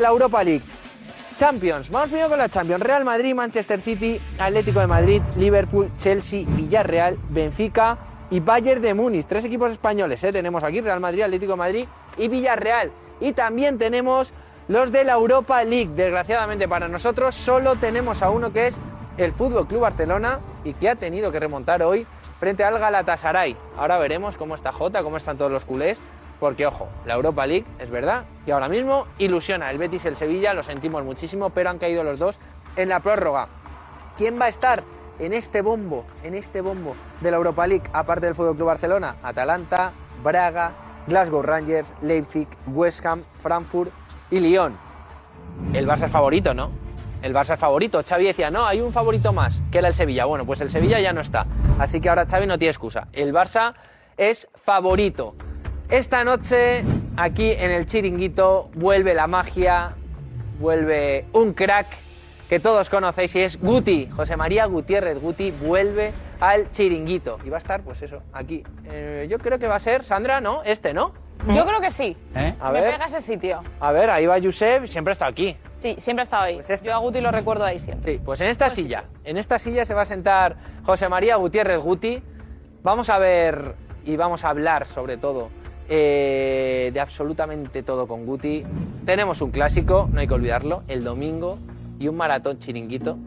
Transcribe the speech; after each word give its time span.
La 0.00 0.08
Europa 0.08 0.42
League. 0.42 0.62
Champions. 1.36 1.90
Vamos 1.90 2.08
primero 2.08 2.30
con 2.30 2.38
la 2.38 2.48
Champions. 2.48 2.82
Real 2.82 3.04
Madrid, 3.04 3.34
Manchester 3.34 3.80
City, 3.82 4.20
Atlético 4.38 4.80
de 4.80 4.86
Madrid, 4.86 5.22
Liverpool, 5.36 5.90
Chelsea, 5.98 6.44
Villarreal, 6.46 7.18
Benfica 7.28 7.98
y 8.30 8.40
Bayern 8.40 8.80
de 8.80 8.94
Múnich. 8.94 9.26
Tres 9.26 9.44
equipos 9.44 9.72
españoles. 9.72 10.24
¿eh? 10.24 10.32
Tenemos 10.32 10.64
aquí 10.64 10.80
Real 10.80 11.00
Madrid, 11.00 11.22
Atlético 11.22 11.52
de 11.52 11.58
Madrid 11.58 11.88
y 12.16 12.28
Villarreal. 12.28 12.90
Y 13.20 13.32
también 13.32 13.76
tenemos 13.76 14.32
los 14.68 14.90
de 14.90 15.04
la 15.04 15.12
Europa 15.12 15.62
League. 15.64 15.90
Desgraciadamente 15.94 16.66
para 16.66 16.88
nosotros 16.88 17.34
solo 17.34 17.76
tenemos 17.76 18.22
a 18.22 18.30
uno 18.30 18.52
que 18.52 18.68
es 18.68 18.80
el 19.18 19.32
Fútbol 19.32 19.66
Club 19.66 19.80
Barcelona 19.80 20.40
y 20.64 20.72
que 20.72 20.88
ha 20.88 20.96
tenido 20.96 21.30
que 21.30 21.40
remontar 21.40 21.82
hoy 21.82 22.06
frente 22.38 22.64
al 22.64 22.78
Galatasaray. 22.78 23.54
Ahora 23.76 23.98
veremos 23.98 24.38
cómo 24.38 24.54
está 24.54 24.72
Jota, 24.72 25.02
cómo 25.02 25.18
están 25.18 25.36
todos 25.36 25.52
los 25.52 25.66
culés. 25.66 26.00
Porque, 26.40 26.66
ojo, 26.66 26.88
la 27.04 27.14
Europa 27.14 27.46
League 27.46 27.66
es 27.78 27.90
verdad 27.90 28.24
que 28.46 28.52
ahora 28.52 28.68
mismo 28.68 29.06
ilusiona. 29.18 29.70
El 29.70 29.76
Betis 29.76 30.06
y 30.06 30.08
el 30.08 30.16
Sevilla 30.16 30.54
lo 30.54 30.62
sentimos 30.62 31.04
muchísimo, 31.04 31.50
pero 31.50 31.68
han 31.68 31.78
caído 31.78 32.02
los 32.02 32.18
dos 32.18 32.38
en 32.76 32.88
la 32.88 33.00
prórroga. 33.00 33.48
¿Quién 34.16 34.40
va 34.40 34.46
a 34.46 34.48
estar 34.48 34.82
en 35.18 35.34
este 35.34 35.60
bombo, 35.60 36.04
en 36.24 36.34
este 36.34 36.62
bombo 36.62 36.96
de 37.20 37.30
la 37.30 37.36
Europa 37.36 37.66
League, 37.66 37.84
aparte 37.92 38.24
del 38.26 38.34
Fútbol 38.34 38.56
Club 38.56 38.68
Barcelona? 38.68 39.16
Atalanta, 39.22 39.92
Braga, 40.24 40.72
Glasgow 41.06 41.42
Rangers, 41.42 41.92
Leipzig, 42.00 42.48
West 42.68 43.04
Ham, 43.04 43.22
Frankfurt 43.40 43.92
y 44.30 44.40
Lyon. 44.40 44.76
El 45.74 45.86
Barça 45.86 46.04
es 46.04 46.10
favorito, 46.10 46.54
¿no? 46.54 46.70
El 47.20 47.34
Barça 47.34 47.52
es 47.52 47.60
favorito. 47.60 48.02
Xavi 48.02 48.24
decía, 48.24 48.50
no, 48.50 48.64
hay 48.64 48.80
un 48.80 48.94
favorito 48.94 49.34
más, 49.34 49.60
que 49.70 49.78
era 49.78 49.88
el 49.88 49.94
Sevilla. 49.94 50.24
Bueno, 50.24 50.46
pues 50.46 50.62
el 50.62 50.70
Sevilla 50.70 51.00
ya 51.00 51.12
no 51.12 51.20
está. 51.20 51.46
Así 51.78 52.00
que 52.00 52.08
ahora 52.08 52.24
Xavi 52.24 52.46
no 52.46 52.58
tiene 52.58 52.70
excusa. 52.70 53.08
El 53.12 53.34
Barça 53.34 53.74
es 54.16 54.48
favorito. 54.54 55.34
Esta 55.90 56.22
noche, 56.22 56.84
aquí 57.16 57.50
en 57.50 57.72
el 57.72 57.84
chiringuito, 57.84 58.70
vuelve 58.74 59.12
la 59.12 59.26
magia, 59.26 59.96
vuelve 60.60 61.24
un 61.32 61.52
crack 61.52 61.86
que 62.48 62.60
todos 62.60 62.88
conocéis 62.88 63.34
y 63.34 63.40
es 63.40 63.60
Guti, 63.60 64.08
José 64.08 64.36
María 64.36 64.66
Gutiérrez 64.66 65.20
Guti, 65.20 65.50
vuelve 65.50 66.12
al 66.38 66.70
chiringuito. 66.70 67.40
Y 67.44 67.50
va 67.50 67.56
a 67.56 67.58
estar, 67.58 67.82
pues 67.82 68.02
eso, 68.02 68.22
aquí. 68.32 68.62
Eh, 68.88 69.26
yo 69.28 69.38
creo 69.38 69.58
que 69.58 69.66
va 69.66 69.76
a 69.76 69.80
ser, 69.80 70.04
Sandra, 70.04 70.40
¿no? 70.40 70.62
Este, 70.62 70.94
¿no? 70.94 71.12
Yo 71.48 71.66
creo 71.66 71.80
que 71.80 71.90
sí. 71.90 72.16
A 72.60 72.70
Me 72.70 72.80
ver. 72.80 72.92
pega 72.92 73.06
ese 73.06 73.22
sitio. 73.22 73.60
A 73.80 73.90
ver, 73.90 74.10
ahí 74.10 74.26
va 74.26 74.40
Josep, 74.40 74.86
siempre 74.86 75.10
ha 75.10 75.14
estado 75.14 75.32
aquí. 75.32 75.56
Sí, 75.80 75.96
siempre 75.98 76.22
ha 76.22 76.24
estado 76.24 76.42
ahí. 76.44 76.60
Yo 76.84 76.94
a 76.94 76.98
Guti 76.98 77.20
lo 77.20 77.32
recuerdo 77.32 77.64
ahí 77.64 77.80
siempre. 77.80 78.14
Sí, 78.14 78.22
pues 78.24 78.40
en 78.42 78.46
esta 78.48 78.70
silla, 78.70 79.04
en 79.24 79.38
esta 79.38 79.58
silla 79.58 79.84
se 79.84 79.94
va 79.94 80.02
a 80.02 80.06
sentar 80.06 80.54
José 80.84 81.08
María 81.08 81.34
Gutiérrez 81.36 81.78
Guti. 81.78 82.22
Vamos 82.84 83.10
a 83.10 83.18
ver 83.18 83.74
y 84.04 84.16
vamos 84.16 84.44
a 84.44 84.50
hablar 84.50 84.86
sobre 84.86 85.16
todo 85.16 85.48
eh, 85.92 86.90
de 86.94 87.00
absolutamente 87.00 87.82
todo 87.82 88.06
con 88.06 88.24
Guti. 88.24 88.64
Tenemos 89.04 89.42
un 89.42 89.50
clásico, 89.50 90.08
no 90.12 90.20
hay 90.20 90.28
que 90.28 90.34
olvidarlo, 90.34 90.84
el 90.86 91.02
domingo 91.02 91.58
y 91.98 92.06
un 92.08 92.16
maratón 92.16 92.58
chiringuito 92.58 93.18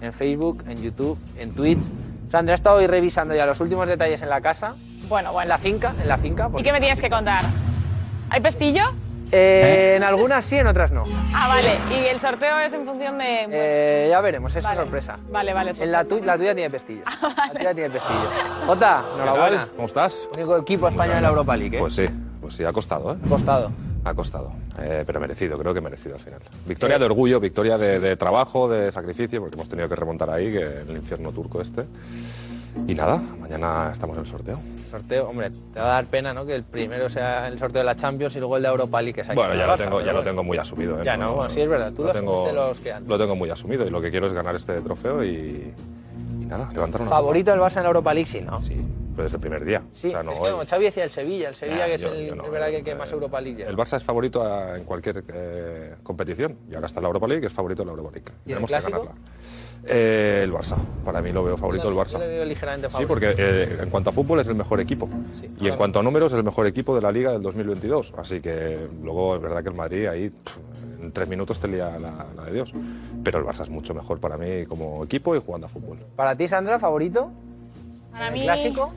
en 0.00 0.12
Facebook, 0.12 0.64
en 0.66 0.82
YouTube, 0.82 1.18
en 1.38 1.52
Twitch. 1.52 1.82
Sandra 2.30 2.54
ha 2.54 2.56
estado 2.56 2.76
hoy 2.78 2.86
revisando 2.86 3.34
ya 3.34 3.44
los 3.46 3.60
últimos 3.60 3.86
detalles 3.86 4.22
en 4.22 4.30
la 4.30 4.40
casa, 4.40 4.74
Bueno, 5.08 5.28
en 5.28 5.34
bueno. 5.34 5.48
la 5.50 5.58
finca, 5.58 5.94
en 6.00 6.08
la 6.08 6.16
finca. 6.18 6.50
¿Y 6.58 6.62
qué 6.62 6.72
me 6.72 6.80
tienes 6.80 7.00
que 7.00 7.10
contar? 7.10 7.44
¿Hay 8.30 8.40
pestillo? 8.40 8.82
Eh, 9.32 9.94
En 9.96 10.02
algunas 10.04 10.44
sí, 10.44 10.56
en 10.56 10.66
otras 10.66 10.92
no. 10.92 11.04
Ah, 11.34 11.48
vale. 11.48 11.70
¿Y 11.90 12.06
el 12.06 12.20
sorteo 12.20 12.58
es 12.60 12.72
en 12.72 12.84
función 12.86 13.18
de...? 13.18 13.46
Eh, 13.50 14.06
ya 14.10 14.20
veremos, 14.20 14.54
es 14.54 14.62
Vale. 14.64 14.80
sorpresa. 14.82 15.16
Vale, 15.30 15.52
vale. 15.52 15.72
En 15.78 15.90
la, 15.92 16.04
tu- 16.04 16.22
la 16.22 16.36
tuya 16.36 16.54
tiene 16.54 16.70
pestillo. 16.70 17.02
La 17.36 17.50
tuya 17.58 17.74
tiene 17.74 17.90
pestillo. 17.90 18.30
Jota, 18.66 19.04
enhorabuena. 19.16 19.68
¿Cómo 19.74 19.86
estás? 19.88 20.28
Único 20.36 20.56
equipo 20.58 20.88
español 20.88 21.16
en 21.16 21.22
la 21.22 21.28
Europa 21.28 21.56
League, 21.56 21.76
¿eh? 21.76 21.80
Pues 21.80 21.94
sí, 21.94 22.06
pues 22.40 22.54
sí, 22.54 22.64
ha 22.64 22.72
costado, 22.72 23.12
¿eh? 23.12 23.16
costado. 23.28 23.70
Ha 24.04 24.14
costado, 24.14 24.52
eh, 24.78 25.02
pero 25.04 25.18
merecido, 25.18 25.58
creo 25.58 25.74
que 25.74 25.80
merecido 25.80 26.14
al 26.14 26.20
final. 26.20 26.38
Victoria 26.64 26.96
de 26.96 27.04
orgullo, 27.06 27.40
victoria 27.40 27.76
de, 27.76 27.98
de 27.98 28.16
trabajo, 28.16 28.68
de 28.68 28.92
sacrificio, 28.92 29.40
porque 29.40 29.56
hemos 29.56 29.68
tenido 29.68 29.88
que 29.88 29.96
remontar 29.96 30.30
ahí, 30.30 30.52
que 30.52 30.60
en 30.60 30.90
el 30.90 30.96
infierno 30.98 31.32
turco 31.32 31.60
este. 31.60 31.86
Y 32.86 32.94
nada, 32.94 33.20
mañana 33.40 33.90
estamos 33.92 34.16
en 34.16 34.22
el 34.22 34.28
sorteo. 34.28 34.60
Sorteo, 34.90 35.28
hombre, 35.28 35.50
te 35.72 35.80
va 35.80 35.86
a 35.86 35.92
dar 35.94 36.06
pena, 36.06 36.32
¿no? 36.32 36.46
Que 36.46 36.54
el 36.54 36.62
primero 36.62 37.08
sea 37.08 37.48
el 37.48 37.58
sorteo 37.58 37.80
de 37.80 37.84
la 37.86 37.96
Champions 37.96 38.36
y 38.36 38.38
luego 38.38 38.56
el 38.56 38.62
de 38.62 38.68
Europa 38.68 39.02
League, 39.02 39.14
que 39.14 39.20
es 39.22 39.28
aquí 39.28 39.36
Bueno, 39.36 39.54
en 39.54 39.58
ya 39.58 39.66
lo 39.66 39.72
Barça, 39.74 39.78
tengo, 39.78 40.00
ya 40.00 40.12
lo 40.12 40.22
tengo 40.22 40.44
muy 40.44 40.58
asumido. 40.58 41.00
¿eh? 41.00 41.02
Ya, 41.04 41.16
no, 41.16 41.34
bueno, 41.34 41.50
sí 41.50 41.60
es 41.60 41.68
verdad, 41.68 41.92
tú 41.92 42.04
lo 42.04 42.10
asumiste 42.10 42.52
los 42.52 42.78
que 42.78 42.92
antes. 42.92 43.08
Lo 43.08 43.18
tengo 43.18 43.34
muy 43.34 43.50
asumido 43.50 43.86
y 43.86 43.90
lo 43.90 44.00
que 44.00 44.10
quiero 44.10 44.26
es 44.26 44.32
ganar 44.32 44.54
este 44.54 44.80
trofeo 44.80 45.24
y, 45.24 45.72
y 46.40 46.44
nada, 46.46 46.68
levantar 46.72 47.00
una 47.00 47.10
¿Favorito 47.10 47.50
del 47.50 47.60
Barça 47.60 47.78
en 47.78 47.82
la 47.84 47.88
Europa 47.88 48.14
League? 48.14 48.28
Sí, 48.28 48.40
¿no? 48.42 48.60
Sí, 48.60 48.76
pero 49.16 49.24
desde 49.24 49.36
el 49.38 49.40
primer 49.40 49.64
día. 49.64 49.82
Sí, 49.92 50.08
O 50.08 50.10
sea, 50.10 50.22
no 50.22 50.32
es 50.32 50.38
que 50.38 50.50
como 50.50 50.64
Xavi 50.66 50.84
decía 50.84 51.04
el 51.04 51.10
Sevilla, 51.10 51.48
el 51.48 51.54
Sevilla 51.54 51.78
Nah, 51.78 51.84
que 51.86 51.94
es, 51.94 52.00
yo- 52.02 52.12
el, 52.12 52.26
yo 52.28 52.34
no, 52.36 52.50
verdad 52.50 52.68
que, 52.68 52.82
que 52.84 52.94
más 52.94 53.10
Europa 53.10 53.40
League. 53.40 53.64
El 53.66 53.76
Barça 53.76 53.96
es 53.96 54.04
favorito 54.04 54.42
a- 54.42 54.76
en 54.76 54.84
cualquier 54.84 55.24
eh, 55.32 55.94
competición 56.02 56.56
y 56.70 56.74
ahora 56.74 56.86
está 56.86 57.00
la 57.00 57.06
Europa 57.08 57.26
League, 57.26 57.46
es 57.46 57.52
favorito 57.52 57.82
en 57.82 57.86
la 57.88 57.92
Europa 57.92 58.10
League. 58.12 58.26
¿Y 58.44 58.52
el 58.52 58.58
Tenemos 58.64 58.70
que 58.70 58.90
ganarla. 58.90 59.12
Eh, 59.88 60.40
el 60.42 60.52
Barça, 60.52 60.76
para 61.04 61.22
mí 61.22 61.30
lo 61.32 61.44
veo 61.44 61.56
favorito 61.56 61.88
el 61.88 61.94
Yo 61.94 62.00
Barça. 62.02 62.18
le 62.18 62.26
veo 62.26 62.44
ligeramente 62.44 62.88
Sí, 62.88 62.92
favorito. 62.92 63.08
porque 63.08 63.34
eh, 63.38 63.78
en 63.82 63.88
cuanto 63.90 64.10
a 64.10 64.12
fútbol 64.12 64.40
es 64.40 64.48
el 64.48 64.56
mejor 64.56 64.80
equipo. 64.80 65.08
Sí, 65.40 65.48
y 65.60 65.68
en 65.68 65.76
cuanto 65.76 66.00
a 66.00 66.02
números 66.02 66.32
es 66.32 66.38
el 66.38 66.44
mejor 66.44 66.66
equipo 66.66 66.94
de 66.94 67.00
la 67.02 67.12
Liga 67.12 67.30
del 67.32 67.40
2022. 67.42 68.12
Así 68.16 68.40
que 68.40 68.88
luego 69.02 69.36
es 69.36 69.42
verdad 69.42 69.62
que 69.62 69.68
el 69.68 69.74
Madrid 69.76 70.06
ahí 70.08 70.30
pff, 70.30 70.58
en 71.02 71.12
tres 71.12 71.28
minutos 71.28 71.60
te 71.60 71.68
lía 71.68 71.98
la, 72.00 72.26
la 72.36 72.44
de 72.44 72.52
Dios. 72.52 72.72
Pero 73.22 73.38
el 73.38 73.44
Barça 73.44 73.62
es 73.62 73.70
mucho 73.70 73.94
mejor 73.94 74.18
para 74.18 74.36
mí 74.36 74.66
como 74.66 75.04
equipo 75.04 75.36
y 75.36 75.40
jugando 75.40 75.66
a 75.68 75.70
fútbol. 75.70 75.98
Para 76.16 76.34
ti, 76.36 76.48
Sandra, 76.48 76.78
¿favorito? 76.80 77.30
Para 78.10 78.28
¿En 78.28 78.32
mí... 78.34 78.42
clásico? 78.42 78.92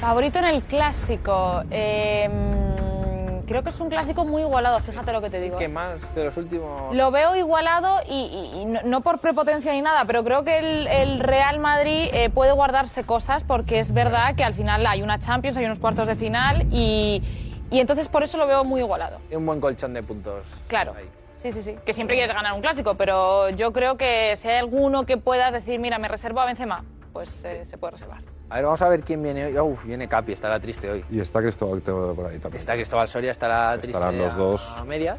Favorito 0.00 0.38
en 0.38 0.44
el 0.46 0.62
clásico. 0.62 1.62
Eh, 1.70 2.28
mm, 2.28 3.46
creo 3.46 3.62
que 3.62 3.70
es 3.70 3.80
un 3.80 3.88
clásico 3.88 4.24
muy 4.24 4.42
igualado, 4.42 4.78
fíjate 4.80 5.12
lo 5.12 5.20
que 5.20 5.28
te 5.30 5.40
digo. 5.40 5.58
¿Qué 5.58 5.68
más 5.68 6.14
de 6.14 6.24
los 6.24 6.36
últimos...? 6.36 6.94
Lo 6.94 7.10
veo 7.10 7.34
igualado 7.34 7.98
y, 8.08 8.12
y- 8.12 8.60
y 8.60 8.64
no, 8.66 8.80
no 8.84 9.00
por 9.00 9.18
prepotencia 9.18 9.72
ni 9.72 9.82
nada, 9.82 10.04
pero 10.04 10.22
creo 10.22 10.44
que 10.44 10.58
el, 10.58 10.86
el 10.86 11.20
Real 11.20 11.58
Madrid 11.58 12.08
eh, 12.12 12.30
puede 12.30 12.52
guardarse 12.52 13.02
cosas 13.04 13.42
porque 13.42 13.80
es 13.80 13.92
verdad 13.92 14.36
que 14.36 14.44
al 14.44 14.54
final 14.54 14.86
hay 14.86 15.02
una 15.02 15.18
Champions, 15.18 15.56
hay 15.56 15.64
unos 15.64 15.80
cuartos 15.80 16.06
de 16.06 16.14
final 16.14 16.66
y, 16.70 17.22
y 17.70 17.80
entonces 17.80 18.06
por 18.06 18.22
eso 18.22 18.38
lo 18.38 18.46
veo 18.46 18.62
muy 18.64 18.80
igualado. 18.80 19.18
Y 19.30 19.34
un 19.34 19.46
buen 19.46 19.60
colchón 19.60 19.94
de 19.94 20.02
puntos. 20.04 20.44
Claro. 20.68 20.94
ahí. 20.96 21.08
Sí, 21.42 21.50
sí, 21.52 21.62
sí. 21.62 21.76
Que 21.84 21.92
siempre 21.92 22.16
quieres 22.16 22.34
ganar 22.34 22.52
un 22.52 22.60
clásico, 22.60 22.94
pero 22.94 23.50
yo 23.50 23.72
creo 23.72 23.96
que 23.96 24.36
si 24.36 24.46
hay 24.48 24.58
alguno 24.58 25.06
que 25.06 25.16
puedas 25.16 25.52
decir, 25.52 25.80
mira, 25.80 25.98
me 25.98 26.06
reservo 26.08 26.40
a 26.40 26.46
Benzema, 26.46 26.84
pues 27.12 27.44
eh, 27.44 27.64
se 27.64 27.78
puede 27.78 27.92
reservar. 27.92 28.20
A 28.50 28.56
ver, 28.56 28.64
vamos 28.64 28.80
a 28.80 28.88
ver 28.88 29.02
quién 29.02 29.22
viene 29.22 29.44
hoy. 29.46 29.58
Uf, 29.58 29.84
viene 29.84 30.08
Capi, 30.08 30.32
estará 30.32 30.58
triste 30.58 30.90
hoy. 30.90 31.04
Y 31.10 31.20
está 31.20 31.40
Cristóbal 31.42 31.80
por 31.80 32.26
ahí 32.26 32.38
también. 32.38 32.58
Está 32.60 32.74
Cristóbal 32.74 33.06
Soria, 33.08 33.30
estará 33.30 33.72
triste 33.78 33.90
Estarán 33.98 34.18
los 34.18 34.34
a- 34.34 34.36
dos. 34.38 34.74
a 34.78 34.84
media. 34.84 35.18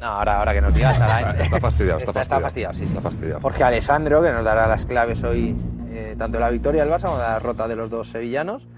No, 0.00 0.06
ahora, 0.06 0.38
ahora 0.38 0.54
que 0.54 0.60
nos 0.60 0.72
diga, 0.72 0.92
estará... 0.92 1.30
Está 1.40 1.58
fastidiado, 1.60 1.98
está, 1.98 2.10
Está, 2.10 2.22
está 2.22 2.40
fastidiado, 2.40 2.74
sí, 2.74 2.80
sí. 2.80 2.84
Está 2.86 3.00
fastidiado. 3.00 3.40
Jorge 3.40 3.64
Alessandro, 3.64 4.22
que 4.22 4.30
nos 4.30 4.44
dará 4.44 4.68
las 4.68 4.86
claves 4.86 5.24
hoy, 5.24 5.56
eh, 5.90 6.14
tanto 6.16 6.38
de 6.38 6.44
la 6.44 6.50
victoria 6.50 6.84
del 6.84 6.92
Barça 6.94 7.06
como 7.06 7.16
de 7.16 7.24
la 7.24 7.34
derrota 7.34 7.66
de 7.66 7.74
los 7.74 7.90
dos 7.90 8.08
sevillanos. 8.08 8.68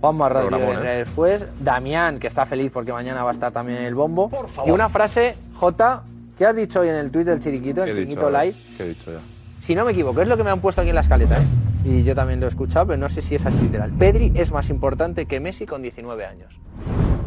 Juan 0.00 0.16
Marrado 0.16 0.48
vendrá 0.50 0.94
¿eh? 0.94 0.98
después. 0.98 1.46
Damián, 1.60 2.20
que 2.20 2.28
está 2.28 2.46
feliz 2.46 2.70
porque 2.72 2.92
mañana 2.92 3.24
va 3.24 3.30
a 3.30 3.32
estar 3.32 3.50
también 3.52 3.82
el 3.82 3.94
bombo. 3.96 4.30
Y 4.64 4.70
una 4.70 4.88
frase, 4.88 5.34
J, 5.54 6.02
¿qué 6.38 6.46
has 6.46 6.54
dicho 6.54 6.80
hoy 6.80 6.88
en 6.88 6.96
el 6.96 7.10
tweet 7.10 7.24
del 7.24 7.40
Chiringuito, 7.40 7.84
¿Qué 7.84 7.90
el 7.90 8.06
dicho? 8.06 8.30
Live? 8.30 8.54
¿Qué 8.76 8.84
he 8.84 8.88
dicho 8.90 9.12
ya? 9.12 9.18
Si 9.60 9.74
no 9.74 9.84
me 9.84 9.90
equivoco, 9.92 10.20
es 10.22 10.28
lo 10.28 10.36
que 10.36 10.44
me 10.44 10.50
han 10.50 10.60
puesto 10.60 10.80
aquí 10.80 10.90
en 10.90 10.96
la 10.96 11.02
escaleta, 11.02 11.38
¿eh? 11.38 11.42
Y 11.84 12.04
yo 12.04 12.14
también 12.14 12.38
lo 12.40 12.46
he 12.46 12.48
escuchado, 12.48 12.86
pero 12.86 12.98
no 12.98 13.08
sé 13.08 13.20
si 13.20 13.34
es 13.34 13.44
así 13.44 13.60
literal. 13.62 13.90
Pedri 13.92 14.32
es 14.34 14.52
más 14.52 14.70
importante 14.70 15.26
que 15.26 15.40
Messi 15.40 15.66
con 15.66 15.82
19 15.82 16.24
años. 16.24 16.52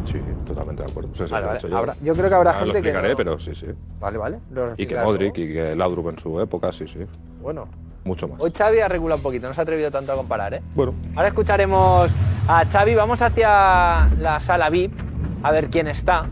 Sí, 0.04 0.18
totalmente 0.46 0.82
de 0.82 0.90
acuerdo. 0.90 1.10
Sí, 1.14 1.24
Vale, 1.30 1.46
vale. 1.46 1.60
yo. 1.60 1.76
Habrá- 1.76 1.94
yo 2.02 2.14
creo 2.14 2.28
que 2.28 2.34
habrá 2.34 2.50
Ahora 2.52 2.52
gente 2.52 2.66
lo 2.66 2.72
que 2.72 2.78
explicaré, 2.78 3.08
no- 3.10 3.16
pero 3.16 3.38
sí, 3.38 3.54
sí. 3.54 3.66
Vale, 4.00 4.18
vale. 4.18 4.38
Y 4.76 4.86
que 4.86 4.96
Modric 4.96 5.36
y 5.38 5.52
que 5.52 5.74
Laudrup 5.74 6.08
en 6.10 6.18
su 6.18 6.40
época, 6.40 6.70
sí, 6.72 6.86
sí. 6.86 7.00
Bueno, 7.42 7.68
Mucho 8.04 8.28
más. 8.28 8.40
hoy 8.40 8.52
Xavi 8.56 8.78
ha 8.80 8.88
regulado 8.88 9.18
un 9.18 9.22
poquito, 9.24 9.48
no 9.48 9.52
se 9.54 9.60
ha 9.60 9.64
atrevido 9.64 9.90
tanto 9.90 10.12
a 10.12 10.16
comparar, 10.16 10.54
¿eh? 10.54 10.62
Bueno, 10.74 10.94
Ahora 11.16 11.28
escucharemos 11.28 12.10
a 12.48 12.64
Xavi, 12.64 12.94
vamos 12.94 13.20
hacia 13.20 14.08
la 14.18 14.38
sala 14.40 14.70
VIP 14.70 14.94
a 15.42 15.50
ver 15.50 15.68
quién 15.70 15.88
está. 15.88 16.22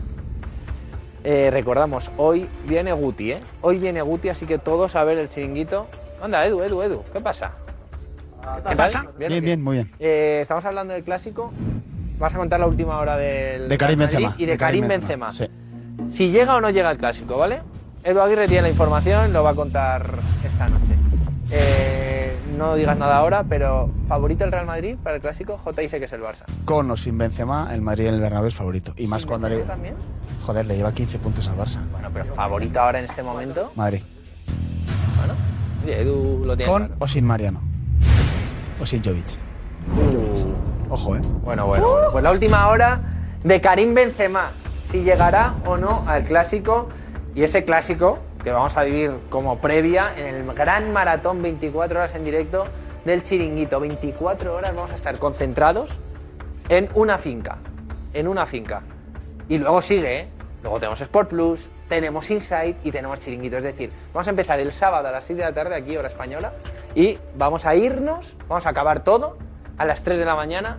Eh, 1.23 1.49
recordamos, 1.51 2.11
hoy 2.17 2.47
viene 2.67 2.93
Guti, 2.93 3.33
¿eh? 3.33 3.39
Hoy 3.61 3.77
viene 3.79 4.01
Guti, 4.01 4.29
así 4.29 4.45
que 4.45 4.57
todos 4.57 4.95
a 4.95 5.03
ver 5.03 5.17
el 5.17 5.27
chiringuito. 5.29 5.87
Anda, 6.21 6.45
Edu, 6.45 6.61
Edu, 6.63 6.81
Edu, 6.81 7.03
¿qué 7.11 7.19
pasa? 7.19 7.51
¿Qué 8.67 8.75
tal? 8.75 9.09
Bien, 9.17 9.31
qué? 9.31 9.41
bien, 9.41 9.63
muy 9.63 9.77
bien. 9.77 9.91
Eh, 9.99 10.39
estamos 10.41 10.65
hablando 10.65 10.93
del 10.93 11.03
clásico. 11.03 11.51
Vas 12.19 12.33
a 12.33 12.37
contar 12.37 12.59
la 12.59 12.67
última 12.67 12.97
hora 12.97 13.17
del 13.17 13.67
De 13.67 13.77
Karim 13.77 13.99
Benzema. 13.99 14.35
y 14.37 14.45
de, 14.45 14.57
Karim 14.57 14.87
Benzema. 14.87 15.31
Sí. 15.31 15.45
si 16.11 16.29
llega 16.29 16.55
o 16.55 16.61
no 16.61 16.69
llega 16.69 16.91
el 16.91 16.97
clásico, 16.97 17.37
¿vale? 17.37 17.61
Edu 18.03 18.21
Aguirre 18.21 18.47
tiene 18.47 18.63
la 18.63 18.69
información, 18.69 19.33
lo 19.33 19.43
va 19.43 19.49
a 19.51 19.55
contar 19.55 20.19
esta 20.45 20.69
noche. 20.69 20.95
Eh, 21.51 22.37
no 22.57 22.75
digas 22.75 22.97
nada 22.97 23.17
ahora, 23.17 23.43
pero 23.43 23.89
¿favorito 24.07 24.45
el 24.45 24.51
Real 24.51 24.65
Madrid 24.65 24.95
para 25.03 25.15
el 25.17 25.21
clásico? 25.21 25.57
J 25.57 25.81
dice 25.81 25.99
que 25.99 26.05
es 26.05 26.13
el 26.13 26.21
Barça. 26.21 26.45
Con 26.63 26.89
o 26.89 26.95
sin 26.95 27.17
Benzema, 27.17 27.69
el 27.73 27.81
Madrid 27.81 28.07
en 28.07 28.13
el 28.15 28.21
Bernabéu 28.21 28.47
es 28.47 28.55
favorito. 28.55 28.93
Y 28.95 29.07
más 29.07 29.23
¿Sin 29.23 29.29
cuando 29.29 29.49
le... 29.49 29.55
Benzema 29.55 29.73
también? 29.73 29.95
Joder, 30.45 30.65
le 30.67 30.77
lleva 30.77 30.93
15 30.93 31.19
puntos 31.19 31.47
al 31.49 31.57
Barça. 31.57 31.79
Bueno, 31.91 32.09
pero 32.13 32.25
favorito 32.25 32.79
ahora 32.79 32.99
en 32.99 33.05
este 33.05 33.23
momento. 33.23 33.71
Madrid. 33.75 34.01
Bueno, 35.17 35.33
oye, 35.83 36.01
Edu 36.01 36.43
lo 36.45 36.55
tiene 36.55 36.71
Con 36.71 36.83
claro. 36.83 36.95
o 36.99 37.07
sin 37.07 37.25
Mariano. 37.25 37.61
O 38.79 38.85
Jovic. 38.85 39.37
Ojo, 40.89 41.15
¿eh? 41.15 41.21
Bueno, 41.43 41.65
bueno, 41.65 41.87
bueno. 41.87 42.11
Pues 42.11 42.23
la 42.23 42.31
última 42.31 42.67
hora 42.67 43.01
de 43.43 43.61
Karim 43.61 43.93
Benzema. 43.93 44.51
Si 44.91 45.01
llegará 45.01 45.55
o 45.65 45.77
no 45.77 46.03
al 46.07 46.23
clásico. 46.25 46.89
Y 47.33 47.43
ese 47.43 47.65
clásico 47.65 48.19
que 48.43 48.51
vamos 48.51 48.77
a 48.77 48.83
vivir 48.83 49.11
como 49.29 49.59
previa 49.59 50.13
en 50.15 50.35
el 50.35 50.53
gran 50.53 50.93
maratón 50.93 51.41
24 51.41 51.99
horas 51.99 52.15
en 52.15 52.23
directo 52.23 52.67
del 53.03 53.23
chiringuito. 53.23 53.79
24 53.79 54.55
horas 54.55 54.75
vamos 54.75 54.91
a 54.91 54.95
estar 54.95 55.17
concentrados 55.19 55.89
en 56.69 56.89
una 56.93 57.17
finca. 57.17 57.57
En 58.13 58.27
una 58.27 58.45
finca. 58.45 58.81
Y 59.49 59.57
luego 59.57 59.81
sigue, 59.81 60.19
¿eh? 60.21 60.27
Luego 60.63 60.79
tenemos 60.79 60.99
Sport 60.99 61.29
Plus, 61.29 61.69
tenemos 61.87 62.31
Insight 62.31 62.77
y 62.83 62.91
tenemos 62.91 63.19
Chiringuito. 63.19 63.57
Es 63.57 63.63
decir, 63.63 63.91
vamos 64.13 64.25
a 64.25 64.31
empezar 64.31 64.59
el 64.59 64.71
sábado 64.71 65.07
a 65.07 65.11
las 65.11 65.25
6 65.25 65.37
de 65.37 65.43
la 65.43 65.53
tarde 65.53 65.75
aquí, 65.75 65.95
hora 65.95 66.07
española, 66.07 66.53
y 66.95 67.17
vamos 67.37 67.65
a 67.65 67.75
irnos, 67.75 68.35
vamos 68.47 68.65
a 68.65 68.69
acabar 68.69 69.01
todo 69.03 69.37
a 69.77 69.85
las 69.85 70.01
3 70.03 70.17
de 70.17 70.25
la 70.25 70.35
mañana 70.35 70.77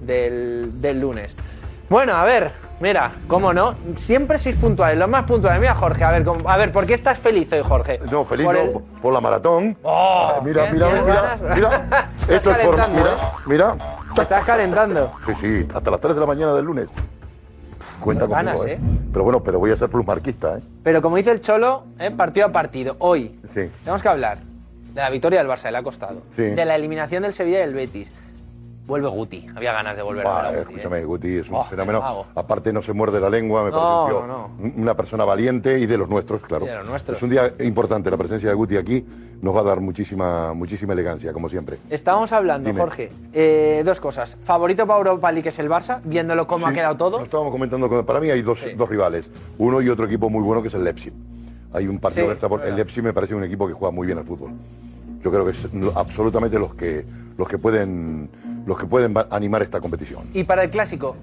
del, 0.00 0.80
del 0.80 1.00
lunes. 1.00 1.36
Bueno, 1.90 2.14
a 2.14 2.24
ver, 2.24 2.52
mira, 2.80 3.12
cómo 3.28 3.52
no, 3.54 3.74
siempre 3.96 4.38
sois 4.38 4.56
puntuales, 4.56 4.98
los 4.98 5.08
más 5.08 5.24
puntuales. 5.24 5.60
Mira, 5.60 5.74
Jorge, 5.74 6.04
a 6.04 6.10
ver, 6.10 6.24
cómo- 6.24 6.48
a 6.50 6.56
ver, 6.56 6.70
¿por 6.72 6.84
qué 6.86 6.94
estás 6.94 7.18
feliz 7.18 7.50
hoy, 7.52 7.62
Jorge? 7.66 7.98
No, 8.10 8.24
feliz 8.24 8.44
Por 8.46 8.54
no, 8.54 8.60
el- 8.60 8.72
por, 9.00 9.12
la 9.12 9.20
maratón. 9.20 9.76
Oh, 9.82 10.32
Eh, 10.36 10.40
mira, 10.44 10.70
¿tienes- 10.70 10.72
mira, 10.74 10.86
tienes 10.88 11.04
mira, 11.06 11.22
ganas? 11.38 11.56
mira. 11.56 12.10
Esto 12.28 12.50
es 12.50 12.56
forma. 12.58 12.76
calentando, 12.84 13.00
Mira, 13.46 13.74
mira. 13.74 13.94
Te 14.14 14.22
estás 14.22 14.44
calentando. 14.44 15.12
Sí, 15.26 15.32
sí, 15.40 15.68
hasta 15.74 15.90
las 15.90 16.00
3 16.00 16.14
de 16.14 16.20
la 16.20 16.26
mañana 16.26 16.52
del 16.54 16.64
lunes. 16.64 16.88
Cuenta 18.00 18.26
Con 18.26 18.34
conmigo, 18.36 18.58
ganas, 18.58 18.66
¿eh? 18.66 18.78
Pero 19.12 19.24
bueno, 19.24 19.42
pero 19.42 19.58
voy 19.58 19.70
a 19.72 19.76
ser 19.76 19.88
plusmarquista, 19.88 20.58
¿eh? 20.58 20.60
Pero 20.82 21.00
como 21.02 21.16
dice 21.16 21.30
el 21.30 21.40
Cholo, 21.40 21.84
¿eh? 21.98 22.10
partido 22.10 22.46
a 22.46 22.52
partido, 22.52 22.96
hoy 22.98 23.38
Sí. 23.54 23.70
tenemos 23.82 24.02
que 24.02 24.08
hablar 24.08 24.38
de 24.94 25.00
la 25.00 25.10
victoria 25.10 25.38
del 25.40 25.48
Barça, 25.48 25.70
le 25.70 25.78
ha 25.78 25.82
costado. 25.82 26.22
Sí. 26.30 26.42
De 26.42 26.64
la 26.64 26.74
eliminación 26.76 27.22
del 27.22 27.32
Sevilla 27.32 27.58
y 27.58 27.62
del 27.62 27.74
Betis. 27.74 28.10
Vuelve 28.86 29.06
Guti, 29.08 29.46
había 29.54 29.74
ganas 29.74 29.94
de 29.96 30.02
volver 30.02 30.26
a 30.26 30.36
ver 30.36 30.44
a 30.46 30.48
eh, 30.48 30.50
Guti. 30.50 30.56
¿eh? 30.58 30.76
escúchame, 30.78 31.04
Guti 31.04 31.36
es 31.36 31.48
un 31.50 31.56
Oh, 31.56 31.64
fenómeno. 31.64 32.24
qué. 32.34 32.40
Aparte 32.40 32.72
no 32.72 32.80
se 32.80 32.94
muerde 32.94 33.20
la 33.20 33.28
lengua, 33.28 33.64
me 33.64 33.70
No, 33.70 34.26
no, 34.26 34.50
una 34.78 34.94
persona 34.94 35.26
valiente 35.26 35.78
y 35.78 35.84
de 35.84 35.98
los 35.98 36.08
nuestros, 36.08 36.40
claro. 36.40 36.64
Y 36.64 36.70
de 36.70 36.76
los 36.76 36.88
nuestros. 36.88 37.18
Es 37.18 37.22
un 37.22 37.28
día 37.28 37.52
importante, 37.60 38.10
la 38.10 38.16
presencia 38.16 38.48
de 38.48 38.54
Guti 38.54 38.78
aquí 38.78 39.04
nos 39.42 39.54
va 39.54 39.60
a 39.60 39.64
dar 39.64 39.80
muchísima, 39.80 40.54
muchísima 40.54 40.94
elegancia, 40.94 41.34
como 41.34 41.50
siempre. 41.50 41.76
Estábamos 41.90 42.32
hablando, 42.32 42.66
Dime. 42.70 42.80
Jorge, 42.80 43.10
eh, 43.34 43.82
dos 43.84 44.00
cosas. 44.00 44.38
Favorito 44.42 44.86
para 44.86 45.00
Europa 45.00 45.32
League 45.32 45.50
es 45.50 45.58
el 45.58 45.68
Barça, 45.68 46.00
viéndolo 46.04 46.46
cómo 46.46 46.66
ha 46.66 46.70
Sí, 46.70 46.76
quedado 46.76 46.96
todo. 46.96 47.18
Lo 47.18 47.24
estábamos 47.26 47.52
comentando, 47.52 47.90
con- 47.90 48.06
para 48.06 48.20
mí 48.20 48.30
hay 48.30 48.40
dos, 48.40 48.64
dos 48.74 48.88
rivales, 48.88 49.30
uno 49.58 49.82
y 49.82 49.90
otro 49.90 50.06
equipo 50.06 50.30
muy 50.30 50.42
bueno 50.42 50.62
que 50.62 50.68
es 50.68 50.74
el 50.74 50.84
Leipzig. 50.84 51.12
Hay 51.72 51.86
un 51.86 51.98
partido 51.98 52.24
Sí, 52.24 52.28
que 52.28 52.34
está 52.34 52.48
por, 52.48 52.64
el 52.64 52.74
Leipzig 52.74 53.02
me 53.02 53.12
parece 53.12 53.34
un 53.34 53.44
equipo 53.44 53.66
que 53.66 53.74
juega 53.74 53.92
muy 53.92 54.06
bien 54.06 54.18
al 54.18 54.24
fútbol. 54.24 54.52
Yo 55.22 55.30
creo 55.30 55.44
que 55.44 55.50
es 55.50 55.68
absolutamente 55.94 56.58
los 56.58 56.74
que 56.74 57.04
los 57.36 57.48
que 57.48 57.58
pueden 57.58 58.28
los 58.66 58.78
que 58.78 58.86
pueden 58.86 59.14
animar 59.30 59.62
esta 59.62 59.80
competición. 59.80 60.24
Y 60.34 60.44
para 60.44 60.62
el 60.64 60.70
clásico, 60.70 61.16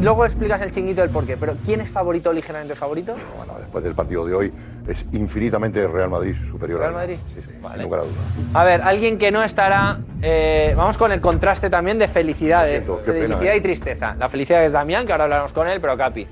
luego 0.00 0.24
explicas 0.24 0.60
el 0.62 0.72
chinguito 0.72 1.00
del 1.00 1.10
porqué, 1.10 1.36
pero 1.36 1.54
¿quién 1.64 1.80
es 1.80 1.88
favorito, 1.88 2.32
ligeramente 2.32 2.74
favorito? 2.74 3.14
Bueno, 3.36 3.54
después 3.58 3.84
del 3.84 3.94
partido 3.94 4.24
de 4.26 4.34
hoy 4.34 4.52
es 4.88 5.06
infinitamente 5.12 5.86
Real 5.86 6.10
Madrid 6.10 6.34
superior 6.50 6.80
¿Real 6.80 6.94
al 6.94 6.96
Madrid? 7.00 7.16
Sí, 7.34 7.42
sí, 7.42 7.50
Vale. 7.62 7.74
sin 7.74 7.82
lugar 7.84 8.00
a 8.00 8.02
dudas. 8.04 8.18
A 8.54 8.64
ver, 8.64 8.82
alguien 8.82 9.16
que 9.18 9.30
no 9.30 9.44
estará. 9.44 10.00
eh, 10.22 10.74
vamos 10.76 10.98
con 10.98 11.12
el 11.12 11.20
contraste 11.20 11.70
también 11.70 11.98
de 11.98 12.08
felicidad, 12.08 12.64
de, 12.64 12.70
siento, 12.70 13.00
qué 13.04 13.12
de 13.12 13.20
pena, 13.20 13.36
felicidad 13.36 13.54
eh. 13.54 13.58
y 13.58 13.60
tristeza. 13.60 14.14
La 14.18 14.28
felicidad 14.28 14.64
es 14.64 14.72
Damián, 14.72 15.06
que 15.06 15.12
ahora 15.12 15.24
hablaremos 15.24 15.52
con 15.52 15.68
él, 15.68 15.80
pero 15.80 15.96
Capi. 15.96 16.26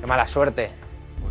Qué 0.00 0.06
mala 0.06 0.28
suerte. 0.28 0.83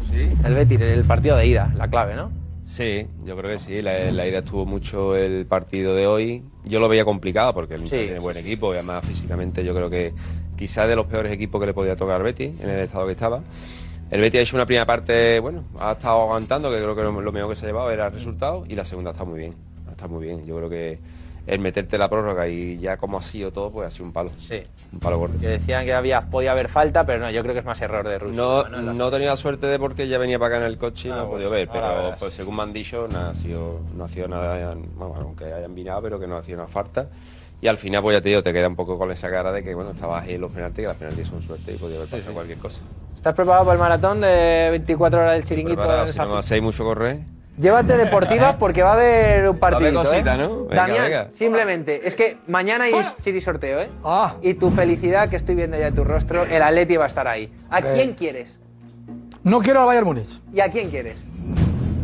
Sí. 0.09 0.29
El 0.43 0.53
Betis, 0.53 0.79
el 0.81 1.03
partido 1.05 1.35
de 1.37 1.47
ida, 1.47 1.73
la 1.75 1.87
clave, 1.87 2.15
¿no? 2.15 2.31
Sí, 2.63 3.07
yo 3.25 3.35
creo 3.35 3.51
que 3.51 3.59
sí. 3.59 3.81
La, 3.81 4.11
la 4.11 4.27
ida 4.27 4.39
estuvo 4.39 4.65
mucho 4.65 5.15
el 5.15 5.45
partido 5.45 5.95
de 5.95 6.07
hoy. 6.07 6.43
Yo 6.65 6.79
lo 6.79 6.87
veía 6.87 7.03
complicado 7.03 7.53
porque 7.53 7.75
el 7.75 7.81
Inter 7.81 7.99
Sí, 7.99 8.05
tiene 8.05 8.19
buen 8.19 8.35
sí, 8.35 8.41
equipo 8.41 8.73
y 8.73 8.77
además 8.77 9.05
físicamente 9.05 9.63
yo 9.65 9.75
creo 9.75 9.89
que 9.89 10.13
quizás 10.55 10.87
de 10.87 10.95
los 10.95 11.05
peores 11.07 11.31
equipos 11.31 11.59
que 11.59 11.67
le 11.67 11.73
podía 11.73 11.95
tocar 11.95 12.17
al 12.17 12.23
Betis 12.23 12.59
en 12.61 12.69
el 12.69 12.79
estado 12.79 13.05
que 13.05 13.11
estaba. 13.13 13.41
El 14.11 14.21
Betis 14.21 14.39
ha 14.39 14.43
hecho 14.43 14.55
una 14.55 14.65
primera 14.65 14.85
parte, 14.85 15.39
bueno, 15.39 15.63
ha 15.79 15.93
estado 15.93 16.21
aguantando, 16.21 16.69
que 16.69 16.77
creo 16.77 16.95
que 16.95 17.01
lo, 17.03 17.19
lo 17.19 17.31
mejor 17.31 17.49
que 17.49 17.55
se 17.55 17.65
ha 17.65 17.69
llevado 17.69 17.91
era 17.91 18.07
el 18.07 18.13
resultado 18.13 18.63
y 18.67 18.75
la 18.75 18.85
segunda 18.85 19.11
está 19.11 19.25
muy 19.25 19.39
bien. 19.39 19.55
Está 19.89 20.07
muy 20.07 20.25
bien. 20.25 20.45
Yo 20.45 20.55
creo 20.57 20.69
que 20.69 20.99
el 21.45 21.59
meterte 21.59 21.97
la 21.97 22.09
prórroga 22.09 22.47
y 22.47 22.77
ya 22.77 22.95
como 22.97 23.17
ha 23.17 23.21
sido 23.21 23.51
todo, 23.51 23.69
pues 23.71 23.87
ha 23.87 23.89
sido 23.89 24.05
un 24.05 24.13
palo. 24.13 24.31
Sí. 24.37 24.57
Un 24.93 24.99
palo 24.99 25.17
gordo. 25.19 25.39
Que 25.39 25.47
decían 25.47 25.83
que 25.85 25.93
había, 25.93 26.21
podía 26.21 26.51
haber 26.51 26.69
falta, 26.69 27.05
pero 27.05 27.19
no, 27.19 27.29
yo 27.29 27.41
creo 27.41 27.53
que 27.53 27.59
es 27.59 27.65
más 27.65 27.81
error 27.81 28.07
de 28.07 28.17
Rusia. 28.19 28.35
No, 28.37 28.63
la- 28.69 28.79
no 28.93 29.07
he 29.07 29.11
tenido 29.11 29.31
la 29.31 29.37
suerte 29.37 29.67
de 29.67 29.77
porque 29.77 30.07
ya 30.07 30.17
venía 30.17 30.39
para 30.39 30.55
acá 30.55 30.65
en 30.65 30.71
el 30.71 30.77
coche 30.77 31.09
y 31.09 31.11
Ah, 31.11 31.15
no 31.15 31.21
he 31.23 31.25
pues, 31.25 31.33
podido 31.33 31.49
ver, 31.49 31.69
pero 31.71 32.15
pues, 32.19 32.33
según 32.33 32.55
me 32.55 32.63
han 32.63 32.71
dicho, 32.73 33.07
no 33.11 33.19
ha 33.19 33.35
sido, 33.35 33.79
no 33.95 34.05
ha 34.05 34.07
sido 34.07 34.27
nada, 34.29 34.73
bueno, 34.95 35.15
aunque 35.19 35.45
hayan 35.51 35.75
vinado, 35.75 36.01
pero 36.01 36.19
que 36.19 36.27
no 36.27 36.37
ha 36.37 36.41
sido 36.41 36.59
una 36.59 36.67
falta. 36.67 37.09
Y 37.61 37.67
al 37.67 37.77
final, 37.77 38.01
pues 38.01 38.17
ya 38.17 38.21
te 38.21 38.29
digo, 38.29 38.43
te 38.43 38.51
queda 38.51 38.67
un 38.67 38.75
poco 38.75 38.97
con 38.97 39.09
esa 39.11 39.29
cara 39.29 39.51
de 39.51 39.63
que, 39.63 39.73
bueno, 39.73 39.91
estabas 39.91 40.23
ahí 40.23 40.33
en 40.35 40.41
los 40.41 40.51
penaltis, 40.51 40.81
que 40.83 40.87
las 40.87 40.97
penaltis 40.97 41.27
son 41.27 41.41
suerte 41.41 41.73
y 41.73 41.77
podía 41.77 41.95
haber 41.97 42.09
pasado 42.09 42.33
cualquier 42.33 42.57
cosa. 42.57 42.81
¿Estás 43.15 43.33
preparado 43.35 43.63
para 43.63 43.73
el 43.75 43.79
maratón 43.79 44.19
de 44.19 44.67
24 44.71 45.19
horas 45.21 45.33
del 45.35 45.45
chiringuito? 45.45 45.77
Preparado, 45.81 46.07
si 46.07 46.19
no 46.19 46.27
me 46.33 46.39
hacéis 46.39 46.61
mucho 46.61 46.83
correr. 46.83 47.19
Llévate 47.57 47.97
deportivas 47.97 48.55
porque 48.59 48.81
va 48.81 48.91
a 48.91 48.93
haber 48.93 49.49
un 49.49 49.59
partido. 49.59 49.89
haber 49.89 49.93
cosita, 49.93 50.35
¿no? 50.37 50.65
Venga, 50.65 50.75
Damián, 50.75 51.03
venga. 51.03 51.27
simplemente, 51.31 52.07
es 52.07 52.15
que 52.15 52.37
mañana 52.47 52.85
hay 52.85 52.93
chiri 53.21 53.41
sorteo, 53.41 53.81
¿eh? 53.81 53.89
Ah. 54.03 54.35
Y 54.41 54.55
tu 54.55 54.71
felicidad, 54.71 55.29
que 55.29 55.35
estoy 55.35 55.55
viendo 55.55 55.77
ya 55.77 55.87
en 55.87 55.95
tu 55.95 56.03
rostro, 56.03 56.43
el 56.45 56.61
Atleti 56.61 56.97
va 56.97 57.05
a 57.05 57.07
estar 57.07 57.27
ahí. 57.27 57.51
¿A 57.69 57.81
quién 57.81 58.13
quieres? 58.13 58.59
No 59.43 59.59
quiero 59.59 59.81
al 59.81 59.87
Bayern 59.87 60.05
Múnich. 60.05 60.41
¿Y 60.53 60.61
a 60.61 60.69
quién 60.69 60.89
quieres? 60.89 61.17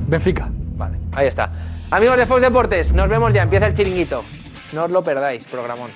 Benfica. 0.07 0.49
Vale, 0.75 0.97
ahí 1.13 1.27
está. 1.27 1.51
Amigos 1.91 2.17
de 2.17 2.25
Fox 2.25 2.41
Deportes, 2.41 2.93
nos 2.93 3.09
vemos 3.09 3.33
ya, 3.33 3.41
empieza 3.41 3.67
el 3.67 3.73
chiringuito. 3.73 4.23
No 4.73 4.83
os 4.85 4.91
lo 4.91 5.03
perdáis, 5.03 5.45
programón. 5.45 5.91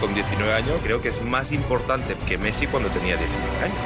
Con 0.00 0.12
19 0.12 0.52
años 0.52 0.80
creo 0.82 1.00
que 1.00 1.08
es 1.08 1.22
más 1.22 1.52
importante 1.52 2.16
que 2.26 2.36
Messi 2.36 2.66
cuando 2.66 2.88
tenía 2.90 3.16
19 3.16 3.64
años. 3.64 3.78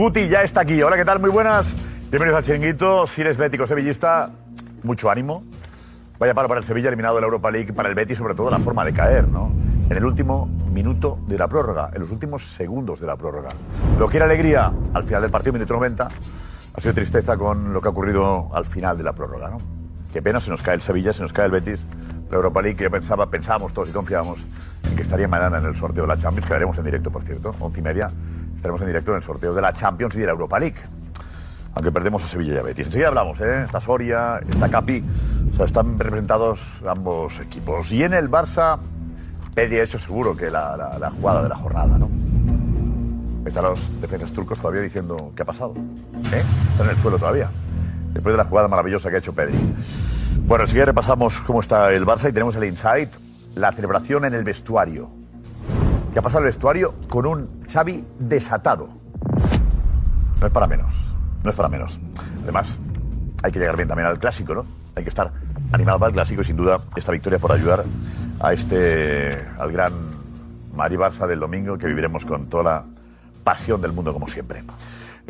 Guti 0.00 0.28
ya 0.28 0.42
está 0.42 0.62
aquí. 0.62 0.82
Hola, 0.82 0.96
¿qué 0.96 1.04
tal? 1.04 1.20
Muy 1.20 1.28
buenas. 1.28 1.76
Bienvenidos 2.10 2.38
al 2.38 2.42
Chiringuito. 2.42 3.06
Si 3.06 3.20
eres 3.20 3.36
bético 3.36 3.66
sevillista, 3.66 4.30
mucho 4.82 5.10
ánimo. 5.10 5.44
Vaya 6.18 6.32
palo 6.32 6.48
para 6.48 6.60
el 6.60 6.64
Sevilla, 6.64 6.88
eliminado 6.88 7.16
de 7.16 7.20
la 7.20 7.26
Europa 7.26 7.50
League, 7.50 7.74
para 7.74 7.90
el 7.90 7.94
Betis, 7.94 8.16
sobre 8.16 8.34
todo 8.34 8.50
la 8.50 8.58
forma 8.60 8.82
de 8.82 8.94
caer, 8.94 9.28
¿no? 9.28 9.52
En 9.90 9.94
el 9.94 10.02
último 10.02 10.46
minuto 10.72 11.18
de 11.28 11.36
la 11.36 11.48
prórroga, 11.48 11.90
en 11.92 12.00
los 12.00 12.10
últimos 12.12 12.46
segundos 12.46 12.98
de 12.98 13.08
la 13.08 13.18
prórroga. 13.18 13.50
Lo 13.98 14.08
que 14.08 14.16
era 14.16 14.24
alegría 14.24 14.72
al 14.94 15.04
final 15.04 15.20
del 15.20 15.30
partido, 15.30 15.52
minuto 15.52 15.74
90, 15.74 16.08
ha 16.72 16.80
sido 16.80 16.94
tristeza 16.94 17.36
con 17.36 17.74
lo 17.74 17.82
que 17.82 17.88
ha 17.88 17.90
ocurrido 17.90 18.48
al 18.54 18.64
final 18.64 18.96
de 18.96 19.04
la 19.04 19.12
prórroga, 19.12 19.50
¿no? 19.50 19.58
Qué 20.14 20.22
pena, 20.22 20.40
se 20.40 20.48
nos 20.48 20.62
cae 20.62 20.76
el 20.76 20.80
Sevilla, 20.80 21.12
se 21.12 21.20
nos 21.20 21.34
cae 21.34 21.44
el 21.44 21.52
Betis, 21.52 21.86
la 22.30 22.36
Europa 22.36 22.62
League, 22.62 22.78
que 22.78 22.84
yo 22.84 22.90
pensaba, 22.90 23.28
pensábamos 23.28 23.74
todos 23.74 23.90
y 23.90 23.92
confiábamos 23.92 24.46
en 24.88 24.96
que 24.96 25.02
estaría 25.02 25.28
mañana 25.28 25.58
en 25.58 25.66
el 25.66 25.76
sorteo 25.76 26.04
de 26.04 26.08
la 26.08 26.16
Champions, 26.16 26.48
que 26.48 26.54
haremos 26.54 26.78
en 26.78 26.86
directo, 26.86 27.10
por 27.10 27.22
cierto, 27.22 27.54
once 27.60 27.80
y 27.80 27.82
media, 27.82 28.10
estaremos 28.60 28.82
en 28.82 28.88
directo 28.88 29.12
en 29.12 29.16
el 29.16 29.22
sorteo 29.22 29.54
de 29.54 29.62
la 29.62 29.72
Champions 29.72 30.14
y 30.16 30.20
de 30.20 30.26
la 30.26 30.32
Europa 30.32 30.58
League. 30.58 30.76
aunque 31.72 31.90
perdemos 31.90 32.22
a 32.24 32.26
Sevilla 32.26 32.54
y 32.54 32.58
a 32.58 32.62
Betis. 32.62 32.86
Enseguida 32.86 33.08
hablamos, 33.08 33.40
¿eh? 33.40 33.62
Está 33.64 33.80
Soria, 33.80 34.40
está 34.50 34.68
Capi, 34.68 35.02
o 35.50 35.54
sea, 35.54 35.64
están 35.64 35.98
representados 35.98 36.82
ambos 36.86 37.40
equipos. 37.40 37.90
Y 37.92 38.02
en 38.02 38.12
el 38.12 38.28
Barça, 38.28 38.78
Pedri 39.54 39.78
ha 39.78 39.84
hecho 39.84 39.98
seguro 39.98 40.36
que 40.36 40.50
la, 40.50 41.10
jugada 41.16 41.42
de 41.42 41.48
la 41.48 41.54
jornada, 41.54 41.96
¿no? 41.96 42.10
Están 43.46 43.64
los 43.64 44.00
defensas 44.00 44.32
turcos 44.32 44.58
todavía 44.58 44.82
diciendo 44.82 45.32
qué 45.34 45.42
ha 45.42 45.46
pasado. 45.46 45.74
¿Eh? 46.32 46.42
Están 46.72 46.86
en 46.86 46.90
el 46.90 46.98
suelo 46.98 47.18
todavía. 47.18 47.48
Después 48.12 48.34
de 48.34 48.36
la 48.36 48.44
jugada 48.44 48.68
maravillosa 48.68 49.08
que 49.08 49.16
ha 49.16 49.18
hecho 49.20 49.32
Pedri. 49.32 49.58
Bueno, 50.44 50.64
enseguida 50.64 50.86
repasamos 50.86 51.40
cómo 51.40 51.60
está 51.60 51.90
el 51.92 52.04
Barça 52.04 52.28
y 52.28 52.32
tenemos 52.32 52.56
el 52.56 52.64
insight, 52.64 53.10
la 53.54 53.72
celebración 53.72 54.26
en 54.26 54.34
el 54.34 54.44
vestuario. 54.44 55.19
¿Qué 56.12 56.18
ha 56.18 56.22
pasado 56.22 56.40
el 56.40 56.46
vestuario 56.46 56.94
con 57.08 57.24
un 57.24 57.62
Xavi 57.72 58.04
desatado? 58.18 58.88
No 60.40 60.46
es 60.46 60.52
para 60.52 60.66
menos. 60.66 60.92
No 61.44 61.50
es 61.50 61.56
para 61.56 61.68
menos. 61.68 62.00
Además, 62.42 62.78
hay 63.42 63.52
que 63.52 63.60
llegar 63.60 63.76
bien 63.76 63.86
también 63.86 64.08
al 64.08 64.18
clásico, 64.18 64.54
¿no? 64.54 64.64
Hay 64.96 65.04
que 65.04 65.08
estar 65.08 65.30
animado 65.72 66.00
para 66.00 66.08
el 66.08 66.14
clásico 66.14 66.40
y 66.42 66.44
sin 66.44 66.56
duda 66.56 66.80
esta 66.96 67.12
victoria 67.12 67.38
por 67.38 67.52
ayudar 67.52 67.84
a 68.40 68.52
este, 68.52 69.38
al 69.58 69.70
gran 69.70 69.92
Madrid 70.74 70.98
Barça 70.98 71.28
del 71.28 71.38
domingo 71.38 71.78
que 71.78 71.86
viviremos 71.86 72.24
con 72.24 72.46
toda 72.46 72.62
la 72.64 72.84
pasión 73.44 73.80
del 73.80 73.92
mundo 73.92 74.12
como 74.12 74.26
siempre. 74.26 74.64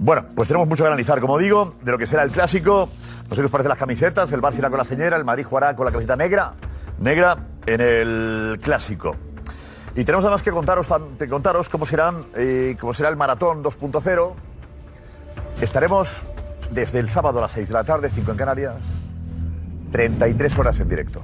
Bueno, 0.01 0.25
pues 0.35 0.49
tenemos 0.49 0.67
mucho 0.67 0.85
que 0.85 0.89
analizar, 0.89 1.21
como 1.21 1.37
digo, 1.37 1.75
de 1.83 1.93
lo 1.93 1.99
que 1.99 2.07
será 2.07 2.23
el 2.23 2.31
clásico. 2.31 2.89
No 3.29 3.35
sé 3.35 3.43
qué 3.43 3.47
os 3.47 3.51
parecen 3.51 3.69
las 3.69 3.79
camisetas. 3.79 4.33
El 4.33 4.41
Barça 4.41 4.59
irá 4.59 4.71
con 4.71 4.79
la 4.79 4.85
señora, 4.87 5.19
el 5.19 5.27
Madrid 5.27 5.45
jugará 5.45 5.77
con 5.77 5.85
la 5.85 5.93
camiseta 5.93 6.17
negra, 6.17 6.55
negra 6.99 7.37
en 7.67 7.81
el 7.83 8.59
clásico. 8.63 9.15
Y 10.01 10.05
tenemos 10.05 10.25
además 10.25 10.43
que 10.43 10.51
contaros, 10.51 10.89
que 11.19 11.29
contaros 11.29 11.69
cómo, 11.69 11.85
serán, 11.85 12.25
eh, 12.35 12.75
cómo 12.81 12.95
será 12.95 13.11
el 13.11 13.19
maratón 13.19 13.63
2.0. 13.63 14.33
Estaremos 15.61 16.23
desde 16.71 17.01
el 17.01 17.11
sábado 17.11 17.39
a 17.39 17.43
las 17.43 17.53
6 17.53 17.69
de 17.69 17.75
la 17.75 17.85
tarde, 17.85 18.09
5 18.09 18.31
en 18.31 18.37
Canarias, 18.39 18.77
33 19.93 20.59
horas 20.59 20.81
en 20.81 20.89
directo. 20.89 21.21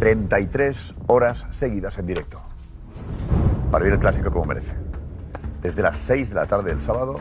33 0.00 0.94
horas 1.06 1.46
seguidas 1.52 1.96
en 1.98 2.06
directo. 2.08 2.42
Para 3.70 3.84
vivir 3.84 3.94
el 3.94 4.00
clásico 4.00 4.32
como 4.32 4.46
merece. 4.46 4.72
Desde 5.62 5.82
las 5.82 5.98
6 5.98 6.30
de 6.30 6.34
la 6.34 6.46
tarde 6.46 6.70
del 6.70 6.82
sábado 6.82 7.14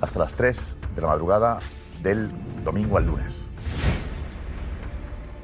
hasta 0.00 0.18
las 0.18 0.32
3 0.32 0.76
de 0.96 1.02
la 1.02 1.08
madrugada 1.08 1.58
del 2.02 2.30
domingo 2.64 2.96
al 2.96 3.04
lunes. 3.04 3.42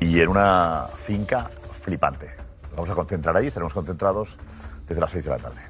Y 0.00 0.18
en 0.18 0.28
una 0.30 0.86
finca 0.94 1.50
flipante. 1.82 2.35
Vamos 2.76 2.90
a 2.90 2.94
concentrar 2.94 3.34
ahí, 3.34 3.46
estaremos 3.46 3.72
concentrados 3.72 4.36
desde 4.86 5.00
las 5.00 5.10
6 5.10 5.24
de 5.24 5.30
la 5.30 5.38
tarde. 5.38 5.60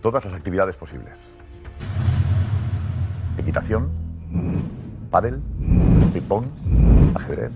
Todas 0.00 0.24
las 0.24 0.34
actividades 0.34 0.76
posibles. 0.76 1.18
Equitación, 3.36 3.90
pádel, 5.10 5.42
ping-pong, 6.12 6.46
ajedrez, 7.16 7.50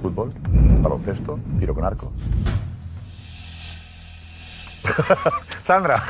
fútbol, 0.00 0.32
baloncesto, 0.80 1.40
tiro 1.58 1.74
con 1.74 1.84
arco. 1.84 2.12
Sandra. 5.64 6.00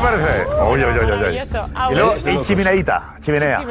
Te 0.00 0.06
parece? 0.06 0.46
Oye, 0.62 0.84
oye, 0.84 1.12
oye. 1.12 1.42
Y, 1.90 1.94
luego, 1.94 2.16
y 2.16 2.40
chimeneita, 2.42 3.16
chimenea. 3.20 3.62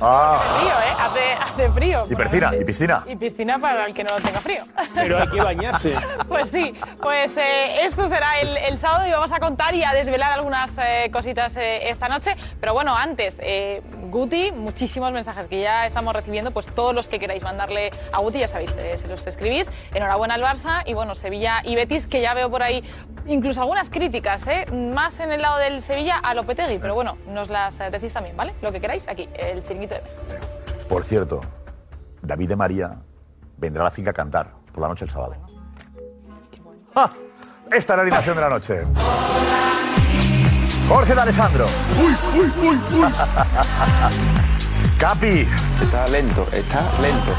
Ah. 0.00 0.40
Hace 0.40 0.58
frío, 0.58 0.80
¿eh? 0.80 0.94
Hace, 0.98 1.32
hace 1.32 1.72
frío. 1.72 2.06
Y 2.10 2.16
piscina, 2.16 2.52
y 2.54 2.64
piscina. 2.64 3.04
Y 3.06 3.16
piscina 3.16 3.58
para 3.58 3.86
el 3.86 3.94
que 3.94 4.04
no 4.04 4.20
tenga 4.20 4.40
frío. 4.40 4.64
Pero 4.94 5.18
hay 5.18 5.28
que 5.28 5.40
bañarse. 5.40 5.94
Pues 6.28 6.50
sí, 6.50 6.74
pues 7.00 7.36
eh, 7.36 7.86
esto 7.86 8.08
será 8.08 8.40
el, 8.40 8.56
el 8.56 8.78
sábado 8.78 9.06
y 9.06 9.10
vamos 9.10 9.32
a 9.32 9.38
contar 9.38 9.74
y 9.74 9.84
a 9.84 9.92
desvelar 9.92 10.32
algunas 10.32 10.70
eh, 10.76 11.08
cositas 11.12 11.56
eh, 11.56 11.88
esta 11.88 12.08
noche. 12.08 12.36
Pero 12.60 12.74
bueno, 12.74 12.94
antes, 12.94 13.36
eh, 13.40 13.80
Guti, 14.10 14.52
muchísimos 14.52 15.12
mensajes 15.12 15.48
que 15.48 15.60
ya 15.60 15.86
estamos 15.86 16.14
recibiendo, 16.14 16.50
pues 16.50 16.66
todos 16.66 16.94
los 16.94 17.08
que 17.08 17.18
queráis 17.18 17.42
mandarle 17.42 17.90
a 18.12 18.18
Guti, 18.18 18.40
ya 18.40 18.48
sabéis, 18.48 18.76
eh, 18.76 18.98
se 18.98 19.06
los 19.06 19.26
escribís. 19.26 19.70
Enhorabuena 19.94 20.34
al 20.34 20.42
Barça 20.42 20.82
y 20.84 20.94
bueno, 20.94 21.14
Sevilla 21.14 21.60
y 21.64 21.74
Betis, 21.76 22.06
que 22.06 22.20
ya 22.20 22.34
veo 22.34 22.50
por 22.50 22.62
ahí 22.62 22.82
incluso 23.26 23.60
algunas 23.60 23.90
críticas, 23.90 24.46
¿eh? 24.46 24.66
más 24.72 25.18
en 25.20 25.32
el 25.32 25.42
lado 25.42 25.58
del 25.58 25.75
Sevilla 25.80 26.18
a 26.18 26.34
Lopetegui, 26.34 26.78
pero 26.78 26.94
bueno, 26.94 27.18
nos 27.28 27.48
las 27.48 27.78
eh, 27.80 27.90
decís 27.90 28.12
también, 28.12 28.36
¿vale? 28.36 28.54
Lo 28.62 28.72
que 28.72 28.80
queráis 28.80 29.08
aquí, 29.08 29.28
el 29.34 29.62
chiringuito 29.62 29.94
de 29.94 30.02
Por 30.88 31.04
cierto, 31.04 31.40
David 32.22 32.48
de 32.50 32.56
María 32.56 32.96
vendrá 33.56 33.82
a 33.82 33.84
la 33.84 33.90
finca 33.90 34.10
a 34.10 34.14
cantar 34.14 34.52
por 34.72 34.82
la 34.82 34.88
noche 34.88 35.04
el 35.04 35.10
sábado. 35.10 35.36
¡Ah! 36.94 37.10
Esta 37.72 37.92
es 37.94 37.96
la 37.96 38.02
animación 38.02 38.36
de 38.36 38.42
la 38.42 38.48
noche. 38.48 38.82
Jorge 40.88 41.14
de 41.14 41.20
Alessandro. 41.20 41.66
¡Uy, 41.98 42.14
uy, 42.38 42.52
uy, 42.62 42.80
uy! 42.92 43.12
Capi. 44.98 45.46
Está 45.82 46.06
lento, 46.06 46.46
está 46.52 46.82
lento. 47.00 47.34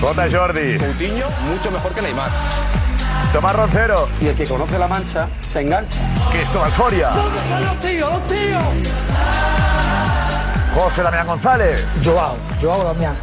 Jota 0.00 0.28
Jordi. 0.28 0.76
Coutinho, 0.76 1.26
mucho 1.46 1.70
mejor 1.70 1.94
que 1.94 2.02
Neymar. 2.02 2.30
Tomás 3.32 3.56
Roncero. 3.56 4.08
Y 4.20 4.28
el 4.28 4.36
que 4.36 4.44
conoce 4.46 4.78
la 4.78 4.88
mancha 4.88 5.28
se 5.40 5.60
engancha. 5.60 6.00
Cristóbal 6.30 6.72
Soria. 6.72 7.10
¿Dónde 7.10 7.38
están 7.38 7.64
los 7.64 7.80
tíos, 7.80 8.12
los 8.12 8.26
tíos? 8.26 8.62
José 10.74 11.02
Damián 11.02 11.26
González. 11.26 11.88
Joao, 12.04 12.36
Joao 12.60 12.84
Damián. 12.84 13.16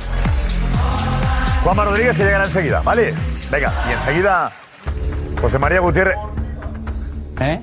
Juanma 1.63 1.85
Rodríguez 1.85 2.15
que 2.17 2.23
llegará 2.23 2.45
enseguida, 2.45 2.81
¿vale? 2.81 3.13
Venga, 3.51 3.73
y 3.89 3.93
enseguida 3.93 4.51
José 5.41 5.59
María 5.59 5.79
Gutiérrez. 5.79 6.17
¿Eh? 7.39 7.59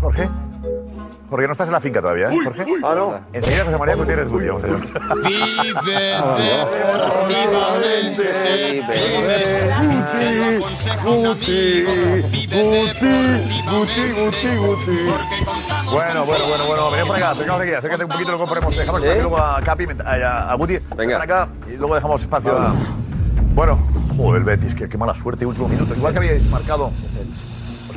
Jorge. 0.00 0.28
Jorge, 1.28 1.46
no 1.46 1.52
estás 1.52 1.66
en 1.68 1.72
la 1.74 1.80
finca 1.80 2.00
todavía, 2.00 2.30
¿eh, 2.30 2.38
Jorge? 2.42 2.64
Ah, 2.82 2.94
no. 2.96 3.20
Enseguida 3.32 3.64
José 3.64 3.78
María 3.78 3.94
Gutiérrez 3.96 4.28
Guti, 4.28 4.46
vamos 4.46 4.64
a 4.64 4.66
ver. 4.66 4.78
Bueno, 15.90 16.24
bueno, 16.24 16.46
bueno, 16.48 16.66
bueno, 16.66 16.90
venid 16.90 17.06
por 17.06 17.16
acá, 17.16 17.34
por 17.34 17.62
aquí, 17.62 17.72
acércate 17.74 18.04
un 18.04 18.10
poquito, 18.10 18.30
luego 18.30 18.46
ponemos, 18.46 18.76
dejamos 18.76 19.02
espacio 19.02 19.22
luego 19.22 19.38
a 19.38 19.60
Capi, 19.62 19.86
a, 20.04 20.50
a 20.50 20.54
Guti, 20.54 20.78
venga 20.96 21.22
acá, 21.22 21.48
y 21.66 21.76
luego 21.76 21.94
dejamos 21.94 22.22
espacio 22.22 22.58
a... 22.58 22.74
Bueno, 23.54 23.78
joder, 24.16 24.38
el 24.38 24.44
Betis, 24.44 24.74
qué, 24.74 24.88
qué 24.88 24.96
mala 24.96 25.14
suerte, 25.14 25.44
último 25.44 25.68
minuto, 25.68 25.94
igual 25.94 26.12
que 26.12 26.18
habíais 26.18 26.48
marcado, 26.50 26.90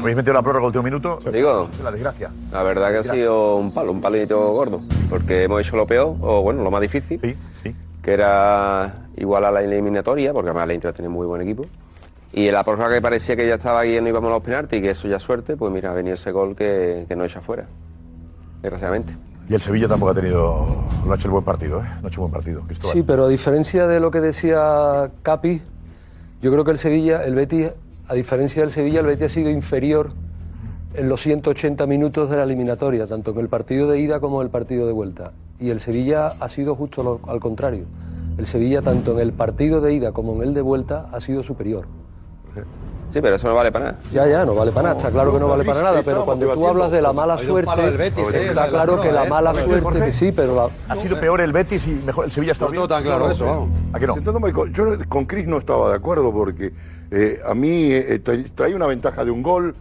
habéis 0.02 0.18
metido 0.18 0.34
la 0.34 0.42
prórroga 0.42 0.66
último 0.68 0.84
minuto, 0.84 1.20
Digo, 1.32 1.70
la 1.84 1.92
desgracia. 1.92 2.30
la 2.52 2.64
verdad 2.64 2.92
que 2.92 2.98
ha 2.98 3.04
sido 3.04 3.58
un 3.58 3.72
palo, 3.74 3.92
un 3.92 4.02
palito 4.02 4.52
gordo, 4.54 4.82
porque 5.10 5.44
hemos 5.44 5.62
hecho 5.62 5.76
lo 5.78 5.86
peor, 5.88 6.16
o 6.22 6.42
bueno, 6.42 6.64
lo 6.64 6.72
más 6.72 6.82
difícil, 6.82 7.20
que 8.02 8.14
era 8.14 9.08
igual 9.18 9.46
a 9.46 9.52
la 9.52 9.62
eliminatoria, 9.62 10.34
porque 10.34 10.50
además 10.50 10.68
la 10.68 10.74
Inter 10.74 10.94
tiene 10.94 11.10
muy 11.10 11.26
buen 11.28 11.42
equipo. 11.42 11.66
Y 12.34 12.48
en 12.48 12.54
la 12.54 12.64
prórroga 12.64 12.92
que 12.94 13.02
parecía 13.02 13.36
que 13.36 13.46
ya 13.48 13.56
estaba 13.56 13.82
aquí 13.82 13.98
y 13.98 14.02
no 14.02 14.08
íbamos 14.08 14.30
a 14.30 14.34
los 14.36 14.42
penaltis 14.44 14.80
y 14.80 14.82
que 14.82 14.92
eso 14.92 15.08
ya 15.08 15.18
es 15.18 15.24
suerte, 15.24 15.58
pues 15.58 15.72
mira, 15.72 15.92
ha 15.92 15.94
venido 15.94 16.14
ese 16.16 16.32
gol 16.32 16.56
que, 16.56 17.06
que 17.08 17.16
no 17.16 17.26
echa 17.26 17.42
fuera, 17.42 17.66
desgraciadamente. 18.62 19.14
Y 19.50 19.54
el 19.54 19.62
Sevilla 19.62 19.88
tampoco 19.90 20.12
ha 20.12 20.16
tenido, 20.16 20.66
no 21.06 21.12
ha 21.12 21.16
hecho 21.16 21.28
el 21.28 21.32
buen 21.32 21.44
partido, 21.44 21.82
¿eh? 21.82 21.88
No 22.00 22.06
ha 22.06 22.08
hecho 22.08 22.22
buen 22.22 22.32
partido, 22.32 22.62
Cristóbal. 22.62 22.94
Sí, 22.94 23.04
pero 23.04 23.26
a 23.26 23.28
diferencia 23.28 23.86
de 23.86 24.00
lo 24.00 24.10
que 24.12 24.22
decía 24.22 25.12
Capi, 25.24 25.62
yo 26.42 26.52
creo 26.52 26.64
que 26.64 26.72
el 26.72 26.80
Sevilla, 26.80 27.22
el 27.26 27.36
Betis, 27.36 27.72
a 28.12 28.14
diferencia 28.14 28.62
del 28.62 28.72
Sevilla, 28.72 29.00
el 29.00 29.06
Betis 29.06 29.26
ha 29.28 29.30
sido 29.30 29.50
inferior 29.50 30.10
en 30.96 31.08
los 31.08 31.22
180 31.22 31.88
minutos 31.88 32.30
de 32.30 32.36
la 32.36 32.44
eliminatoria, 32.44 33.08
tanto 33.08 33.32
en 33.32 33.40
el 33.40 33.48
partido 33.48 33.88
de 33.90 34.00
ida 34.02 34.20
como 34.20 34.42
en 34.42 34.48
el 34.48 34.52
partido 34.52 34.86
de 34.86 34.92
vuelta. 34.92 35.32
Y 35.62 35.70
el 35.70 35.80
Sevilla 35.80 36.28
ha 36.28 36.50
sido 36.50 36.76
justo 36.76 37.04
lo- 37.04 37.22
al 37.32 37.40
contrario. 37.40 37.86
El 38.38 38.46
Sevilla, 38.48 38.82
tanto 38.82 39.14
en 39.14 39.20
el 39.20 39.32
partido 39.32 39.80
de 39.80 39.94
ida 39.94 40.12
como 40.12 40.36
en 40.36 40.50
el 40.50 40.54
de 40.54 40.60
vuelta, 40.62 41.08
ha 41.14 41.22
sido 41.22 41.42
superior. 41.42 41.86
Sí, 43.12 43.22
pero 43.22 43.36
eso 43.38 43.48
no 43.48 43.56
vale 43.56 43.72
para 43.72 43.86
nada. 43.86 43.98
Ya, 44.12 44.28
ya, 44.28 44.46
no 44.46 44.56
vale 44.56 44.72
para 44.74 44.90
nada, 44.90 44.98
está 44.98 45.12
claro 45.12 45.32
que 45.34 45.40
no 45.40 45.48
vale 45.48 45.64
para 45.64 45.82
nada, 45.82 46.02
pero 46.04 46.26
cuando 46.26 46.54
tú 46.54 46.68
hablas 46.68 46.92
de 46.92 47.02
la 47.02 47.14
mala 47.14 47.38
suerte, 47.38 47.72
está 48.50 48.68
claro 48.68 49.00
que 49.02 49.12
la 49.14 49.24
mala 49.26 49.54
suerte, 49.54 50.00
que 50.00 50.12
sí, 50.12 50.34
pero 50.34 50.54
la, 50.56 50.70
Ha 50.94 50.98
sido 50.98 51.18
peor 51.20 51.40
el 51.40 51.54
Betis 51.54 51.88
y 51.88 51.92
mejor 52.06 52.26
el 52.26 52.32
Sevilla 52.34 52.52
está 52.52 52.68
bien. 52.68 52.86
tan 52.90 53.04
claro 53.04 53.32
eso, 53.32 53.46
vamos. 53.46 53.70
¿A 53.94 54.00
que 54.00 54.08
no? 54.08 54.16
Yo 54.74 54.86
con 55.08 55.26
Chris 55.26 55.48
no 55.48 55.60
estaba 55.60 55.90
de 55.90 55.96
acuerdo 55.96 56.34
porque 56.34 56.74
eh, 57.12 57.40
a 57.46 57.54
mí 57.54 57.92
eh, 57.92 58.22
tra- 58.24 58.50
traía 58.56 58.76
una 58.76 58.88
ventaja 58.88 59.24
de 59.24 59.32
un 59.32 59.44
gol 59.44 59.76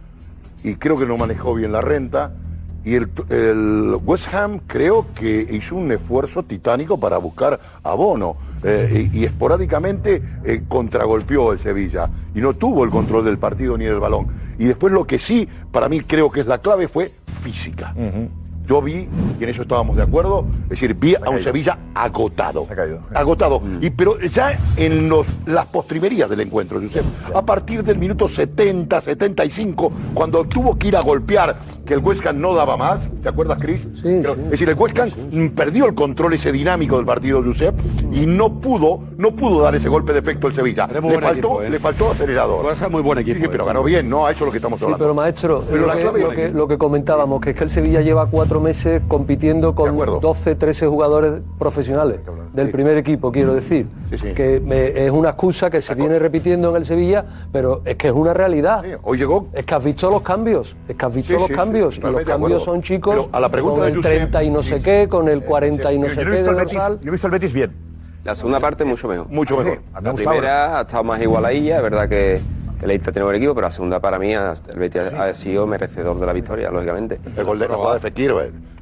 y 0.63 0.75
creo 0.75 0.97
que 0.97 1.05
no 1.05 1.17
manejó 1.17 1.55
bien 1.55 1.71
la 1.71 1.81
renta. 1.81 2.33
Y 2.83 2.95
el, 2.95 3.11
el 3.29 3.95
West 4.03 4.33
Ham 4.33 4.59
creo 4.65 5.05
que 5.13 5.47
hizo 5.51 5.75
un 5.75 5.91
esfuerzo 5.91 6.41
titánico 6.41 6.99
para 6.99 7.17
buscar 7.19 7.59
a 7.83 7.93
Bono 7.93 8.37
eh, 8.63 9.07
y, 9.13 9.23
esporádicamente 9.23 10.19
eh, 10.43 10.63
contragolpeó 10.67 11.51
el 11.51 11.59
Sevilla 11.59 12.09
y 12.33 12.41
no 12.41 12.55
tuvo 12.55 12.83
el 12.83 12.89
control 12.89 13.23
del 13.25 13.37
partido 13.37 13.77
ni 13.77 13.85
del 13.85 13.99
balón. 13.99 14.29
Y 14.57 14.65
después 14.65 14.91
lo 14.91 15.05
que 15.05 15.19
sí, 15.19 15.47
para 15.71 15.89
mí 15.89 16.01
creo 16.01 16.31
que 16.31 16.39
es 16.39 16.47
la 16.47 16.57
clave, 16.57 16.87
fue 16.87 17.11
física. 17.43 17.93
Yo 18.71 18.81
vi, 18.81 19.05
y 19.37 19.43
en 19.43 19.49
eso 19.49 19.63
estábamos 19.63 19.97
de 19.97 20.03
acuerdo, 20.03 20.45
es 20.63 20.69
decir, 20.69 20.93
vi 20.93 21.13
a 21.13 21.29
un 21.29 21.41
Sevilla 21.41 21.77
agotado. 21.93 22.65
Agotado. 23.13 23.61
Y, 23.81 23.89
pero 23.89 24.17
ya 24.21 24.57
en 24.77 25.09
los, 25.09 25.27
las 25.45 25.65
postrimerías 25.65 26.29
del 26.29 26.39
encuentro, 26.39 26.79
Josep, 26.81 27.03
a 27.35 27.45
partir 27.45 27.83
del 27.83 27.97
minuto 27.97 28.29
70, 28.29 29.01
75, 29.01 29.91
cuando 30.13 30.45
tuvo 30.45 30.79
que 30.79 30.87
ir 30.87 30.95
a 30.95 31.01
golpear, 31.01 31.53
que 31.91 31.95
el 31.95 32.05
West 32.05 32.25
Ham 32.25 32.39
no 32.39 32.53
daba 32.53 32.77
más, 32.77 33.09
¿te 33.21 33.27
acuerdas, 33.27 33.57
Chris? 33.59 33.85
Pero, 34.01 34.31
Es 34.31 34.51
decir, 34.51 34.69
el 34.69 34.75
West 34.75 34.97
Ham 34.97 35.09
mm, 35.29 35.47
perdió 35.49 35.85
el 35.87 35.93
control 35.93 36.31
ese 36.35 36.49
dinámico 36.53 36.95
del 36.95 37.05
partido, 37.05 37.43
Josep, 37.43 37.75
y 38.13 38.25
no 38.25 38.61
pudo, 38.61 39.01
no 39.17 39.31
pudo 39.35 39.61
dar 39.61 39.75
ese 39.75 39.89
golpe 39.89 40.13
de 40.13 40.19
efecto 40.19 40.47
el 40.47 40.53
Sevilla. 40.53 40.87
Le 40.87 41.01
faltó, 41.19 41.27
equipo, 41.31 41.61
¿eh? 41.63 41.69
le 41.69 41.79
faltó 41.79 42.11
acelerador. 42.11 42.65
West 42.65 42.81
Ham 42.81 42.93
muy 42.93 43.01
buen 43.01 43.19
equipo, 43.19 43.41
Sí, 43.41 43.47
pero 43.51 43.65
¿eh? 43.65 43.67
ganó 43.67 43.83
bien, 43.83 44.09
¿no? 44.09 44.25
A 44.25 44.31
eso 44.31 44.45
es 44.45 44.45
lo 44.45 44.51
que 44.51 44.57
estamos 44.59 44.79
Sí, 44.79 44.85
hablando. 44.85 45.03
pero 45.03 45.13
maestro, 45.13 45.65
Pero 45.69 45.85
lo, 45.85 45.91
que, 45.91 45.99
clave- 46.01 46.19
lo 46.21 46.29
que- 46.29 46.49
lo 46.51 46.67
que 46.69 46.77
comentábamos, 46.77 47.41
que 47.41 47.49
es 47.49 47.55
que 47.57 47.63
el 47.65 47.69
Sevilla 47.69 47.99
lleva 47.99 48.27
cuatro 48.27 48.61
meses 48.61 49.01
compitiendo 49.09 49.75
con 49.75 49.97
12, 50.21 50.55
13 50.55 50.87
jugadores 50.87 51.41
profesionales 51.59 52.21
del 52.53 52.71
primer 52.71 52.95
equipo, 52.95 53.33
quiero 53.33 53.53
decir. 53.53 53.87
Que 54.33 54.61
me- 54.63 54.87
es 55.05 55.11
una 55.11 55.31
excusa 55.31 55.69
que 55.69 55.81
se 55.81 55.93
viene 55.93 56.19
repitiendo 56.19 56.69
en 56.69 56.77
el 56.77 56.85
Sevilla, 56.85 57.25
pero 57.51 57.81
es 57.83 57.97
que 57.97 58.07
es 58.07 58.13
una 58.13 58.33
realidad. 58.33 58.81
Hoy 59.03 59.17
llegó. 59.17 59.47
Es 59.53 59.65
que 59.65 59.75
has 59.75 59.83
visto 59.83 60.09
los 60.09 60.21
cambios, 60.21 60.73
es 60.87 60.95
que 60.95 61.05
has 61.05 61.13
visto 61.13 61.27
Sí, 61.29 61.33
los 61.33 61.43
sí, 61.43 61.47
sí, 61.49 61.55
cambios, 61.81 61.97
y 61.97 62.01
los 62.01 62.23
cambios 62.25 62.63
son 62.63 62.81
chicos 62.81 63.15
Pero 63.15 63.29
a 63.31 63.39
la 63.39 63.49
pregunta 63.49 63.79
con 63.79 63.87
el 63.87 63.95
Josep- 63.97 64.01
30 64.01 64.43
y 64.43 64.49
no 64.49 64.63
sé 64.63 64.81
qué, 64.81 65.07
con 65.09 65.27
el 65.29 65.43
40 65.43 65.93
y 65.93 65.99
no 65.99 66.07
Yo- 66.07 66.13
sé 66.13 66.19
yo 66.19 66.25
no 66.25 66.29
he 66.29 66.31
qué 66.31 66.37
yo 67.01 67.07
he 67.07 67.11
visto 67.11 67.27
el 67.27 67.31
Betis 67.31 67.53
bien. 67.53 67.71
La 68.23 68.35
segunda 68.35 68.59
parte 68.59 68.85
mucho 68.85 69.07
mejor. 69.07 69.27
Mucho 69.29 69.57
mejor. 69.57 69.81
La 70.01 70.13
primera 70.13 70.77
ha 70.77 70.81
estado 70.81 71.03
más 71.03 71.21
igualadilla, 71.21 71.77
es 71.77 71.83
verdad 71.83 72.07
que, 72.07 72.35
el 72.81 72.87
Leicester 72.87 73.13
tenido 73.13 73.27
buen 73.27 73.37
equipo, 73.37 73.53
pero 73.55 73.67
la 73.67 73.71
segunda 73.71 73.99
para 73.99 74.17
mí 74.17 74.31
el 74.33 74.55
Betis 74.79 75.01
ha 75.13 75.25
ha 75.25 75.35
sido 75.35 75.67
merecedor 75.67 76.19
de 76.19 76.25
la 76.25 76.33
victoria, 76.33 76.71
lógicamente. 76.71 77.19
El 77.37 77.43
gol 77.43 77.59
de 77.59 77.67
la 77.67 77.75
jugada 77.75 77.95
de 77.95 77.99
Fekir, 77.99 78.33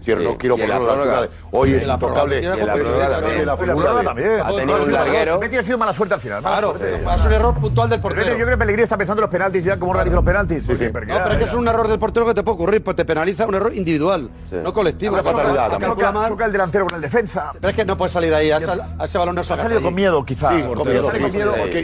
eh. 0.01 0.03
Si 0.03 0.15
no 0.15 0.37
quiero 0.37 0.55
en 0.57 0.69
la 0.69 0.79
la 0.79 1.21
de- 1.23 1.29
Hoy 1.51 1.73
es 1.73 1.85
la 1.87 1.93
intocable. 1.95 2.41
la 2.41 2.73
prórroga 2.73 3.09
también. 3.09 3.45
La 3.45 3.55
prórroga 3.57 4.03
también. 4.03 4.31
Ha 4.41 4.49
tenido 4.51 4.83
un 4.83 4.91
larguero. 4.91 5.39
Betis 5.39 5.59
ha 5.59 5.63
sido 5.63 5.77
mala 5.77 5.93
suerte 5.93 6.13
al 6.15 6.21
final. 6.21 6.41
Claro, 6.41 6.75
es 6.77 7.25
un 7.25 7.33
error 7.33 7.53
puntual 7.55 7.89
del 7.89 7.99
portero. 8.01 8.29
yo 8.31 8.35
creo 8.35 8.49
que 8.49 8.57
Pellegrini 8.57 8.83
está 8.83 8.97
pensando 8.97 9.21
en 9.21 9.23
los 9.23 9.31
penaltis 9.31 9.63
ya, 9.63 9.77
cómo 9.77 9.93
realiza 9.93 10.15
los 10.15 10.25
penaltis. 10.25 10.67
No, 10.67 10.75
pero 10.77 11.31
es 11.31 11.37
que 11.37 11.43
es 11.43 11.53
un 11.53 11.67
error 11.67 11.87
del 11.87 11.99
portero 11.99 12.25
que 12.25 12.33
te 12.33 12.43
puede 12.43 12.55
ocurrir, 12.55 12.83
pues 12.83 12.95
te 12.95 13.05
penaliza 13.05 13.45
un 13.45 13.55
error 13.55 13.73
individual, 13.73 14.29
no 14.51 14.73
colectivo. 14.73 15.13
Una 15.13 15.23
fatalidad 15.23 15.71
Choca- 15.79 16.03
también. 16.03 16.27
Choca 16.29 16.45
el 16.45 16.51
delantero 16.51 16.85
con 16.85 16.95
el 16.95 17.01
defensa. 17.01 17.51
Pero 17.59 17.69
es 17.69 17.75
que 17.75 17.85
no 17.85 17.97
puede 17.97 18.09
salir 18.09 18.33
ahí, 18.33 18.51
a 18.51 18.57
ese, 18.57 19.17
balón 19.17 19.35
no 19.35 19.41
Ha 19.41 19.43
salgas 19.43 19.63
salido 19.67 19.81
con 19.81 19.93
miedo, 19.95 20.23
quizá. 20.25 20.49
Sí, 20.55 20.63
con 20.63 20.87
miedo, 20.87 21.09
Sale 21.09 21.19
sí, 21.19 21.31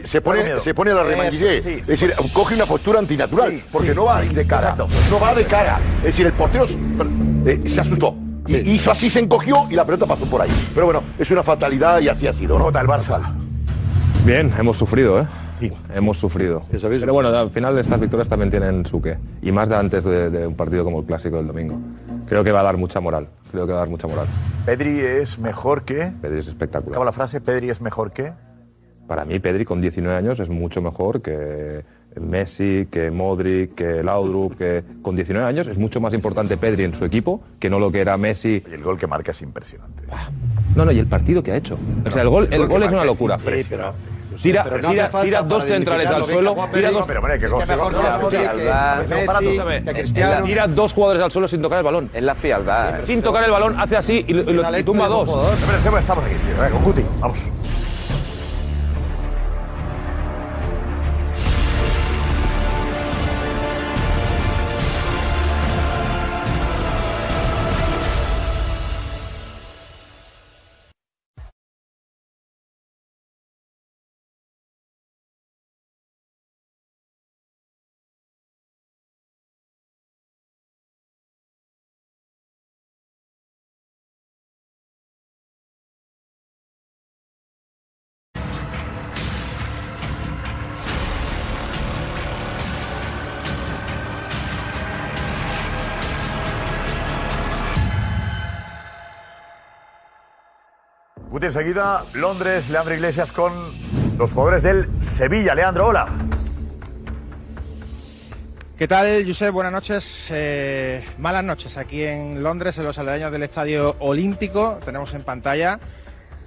se 0.05 0.07
Sale 0.07 0.21
pone, 0.21 0.59
se 0.59 0.73
pone 0.73 0.93
la 0.93 1.03
remanguillé. 1.03 1.61
Sí, 1.61 1.69
es 1.81 1.87
decir, 1.87 2.13
coge 2.33 2.55
una 2.55 2.65
postura 2.65 2.99
antinatural, 2.99 3.51
Sí, 3.51 3.63
porque 3.71 3.89
sí. 3.89 3.95
no 3.95 4.05
va 4.05 4.21
de 4.21 4.47
cara. 4.47 4.75
No 4.75 5.19
va 5.19 5.33
de 5.33 5.45
cara. 5.45 5.79
Es 5.99 6.03
decir, 6.05 6.25
el 6.27 6.33
portero 6.33 6.65
eh, 7.45 7.61
se 7.65 7.81
asustó. 7.81 8.15
Y 8.47 8.57
hizo 8.71 8.91
así, 8.91 9.09
se 9.09 9.19
encogió 9.19 9.67
y 9.69 9.75
la 9.75 9.85
pelota 9.85 10.05
pasó 10.05 10.25
por 10.25 10.41
ahí. 10.41 10.49
Pero 10.73 10.85
bueno, 10.85 11.01
es 11.17 11.31
una 11.31 11.43
fatalidad 11.43 11.99
y 11.99 12.09
así 12.09 12.27
ha 12.27 12.33
sido. 12.33 12.57
¿no? 12.57 12.65
Jota, 12.65 12.81
el 12.81 12.87
Barça. 12.87 13.21
Bien, 14.23 14.51
hemos 14.57 14.77
sufrido, 14.77 15.19
¿eh? 15.19 15.27
Hemos 15.93 16.17
sufrido. 16.17 16.63
Pero 16.69 17.13
bueno, 17.13 17.29
al 17.29 17.49
final 17.49 17.77
estas 17.77 17.99
victorias 17.99 18.27
también 18.27 18.51
tienen 18.51 18.85
su 18.85 19.01
qué. 19.01 19.17
Y 19.41 19.51
más 19.51 19.69
de 19.69 19.75
antes 19.75 20.03
de, 20.03 20.29
de 20.29 20.47
un 20.47 20.55
partido 20.55 20.83
como 20.83 20.99
el 20.99 21.05
clásico 21.05 21.37
del 21.37 21.47
domingo. 21.47 21.79
Creo 22.27 22.43
que 22.43 22.51
va 22.51 22.59
a 22.59 22.63
dar 22.63 22.77
mucha 22.77 22.99
moral. 22.99 23.27
Creo 23.51 23.65
que 23.65 23.71
va 23.71 23.79
a 23.79 23.81
dar 23.81 23.89
mucha 23.89 24.07
moral. 24.07 24.27
Pedri 24.65 24.99
es 24.99 25.39
mejor 25.39 25.83
que. 25.83 26.11
Pedri 26.21 26.39
es 26.39 26.47
espectacular. 26.47 26.93
Acaba 26.93 27.05
la 27.05 27.11
frase, 27.11 27.39
Pedri 27.41 27.69
es 27.69 27.81
mejor 27.81 28.11
que. 28.11 28.33
Para 29.07 29.23
mí, 29.25 29.39
Pedri 29.39 29.65
con 29.65 29.81
19 29.81 30.15
años 30.17 30.39
es 30.39 30.49
mucho 30.49 30.81
mejor 30.81 31.21
que 31.21 31.85
Messi, 32.19 32.87
que 32.91 33.11
Modric, 33.11 33.75
que 33.75 34.03
Laudrup, 34.03 34.57
que 34.57 34.83
con 35.01 35.15
19 35.15 35.45
años 35.47 35.67
es 35.67 35.77
mucho 35.77 35.99
más 36.01 36.13
importante 36.13 36.57
Pedri 36.57 36.83
en 36.83 36.93
su 36.93 37.05
equipo 37.05 37.41
que 37.59 37.69
no 37.69 37.79
lo 37.79 37.91
que 37.91 37.99
era 38.01 38.17
Messi. 38.17 38.63
Y 38.69 38.73
el 38.73 38.83
gol 38.83 38.97
que 38.97 39.07
marca 39.07 39.31
es 39.31 39.41
impresionante. 39.41 40.03
No, 40.75 40.85
no, 40.85 40.91
y 40.91 40.99
el 40.99 41.07
partido 41.07 41.41
que 41.43 41.51
ha 41.51 41.55
hecho. 41.55 41.77
O 42.05 42.11
sea, 42.11 42.21
el 42.21 42.29
gol, 42.29 42.47
el 42.51 42.67
gol 42.67 42.83
es 42.83 42.91
una 42.91 43.03
locura. 43.05 43.37
impresionante. 43.37 43.93
Tira, 44.41 44.63
pero 44.65 44.77
no 44.81 44.89
tira, 44.89 45.41
dos 45.43 45.63
centrales 45.63 46.07
al 46.07 46.25
suelo, 46.25 46.55
tira 46.73 46.91
dos, 46.91 47.07
Pero, 47.07 47.19
hombre, 47.19 47.39
que 47.39 47.45
es 47.45 47.51
tira 50.43 50.67
dos 50.67 50.93
jugadores 50.93 51.23
al 51.23 51.31
suelo 51.31 51.47
sin 51.47 51.61
tocar 51.61 51.77
el 51.77 51.85
balón. 51.85 52.09
Es 52.13 52.21
la 52.21 52.35
frialdad. 52.35 52.99
Sin 53.03 53.21
tocar 53.21 53.43
el 53.45 53.51
balón, 53.51 53.75
hace 53.79 53.95
así 53.95 54.25
y, 54.27 54.33
lo- 54.33 54.41
y 54.77 54.83
tumba 54.83 55.07
dos. 55.07 55.29
Estamos 55.99 56.25
aquí, 56.25 56.35
tío. 56.35 57.05
Vamos. 57.21 57.49
Enseguida, 101.43 102.03
Londres, 102.13 102.69
Leandro 102.69 102.95
Iglesias 102.95 103.31
con 103.31 103.51
los 104.17 104.31
jugadores 104.31 104.63
del 104.63 104.89
Sevilla. 105.01 105.53
Leandro, 105.53 105.87
hola. 105.87 106.07
¿Qué 108.77 108.87
tal, 108.87 109.23
Josep? 109.27 109.53
Buenas 109.53 109.71
noches. 109.71 110.27
Eh, 110.31 111.03
malas 111.19 111.43
noches 111.43 111.77
aquí 111.77 112.03
en 112.03 112.41
Londres, 112.41 112.77
en 112.77 112.85
los 112.85 112.97
aledaños 112.97 113.31
del 113.31 113.43
Estadio 113.43 113.95
Olímpico. 113.99 114.79
Tenemos 114.83 115.13
en 115.13 115.23
pantalla 115.23 115.77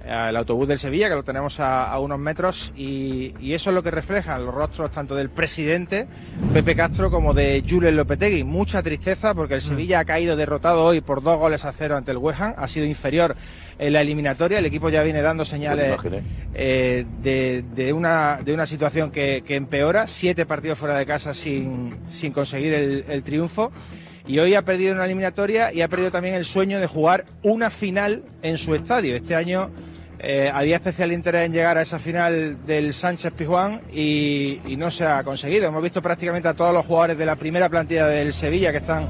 el 0.05 0.35
autobús 0.35 0.67
del 0.67 0.79
Sevilla, 0.79 1.09
que 1.09 1.15
lo 1.15 1.23
tenemos 1.23 1.59
a, 1.59 1.91
a 1.91 1.99
unos 1.99 2.19
metros, 2.19 2.73
y, 2.75 3.33
y 3.39 3.53
eso 3.53 3.69
es 3.69 3.73
lo 3.73 3.83
que 3.83 3.91
reflejan 3.91 4.45
los 4.45 4.53
rostros 4.53 4.91
tanto 4.91 5.15
del 5.15 5.29
presidente, 5.29 6.07
Pepe 6.53 6.75
Castro, 6.75 7.11
como 7.11 7.33
de 7.33 7.63
Julen 7.67 7.95
Lopetegui. 7.95 8.43
Mucha 8.43 8.81
tristeza 8.81 9.33
porque 9.33 9.55
el 9.55 9.61
Sevilla 9.61 9.99
ha 9.99 10.05
caído 10.05 10.35
derrotado 10.35 10.83
hoy 10.83 11.01
por 11.01 11.21
dos 11.21 11.37
goles 11.37 11.65
a 11.65 11.71
cero 11.71 11.95
ante 11.95 12.11
el 12.11 12.17
West 12.17 12.41
Ham. 12.41 12.53
Ha 12.57 12.67
sido 12.67 12.85
inferior 12.85 13.35
en 13.77 13.93
la 13.93 14.01
eliminatoria. 14.01 14.59
El 14.59 14.65
equipo 14.65 14.89
ya 14.89 15.03
viene 15.03 15.21
dando 15.21 15.45
señales 15.45 15.97
eh, 16.53 17.05
de, 17.21 17.63
de 17.75 17.93
una, 17.93 18.41
de 18.43 18.53
una 18.53 18.65
situación 18.65 19.11
que, 19.11 19.43
que 19.45 19.55
empeora. 19.55 20.07
Siete 20.07 20.45
partidos 20.45 20.77
fuera 20.77 20.97
de 20.97 21.05
casa 21.05 21.33
sin, 21.33 21.97
sin 22.09 22.31
conseguir 22.31 22.73
el, 22.73 23.05
el 23.07 23.23
triunfo. 23.23 23.71
Y 24.27 24.37
hoy 24.37 24.53
ha 24.53 24.63
perdido 24.63 24.93
una 24.93 25.05
eliminatoria 25.05 25.73
y 25.73 25.81
ha 25.81 25.87
perdido 25.87 26.11
también 26.11 26.35
el 26.35 26.45
sueño 26.45 26.79
de 26.79 26.85
jugar 26.85 27.25
una 27.41 27.71
final 27.71 28.23
en 28.43 28.57
su 28.57 28.75
estadio. 28.75 29.15
Este 29.15 29.35
año 29.35 29.71
eh, 30.21 30.51
había 30.53 30.75
especial 30.75 31.13
interés 31.13 31.45
en 31.45 31.53
llegar 31.53 31.77
a 31.77 31.81
esa 31.81 31.97
final 31.97 32.65
del 32.65 32.93
Sánchez 32.93 33.31
Pizjuán 33.31 33.81
y, 33.93 34.59
no 34.77 34.91
se 34.91 35.05
ha 35.05 35.23
conseguido. 35.23 35.67
Hemos 35.67 35.81
visto 35.81 36.01
prácticamente 36.01 36.47
a 36.49 36.53
todos 36.53 36.73
los 36.73 36.85
jugadores 36.85 37.17
de 37.17 37.25
la 37.25 37.37
primera 37.37 37.69
plantilla 37.69 38.05
del 38.07 38.33
Sevilla 38.33 38.71
que 38.71 38.77
están 38.79 39.07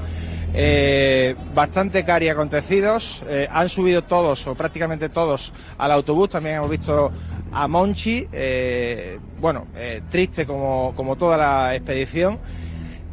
eh, 0.54 1.36
bastante 1.56 2.06
cari 2.06 2.30
acontecidos. 2.30 3.24
Eh, 3.28 3.48
han 3.52 3.70
subido 3.70 4.04
todos 4.04 4.46
o 4.46 4.54
prácticamente 4.54 5.10
todos 5.10 5.52
al 5.80 5.92
autobús. 5.92 6.30
También 6.30 6.58
hemos 6.58 6.70
visto 6.70 7.12
a 7.52 7.68
Monchi, 7.68 8.28
eh, 8.32 9.18
bueno, 9.40 9.66
triste 10.12 10.46
como, 10.46 10.94
como 10.96 11.16
toda 11.16 11.38
la 11.38 11.76
expedición. 11.76 12.38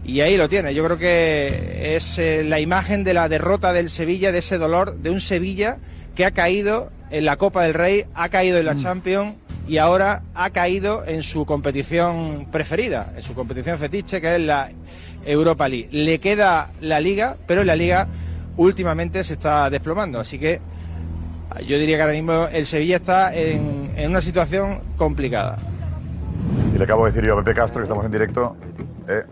Y 0.04 0.20
ahí 0.20 0.36
lo 0.36 0.50
tiene. 0.50 0.74
Yo 0.74 0.84
creo 0.84 0.98
que 0.98 1.96
es 1.96 2.20
la 2.44 2.60
imagen 2.60 3.04
de 3.04 3.14
la 3.14 3.28
derrota 3.28 3.72
del 3.72 3.88
Sevilla, 3.88 4.32
de 4.32 4.38
ese 4.38 4.58
dolor, 4.58 4.98
de 4.98 5.10
un 5.10 5.20
Sevilla 5.20 5.78
que 6.14 6.24
ha 6.24 6.30
caído 6.30 6.92
en 7.10 7.24
la 7.24 7.36
Copa 7.36 7.62
del 7.62 7.74
Rey, 7.74 8.04
ha 8.14 8.28
caído 8.28 8.58
en 8.58 8.66
la 8.66 8.76
Champions 8.76 9.34
y 9.68 9.78
ahora 9.78 10.22
ha 10.34 10.50
caído 10.50 11.04
en 11.06 11.22
su 11.22 11.44
competición 11.44 12.46
preferida, 12.50 13.12
en 13.16 13.22
su 13.22 13.34
competición 13.34 13.78
fetiche, 13.78 14.20
que 14.20 14.36
es 14.36 14.40
la 14.40 14.70
Europa 15.24 15.68
League. 15.68 15.88
Le 15.90 16.18
queda 16.20 16.70
la 16.80 17.00
Liga, 17.00 17.36
pero 17.46 17.64
la 17.64 17.76
Liga 17.76 18.06
últimamente 18.56 19.24
se 19.24 19.34
está 19.34 19.68
desplomando. 19.70 20.20
Así 20.20 20.38
que 20.38 20.60
yo 21.66 21.78
diría 21.78 21.96
que 21.96 22.02
ahora 22.02 22.14
mismo 22.14 22.48
el 22.52 22.66
Sevilla 22.66 22.96
está 22.96 23.34
en, 23.34 23.92
en 23.96 24.10
una 24.10 24.20
situación 24.20 24.80
complicada. 24.96 25.56
Y 26.74 26.78
le 26.78 26.84
acabo 26.84 27.04
de 27.06 27.12
decir 27.12 27.26
yo 27.26 27.34
a 27.34 27.42
Pepe 27.42 27.54
Castro 27.54 27.80
que 27.80 27.84
estamos 27.84 28.04
en 28.04 28.10
directo, 28.10 28.56
eh, 29.08 29.22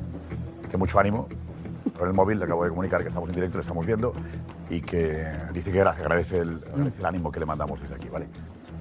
que 0.70 0.76
mucho 0.76 0.98
ánimo. 0.98 1.28
Con 1.98 2.08
el 2.08 2.14
móvil 2.14 2.38
le 2.38 2.44
acabo 2.44 2.64
de 2.64 2.70
comunicar 2.70 3.02
que 3.02 3.08
estamos 3.08 3.28
en 3.28 3.34
directo, 3.36 3.58
le 3.58 3.62
estamos 3.62 3.86
viendo 3.86 4.12
y 4.68 4.80
que 4.80 5.24
dice 5.52 5.70
que 5.70 5.78
gracias, 5.78 6.02
agradece 6.04 6.38
el, 6.38 6.60
agradece 6.72 6.98
el 7.00 7.06
ánimo 7.06 7.30
que 7.30 7.40
le 7.40 7.46
mandamos 7.46 7.80
desde 7.80 7.94
aquí, 7.94 8.08
¿vale? 8.08 8.28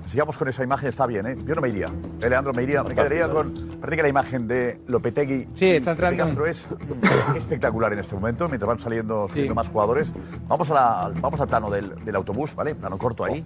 Sigamos 0.06 0.38
con 0.38 0.48
esa 0.50 0.64
imagen, 0.64 0.90
está 0.90 1.06
bien, 1.08 1.26
¿eh? 1.28 1.38
Yo 1.46 1.56
no 1.56 1.62
me 1.62 1.70
iría. 1.70 1.88
¿Eh, 2.20 2.30
Leandro, 2.30 2.54
me 2.54 2.64
iría, 2.64 2.84
me 2.84 2.94
quedaría 2.94 3.30
con... 3.30 3.54
Parece 3.80 3.96
que 3.98 4.02
la 4.04 4.10
imagen 4.10 4.48
de 4.50 4.82
Lopetegui 4.88 5.48
Sí, 5.56 5.68
está 5.76 5.92
entrando. 5.92 6.24
Castro 6.26 6.46
es 6.46 6.68
espectacular 7.38 7.94
en 7.94 8.00
este 8.00 8.14
momento, 8.16 8.48
mientras 8.50 8.68
van 8.68 8.80
saliendo, 8.80 9.28
saliendo 9.30 9.56
más 9.56 9.70
jugadores. 9.70 10.12
Vamos, 10.48 10.70
a 10.72 10.74
la- 10.74 11.14
vamos 11.22 11.40
al 11.40 11.48
plano 11.48 11.70
del, 11.70 12.04
del 12.04 12.16
autobús, 12.18 12.54
¿vale? 12.54 12.76
Plano 12.76 12.98
corto 12.98 13.24
ahí. 13.24 13.46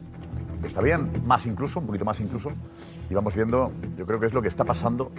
Está 0.63 0.82
bien, 0.82 1.21
más 1.27 1.45
incluso, 1.45 1.80
un 1.80 1.86
poquito 1.88 2.06
más 2.06 2.19
incluso. 2.21 2.51
Y 3.10 3.13
vamos 3.13 3.36
viendo, 3.36 3.71
yo 3.95 4.06
creo 4.08 4.19
que 4.19 4.25
es 4.25 4.34
lo 4.34 4.41
que 4.41 4.47
está 4.47 4.63
pasando 4.63 5.12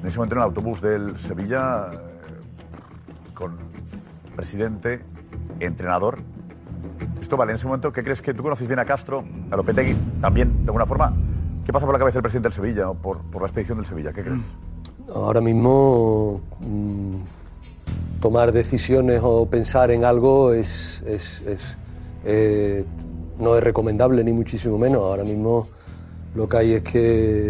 en 0.00 0.06
ese 0.06 0.16
momento 0.16 0.36
en 0.36 0.40
el 0.40 0.44
autobús 0.44 0.80
del 0.80 1.18
Sevilla 1.18 1.90
con 3.34 3.56
presidente, 4.36 5.00
entrenador. 5.60 6.18
Cristóbal, 7.16 7.50
en 7.50 7.56
ese 7.56 7.66
momento, 7.66 7.92
¿qué 7.92 8.02
crees 8.02 8.22
que 8.22 8.34
tú 8.34 8.42
conoces 8.42 8.66
bien 8.66 8.78
a 8.78 8.84
Castro, 8.84 9.24
a 9.50 9.56
Lopetegui 9.56 9.96
también, 10.20 10.52
de 10.64 10.68
alguna 10.70 10.86
forma? 10.86 11.12
¿Qué 11.64 11.72
pasa 11.72 11.86
por 11.86 11.94
la 11.94 11.98
cabeza 11.98 12.14
del 12.16 12.22
presidente 12.22 12.48
del 12.48 12.54
Sevilla 12.54 12.90
o 12.90 12.94
por, 12.94 13.18
por 13.24 13.42
la 13.42 13.48
expedición 13.48 13.78
del 13.78 13.86
Sevilla? 13.86 14.12
¿Qué 14.12 14.22
crees? 14.22 14.42
Ahora 15.14 15.40
mismo 15.40 16.40
mm, 16.60 17.16
tomar 18.20 18.52
decisiones 18.52 19.20
o 19.24 19.46
pensar 19.46 19.90
en 19.90 20.04
algo 20.04 20.52
es, 20.52 21.02
es- 21.06 21.42
es, 21.46 21.60
eh, 22.24 22.84
no 23.38 23.56
es 23.56 23.64
recomendable 23.64 24.22
ni 24.24 24.32
muchísimo 24.32 24.78
menos. 24.78 24.98
Ahora 25.02 25.24
mismo 25.24 25.66
lo 26.34 26.48
que 26.48 26.56
hay 26.56 26.72
es 26.74 26.82
que 26.82 27.00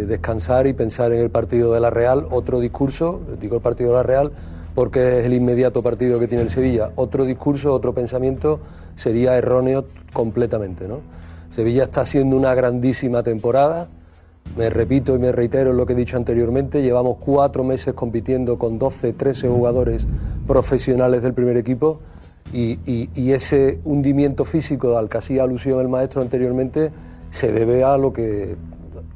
descansar 0.07 0.66
y 0.66 0.73
pensar 0.73 1.12
en 1.12 1.20
el 1.20 1.31
partido 1.31 1.73
de 1.73 1.81
la 1.81 1.90
Real, 1.90 2.27
otro 2.31 2.61
discurso, 2.61 3.20
digo 3.40 3.57
el 3.57 3.62
partido 3.62 3.90
de 3.90 3.97
la 3.97 4.03
Real 4.03 4.33
porque 4.74 5.20
es 5.20 5.26
el 5.26 5.34
inmediato 5.34 5.82
partido 5.82 6.18
que 6.18 6.26
tiene 6.28 6.42
el 6.44 6.50
Sevilla, 6.50 6.90
otro 6.96 7.24
discurso, 7.24 7.72
otro 7.72 7.92
pensamiento 7.94 8.60
sería 8.96 9.37
erróneo 9.37 9.84
completamente. 10.12 10.88
¿no? 10.88 10.98
Sevilla 11.50 11.84
está 11.84 12.00
haciendo 12.02 12.37
una 12.37 12.54
grandísima 12.54 13.22
temporada, 13.22 13.88
me 14.56 14.68
repito 14.70 15.14
y 15.14 15.18
me 15.18 15.32
reitero 15.32 15.72
lo 15.72 15.87
que 15.87 15.94
he 15.94 15.96
dicho 15.96 16.16
anteriormente, 16.16 16.82
llevamos 16.82 17.16
cuatro 17.18 17.64
meses 17.64 17.94
compitiendo 17.94 18.58
con 18.58 18.78
12, 18.78 19.12
13 19.14 19.48
jugadores 19.48 20.06
profesionales 20.46 21.22
del 21.22 21.32
primer 21.34 21.56
equipo 21.56 22.00
y, 22.52 22.78
y- 22.84 23.08
y 23.14 23.32
ese 23.32 23.80
hundimiento 23.84 24.44
físico 24.44 24.98
al 24.98 25.08
que 25.08 25.18
hacía 25.18 25.44
alusión 25.44 25.80
el 25.80 25.88
maestro 25.88 26.20
anteriormente 26.20 26.90
se 27.30 27.52
debe 27.52 27.82
a 27.84 27.96
lo 27.96 28.12
que 28.12 28.56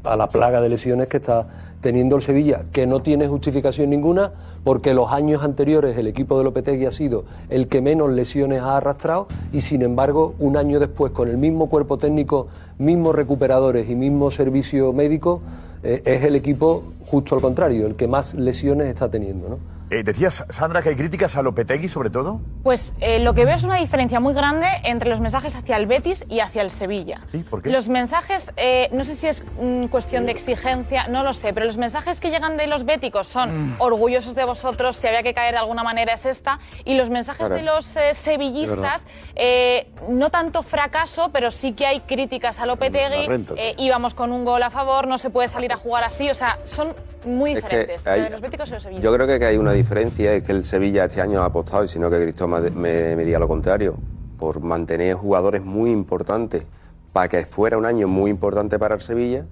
a 0.04 0.16
la 0.16 0.28
plaga 0.28 0.60
de 0.60 0.68
lesiones 0.70 1.08
que 1.08 1.18
está 1.18 1.46
teniendo 1.80 2.16
el 2.16 2.22
Sevilla, 2.22 2.64
que 2.72 2.86
no 2.86 3.00
tiene 3.00 3.28
justificación 3.28 3.90
ninguna, 3.90 4.32
porque 4.64 4.94
los 4.94 5.12
años 5.12 5.42
anteriores 5.42 5.96
el 5.96 6.06
equipo 6.06 6.36
de 6.38 6.44
Lopetegui 6.44 6.86
ha 6.86 6.92
sido 6.92 7.24
el 7.48 7.68
que 7.68 7.80
menos 7.80 8.10
lesiones 8.10 8.60
ha 8.60 8.76
arrastrado 8.76 9.28
y 9.52 9.60
sin 9.60 9.82
embargo 9.82 10.34
un 10.38 10.56
año 10.56 10.80
después 10.80 11.12
con 11.12 11.28
el 11.28 11.36
mismo 11.36 11.68
cuerpo 11.68 11.98
técnico, 11.98 12.48
mismos 12.78 13.14
recuperadores 13.14 13.88
y 13.88 13.94
mismo 13.94 14.30
servicio 14.30 14.92
médico, 14.92 15.40
eh, 15.82 16.02
es 16.04 16.24
el 16.24 16.34
equipo 16.34 16.82
justo 17.06 17.34
al 17.34 17.40
contrario, 17.40 17.86
el 17.86 17.94
que 17.94 18.08
más 18.08 18.34
lesiones 18.34 18.88
está 18.88 19.10
teniendo. 19.10 19.48
¿no? 19.48 19.77
Eh, 19.90 20.02
decías, 20.02 20.44
Sandra, 20.50 20.82
que 20.82 20.90
hay 20.90 20.96
críticas 20.96 21.36
a 21.36 21.42
Lopetegui, 21.42 21.88
sobre 21.88 22.10
todo. 22.10 22.40
Pues 22.62 22.92
eh, 23.00 23.20
lo 23.20 23.32
que 23.32 23.44
veo 23.46 23.54
es 23.54 23.62
una 23.62 23.76
diferencia 23.76 24.20
muy 24.20 24.34
grande 24.34 24.66
entre 24.84 25.08
los 25.08 25.20
mensajes 25.20 25.54
hacia 25.56 25.76
el 25.76 25.86
Betis 25.86 26.24
y 26.28 26.40
hacia 26.40 26.60
el 26.62 26.70
Sevilla. 26.70 27.22
¿Por 27.48 27.62
qué? 27.62 27.70
Los 27.70 27.88
mensajes, 27.88 28.52
eh, 28.56 28.88
no 28.92 29.04
sé 29.04 29.16
si 29.16 29.28
es 29.28 29.42
mm, 29.60 29.86
cuestión 29.86 30.26
de 30.26 30.32
exigencia, 30.32 31.08
no 31.08 31.22
lo 31.22 31.32
sé, 31.32 31.52
pero 31.54 31.64
los 31.64 31.78
mensajes 31.78 32.20
que 32.20 32.30
llegan 32.30 32.56
de 32.58 32.66
los 32.66 32.84
béticos 32.84 33.28
son 33.28 33.74
orgullosos 33.78 34.34
de 34.34 34.44
vosotros, 34.44 34.96
si 34.96 35.06
había 35.06 35.22
que 35.22 35.32
caer 35.32 35.52
de 35.52 35.58
alguna 35.60 35.82
manera 35.82 36.12
es 36.12 36.26
esta, 36.26 36.58
y 36.84 36.94
los 36.94 37.08
mensajes 37.08 37.38
Claro. 37.46 37.54
de 37.54 37.62
los 37.62 37.96
eh, 37.96 38.12
sevillistas, 38.14 39.06
eh, 39.36 39.88
no 40.08 40.30
tanto 40.30 40.62
fracaso, 40.62 41.30
pero 41.32 41.50
sí 41.50 41.72
que 41.72 41.86
hay 41.86 42.00
críticas 42.00 42.58
a 42.58 42.66
Lopetegui, 42.66 43.46
eh, 43.56 43.74
íbamos 43.78 44.12
con 44.12 44.32
un 44.32 44.44
gol 44.44 44.62
a 44.62 44.70
favor, 44.70 45.06
no 45.06 45.16
se 45.18 45.30
puede 45.30 45.48
salir 45.48 45.72
a 45.72 45.76
jugar 45.76 46.04
así, 46.04 46.28
o 46.28 46.34
sea, 46.34 46.58
son 46.64 46.94
muy 47.26 47.52
Es 47.52 47.62
que 47.64 47.68
diferentes, 47.78 48.06
hay- 48.06 48.30
los 48.30 48.40
béticos 48.40 48.68
y 48.68 48.72
los 48.72 48.82
sevillistas. 48.82 49.04
Yo 49.10 49.14
creo 49.14 49.26
que, 49.26 49.38
que 49.38 49.44
hay 49.46 49.56
una 49.56 49.72
diferencia, 49.72 50.32
es 50.34 50.42
que 50.42 50.52
el 50.52 50.64
Sevilla 50.64 51.04
este 51.04 51.20
año 51.20 51.42
ha 51.42 51.46
apostado, 51.46 51.84
y 51.84 51.88
si 51.88 51.98
no 51.98 52.10
que 52.10 52.20
Cristóbal 52.22 52.62
me, 52.62 52.70
me- 52.70 53.16
me 53.16 53.24
diga 53.24 53.38
lo 53.38 53.48
contrario, 53.48 53.96
por 54.38 54.60
mantener 54.60 55.14
jugadores 55.14 55.62
muy 55.64 55.90
importantes 55.90 56.62
para 57.12 57.28
que 57.28 57.44
fuera 57.44 57.76
un 57.78 57.86
año 57.86 58.06
muy 58.08 58.30
importante 58.30 58.78
para 58.78 58.94
el 58.94 59.00
Sevilla 59.00 59.44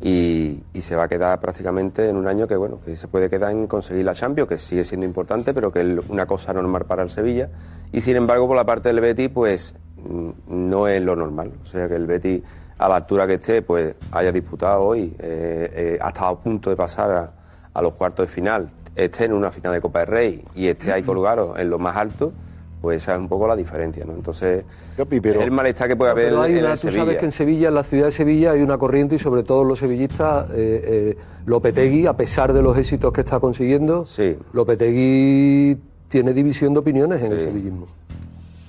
y, 0.00 0.62
y 0.72 0.80
se 0.80 0.96
va 0.96 1.04
a 1.04 1.08
quedar 1.08 1.38
prácticamente 1.40 2.08
en 2.08 2.16
un 2.16 2.26
año 2.26 2.46
que 2.48 2.56
bueno 2.56 2.80
que 2.84 2.96
se 2.96 3.06
puede 3.08 3.28
quedar 3.30 3.52
en 3.52 3.66
conseguir 3.66 4.04
la 4.04 4.14
Champions, 4.14 4.48
que 4.48 4.58
sigue 4.58 4.84
siendo 4.84 5.06
importante, 5.06 5.52
pero 5.54 5.70
que 5.70 5.80
es 5.80 5.86
una 6.08 6.26
cosa 6.26 6.52
normal 6.52 6.86
para 6.86 7.02
el 7.02 7.10
Sevilla. 7.10 7.50
Y 7.92 8.00
sin 8.00 8.16
embargo, 8.16 8.46
por 8.48 8.56
la 8.56 8.64
parte 8.64 8.88
del 8.88 9.00
Betis, 9.00 9.28
pues 9.28 9.74
mm, 9.98 10.30
no 10.48 10.88
es 10.88 11.02
lo 11.02 11.14
normal. 11.14 11.52
O 11.62 11.66
sea 11.66 11.88
que 11.88 11.94
el 11.94 12.06
Betis, 12.06 12.42
a 12.78 12.88
la 12.88 12.96
altura 12.96 13.26
que 13.26 13.34
esté, 13.34 13.62
pues 13.62 13.94
haya 14.10 14.32
disputado 14.32 14.82
hoy, 14.82 15.14
eh, 15.18 15.70
eh, 15.74 15.98
ha 16.00 16.08
estado 16.08 16.26
a 16.28 16.38
punto 16.40 16.70
de 16.70 16.76
pasar 16.76 17.10
a, 17.10 17.32
a 17.74 17.82
los 17.82 17.92
cuartos 17.92 18.26
de 18.26 18.32
final, 18.32 18.66
esté 18.96 19.24
en 19.26 19.32
una 19.32 19.50
final 19.50 19.72
de 19.72 19.80
Copa 19.80 20.00
del 20.00 20.08
Rey 20.08 20.44
y 20.54 20.66
esté 20.66 20.92
ahí 20.92 21.02
colgado 21.02 21.56
en 21.56 21.70
lo 21.70 21.78
más 21.78 21.96
alto, 21.96 22.32
pues 22.80 23.00
esa 23.00 23.14
es 23.14 23.20
un 23.20 23.28
poco 23.28 23.46
la 23.46 23.54
diferencia, 23.54 24.04
¿no? 24.04 24.12
Entonces, 24.12 24.64
es 24.98 25.36
el 25.36 25.50
malestar 25.52 25.86
que 25.86 25.94
puede 25.94 26.10
haber 26.10 26.24
Pero 26.30 26.42
hay 26.42 26.54
en 26.54 26.58
una- 26.64 26.72
el 26.72 26.78
tú 26.80 26.88
Sevilla. 26.88 27.00
sabes 27.02 27.16
que 27.18 27.24
en 27.26 27.30
Sevilla, 27.30 27.68
en 27.68 27.74
la 27.74 27.84
ciudad 27.84 28.06
de 28.06 28.10
Sevilla, 28.10 28.50
hay 28.50 28.60
una 28.60 28.76
corriente 28.76 29.14
y 29.14 29.18
sobre 29.20 29.44
todo 29.44 29.62
los 29.62 29.78
sevillistas, 29.78 30.50
eh, 30.50 30.54
eh, 30.84 31.16
Lopetegui, 31.46 32.06
a 32.06 32.14
pesar 32.16 32.52
de 32.52 32.60
los 32.60 32.76
éxitos 32.76 33.12
que 33.12 33.20
está 33.20 33.38
consiguiendo, 33.38 34.04
Lopetegui 34.52 35.78
tiene 36.08 36.32
división 36.34 36.74
de 36.74 36.80
opiniones 36.80 37.22
en 37.22 37.32
el 37.32 37.40
sevillismo. 37.40 37.86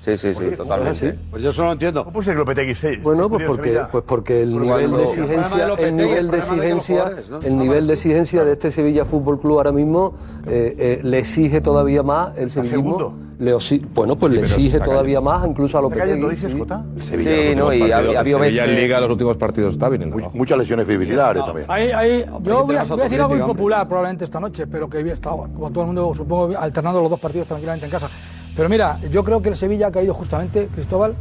Sí, 0.04 0.18
sí, 0.18 0.34
sí, 0.36 0.44
totalmente. 0.58 1.18
Pues 1.32 1.42
yo 1.42 1.52
eso 1.52 1.64
no 1.64 1.72
entiendo. 1.72 2.04
¿Cómo 2.04 2.12
puede 2.12 2.26
ser 2.26 2.34
que 2.34 2.40
Lopetegui 2.40 2.76
sí? 2.76 2.98
Bueno, 3.02 3.30
pues 3.30 3.46
porque, 3.48 3.80
pues 3.90 4.04
porque 4.06 4.44
el 4.44 4.60
nivel 4.60 4.92
de 4.92 5.04
exigencia, 5.04 5.68
el 5.78 5.96
nivel 5.96 6.18
el 6.18 6.26
de 6.26 6.32
que 6.32 6.38
exigencia, 6.40 7.12
el 7.42 7.58
nivel 7.58 7.88
de 7.88 7.94
exigencia 7.94 8.44
de 8.44 8.52
este 8.52 8.70
Sevilla 8.70 9.06
Fútbol 9.06 9.40
Club 9.40 9.58
ahora 9.60 9.72
mismo 9.72 10.14
eh, 10.46 10.76
eh, 10.78 11.00
le 11.04 11.20
exige 11.20 11.62
todavía 11.62 12.04
más 12.04 12.38
el 12.38 12.52
sevillismo. 12.52 13.16
Le 13.40 13.56
osi- 13.56 13.82
bueno, 13.94 14.18
pues 14.18 14.32
le 14.34 14.42
exige 14.42 14.80
todavía 14.80 15.20
más, 15.22 15.48
incluso 15.48 15.78
a 15.78 15.80
¿Está 15.80 15.82
Lopetegui. 15.82 16.08
cayendo, 16.08 16.30
dices, 16.30 16.52
sí. 16.52 16.60
Jota? 16.60 16.86
Sí, 17.00 17.54
no, 17.56 17.74
y 17.74 17.92
ha, 17.92 17.98
habido 18.20 18.40
Sevilla 18.40 18.66
en 18.66 18.76
Liga 18.76 19.00
los 19.02 19.10
últimos 19.10 19.38
partidos 19.38 19.72
está 19.74 19.88
viniendo. 19.88 20.18
Muchas 20.34 20.58
lesiones 20.58 20.86
fibrilares 20.86 21.46
también. 21.46 21.66
Ahí, 21.70 21.92
ahí, 21.92 22.26
yo 22.42 22.66
voy 22.66 22.76
a, 22.76 22.84
temas 22.84 22.90
voy 22.90 23.00
a 23.00 23.04
decir 23.06 23.22
algo 23.22 23.38
impopular 23.38 23.88
probablemente 23.88 24.26
esta 24.26 24.40
noche, 24.42 24.68
pero 24.68 24.90
que 24.90 25.00
he 25.00 25.12
estado, 25.12 25.48
como 25.56 25.72
todo 25.72 25.82
el 25.82 25.88
mundo, 25.88 26.12
supongo, 26.14 26.58
alternando 26.58 27.02
los 27.02 27.10
dos 27.10 27.20
partidos 27.22 27.48
tranquilamente 27.48 27.86
en 27.86 27.92
casa. 27.92 28.10
Pero 28.56 28.70
mira, 28.70 29.00
yo 29.10 29.24
creo 29.24 29.42
que 29.42 29.50
el 29.50 29.56
Sevilla 29.56 29.88
ha 29.88 29.92
caído 29.92 30.14
justamente, 30.14 30.68
Cristóbal, 30.74 31.16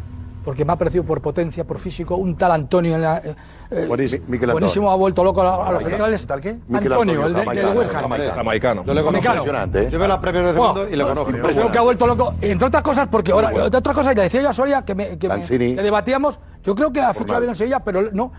porque 0.44 0.64
me 0.64 0.72
ha 0.72 0.76
parecido 0.76 1.04
por 1.04 1.20
potencia, 1.22 1.64
por 1.64 1.78
físico, 1.78 2.16
un 2.16 2.34
tal 2.36 2.50
Antonio 2.50 2.96
en 2.96 3.02
la, 3.02 3.18
eh, 3.18 3.34
eh, 3.70 3.86
Buenísimo, 3.86 4.24
Antonio. 4.42 4.90
ha 4.90 4.96
vuelto 4.96 5.22
loco 5.24 5.40
a, 5.40 5.72
los 5.72 5.82
centrales. 5.84 6.26
¿Tal 6.26 6.40
qué? 6.40 6.56
Antonio, 6.72 7.24
el, 7.26 7.32
de- 7.32 7.40
Antonio, 7.40 7.68
del 7.68 7.78
West 7.78 7.94
Ham. 7.94 8.10
jamaicano. 8.34 8.84
Yo 8.84 8.92
le 8.92 9.02
conozco. 9.02 9.28
Impresionante, 9.28 9.82
¿eh? 9.84 9.88
Yo 9.90 9.98
veo 10.00 10.08
las 10.08 10.18
Premier 10.18 10.44
de 10.46 10.52
Bueno, 10.52 10.74
segundo 10.74 10.92
y 10.92 10.96
le 10.98 11.04
conozco. 11.04 11.32
Creo 11.32 11.72
que 11.72 11.78
ha 11.78 11.82
vuelto 11.82 12.06
loco, 12.06 12.34
entre 12.40 12.66
otras 12.66 12.82
cosas, 12.82 13.08
porque 13.08 13.32
ahora, 13.32 13.50
entre 13.50 13.78
otras 13.78 13.94
cosas, 13.96 14.14
le 14.16 14.22
decía 14.22 14.42
yo 14.42 14.48
a 14.50 14.52
Soria 14.54 14.82
que, 14.82 14.94
me, 14.96 15.16
que, 15.16 15.28
me- 15.28 15.34
Lanzini. 15.36 15.76
que 15.76 15.82
debatíamos, 15.82 16.40
yo 16.64 16.74
creo 16.74 16.92
que 16.92 17.00
ha 17.00 17.14
fichado 17.14 17.38
bien 17.40 17.50
en 17.50 17.56
Sevilla, 17.56 17.78
pero 17.80 18.10
no. 18.12 18.32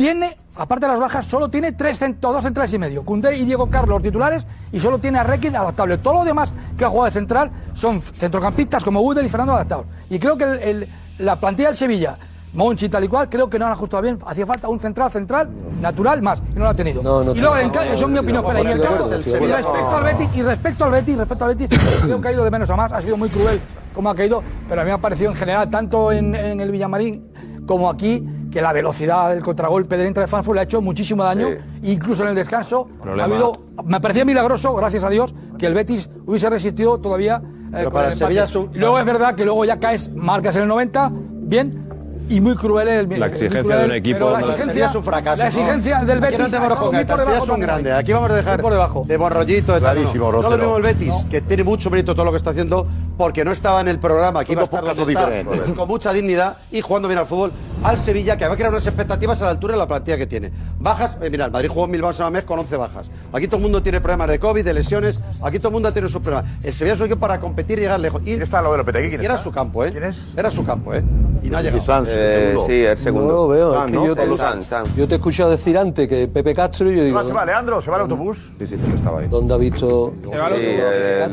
Tiene, 0.00 0.34
aparte 0.56 0.86
de 0.86 0.92
las 0.92 0.98
bajas, 0.98 1.26
solo 1.26 1.50
tiene 1.50 1.72
tres 1.72 2.02
dos 2.22 2.42
centrales 2.42 2.72
y 2.72 2.78
medio. 2.78 3.04
Cundé 3.04 3.36
y 3.36 3.44
Diego 3.44 3.68
Carlos 3.68 3.96
los 3.96 4.02
titulares 4.02 4.46
y 4.72 4.80
solo 4.80 4.98
tiene 4.98 5.18
a 5.18 5.24
Requid 5.24 5.54
adaptable. 5.54 5.98
Todo 5.98 6.14
lo 6.14 6.24
demás 6.24 6.54
que 6.78 6.86
ha 6.86 6.88
jugado 6.88 7.04
de 7.04 7.10
central 7.12 7.50
son 7.74 8.00
centrocampistas 8.00 8.82
como 8.82 9.02
Udel 9.02 9.26
y 9.26 9.28
Fernando 9.28 9.52
adaptados. 9.52 9.84
Y 10.08 10.18
creo 10.18 10.38
que 10.38 10.44
el- 10.44 10.58
el- 10.60 10.88
la 11.18 11.36
plantilla 11.36 11.68
del 11.68 11.76
Sevilla, 11.76 12.16
Monchi 12.54 12.88
tal 12.88 13.04
y 13.04 13.08
cual, 13.08 13.28
creo 13.28 13.50
que 13.50 13.58
no 13.58 13.66
han 13.66 13.72
ajustado 13.72 14.02
bien. 14.02 14.18
Hacía 14.24 14.46
falta 14.46 14.68
un 14.70 14.80
central 14.80 15.10
central 15.10 15.50
natural 15.82 16.22
más 16.22 16.42
y 16.50 16.54
no 16.58 16.64
lo 16.64 16.70
ha 16.70 16.74
tenido. 16.74 17.02
No, 17.02 17.22
no 17.22 17.32
y 17.34 17.38
luego, 17.38 17.58
en 17.58 17.70
eso 17.92 18.06
es 18.06 18.10
mi 18.10 18.18
opinión. 18.20 18.42
pero 18.46 18.58
y 18.62 19.46
respecto 19.52 19.96
al 19.96 20.04
Betis, 20.04 20.28
y 20.34 20.42
respecto 20.42 20.84
al 20.84 20.90
Betis, 20.92 21.18
respecto 21.18 21.44
al 21.44 21.54
Betis, 21.54 21.78
creo 22.04 22.20
que 22.22 22.28
ha 22.28 22.32
ido 22.32 22.44
de 22.44 22.50
menos 22.50 22.70
a 22.70 22.76
más, 22.76 22.90
ha 22.90 23.02
sido 23.02 23.18
muy 23.18 23.28
cruel 23.28 23.60
como 23.94 24.08
ha 24.08 24.14
caído, 24.14 24.42
pero 24.66 24.80
a 24.80 24.84
mí 24.84 24.88
me 24.88 24.94
ha 24.94 24.98
parecido 24.98 25.30
en 25.30 25.36
general, 25.36 25.68
tanto 25.68 26.10
en, 26.10 26.34
en 26.34 26.58
el 26.58 26.70
Villamarín 26.70 27.30
como 27.66 27.90
aquí, 27.90 28.24
que 28.50 28.60
la 28.60 28.72
velocidad 28.72 29.30
del 29.30 29.42
contragolpe 29.42 29.96
del 29.96 30.08
Inter 30.08 30.24
de 30.24 30.28
Frankfurt 30.28 30.54
le 30.56 30.60
ha 30.60 30.64
hecho 30.64 30.82
muchísimo 30.82 31.22
daño, 31.24 31.48
incluso 31.82 32.22
en 32.24 32.30
el 32.30 32.34
descanso. 32.34 32.88
Problema- 33.00 33.22
Ha 33.22 33.26
habido, 33.26 33.52
me 33.84 34.00
parecía 34.00 34.24
milagroso, 34.24 34.74
gracias 34.74 35.04
a 35.04 35.10
Dios, 35.10 35.32
que 35.58 35.66
el 35.66 35.74
Betis 35.74 36.10
hubiese 36.26 36.50
resistido 36.50 36.98
todavía. 36.98 37.40
eh, 37.72 37.84
con 37.84 37.92
para 37.92 38.08
el 38.08 38.14
Sevilla 38.14 38.42
luego 38.80 38.98
es 38.98 39.04
verdad 39.04 39.34
que 39.36 39.44
luego 39.44 39.64
ya 39.64 39.78
caes, 39.78 40.12
marcas 40.16 40.56
en 40.56 40.62
el 40.62 40.68
90, 40.68 41.10
bien. 41.12 41.88
Y 42.30 42.40
muy 42.40 42.54
cruel 42.54 42.88
el 42.88 43.20
La 43.20 43.26
exigencia 43.26 43.62
cruel, 43.62 43.78
de 43.80 43.84
un 43.86 43.92
equipo 43.92 44.30
La 44.30 44.40
exigencia, 44.40 44.86
es 44.86 44.94
un 44.94 45.02
fracaso. 45.04 45.42
la 45.42 45.48
exigencia 45.48 45.98
¿no? 45.98 46.06
del 46.06 46.20
Betis. 46.20 46.34
Aquí 46.36 46.42
no 46.42 46.48
te 46.48 46.62
debajo 46.62 47.42
es 47.42 47.48
un 47.48 47.60
grande. 47.60 47.92
Aquí 47.92 48.12
vamos 48.12 48.30
a 48.30 48.34
dejar 48.36 48.60
por 48.62 48.72
debajo. 48.72 49.04
de 49.06 49.16
buen 49.16 49.32
rollito. 49.32 49.74
de 49.74 49.80
tal, 49.80 49.96
no. 49.96 50.00
Clarísimo, 50.02 50.32
No, 50.32 50.42
lo 50.42 50.56
mismo 50.56 50.76
el 50.76 50.82
Betis, 50.84 51.12
que 51.28 51.40
tiene 51.40 51.64
mucho 51.64 51.90
mérito 51.90 52.14
todo 52.14 52.24
lo 52.24 52.30
que 52.30 52.36
está 52.36 52.50
haciendo, 52.50 52.86
porque 53.18 53.44
no 53.44 53.50
estaba 53.50 53.80
en 53.80 53.88
el 53.88 53.98
programa, 53.98 54.44
Son 54.44 54.52
iba 54.52 54.60
a 54.62 54.64
estar 54.64 54.84
donde 54.84 55.02
está, 55.02 55.26
diferentes. 55.28 55.72
con 55.76 55.88
mucha 55.88 56.12
dignidad 56.12 56.56
y 56.70 56.80
jugando 56.80 57.08
bien 57.08 57.18
al 57.18 57.26
fútbol. 57.26 57.52
Al 57.82 57.98
Sevilla, 57.98 58.36
que 58.36 58.44
había 58.44 58.56
creado 58.56 58.74
unas 58.74 58.86
expectativas 58.86 59.42
a 59.42 59.46
la 59.46 59.50
altura 59.50 59.72
de 59.72 59.78
la 59.78 59.88
plantilla 59.88 60.16
que 60.16 60.26
tiene. 60.26 60.52
Bajas, 60.78 61.16
eh, 61.20 61.30
mira, 61.30 61.46
el 61.46 61.50
Madrid 61.50 61.68
jugó 61.68 61.86
en 61.86 61.90
Milbao 61.90 62.12
Samamés 62.12 62.44
con 62.44 62.58
11 62.60 62.76
bajas. 62.76 63.10
Aquí 63.32 63.46
todo 63.48 63.56
el 63.56 63.62
mundo 63.62 63.82
tiene 63.82 64.00
problemas 64.00 64.28
de 64.28 64.38
COVID, 64.38 64.64
de 64.64 64.72
lesiones. 64.74 65.18
Aquí 65.42 65.58
todo 65.58 65.68
el 65.68 65.72
mundo 65.74 65.92
tiene 65.92 66.08
sus 66.08 66.22
problemas. 66.22 66.44
El 66.62 66.72
Sevilla 66.72 66.94
es 66.94 67.00
un 67.00 67.06
equipo 67.06 67.20
para 67.20 67.40
competir 67.40 67.78
y 67.78 67.82
llegar 67.82 67.98
lejos. 67.98 68.20
Y 68.22 68.26
¿Quién 68.26 68.42
está 68.42 68.60
lado 68.62 68.72
de 68.72 68.78
Lopetegui? 68.78 69.08
¿Quién 69.08 69.20
y 69.22 69.24
era 69.24 69.34
está? 69.34 69.44
su 69.44 69.50
campo, 69.50 69.84
¿eh? 69.84 69.90
¿Quién 69.90 70.04
es? 70.04 70.32
Era 70.36 70.50
su 70.50 70.64
campo, 70.64 70.94
¿eh? 70.94 71.02
Y 71.42 71.48
no 71.50 71.56
ha 71.56 71.60
Y 71.60 71.64
llegado. 71.64 71.82
Sanz, 71.82 72.08
Eh, 72.10 72.56
sí, 72.66 72.84
el 72.84 72.96
segundo. 72.96 73.28
No 73.28 73.32
lo 73.32 73.48
veo. 73.48 73.74
Ah, 73.78 73.84
es 73.84 73.90
que 73.90 73.96
¿no? 73.96 74.06
yo, 74.06 74.14
te, 74.14 74.20
Pablo 74.22 74.36
Sanz, 74.36 74.66
Sanz. 74.66 74.96
yo 74.96 75.06
te 75.08 75.14
he 75.14 75.16
escuchado 75.16 75.50
decir 75.50 75.76
antes 75.78 76.08
que 76.08 76.28
Pepe 76.28 76.54
Castro 76.54 76.90
y 76.90 76.94
yo 76.96 76.98
Se 77.00 77.04
digo, 77.06 77.16
va, 77.18 77.24
se 77.24 77.32
va, 77.32 77.44
Leandro, 77.46 77.80
se 77.80 77.90
va 77.90 77.96
el 77.96 78.02
autobús. 78.02 78.54
Sí, 78.58 78.66
sí, 78.66 78.76
pero 78.82 78.96
estaba 78.96 79.20
ahí. 79.20 79.28
¿dónde 79.28 79.54
ha 79.54 79.56
visto? 79.56 80.14
Se 80.22 80.26
va 80.36 80.48
Sí, 80.48 80.54
autobús. 80.54 80.62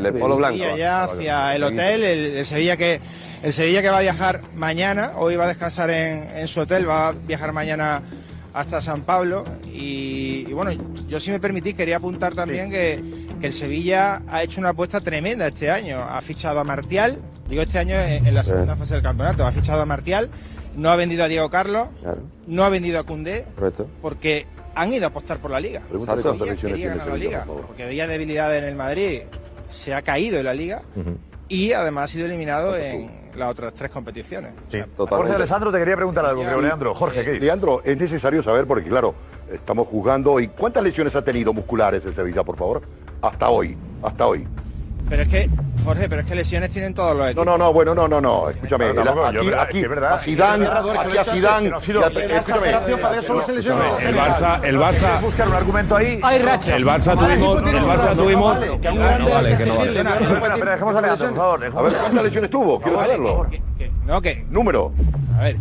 el, 0.00 0.06
el 0.06 0.14
Polo 0.14 0.36
Blanco. 0.36 0.56
Y 0.58 0.62
allá 0.64 1.04
hacia 1.04 1.56
el 1.56 1.64
hotel, 1.64 2.04
el, 2.04 2.36
el 2.38 2.44
Sevilla 2.44 2.76
que 2.76 3.00
el 3.42 3.52
Sevilla 3.52 3.82
que 3.82 3.90
va 3.90 3.98
a 3.98 4.02
viajar 4.02 4.40
mañana, 4.56 5.12
hoy 5.16 5.36
va 5.36 5.44
a 5.44 5.48
descansar 5.48 5.90
en, 5.90 6.28
en 6.36 6.48
su 6.48 6.60
hotel, 6.60 6.88
va 6.88 7.08
a 7.08 7.12
viajar 7.12 7.52
mañana 7.52 8.02
hasta 8.54 8.80
San 8.80 9.02
Pablo 9.02 9.44
y, 9.66 10.44
y 10.48 10.52
bueno, 10.52 10.72
yo 11.06 11.20
si 11.20 11.30
me 11.30 11.38
permitís 11.38 11.74
quería 11.74 11.98
apuntar 11.98 12.34
también 12.34 12.70
que, 12.70 13.00
que 13.40 13.46
el 13.46 13.52
Sevilla 13.52 14.22
ha 14.26 14.42
hecho 14.42 14.60
una 14.60 14.70
apuesta 14.70 15.00
tremenda 15.00 15.46
este 15.46 15.70
año, 15.70 16.00
ha 16.02 16.20
fichado 16.20 16.58
a 16.58 16.64
Martial, 16.64 17.18
digo 17.48 17.62
este 17.62 17.78
año 17.78 17.94
en, 17.96 18.26
en 18.26 18.34
la 18.34 18.42
segunda 18.42 18.76
fase 18.76 18.94
del 18.94 19.02
campeonato, 19.02 19.46
ha 19.46 19.52
fichado 19.52 19.82
a 19.82 19.86
Martial, 19.86 20.28
no 20.76 20.90
ha 20.90 20.96
vendido 20.96 21.24
a 21.24 21.28
Diego 21.28 21.50
Carlos, 21.50 21.88
Claro, 22.02 22.20
no 22.46 22.64
ha 22.64 22.68
vendido 22.68 22.98
a 23.00 23.04
Cundé, 23.04 23.46
correcto. 23.54 23.86
porque 24.02 24.46
han 24.74 24.92
ido 24.92 25.06
a 25.06 25.08
apostar 25.08 25.38
por 25.38 25.50
la 25.50 25.58
liga. 25.60 25.80
Pregúntale 25.88 26.22
cuántas 26.22 26.48
lesiones 26.48 26.76
tiene 26.76 26.90
ganar 26.90 27.06
la 27.06 27.12
Sevilla, 27.14 27.28
liga, 27.30 27.38
por 27.44 27.46
favor. 27.48 27.66
porque 27.66 27.84
veía 27.86 28.06
debilidades 28.06 28.62
en 28.62 28.68
el 28.68 28.74
Madrid, 28.76 29.20
se 29.68 29.94
ha 29.94 30.02
caído 30.02 30.38
en 30.38 30.44
la 30.44 30.54
liga 30.54 30.82
y 31.48 31.72
además 31.72 32.04
ha 32.10 32.12
sido 32.12 32.26
eliminado 32.26 32.76
en 32.76 33.10
las 33.36 33.50
otras 33.50 33.72
tres 33.74 33.90
competiciones. 33.90 34.52
Sí. 34.70 34.78
Totalmente. 34.80 35.14
Jorge 35.16 35.32
Alessandro 35.34 35.70
te 35.72 35.78
quería 35.78 35.96
preguntar 35.96 36.24
algo, 36.26 36.42
creo. 36.42 36.60
Leandro, 36.60 36.92
Jorge, 36.94 37.20
¿qué 37.24 37.30
dices? 37.32 37.42
Leandro, 37.42 37.82
es 37.84 37.96
necesario 37.96 38.42
saber, 38.42 38.66
porque 38.66 38.88
claro, 38.88 39.14
estamos 39.52 39.86
jugando. 39.88 40.40
¿Y 40.40 40.48
cuántas 40.48 40.82
lesiones 40.82 41.14
ha 41.16 41.22
tenido 41.22 41.52
musculares 41.52 42.04
el 42.04 42.14
Sevilla, 42.14 42.42
por 42.42 42.56
favor? 42.56 42.82
Hasta 43.22 43.48
hoy, 43.48 43.76
hasta 44.02 44.26
hoy. 44.26 44.46
Pero 45.08 45.22
es 45.22 45.28
que, 45.28 45.50
Jorge, 45.84 46.08
pero 46.08 46.20
es 46.20 46.26
que 46.28 46.34
lesiones 46.34 46.70
tienen 46.70 46.92
todos 46.92 47.10
los 47.10 47.18
No, 47.20 47.26
equipos. 47.26 47.46
no, 47.46 47.56
no, 47.58 47.72
bueno, 47.72 47.94
no, 47.94 48.06
no, 48.08 48.20
no, 48.20 48.50
escúchame. 48.50 48.92
No, 48.92 49.04
yo, 49.04 49.24
aquí, 49.40 49.46
verdad, 49.48 49.62
aquí, 49.62 49.86
verdad, 49.86 50.12
a 50.14 50.18
Zidane, 50.18 50.66
aquí 50.66 51.16
a 51.16 51.24
Zidane, 51.24 51.70
no 51.70 51.78
escúchame, 51.78 52.06
operación 52.06 53.00
para 53.00 53.18
eso 53.18 53.34
no 53.34 53.40
se 53.40 53.52
lesionó. 53.54 53.98
El 53.98 54.14
Barça, 54.16 54.60
el 54.64 54.78
Barça, 54.78 54.98
¿Quieres 54.98 55.22
buscar 55.22 55.48
un 55.48 55.54
argumento 55.54 55.96
ahí? 55.96 56.20
Hay 56.22 56.38
rachas. 56.40 56.76
el 56.76 56.84
Barça 56.84 57.18
tuvimos, 57.18 57.58
el 57.66 57.82
Barça 57.82 58.14
tuvimos. 58.16 58.60
No, 58.60 58.66
no 59.18 59.30
vale, 59.30 59.56
que 59.56 59.64
no 59.66 59.74
vale. 59.76 59.98
espera, 60.54 60.72
dejemos 60.72 60.96
a 60.96 61.00
Leandro, 61.00 61.28
por 61.28 61.36
favor. 61.36 61.64
A 61.64 61.82
ver, 61.82 61.92
¿cuántas 61.92 62.22
lesiones 62.24 62.50
tuvo? 62.50 62.80
Quiero 62.80 62.98
saberlo. 62.98 63.46
no, 64.04 64.20
que, 64.20 64.44
Número. 64.50 64.92
a 65.38 65.44
ver, 65.44 65.56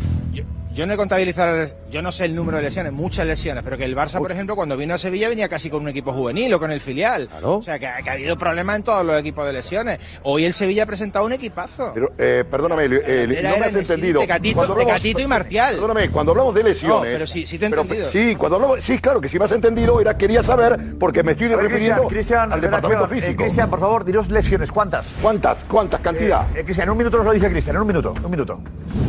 yo, 0.77 0.85
no 0.85 0.93
he 0.93 0.97
contabilizado, 0.97 1.67
yo 1.89 2.01
no 2.01 2.11
sé 2.11 2.25
el 2.25 2.35
número 2.35 2.57
de 2.57 2.63
lesiones, 2.63 2.93
muchas 2.93 3.25
lesiones, 3.25 3.63
pero 3.63 3.77
que 3.77 3.85
el 3.85 3.95
Barça, 3.95 4.19
por 4.19 4.31
ejemplo, 4.31 4.55
cuando 4.55 4.77
vino 4.77 4.93
a 4.93 4.97
Sevilla 4.97 5.27
venía 5.29 5.49
casi 5.49 5.69
con 5.69 5.81
un 5.81 5.89
equipo 5.89 6.13
juvenil 6.13 6.53
o 6.53 6.59
con 6.59 6.71
el 6.71 6.79
filial. 6.79 7.29
O 7.43 7.61
sea, 7.61 7.79
que, 7.79 7.87
ha- 7.87 8.01
que 8.01 8.09
ha 8.09 8.13
habido 8.13 8.37
problemas 8.37 8.77
en 8.77 8.83
todos 8.83 9.05
los 9.05 9.19
equipos 9.19 9.45
de 9.45 9.53
lesiones. 9.53 9.99
Hoy 10.23 10.45
el 10.45 10.53
Sevilla 10.53 10.83
ha 10.83 10.85
presentado 10.85 11.25
un 11.25 11.33
equipazo. 11.33 11.91
Pero, 11.93 12.11
eh, 12.17 12.43
perdóname, 12.49 12.85
eh, 12.85 13.35
Era- 13.39 13.51
no 13.51 13.57
me 13.57 13.65
has 13.65 13.75
entendido. 13.75 14.21
Tecatito- 14.21 14.55
Cuando 14.55 14.75
Tecatito 14.75 15.19
y 15.21 15.27
Martial. 15.27 15.73
Perdóname, 15.75 16.09
cuando 16.09 16.31
hablamos 16.33 16.53
de 16.55 16.63
lesiones. 16.63 16.95
No, 16.97 17.01
pero 17.01 17.27
sí- 17.27 17.45
sí 17.45 17.57
te 17.57 17.65
he 17.65 17.69
pero- 17.69 17.81
entendido. 17.81 18.09
sí, 18.09 18.35
cuando 18.35 18.55
hablamos, 18.57 18.83
sí, 18.83 18.99
claro 18.99 19.19
que 19.19 19.29
sí 19.29 19.39
me 19.39 19.45
has 19.45 19.51
entendido. 19.51 19.99
Era, 19.99 20.17
quería 20.17 20.43
saber, 20.43 20.77
porque 20.99 21.23
me 21.23 21.31
estoy 21.33 21.47
refiriendo 21.47 22.03
Cristian, 22.07 22.51
al 22.53 22.61
departamento. 22.61 23.05
Eh, 23.05 23.07
físico. 23.19 23.43
Cristian, 23.43 23.69
por 23.69 23.79
favor, 23.79 24.05
dinos 24.05 24.29
lesiones. 24.31 24.71
¿Cuántas? 24.71 25.07
¿Cuántas? 25.21 25.63
¿Cuántas? 25.65 25.99
¿Cantidad? 26.01 26.47
Eh, 26.55 26.59
eh, 26.59 26.63
Cristian, 26.63 26.87
en 26.87 26.91
un 26.91 26.97
minuto 26.97 27.17
nos 27.17 27.25
lo 27.25 27.31
dice 27.33 27.49
Cristian, 27.49 27.75
en 27.77 27.81
un 27.81 27.87
minuto, 27.87 28.13
en 28.15 28.25
un 28.25 28.31
minuto. 28.31 28.61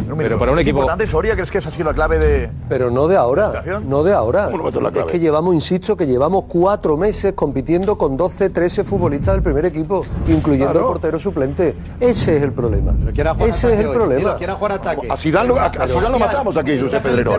Minuto. 0.09 0.38
para 0.38 0.53
un 0.53 0.59
¿Es 0.59 0.66
equipo- 0.66 0.79
importante, 0.81 1.07
Soria, 1.07 1.35
crees 1.35 1.51
que 1.51 1.59
esa 1.59 1.68
ha 1.68 1.72
sido 1.72 1.85
la 1.90 1.94
clave 1.94 2.18
de...? 2.18 2.51
Pero 2.68 2.90
no 2.90 3.07
de 3.07 3.16
ahora, 3.16 3.62
no 3.87 4.03
de 4.03 4.12
ahora. 4.12 4.46
¿Cómo 4.46 4.57
no 4.59 4.62
va 4.64 4.70
a 4.70 4.72
ser 4.72 4.83
la 4.83 4.88
es 4.88 4.94
clave? 4.94 5.12
que 5.12 5.18
llevamos, 5.20 5.55
insisto, 5.55 5.96
que 5.96 6.07
llevamos 6.07 6.44
cuatro 6.48 6.96
meses 6.96 7.35
compitiendo 7.35 7.96
con 7.96 8.16
12, 8.16 8.51
13 8.51 8.85
futbolistas 8.85 9.35
del 9.35 9.42
primer 9.42 9.66
equipo, 9.66 10.05
incluyendo 10.27 10.72
Claro. 10.72 10.87
el 10.88 10.92
portero 10.94 11.18
suplente. 11.18 11.77
Ese 12.01 12.37
es 12.38 12.42
el 12.42 12.53
problema. 12.53 12.94
Quiera 13.14 13.35
jugar 13.35 13.48
Ese 13.48 13.66
ataque 13.68 13.81
es 13.81 13.87
el 13.87 13.94
problema. 13.94 14.18
Dilo, 14.20 14.37
quiera 14.37 14.55
jugar 14.55 14.72
ataque. 14.72 15.09
A 15.11 15.16
Zidane 15.16 15.48
lo, 15.48 15.57
a, 15.59 15.66
a 15.66 15.87
Zidane 15.88 16.09
lo 16.11 16.18
matamos 16.18 16.57
aquí, 16.57 16.79
José 16.81 17.01
Pedrero. 17.01 17.33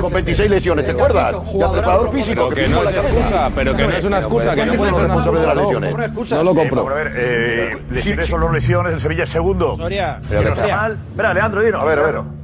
Con 0.00 0.12
26 0.12 0.50
lesiones, 0.50 0.84
¿te 0.86 0.92
acuerdas? 0.92 1.36
Preparador 1.72 2.10
físico, 2.10 2.48
Pero 2.48 2.54
que 2.62 2.68
no 2.68 2.76
puso 2.78 2.84
la 2.84 2.90
es 2.90 2.96
cabeza. 2.96 3.18
excusa, 3.18 3.48
pero 3.54 3.76
que 3.76 3.82
no 3.82 3.90
es 3.90 4.04
una 4.04 4.18
excusa, 4.18 4.54
que 4.54 4.66
no 4.66 4.74
puede 4.74 4.90
ser 4.94 5.04
una 5.04 5.14
responsable 5.14 5.40
de 5.40 5.46
las 5.46 5.56
lesiones. 5.56 5.94
No 6.30 6.42
lo 6.44 6.52
Eh, 6.52 6.54
compro. 6.54 6.88
a 6.88 6.94
ver, 6.94 7.12
eh, 7.16 7.78
lesiones 7.90 8.26
son 8.28 8.40
los 8.40 8.52
lesiones, 8.52 8.94
el 8.94 9.00
Sevilla 9.00 9.24
es 9.24 9.30
segundo. 9.30 9.76
Soria, 9.76 10.20
Que 10.28 10.36
no 10.40 10.48
está 10.52 10.66
mal. 10.68 10.98
Mira, 11.16 11.34
Leandro, 11.34 11.62
dinos. 11.62 11.82
A 11.82 11.84
ver, 11.84 11.91
a 11.98 12.02
ver. 12.02 12.14
Leandro. 12.14 12.41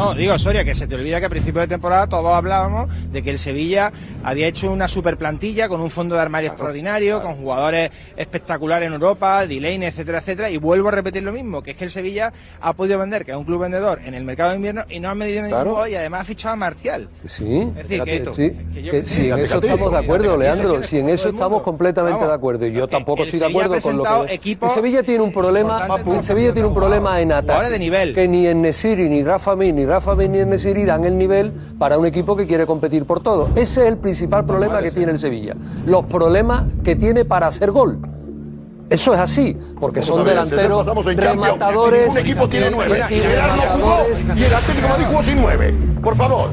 No, 0.00 0.14
digo, 0.14 0.38
Soria, 0.38 0.64
que 0.64 0.74
se 0.74 0.86
te 0.86 0.94
olvida 0.94 1.20
que 1.20 1.26
a 1.26 1.28
principio 1.28 1.60
de 1.60 1.66
temporada 1.68 2.06
todos 2.06 2.32
hablábamos 2.32 2.88
de 3.12 3.22
que 3.22 3.30
el 3.30 3.38
Sevilla 3.38 3.92
había 4.24 4.46
hecho 4.48 4.70
una 4.72 4.88
super 4.88 5.16
plantilla 5.18 5.68
con 5.68 5.80
un 5.80 5.90
fondo 5.90 6.14
de 6.14 6.22
armario 6.22 6.48
extraordinario, 6.48 7.20
con 7.22 7.34
jugadores 7.36 7.90
espectaculares 8.16 8.86
en 8.86 8.94
Europa, 8.94 9.46
Delaney, 9.46 9.88
etcétera, 9.88 10.18
etcétera. 10.18 10.48
Y 10.50 10.56
vuelvo 10.56 10.88
a 10.88 10.92
repetir 10.92 11.22
lo 11.22 11.32
mismo, 11.32 11.62
que 11.62 11.72
es 11.72 11.76
que 11.76 11.84
el 11.84 11.90
Sevilla 11.90 12.32
ha 12.60 12.72
podido 12.72 12.98
vender, 12.98 13.24
que 13.26 13.32
es 13.32 13.36
un 13.36 13.44
club 13.44 13.60
vendedor, 13.60 14.00
en 14.04 14.14
el 14.14 14.24
mercado 14.24 14.50
de 14.50 14.56
invierno 14.56 14.84
y 14.88 15.00
no 15.00 15.10
ha 15.10 15.14
medido 15.14 15.42
ningún 15.42 15.60
Claro. 15.60 15.86
y 15.86 15.94
además 15.94 16.22
ha 16.22 16.24
fichado 16.24 16.54
a 16.54 16.56
Martial. 16.56 17.08
Sí, 17.26 17.70
Es 17.76 17.88
decir, 17.88 18.02
que, 18.04 18.24
sí, 18.34 18.52
que 18.72 18.82
yo- 18.82 18.90
que 18.92 19.02
sí, 19.02 19.30
en 19.30 19.38
eso 19.38 19.58
estamos 19.58 19.92
de 19.92 19.98
acuerdo, 19.98 20.36
Leandro. 20.36 20.82
Si 20.82 20.98
en 20.98 21.08
eso 21.10 21.28
estamos 21.28 21.62
completamente 21.62 22.14
Vamos, 22.16 22.28
de 22.28 22.34
acuerdo. 22.34 22.66
Y 22.66 22.72
yo 22.72 22.88
tampoco 22.88 23.24
estoy 23.24 23.38
de 23.38 23.46
acuerdo 23.46 23.78
con 23.80 23.96
lo 23.98 24.04
que. 24.26 24.56
El 24.62 24.70
Sevilla 24.70 25.02
tiene 25.02 25.22
un 25.22 25.32
problema. 25.32 25.86
El 26.06 26.22
Sevilla 26.22 26.52
tiene 26.52 26.68
un 26.68 26.74
problema 26.74 27.20
en 27.20 27.32
ataque. 27.32 27.52
Ahora 27.52 27.70
de 27.70 27.78
nivel. 27.78 28.14
Que 28.14 28.26
ni 28.26 28.46
en 28.46 28.62
Nesiri, 28.62 29.08
ni 29.08 29.22
Rafa 29.22 29.54
ni 29.56 29.84
Rafa 29.90 30.12
en 30.22 30.48
Nesiri 30.48 30.84
dan 30.84 31.04
el 31.04 31.18
nivel 31.18 31.50
para 31.76 31.98
un 31.98 32.06
equipo 32.06 32.36
que 32.36 32.46
quiere 32.46 32.64
competir 32.64 33.04
por 33.06 33.18
todo. 33.18 33.48
Ese 33.56 33.82
es 33.82 33.88
el 33.88 33.96
principal 33.96 34.46
problema 34.46 34.80
que 34.80 34.92
tiene 34.92 35.10
el 35.10 35.18
Sevilla. 35.18 35.56
Los 35.84 36.04
problemas 36.04 36.62
que 36.84 36.94
tiene 36.94 37.24
para 37.24 37.48
hacer 37.48 37.72
gol. 37.72 37.98
Eso 38.88 39.14
es 39.14 39.20
así, 39.20 39.56
porque 39.80 40.00
son 40.00 40.18
ver, 40.24 40.34
delanteros 40.34 40.86
rematadores. 41.16 42.02
si 42.02 42.06
ningún 42.06 42.18
equipo 42.18 42.48
tiene 42.48 42.70
nueve. 42.70 43.00
y 43.10 43.14
y 43.14 44.44
el 44.44 44.54
Atlético 44.54 44.88
Madrid 44.88 45.06
jugó 45.08 45.22
sin 45.24 45.40
nueve. 45.40 45.74
Por 46.00 46.16
favor. 46.16 46.50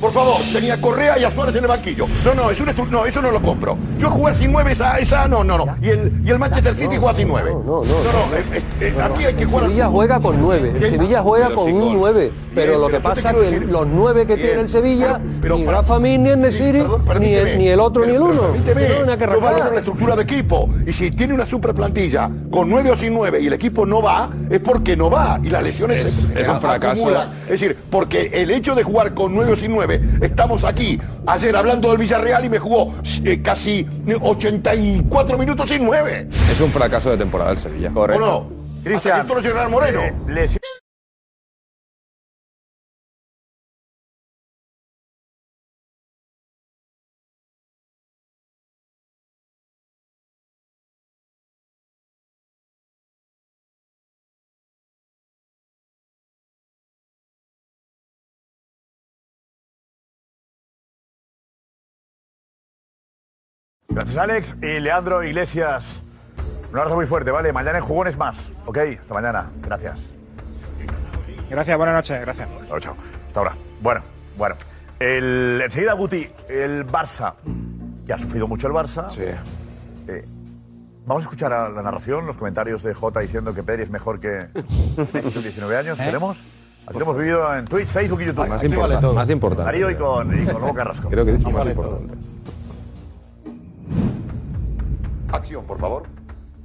Por 0.00 0.12
favor, 0.12 0.36
tenía 0.52 0.80
Correa 0.80 1.18
y 1.18 1.24
a 1.24 1.30
Suárez 1.30 1.54
en 1.56 1.62
el 1.64 1.68
banquillo. 1.68 2.06
No, 2.24 2.34
no, 2.34 2.50
es 2.50 2.60
un 2.60 2.68
estru- 2.68 2.88
no, 2.88 3.06
eso 3.06 3.22
no 3.22 3.30
lo 3.30 3.40
compro. 3.40 3.76
Yo 3.98 4.10
jugar 4.10 4.34
sin 4.34 4.52
nueve, 4.52 4.72
esa, 4.72 4.98
esa 4.98 5.26
no, 5.26 5.42
no, 5.42 5.56
no. 5.58 5.76
Y 5.80 5.88
el, 5.88 6.12
y 6.24 6.30
el 6.30 6.38
Manchester 6.38 6.74
City 6.76 6.96
juega 6.98 7.14
sin 7.14 7.28
nueve. 7.28 7.50
No, 7.52 7.60
no, 7.62 7.82
no. 7.82 7.82
no, 7.82 8.36
eh, 8.36 8.44
eh, 8.52 8.62
eh, 8.80 8.94
aquí 9.02 9.24
hay 9.24 9.34
que 9.34 9.44
El 9.44 9.48
jugar. 9.48 9.64
Sevilla 9.66 9.88
juega 9.88 10.20
con 10.20 10.40
nueve. 10.40 10.72
El. 10.74 10.90
Sevilla 10.90 11.22
juega 11.22 11.50
con 11.50 11.72
un 11.72 11.94
nueve. 11.94 12.32
Pero 12.54 12.68
Bien, 12.72 12.80
lo 12.80 12.86
que 12.86 12.92
pero 12.94 13.02
pasa 13.02 13.30
es 13.30 13.36
que 13.36 13.40
decir- 13.42 13.64
los 13.70 13.86
nueve 13.86 14.26
que 14.26 14.34
Bien, 14.36 14.46
tiene 14.48 14.62
el 14.62 14.70
Sevilla, 14.70 15.18
pero- 15.18 15.40
pero 15.42 15.56
ni 15.58 15.64
para- 15.64 15.76
Rafa 15.78 15.98
Mir, 15.98 16.20
ni 16.20 16.28
el 16.30 16.36
Sí, 16.36 16.40
Nesiri, 16.62 16.82
perdón, 17.06 17.22
ni, 17.22 17.34
el, 17.34 17.58
ni 17.58 17.68
el 17.68 17.80
otro, 17.80 18.06
ni 18.06 18.12
el 18.14 18.22
uno. 18.22 18.40
permíteme, 18.52 18.88
yo 18.88 19.40
valoro 19.40 19.72
la 19.72 19.78
estructura 19.78 20.16
de 20.16 20.22
equipo. 20.22 20.68
Y 20.86 20.92
si 20.92 21.10
tiene 21.10 21.34
una 21.34 21.44
super 21.44 21.74
plantilla 21.74 22.30
con 22.50 22.70
nueve 22.70 22.90
o 22.90 22.96
sin 22.96 23.12
nueve 23.12 23.40
y 23.42 23.46
el 23.48 23.52
equipo 23.52 23.84
no 23.84 24.00
va, 24.00 24.30
es 24.50 24.60
porque 24.60 24.96
no 24.96 25.10
va. 25.10 25.38
Y 25.42 25.50
las 25.50 25.62
lesiones 25.62 26.04
es- 26.04 26.12
se- 26.14 26.40
es 26.40 26.48
un 26.48 26.60
fracaso. 26.60 27.10
Es 27.44 27.50
decir, 27.60 27.76
porque 27.90 28.30
el 28.32 28.50
hecho 28.50 28.74
de 28.74 28.82
jugar 28.82 29.12
con 29.14 29.34
nueve 29.34 29.52
o 29.52 29.56
sin 29.56 29.70
nueve, 29.72 29.85
estamos 30.20 30.64
aquí 30.64 30.98
ayer 31.26 31.54
hablando 31.56 31.88
del 31.90 31.98
Villarreal 31.98 32.44
y 32.44 32.48
me 32.48 32.58
jugó 32.58 32.94
eh, 33.24 33.40
casi 33.42 33.86
84 34.20 35.38
minutos 35.38 35.68
sin 35.68 35.84
nueve. 35.84 36.28
Es 36.50 36.60
un 36.60 36.70
fracaso 36.70 37.10
de 37.10 37.16
temporada 37.18 37.52
el 37.52 37.58
Sevilla. 37.58 37.90
¿O 37.94 38.06
no? 38.20 38.48
Cristian. 38.84 39.26
Moreno. 39.70 40.00
Eh, 40.00 40.14
lesión- 40.28 40.60
Gracias, 64.06 64.22
Alex. 64.22 64.56
Y 64.62 64.80
Leandro 64.80 65.24
Iglesias. 65.24 66.02
Un 66.70 66.78
abrazo 66.78 66.94
muy 66.94 67.06
fuerte, 67.06 67.32
¿vale? 67.32 67.52
Mañana 67.52 67.78
en 67.78 67.84
jugones 67.84 68.16
más. 68.16 68.52
Ok, 68.64 68.78
hasta 69.00 69.12
mañana. 69.12 69.50
Gracias. 69.62 70.14
Gracias, 71.50 71.76
buenas 71.76 71.94
noches, 71.96 72.20
gracias. 72.20 72.48
Chao, 72.68 72.78
chao. 72.78 72.96
Hasta 73.26 73.40
ahora. 73.40 73.52
Bueno, 73.80 74.02
bueno. 74.36 74.54
El, 75.00 75.60
enseguida, 75.62 75.94
Guti, 75.94 76.28
el 76.48 76.86
Barça. 76.86 77.34
Ya 78.04 78.14
ha 78.14 78.18
sufrido 78.18 78.46
mucho 78.46 78.68
el 78.68 78.74
Barça. 78.74 79.10
Sí. 79.10 79.22
Eh, 80.06 80.24
vamos 81.04 81.24
a 81.24 81.26
escuchar 81.26 81.52
a 81.52 81.68
la 81.68 81.82
narración, 81.82 82.26
los 82.26 82.36
comentarios 82.36 82.84
de 82.84 82.94
Jota 82.94 83.20
diciendo 83.20 83.54
que 83.54 83.64
Pedri 83.64 83.82
es 83.82 83.90
mejor 83.90 84.20
que 84.20 84.46
Messi 85.12 85.32
con 85.32 85.42
19 85.42 85.76
años. 85.76 85.98
¿Tenemos? 86.04 86.44
Así 86.86 86.98
lo 87.00 87.06
hemos 87.06 87.18
vivido 87.18 87.56
en 87.56 87.64
Twitch, 87.64 87.88
Facebook 87.88 88.22
y 88.22 88.26
YouTube. 88.26 88.46
Más 88.46 88.62
importante. 88.62 89.06
Más 89.08 89.30
importante. 89.30 89.64
Darío 89.64 89.90
y 89.90 89.96
con, 89.96 90.42
y 90.42 90.46
con 90.46 90.60
Lobo 90.60 90.74
Carrasco. 90.74 91.08
Creo 91.08 91.24
que 91.24 91.32
he 91.32 91.36
dicho 91.36 91.50
más 91.50 91.66
importante. 91.66 92.14
Acción, 95.36 95.64
por 95.66 95.78
favor. 95.78 96.04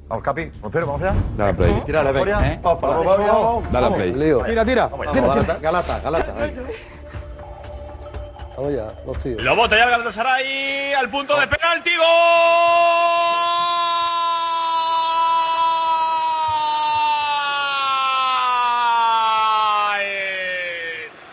Vamos, 0.07 0.23
Capi. 0.23 0.51
Roncero, 0.61 0.87
vamos 0.87 1.01
allá. 1.03 1.13
Dale 1.37 1.51
a 1.51 1.53
play. 1.55 1.81
Tírale, 1.85 2.13
Soria. 2.13 2.37
venga. 2.39 2.59
Vamos, 2.61 2.81
Vamos, 2.81 3.05
vamos, 3.05 3.27
vamos. 3.27 3.71
Dale 3.71 3.85
a 3.87 3.89
play. 3.95 4.13
Tira, 4.45 4.65
tira. 4.65 4.89
Galata, 5.13 5.59
Galata, 5.59 5.99
Galata. 5.99 6.33
Vamos 8.57 8.73
ya, 8.73 8.87
los 9.05 9.17
tíos. 9.19 9.41
Lo 9.41 9.55
bota 9.55 9.77
ya 9.77 9.85
el 9.85 9.89
Galatasaray 9.91 10.93
al 10.93 11.09
punto 11.09 11.39
de 11.39 11.47
penalti. 11.47 11.91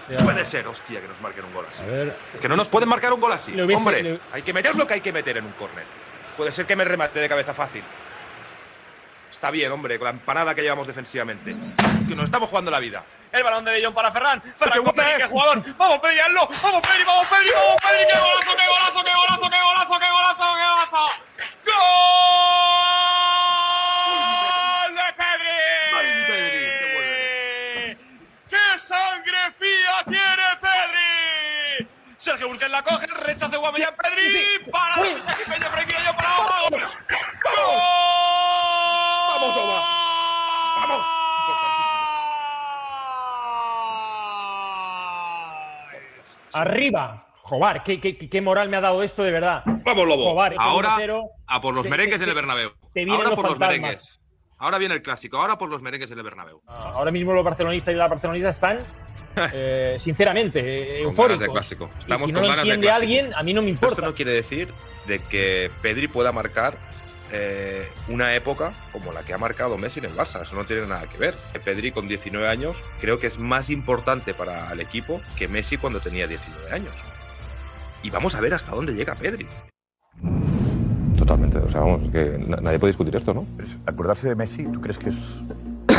¡Gol! 0.08 0.24
Puede 0.24 0.44
ser, 0.44 0.66
hostia, 0.66 1.00
que 1.00 1.08
nos 1.08 1.20
marquen 1.20 1.44
un 1.44 1.52
gol 1.52 1.66
así. 1.68 1.82
Que 2.40 2.48
no 2.48 2.56
nos 2.56 2.68
pueden 2.68 2.88
marcar 2.88 3.12
un 3.12 3.20
gol 3.20 3.32
así. 3.32 3.52
Hubiese- 3.52 3.76
Hombre, 3.76 4.02
le- 4.02 4.20
hay 4.32 4.42
que 4.42 4.52
meter 4.52 4.74
lo 4.74 4.86
que 4.86 4.94
hay 4.94 5.00
que 5.00 5.12
meter 5.12 5.36
en 5.36 5.44
un 5.44 5.52
córner. 5.52 5.84
Puede 6.38 6.52
ser 6.52 6.66
que 6.66 6.76
me 6.76 6.84
remate 6.84 7.18
de 7.18 7.28
cabeza 7.28 7.52
fácil. 7.52 7.82
Está 9.32 9.50
bien, 9.50 9.72
hombre, 9.72 9.98
con 9.98 10.04
la 10.04 10.12
empanada 10.12 10.54
que 10.54 10.62
llevamos 10.62 10.86
defensivamente. 10.86 11.52
Que 12.06 12.14
nos 12.14 12.26
estamos 12.26 12.48
jugando 12.48 12.70
la 12.70 12.78
vida. 12.78 13.02
El 13.32 13.42
balón 13.42 13.64
de 13.64 13.72
De 13.72 13.84
Jong 13.84 13.92
para 13.92 14.12
Ferran. 14.12 14.40
Ferran 14.40 14.84
con 14.84 14.94
Pedri, 14.94 15.16
qué 15.16 15.24
jugador. 15.24 15.60
Vamos, 15.76 15.98
Pedri, 15.98 16.20
hazlo. 16.20 16.48
Vamos, 16.62 16.80
Pedri, 16.80 17.04
vamos, 17.04 17.26
Pedri, 17.26 17.50
vamos, 17.52 17.82
Pedri. 17.82 18.06
Qué 18.06 18.18
golazo, 18.18 18.56
qué 18.56 18.66
golazo, 18.68 19.04
qué 19.04 19.12
golazo, 19.12 19.50
qué 19.50 19.60
golazo, 19.60 19.98
qué 19.98 20.10
golazo, 20.10 20.44
qué 20.54 20.64
golazo. 20.70 21.10
¡Gol 21.66 22.77
Sergio 32.28 32.48
Busquets 32.48 32.70
la 32.70 32.82
coge, 32.82 33.06
rechaza 33.06 33.56
Guamellán 33.56 33.94
Pedri. 33.96 34.70
Para 34.70 34.96
Peña 34.96 35.68
Frenkie 35.70 35.94
de 35.94 36.06
Jong 36.06 36.16
para 36.16 36.34
abajo. 36.36 36.68
¡Gol! 36.70 36.80
Vamos, 39.30 39.56
Oma. 39.56 39.80
Vamos. 40.80 41.06
Arriba. 46.52 47.24
Jobar, 47.42 47.82
¿qué, 47.82 47.98
qué, 48.00 48.16
qué 48.18 48.40
moral 48.42 48.68
me 48.68 48.76
ha 48.76 48.80
dado 48.82 49.02
esto 49.02 49.22
de 49.22 49.32
verdad. 49.32 49.62
Vamos, 49.64 50.06
Lobo. 50.06 50.24
Jobar, 50.30 50.52
ese 50.52 50.62
Ahora 50.62 50.96
1-0, 50.98 51.22
a 51.46 51.60
por 51.62 51.72
los 51.74 51.84
te- 51.84 51.88
merengues 51.88 52.18
te- 52.18 52.24
en 52.24 52.28
el 52.28 52.34
Bernabéu. 52.34 52.70
te 52.92 53.04
vienen 53.04 53.14
Ahora 53.14 53.28
los 53.30 53.36
por 53.40 53.50
los 53.50 53.58
merengues. 53.58 54.20
Ahora 54.58 54.76
viene 54.78 54.94
el 54.94 55.02
clásico. 55.02 55.38
Ahora 55.38 55.56
por 55.56 55.70
los 55.70 55.80
merengues 55.80 56.10
en 56.10 56.18
el 56.18 56.24
Bernabéu. 56.24 56.60
Ahora 56.66 57.10
mismo 57.10 57.32
los 57.32 57.44
barcelonistas 57.44 57.94
y 57.94 57.96
las 57.96 58.10
barcelonistas 58.10 58.56
están, 58.56 58.80
eh, 59.52 59.96
sinceramente, 60.00 60.60
Con 60.98 61.04
eufóricos. 61.10 61.28
ganas 61.28 61.40
de 61.40 61.48
clásico. 61.52 61.90
Y 61.96 62.00
Estamos 62.00 62.26
si 62.26 62.32
no 62.32 62.40
con 62.40 62.48
lo 62.48 62.54
de 62.54 62.60
entiende 62.60 62.86
clásico. 62.86 63.02
alguien, 63.02 63.34
a 63.34 63.42
mí 63.42 63.54
no 63.54 63.62
me 63.62 63.70
importa. 63.70 63.94
Esto 63.96 64.06
no 64.06 64.14
quiere 64.14 64.32
decir 64.32 64.68
de 65.06 65.18
que 65.20 65.70
Pedri 65.82 66.08
pueda 66.08 66.32
marcar 66.32 66.76
eh, 67.30 67.86
una 68.08 68.34
época 68.34 68.72
como 68.92 69.12
la 69.12 69.22
que 69.22 69.34
ha 69.34 69.38
marcado 69.38 69.76
Messi 69.76 69.98
en 70.00 70.06
el 70.06 70.16
Barça. 70.16 70.42
Eso 70.42 70.56
no 70.56 70.64
tiene 70.64 70.86
nada 70.86 71.06
que 71.06 71.18
ver. 71.18 71.34
Pedri 71.64 71.92
con 71.92 72.08
19 72.08 72.48
años 72.48 72.76
creo 73.00 73.18
que 73.20 73.26
es 73.26 73.38
más 73.38 73.68
importante 73.70 74.32
para 74.34 74.72
el 74.72 74.80
equipo 74.80 75.20
que 75.36 75.46
Messi 75.48 75.76
cuando 75.76 76.00
tenía 76.00 76.26
19 76.26 76.70
años. 76.72 76.94
Y 78.02 78.10
vamos 78.10 78.34
a 78.34 78.40
ver 78.40 78.54
hasta 78.54 78.70
dónde 78.72 78.94
llega 78.94 79.14
Pedri. 79.14 79.46
Totalmente. 81.16 81.58
O 81.58 81.70
sea, 81.70 81.80
vamos, 81.80 82.10
que 82.12 82.38
na- 82.46 82.58
nadie 82.58 82.78
puede 82.78 82.90
discutir 82.92 83.14
esto, 83.16 83.34
¿no? 83.34 83.44
Acordarse 83.86 84.28
de 84.28 84.36
Messi, 84.36 84.64
¿tú 84.72 84.80
crees 84.80 84.98
que 84.98 85.08
es 85.10 85.40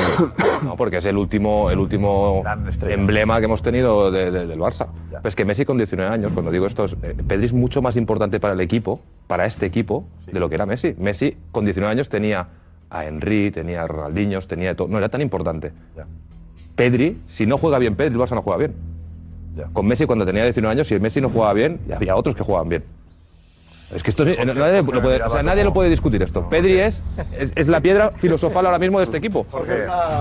No, 0.63 0.75
porque 0.75 0.97
es 0.97 1.05
el 1.05 1.17
último, 1.17 1.69
el 1.71 1.79
último 1.79 2.41
emblema 2.93 3.39
que 3.39 3.45
hemos 3.45 3.61
tenido 3.61 4.11
de- 4.11 4.29
de- 4.31 4.45
del 4.47 4.59
Barça. 4.59 4.87
Es 5.23 5.35
que 5.35 5.45
Messi 5.45 5.65
con 5.65 5.77
19 5.77 6.11
años, 6.13 6.33
cuando 6.33 6.51
digo 6.51 6.65
esto, 6.65 6.85
es, 6.85 6.95
eh, 7.03 7.15
Pedri 7.27 7.45
es 7.45 7.53
mucho 7.53 7.81
más 7.81 7.95
importante 7.95 8.39
para 8.39 8.53
el 8.53 8.59
equipo, 8.61 8.99
para 9.27 9.45
este 9.45 9.65
equipo, 9.65 10.05
de 10.31 10.39
lo 10.39 10.49
que 10.49 10.55
era 10.55 10.65
Messi. 10.65 10.95
Messi 10.97 11.37
con 11.51 11.63
19 11.65 11.91
años 11.91 12.09
tenía 12.09 12.47
a 12.89 13.05
Henry, 13.05 13.51
tenía 13.51 13.83
a 13.83 13.87
Ronaldinho, 13.87 14.39
tenía 14.41 14.69
de 14.69 14.75
todo. 14.75 14.87
No 14.87 14.97
era 14.97 15.09
tan 15.09 15.21
importante. 15.21 15.71
Pedri, 16.75 17.17
si 17.27 17.45
no 17.45 17.57
juega 17.57 17.77
bien 17.79 17.95
Pedri, 17.95 18.13
el 18.15 18.19
Barça 18.21 18.35
no 18.35 18.41
juega 18.41 18.57
bien. 18.57 18.73
Con 19.73 19.85
Messi 19.87 20.05
cuando 20.05 20.25
tenía 20.25 20.43
19 20.43 20.71
años, 20.71 20.87
si 20.87 20.93
el 20.93 21.01
Messi 21.01 21.19
no 21.21 21.29
jugaba 21.29 21.53
bien, 21.53 21.79
había 21.93 22.15
otros 22.15 22.35
que 22.35 22.43
jugaban 22.43 22.69
bien. 22.69 22.83
Es 23.93 24.03
que 24.03 24.11
esto 24.11 24.23
es- 24.23 24.37
nadie, 24.45 24.83
lo 24.83 25.01
puede, 25.01 25.21
o 25.23 25.29
sea, 25.29 25.41
nadie 25.43 25.63
lo 25.63 25.73
puede 25.73 25.89
discutir 25.89 26.21
esto. 26.21 26.47
Pedri 26.49 26.79
es, 26.79 27.01
es, 27.37 27.51
es 27.55 27.67
la 27.67 27.79
piedra 27.79 28.11
filosofal 28.17 28.65
ahora 28.65 28.77
mismo 28.79 28.99
de 28.99 29.05
este 29.05 29.17
equipo. 29.17 29.45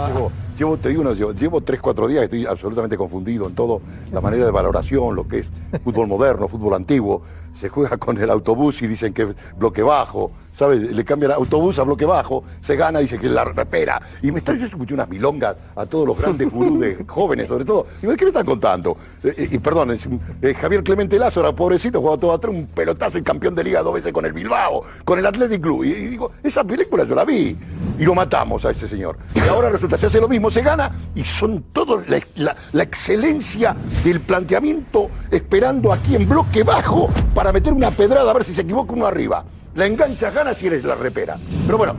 Llevo, 0.08 0.32
llevo, 0.58 0.76
te 0.76 0.88
digo, 0.90 1.04
no, 1.04 1.14
llevo, 1.14 1.32
llevo 1.32 1.60
tres, 1.60 1.80
cuatro 1.80 2.08
días 2.08 2.24
estoy 2.24 2.44
absolutamente 2.44 2.96
confundido 2.96 3.46
en 3.46 3.54
todo, 3.54 3.80
la 4.12 4.20
manera 4.20 4.44
de 4.44 4.50
valoración, 4.50 5.14
lo 5.14 5.26
que 5.26 5.38
es 5.38 5.50
fútbol 5.82 6.08
moderno, 6.08 6.48
fútbol 6.48 6.74
antiguo. 6.74 7.22
Se 7.58 7.68
juega 7.68 7.96
con 7.96 8.16
el 8.18 8.30
autobús 8.30 8.82
y 8.82 8.86
dicen 8.86 9.12
que 9.12 9.22
es 9.22 9.28
bloque 9.56 9.82
bajo, 9.82 10.30
¿sabes? 10.52 10.80
Le 10.80 11.04
cambian 11.04 11.32
autobús 11.32 11.78
a 11.78 11.82
bloque 11.82 12.04
bajo, 12.04 12.44
se 12.60 12.76
gana, 12.76 13.00
dice 13.00 13.18
que 13.18 13.28
la 13.28 13.44
repera. 13.44 14.00
Y 14.22 14.30
me 14.30 14.38
están, 14.38 14.58
yo 14.58 14.66
escuché 14.66 14.94
unas 14.94 15.08
milongas 15.08 15.56
a 15.74 15.86
todos 15.86 16.06
los 16.06 16.18
grandes 16.20 16.52
gurús 16.52 16.78
de 16.78 17.04
jóvenes, 17.08 17.48
sobre 17.48 17.64
todo. 17.64 17.86
Digo, 18.00 18.14
¿qué 18.16 18.24
me 18.24 18.28
están 18.30 18.46
contando? 18.46 18.96
Eh, 19.24 19.48
y 19.52 19.58
perdón, 19.58 19.96
eh, 20.40 20.54
Javier 20.54 20.84
Clemente 20.84 21.18
Lazo 21.18 21.40
era 21.40 21.52
pobrecito, 21.52 22.00
jugaba 22.00 22.18
todo 22.18 22.32
atrás, 22.32 22.54
un 22.54 22.66
pelotazo 22.66 23.18
y 23.18 23.22
campeón 23.22 23.56
de 23.56 23.64
liga 23.64 23.82
dos 23.82 23.94
veces 23.94 24.12
con 24.12 24.24
el 24.24 24.32
Bilbao, 24.32 24.84
con 25.04 25.18
el 25.18 25.26
Athletic 25.26 25.60
Club. 25.60 25.82
Y, 25.82 25.90
y 25.90 26.06
digo, 26.08 26.30
esa 26.44 26.62
película 26.62 27.04
yo 27.04 27.14
la 27.16 27.24
vi. 27.24 27.56
Y 27.98 28.04
lo 28.04 28.14
matamos 28.14 28.64
a 28.64 28.70
ese 28.70 28.86
señor. 28.86 29.16
Y 29.34 29.40
ahora 29.48 29.70
resulta, 29.70 29.98
se 29.98 30.06
hace 30.06 30.20
lo 30.20 30.28
mismo, 30.28 30.47
se 30.50 30.62
gana 30.62 30.90
y 31.14 31.24
son 31.24 31.64
todos 31.72 32.04
la, 32.08 32.82
excelencia 32.82 33.76
del 34.04 34.20
planteamiento 34.20 35.10
esperando 35.30 35.92
aquí 35.92 36.16
en 36.16 36.28
bloque 36.28 36.62
bajo 36.62 37.08
para 37.34 37.52
meter 37.52 37.72
una 37.72 37.90
pedrada 37.90 38.30
a 38.30 38.34
ver 38.34 38.44
si 38.44 38.54
se 38.54 38.62
equivoca 38.62 38.92
uno 38.92 39.06
arriba. 39.06 39.44
La 39.74 39.86
engancha, 39.86 40.30
gana 40.30 40.54
si 40.54 40.66
eres 40.66 40.84
la 40.84 40.94
repera. 40.94 41.38
Pero 41.66 41.78
bueno, 41.78 41.94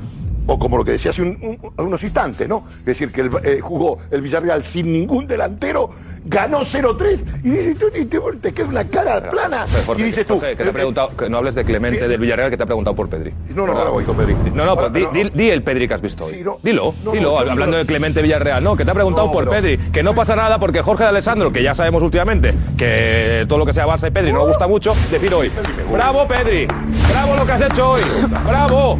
o 0.49 0.57
como 0.59 0.77
lo 0.77 0.83
que 0.83 0.91
decía 0.93 1.11
hace 1.11 1.21
un- 1.21 1.37
un- 1.77 1.85
unos 1.85 2.03
instantes, 2.03 2.47
¿no? 2.47 2.63
Es 2.79 2.85
decir, 2.85 3.11
que 3.11 3.21
el, 3.21 3.29
eh, 3.43 3.59
jugó 3.61 3.99
el 4.11 4.21
Villarreal 4.21 4.63
sin 4.63 4.91
ningún 4.91 5.27
delantero, 5.27 5.89
ganó 6.25 6.65
0-3 6.65 7.23
y 7.43 7.49
dices, 7.49 7.77
y 7.95 8.05
te, 8.05 8.19
te 8.41 8.53
queda 8.53 8.65
una 8.67 8.83
cara 8.87 9.29
plana. 9.29 9.65
Jorge, 9.85 10.01
y 10.01 10.05
dices 10.05 10.25
tú, 10.25 10.33
Jorge, 10.35 10.51
que 10.51 10.57
te 10.57 10.63
eh, 10.63 10.69
ha 10.69 10.73
preguntado, 10.73 11.15
que 11.15 11.29
no 11.29 11.37
hables 11.37 11.55
de 11.55 11.63
Clemente 11.63 12.07
del 12.07 12.19
Villarreal, 12.19 12.49
que 12.49 12.57
te 12.57 12.63
ha 12.63 12.65
preguntado 12.65 12.95
por 12.95 13.07
Pedri. 13.09 13.31
No, 13.55 13.65
no, 13.65 13.73
ahora 13.73 13.91
voy 13.91 14.03
con 14.03 14.17
Pedri. 14.17 14.33
No, 14.53 14.65
no, 14.65 14.75
pues 14.75 14.87
Ahora, 14.87 14.89
di, 14.89 15.03
no, 15.03 15.11
di- 15.11 15.29
di 15.33 15.49
el 15.49 15.63
Pedri 15.63 15.87
que 15.87 15.93
has 15.93 16.01
visto 16.01 16.25
hoy. 16.25 16.33
dilo, 16.33 16.59
no, 17.03 17.11
dilo, 17.11 17.31
no, 17.31 17.39
hablando 17.39 17.65
no. 17.67 17.77
de 17.77 17.85
Clemente 17.85 18.21
Villarreal. 18.21 18.63
No, 18.63 18.75
que 18.75 18.83
te 18.85 18.91
ha 18.91 18.93
preguntado 18.93 19.27
No, 19.27 19.33
por 19.33 19.45
pero- 19.49 19.61
Pedri. 19.61 19.77
Que 19.91 20.03
no 20.03 20.13
pasa 20.15 20.35
nada 20.35 20.57
porque 20.59 20.81
Jorge 20.81 21.03
de 21.03 21.09
Alessandro, 21.09 21.51
que 21.53 21.61
ya 21.63 21.73
sabemos 21.75 22.01
últimamente 22.03 22.53
que 22.77 23.45
todo 23.47 23.59
lo 23.59 23.65
que 23.65 23.73
sea 23.73 23.85
Barça 23.87 24.07
y 24.07 24.11
Pedri 24.11 24.31
no 24.33 24.39
le 24.39 24.47
gusta 24.47 24.67
mucho, 24.67 24.93
decir 25.11 25.33
hoy, 25.33 25.51
bravo 25.91 26.27
Pedri, 26.27 26.67
bravo 27.11 27.35
lo 27.35 27.45
que 27.45 27.51
has 27.51 27.61
hecho 27.61 27.91
hoy, 27.91 28.01
bravo, 28.45 28.97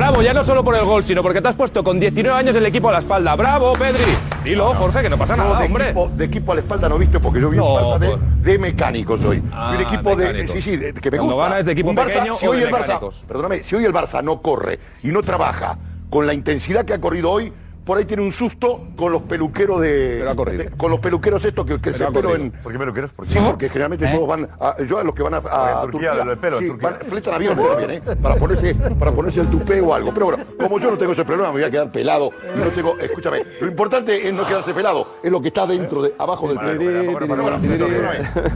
bravo, 0.00 0.22
ya 0.22 0.32
no 0.32 0.42
solo 0.44 0.64
por 0.64 0.74
el 0.74 0.84
gol, 0.86 1.04
sino 1.04 1.22
porque 1.22 1.42
te 1.42 1.48
has 1.48 1.56
puesto 1.56 1.84
con 1.84 2.00
19 2.00 2.38
años 2.38 2.56
el 2.56 2.64
equipo 2.64 2.88
a 2.88 2.92
la 2.92 2.98
espalda. 3.00 3.36
Bravo 3.36 3.74
Pedri. 3.74 4.02
Dilo, 4.42 4.72
Jorge, 4.74 5.02
que 5.02 5.10
no 5.10 5.18
pasa 5.18 5.36
nada, 5.36 5.58
de 5.58 5.66
hombre. 5.66 5.84
Equipo, 5.90 6.10
de 6.16 6.24
equipo 6.24 6.52
a 6.52 6.54
la 6.54 6.60
espalda 6.62 6.88
no 6.88 6.96
viste 6.96 7.20
porque 7.20 7.38
yo 7.38 7.50
vi 7.50 7.58
un 7.58 7.64
Barça 7.66 7.98
de, 7.98 8.08
pues. 8.08 8.42
de 8.42 8.58
mecánicos 8.58 9.20
hoy. 9.22 9.42
Ah, 9.52 9.72
un 9.74 9.80
equipo 9.82 10.16
de. 10.16 10.48
Sí, 10.48 10.62
sí, 10.62 10.76
de- 10.78 10.94
que 10.94 11.10
me 11.10 11.18
Cuando 11.18 11.34
gusta. 11.34 11.48
gana 11.50 11.60
es 11.60 11.66
de 11.66 11.72
equipo 11.72 11.90
Un 11.90 11.96
Barça, 11.96 12.06
pequeño 12.14 12.34
si 12.34 12.46
o 12.46 12.50
hoy 12.50 12.60
de 12.60 12.64
el 12.64 12.72
Barça, 12.72 12.98
perdóname, 13.28 13.62
si 13.62 13.74
hoy 13.76 13.84
el 13.84 13.92
Barça 13.92 14.24
no 14.24 14.40
corre 14.40 14.78
y 15.02 15.08
no 15.08 15.22
trabaja 15.22 15.76
con 16.08 16.26
la 16.26 16.32
intensidad 16.32 16.86
que 16.86 16.94
ha 16.94 17.00
corrido 17.00 17.30
hoy, 17.30 17.52
por 17.84 17.98
ahí 17.98 18.04
tiene 18.04 18.22
un 18.22 18.30
susto 18.32 18.88
con 18.96 19.10
los 19.12 19.22
peluqueros 19.22 19.80
de. 19.80 20.22
de- 20.58 20.70
con 20.76 20.90
los 20.90 21.00
peluqueros 21.00 21.44
estos 21.44 21.64
que, 21.64 21.80
que 21.80 21.92
se 21.92 22.06
pelo 22.08 22.34
en. 22.36 22.50
¿Por 22.52 22.72
qué 22.72 22.78
peluqueros? 22.78 23.12
¿Por 23.12 23.26
qué? 23.26 23.32
Sí, 23.32 23.38
porque 23.44 23.68
generalmente 23.68 24.06
todos 24.06 24.28
van 24.28 24.48
a, 24.60 24.76
yo 24.84 24.98
a 24.98 25.04
los 25.04 25.14
que 25.14 25.22
van 25.22 25.34
a, 25.34 25.38
a 25.38 25.84
en 25.84 25.90
Turquía, 25.90 26.14
lo 26.14 26.24
del 26.30 26.38
pelo, 26.38 26.58
en 26.58 26.62
sí, 26.62 26.68
Turquía. 26.68 26.90
van- 26.90 27.00
fletan 27.08 27.34
aviones 27.34 27.66
también, 27.66 27.90
¿eh? 27.90 28.02
Para 28.22 28.36
ponerse, 28.36 28.74
para 28.74 29.12
ponerse 29.12 29.40
el 29.40 29.48
tupé 29.48 29.80
o 29.80 29.94
algo. 29.94 30.12
Pero 30.14 30.26
bueno, 30.26 30.44
como 30.58 30.78
yo 30.78 30.90
no 30.90 30.98
tengo 30.98 31.12
ese 31.12 31.24
problema, 31.24 31.48
me 31.48 31.54
voy 31.54 31.64
a 31.64 31.70
quedar 31.70 31.90
pelado. 31.90 32.30
y 32.54 32.58
no 32.58 32.66
tengo, 32.68 32.96
escúchame, 32.98 33.44
lo 33.60 33.66
importante 33.66 34.28
es 34.28 34.32
no 34.34 34.46
quedarse 34.46 34.72
pelado, 34.74 35.06
es 35.22 35.30
lo 35.32 35.40
que 35.40 35.48
está 35.48 35.66
dentro, 35.66 36.02
de, 36.02 36.14
abajo 36.18 36.48
del 36.48 36.58
pelo. 36.58 36.80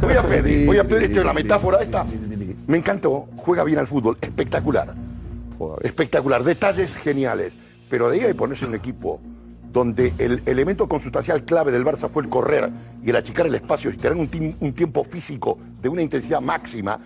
Voy 0.00 0.16
a 0.16 0.22
pedir, 0.22 0.66
voy 0.66 0.78
a 0.78 0.84
pedir 0.84 1.02
esta 1.04 1.20
es 1.20 1.26
la 1.26 1.32
metáfora 1.32 1.82
esta. 1.82 2.04
Me 2.66 2.76
encantó, 2.78 3.26
juega 3.36 3.64
bien 3.64 3.78
al 3.78 3.86
fútbol, 3.86 4.16
espectacular. 4.20 4.94
Espectacular, 5.82 6.42
detalles 6.44 6.96
geniales. 6.96 7.54
Pero 7.94 8.10
de 8.10 8.16
ahí 8.16 8.24
hay 8.24 8.34
ponerse 8.34 8.66
un 8.66 8.74
equipo 8.74 9.20
donde 9.72 10.14
el 10.18 10.42
elemento 10.46 10.88
consustancial 10.88 11.44
clave 11.44 11.70
del 11.70 11.84
Barça 11.84 12.10
fue 12.10 12.24
el 12.24 12.28
correr 12.28 12.68
y 13.04 13.10
el 13.10 13.14
achicar 13.14 13.46
el 13.46 13.54
espacio 13.54 13.88
y 13.88 13.96
tener 13.96 14.18
un, 14.18 14.56
un 14.58 14.72
tiempo 14.72 15.04
físico 15.04 15.60
de 15.80 15.88
una 15.88 16.02
intensidad 16.02 16.40
máxima. 16.40 16.98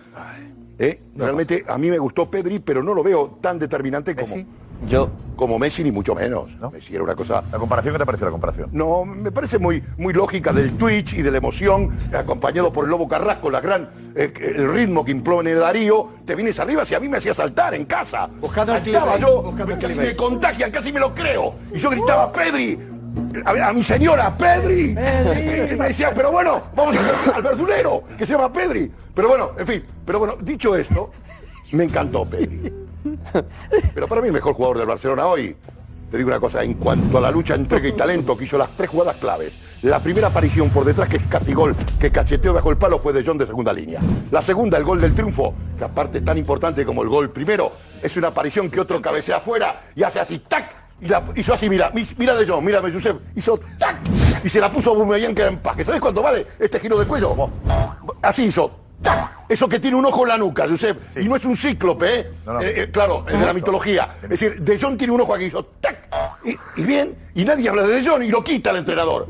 ¿eh? 0.79 0.99
Realmente 1.15 1.63
a 1.67 1.77
mí 1.77 1.91
me 1.91 1.99
gustó 1.99 2.27
Pedri, 2.31 2.57
pero 2.57 2.81
no 2.81 2.95
lo 2.95 3.03
veo 3.03 3.37
tan 3.39 3.59
determinante 3.59 4.15
como, 4.15 4.35
Yo. 4.87 5.09
como 5.35 5.57
Messi, 5.59 5.83
ni 5.83 5.91
mucho 5.91 6.15
menos. 6.15 6.51
Messi 6.71 6.95
era 6.95 7.03
una 7.03 7.15
cosa. 7.15 7.43
¿La 7.51 7.57
comparación 7.57 7.93
qué 7.93 7.99
te 7.99 8.05
pareció 8.05 8.25
la 8.25 8.31
comparación? 8.31 8.69
No, 8.73 9.05
me 9.05 9.31
parece 9.31 9.57
muy, 9.57 9.83
muy 9.97 10.13
lógica 10.13 10.51
del 10.51 10.73
Twitch 10.77 11.13
y 11.13 11.21
de 11.21 11.31
la 11.31 11.37
emoción, 11.37 11.89
acompañado 12.13 12.71
por 12.73 12.85
el 12.85 12.91
Lobo 12.91 13.07
Carrasco, 13.07 13.49
la 13.49 13.61
gran, 13.61 13.89
eh, 14.15 14.33
el 14.55 14.71
ritmo 14.73 15.03
que 15.05 15.11
impone 15.11 15.53
Darío. 15.53 16.07
Te 16.25 16.35
vienes 16.35 16.59
arriba, 16.59 16.85
si 16.85 16.95
a 16.95 16.99
mí 16.99 17.07
me 17.07 17.17
hacía 17.17 17.33
saltar 17.33 17.73
en 17.73 17.85
casa. 17.85 18.27
Buscando 18.39 18.73
Saltaba 18.73 19.17
yo, 19.17 19.53
casi 19.79 19.93
me 19.95 20.15
contagian, 20.15 20.71
casi 20.71 20.91
me 20.91 20.99
lo 20.99 21.13
creo. 21.13 21.53
Y 21.73 21.77
yo 21.79 21.89
gritaba, 21.89 22.31
Pedri, 22.31 22.77
a, 23.45 23.67
a 23.69 23.73
mi 23.73 23.83
señora, 23.83 24.35
Pedri. 24.37 24.91
Y 24.91 25.75
me 25.77 25.87
decía, 25.87 26.11
pero 26.13 26.31
bueno, 26.31 26.61
vamos 26.75 26.97
a- 26.97 27.35
al 27.35 27.43
verdulero, 27.43 28.03
que 28.17 28.25
se 28.25 28.33
llama 28.33 28.51
Pedri. 28.51 28.91
Pero 29.13 29.27
bueno, 29.29 29.51
en 29.57 29.67
fin, 29.67 29.83
pero 30.05 30.19
bueno, 30.19 30.35
dicho 30.41 30.75
esto, 30.75 31.11
me 31.71 31.83
encantó 31.85 32.25
Pedri. 32.25 32.73
Pero 33.93 34.07
para 34.07 34.21
mí 34.21 34.27
el 34.27 34.33
mejor 34.33 34.53
jugador 34.53 34.77
del 34.77 34.87
Barcelona 34.87 35.25
hoy, 35.27 35.55
te 36.11 36.17
digo 36.17 36.27
una 36.29 36.39
cosa, 36.39 36.63
en 36.63 36.73
cuanto 36.75 37.17
a 37.17 37.21
la 37.21 37.29
lucha, 37.31 37.55
entrega 37.55 37.87
y 37.87 37.91
talento, 37.93 38.35
que 38.35 38.45
hizo 38.45 38.57
las 38.57 38.69
tres 38.75 38.89
jugadas 38.89 39.17
claves. 39.17 39.57
La 39.83 40.01
primera 40.01 40.27
aparición 40.27 40.69
por 40.71 40.83
detrás, 40.85 41.07
que 41.07 41.17
es 41.17 41.23
casi 41.29 41.53
gol, 41.53 41.75
que 41.99 42.11
cacheteó 42.11 42.51
bajo 42.53 42.71
el 42.71 42.77
palo, 42.77 42.99
fue 42.99 43.13
de 43.13 43.23
John 43.23 43.37
de 43.37 43.45
segunda 43.45 43.71
línea. 43.71 43.99
La 44.31 44.41
segunda, 44.41 44.77
el 44.77 44.83
gol 44.83 44.99
del 44.99 45.13
triunfo, 45.13 45.53
que 45.77 45.83
aparte 45.83 46.17
es 46.17 46.25
tan 46.25 46.37
importante 46.37 46.85
como 46.85 47.03
el 47.03 47.09
gol 47.09 47.29
primero, 47.29 47.71
es 48.01 48.17
una 48.17 48.29
aparición 48.29 48.69
que 48.71 48.79
otro 48.79 49.01
cabecea 49.01 49.37
afuera 49.37 49.81
y 49.95 50.03
hace 50.03 50.19
así, 50.19 50.39
¡tac! 50.39 50.71
Y 51.01 51.07
la 51.07 51.23
hizo 51.35 51.53
así, 51.53 51.69
mira, 51.69 51.91
mi- 51.93 52.05
mira 52.17 52.35
de 52.35 52.45
John, 52.45 52.65
mírame, 52.65 52.91
Josep, 52.91 53.17
hizo 53.37 53.57
¡tac! 53.77 53.97
y 54.43 54.49
se 54.49 54.59
la 54.59 54.69
puso 54.69 54.89
a 54.89 54.93
Aubameyang 54.95 55.33
que 55.33 55.41
era 55.43 55.49
empaque. 55.51 55.85
¿Sabes 55.85 56.01
cuánto 56.01 56.21
vale 56.21 56.45
este 56.59 56.79
giro 56.79 56.99
de 56.99 57.05
cuello? 57.05 57.33
Así 58.21 58.45
hizo. 58.45 58.69
Eso 59.49 59.67
que 59.67 59.79
tiene 59.79 59.97
un 59.97 60.05
ojo 60.05 60.23
en 60.23 60.29
la 60.29 60.37
nuca, 60.37 60.67
Josep. 60.67 61.17
Y 61.17 61.27
no 61.27 61.35
es 61.35 61.43
un 61.43 61.57
cíclope, 61.57 62.19
¿eh? 62.19 62.31
no. 62.45 62.61
Eh, 62.61 62.83
eh, 62.83 62.91
claro, 62.91 63.25
de 63.27 63.45
la 63.45 63.53
mitología. 63.53 64.09
Es 64.21 64.29
decir, 64.29 64.61
De 64.61 64.79
Jong 64.79 64.95
tiene 64.95 65.11
un 65.11 65.21
ojo 65.21 65.33
aquí, 65.33 65.45
hizo 65.45 65.65
¡tac! 65.81 66.07
Y, 66.43 66.57
y 66.81 66.83
bien, 66.83 67.15
y 67.35 67.43
nadie 67.45 67.69
habla 67.69 67.83
de 67.83 68.01
De 68.01 68.07
Jong 68.09 68.23
y 68.23 68.29
lo 68.29 68.43
quita 68.43 68.71
el 68.71 68.77
entrenador. 68.77 69.27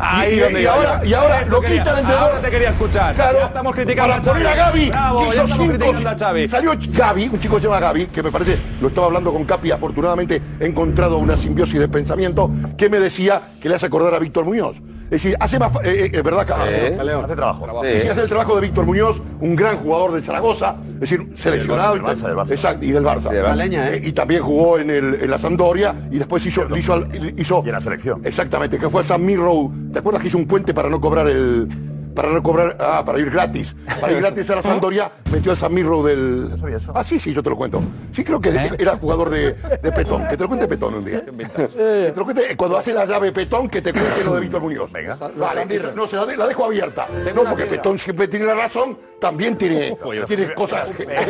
Ahí 0.00 0.34
y, 0.34 0.38
donde 0.40 0.58
y 0.58 0.62
iba 0.62 0.72
ahora, 0.74 1.02
y 1.04 1.14
ahora 1.14 1.40
Eso 1.42 1.50
lo 1.52 1.60
quería. 1.60 1.78
quita 1.78 1.92
el 1.92 1.98
entrenador. 2.00 2.28
Ahora 2.30 2.42
te 2.42 2.50
quería 2.50 2.70
escuchar. 2.70 3.14
Claro, 3.14 3.38
Ya 3.38 3.46
estamos 3.46 3.74
criticando 3.74 4.08
para 4.14 4.20
a 4.20 4.32
poner 4.34 4.46
a. 4.48 4.54
Gaby, 4.56 4.88
Bravo, 4.90 5.18
que 5.20 5.24
ya 5.26 5.30
hizo 5.32 5.42
estamos 5.44 5.56
cinco. 5.66 5.72
criticando 5.78 6.10
a 6.10 6.18
Xavi. 6.18 6.48
Salió 6.48 6.72
Gaby, 6.88 7.28
un 7.32 7.40
chico 7.40 7.54
que 7.56 7.60
se 7.60 7.66
llama 7.68 7.80
Gaby, 7.80 8.06
que 8.06 8.22
me 8.22 8.30
parece, 8.32 8.58
lo 8.80 8.88
estaba 8.88 9.06
hablando 9.06 9.32
con 9.32 9.44
Capi, 9.44 9.70
afortunadamente 9.70 10.42
he 10.58 10.66
encontrado 10.66 11.18
una 11.18 11.36
simbiosis 11.36 11.78
de 11.78 11.88
pensamiento 11.88 12.50
que 12.76 12.88
me 12.88 12.98
decía 12.98 13.40
que 13.60 13.68
le 13.68 13.76
hace 13.76 13.86
acordar 13.86 14.14
a 14.14 14.18
Víctor 14.18 14.44
Muñoz. 14.44 14.76
Es 15.04 15.22
decir, 15.22 15.36
hace 15.38 15.58
más. 15.58 15.70
eh, 15.84 16.10
eh, 16.12 16.22
¿Verdad, 16.22 16.46
Carlos? 16.46 17.24
Hace 17.24 17.36
trabajo. 17.36 17.66
Sí, 17.84 18.00
sí, 18.00 18.08
hace 18.08 18.22
el 18.22 18.28
trabajo 18.28 18.54
de 18.56 18.62
Víctor 18.62 18.86
Muñoz, 18.86 19.20
un 19.40 19.54
gran 19.54 19.78
jugador 19.78 20.12
de 20.12 20.22
Zaragoza, 20.22 20.76
es 20.94 21.00
decir, 21.00 21.28
seleccionado. 21.34 21.94
Del 21.94 22.02
Barça, 22.02 22.26
del 22.26 22.36
Barça. 22.36 22.50
Exacto, 22.50 22.84
y 22.84 22.90
del 22.90 23.04
Barça. 23.04 23.28
Sí, 23.28 23.34
del 23.34 23.44
Barça. 23.44 23.48
La 23.48 23.54
leña, 23.56 23.88
Eh, 23.90 24.00
Y 24.04 24.12
también 24.12 24.42
jugó 24.42 24.78
en, 24.78 24.90
el, 24.90 25.18
en 25.22 25.30
la 25.30 25.38
Sampdoria 25.38 25.83
y 26.10 26.18
después 26.18 26.44
hizo. 26.46 26.66
hizo, 26.76 27.06
hizo 27.36 27.62
Y 27.64 27.68
en 27.68 27.74
la 27.74 27.80
selección. 27.80 28.20
Exactamente, 28.24 28.78
que 28.78 28.88
fue 28.88 29.00
al 29.00 29.06
San 29.06 29.24
Mirror. 29.24 29.70
¿Te 29.92 29.98
acuerdas 29.98 30.22
que 30.22 30.28
hizo 30.28 30.38
un 30.38 30.46
puente 30.46 30.72
para 30.72 30.88
no 30.88 31.00
cobrar 31.00 31.26
el. 31.28 31.68
Para 32.14 32.28
no 32.30 32.42
cobrar. 32.42 32.76
Ah, 32.80 33.02
para 33.04 33.18
ir 33.18 33.30
gratis. 33.30 33.74
Para 34.00 34.12
ir 34.12 34.20
gratis 34.20 34.48
a 34.50 34.56
la 34.56 34.62
Sampdoria, 34.62 35.10
metió 35.32 35.50
al 35.50 35.56
San 35.56 35.74
Mirror 35.74 36.06
del. 36.06 36.50
Ah, 36.94 37.02
sí, 37.04 37.18
sí, 37.18 37.32
yo 37.32 37.42
te 37.42 37.50
lo 37.50 37.56
cuento. 37.56 37.82
Sí, 38.12 38.22
creo 38.24 38.40
que 38.40 38.50
era 38.78 38.96
jugador 38.96 39.30
de, 39.30 39.52
de 39.54 39.92
Petón. 39.92 40.26
Que 40.28 40.36
te 40.36 40.42
lo 40.44 40.48
cuente 40.48 40.68
Petón 40.68 40.94
un 40.94 41.04
día. 41.04 41.24
Que 41.24 42.10
te 42.12 42.14
lo 42.16 42.24
cuente, 42.24 42.56
cuando 42.56 42.78
hace 42.78 42.92
la 42.92 43.04
llave 43.04 43.32
Petón, 43.32 43.68
que 43.68 43.82
te 43.82 43.92
cuente 43.92 44.24
lo 44.24 44.34
de 44.34 44.40
Víctor 44.40 44.60
Muñoz. 44.62 44.92
Venga. 44.92 45.16
Vale, 45.36 45.66
no, 45.94 46.06
se 46.06 46.16
la, 46.16 46.26
de- 46.26 46.36
la 46.36 46.46
dejo 46.46 46.64
abierta. 46.66 47.06
No, 47.34 47.42
porque 47.44 47.64
Petón 47.66 47.98
siempre 47.98 48.28
tiene 48.28 48.46
la 48.46 48.54
razón, 48.54 48.96
también 49.20 49.56
tiene, 49.56 49.96
tiene 50.26 50.54
cosas. 50.54 50.90
que- 50.90 51.02
es, 51.02 51.26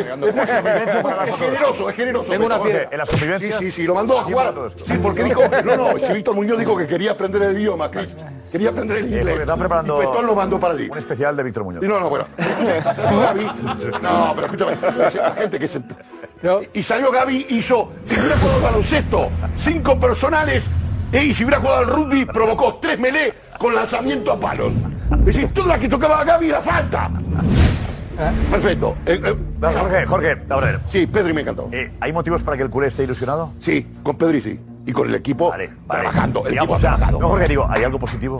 generoso, 1.39 1.89
es 1.89 1.95
generoso. 1.95 2.29
Tengo 2.31 2.45
una. 2.45 2.59
En 2.91 2.97
las 2.97 3.09
Sí, 3.39 3.51
sí, 3.51 3.71
sí, 3.71 3.83
lo 3.83 3.95
mandó 3.95 4.19
a 4.19 4.23
jugar. 4.23 4.53
Sí, 4.83 4.93
porque 5.01 5.23
dijo, 5.23 5.41
no, 5.63 5.75
no, 5.77 5.97
si 5.97 6.13
Víctor 6.13 6.35
Muñoz 6.35 6.59
dijo 6.59 6.77
que 6.77 6.87
quería 6.87 7.11
aprender 7.11 7.41
el 7.43 7.57
idioma, 7.59 7.89
Chris. 7.89 8.09
Quería 8.51 8.69
aprender 8.69 8.97
el 8.97 9.13
Eh, 9.13 9.17
inglés. 9.19 9.39
están 9.41 9.59
preparando 9.59 10.01
Y 10.01 10.05
Petón 10.05 10.25
lo 10.25 10.35
mandó 10.35 10.59
para 10.59 10.73
allí. 10.73 10.87
un 10.89 10.97
especial 10.97 11.35
de 11.35 11.43
Víctor 11.43 11.63
Muñoz. 11.63 11.83
Y 11.83 11.87
no, 11.87 11.99
no, 11.99 12.09
bueno. 12.09 12.25
Entonces, 12.37 12.83
salió 12.95 13.19
Gaby. 13.19 13.47
No, 14.01 14.33
pero 14.35 14.45
escúchame. 14.47 14.77
La 15.15 15.31
gente 15.31 15.59
que 15.59 15.67
se. 15.67 15.81
Y 16.73 16.83
salió 16.83 17.11
Gaby, 17.11 17.47
hizo. 17.49 17.91
Si 18.05 18.19
hubiera 18.19 18.37
jugado 18.37 18.57
al 18.57 18.63
baloncesto, 18.63 19.29
cinco 19.55 19.99
personales. 19.99 20.69
eh, 21.11 21.23
y 21.25 21.33
si 21.33 21.43
hubiera 21.43 21.59
jugado 21.59 21.77
al 21.79 21.87
rugby, 21.87 22.25
provocó 22.25 22.75
tres 22.81 22.97
melé 22.99 23.33
con 23.59 23.73
lanzamiento 23.75 24.31
a 24.31 24.39
palos. 24.39 24.73
Es 25.19 25.25
decir, 25.25 25.53
toda 25.53 25.67
la 25.67 25.79
que 25.79 25.87
tocaba 25.89 26.23
Gaby 26.23 26.49
era 26.49 26.61
falta. 26.61 27.09
Perfecto. 28.49 28.95
Eh, 29.05 29.19
eh, 29.23 29.35
No, 29.59 29.71
Jorge, 29.71 30.05
Jorge, 30.05 30.37
a 30.49 30.55
ver. 30.57 30.79
Sí, 30.87 31.05
Pedri 31.07 31.33
me 31.33 31.41
encantó. 31.41 31.67
Eh, 31.71 31.91
¿Hay 31.99 32.13
motivos 32.13 32.43
para 32.43 32.55
que 32.57 32.63
el 32.63 32.69
culé 32.69 32.87
esté 32.87 33.03
ilusionado? 33.03 33.51
Sí, 33.59 33.85
con 34.03 34.17
Pedri 34.17 34.41
sí. 34.41 34.59
Y 34.85 34.91
con 34.91 35.09
el 35.09 35.15
equipo 35.15 35.51
trabajando. 35.89 36.43
El 36.45 36.51
Digamos, 36.51 36.63
equipo 36.67 36.73
o 36.75 36.79
sea, 36.79 36.89
trabajando. 36.91 37.19
no, 37.19 37.29
Jorge, 37.29 37.47
digo, 37.47 37.65
¿hay 37.69 37.83
algo 37.83 37.97
positivo? 37.99 38.37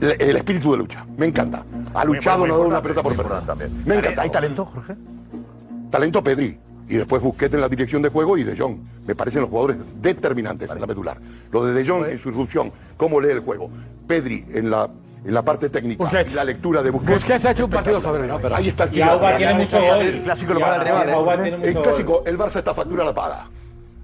El, 0.00 0.16
el 0.20 0.36
espíritu 0.36 0.72
de 0.72 0.78
lucha. 0.78 1.04
Me 1.16 1.26
encanta. 1.26 1.64
Ha 1.94 2.04
luchado, 2.04 2.40
muy 2.40 2.48
no 2.48 2.54
ha 2.54 2.58
dado 2.58 2.68
una 2.68 2.82
pelota 2.82 3.02
por 3.02 3.40
también. 3.46 3.82
Me 3.86 3.94
¿Hay- 3.94 3.98
encanta. 4.00 4.22
¿Hay 4.22 4.30
talento, 4.30 4.64
Jorge? 4.66 4.94
Talento 5.90 6.22
Pedri. 6.22 6.58
Y 6.88 6.96
después 6.96 7.22
Busquets 7.22 7.54
en 7.54 7.60
la 7.62 7.68
dirección 7.70 8.02
de 8.02 8.10
juego 8.10 8.36
y 8.36 8.42
De 8.44 8.56
Jong. 8.56 8.76
Me 9.06 9.14
parecen 9.14 9.40
los 9.40 9.48
jugadores 9.50 9.78
determinantes 10.02 10.70
en 10.70 10.80
la 10.80 10.86
medular. 10.86 11.16
Lo 11.50 11.64
de 11.64 11.72
De 11.72 11.88
Jong 11.88 12.04
en 12.06 12.18
su 12.18 12.28
irrupción, 12.28 12.70
cómo 12.98 13.18
lee 13.20 13.30
el 13.30 13.40
juego. 13.40 13.70
Pedri 14.06 14.44
en 14.52 14.68
la, 14.68 14.90
en 15.24 15.32
la 15.32 15.42
parte 15.42 15.70
técnica. 15.70 16.04
Y 16.28 16.34
la 16.34 16.44
lectura 16.44 16.82
de 16.82 16.90
Busquets. 16.90 17.14
Busquets 17.14 17.44
ha 17.46 17.50
hecho 17.52 17.64
un 17.64 17.70
partido 17.70 17.98
soberbio. 17.98 18.38
Ahí 18.54 18.68
está 18.68 18.84
el 18.84 18.94
Y 18.96 19.00
Auba 19.00 19.36
tiene 19.38 19.54
mucho 19.54 19.80
gol. 19.80 20.02
El 20.02 20.20
clásico 20.22 20.52
lo 20.54 20.58
el 20.74 20.80
rival. 20.84 21.42
tiene 21.42 21.56
mucho 21.56 21.68
El 21.68 21.82
clásico, 21.82 22.22
el 22.26 22.38
Barça 22.38 22.56
esta 22.56 22.74
factura 22.74 23.04
la 23.04 23.14
paga. 23.14 23.46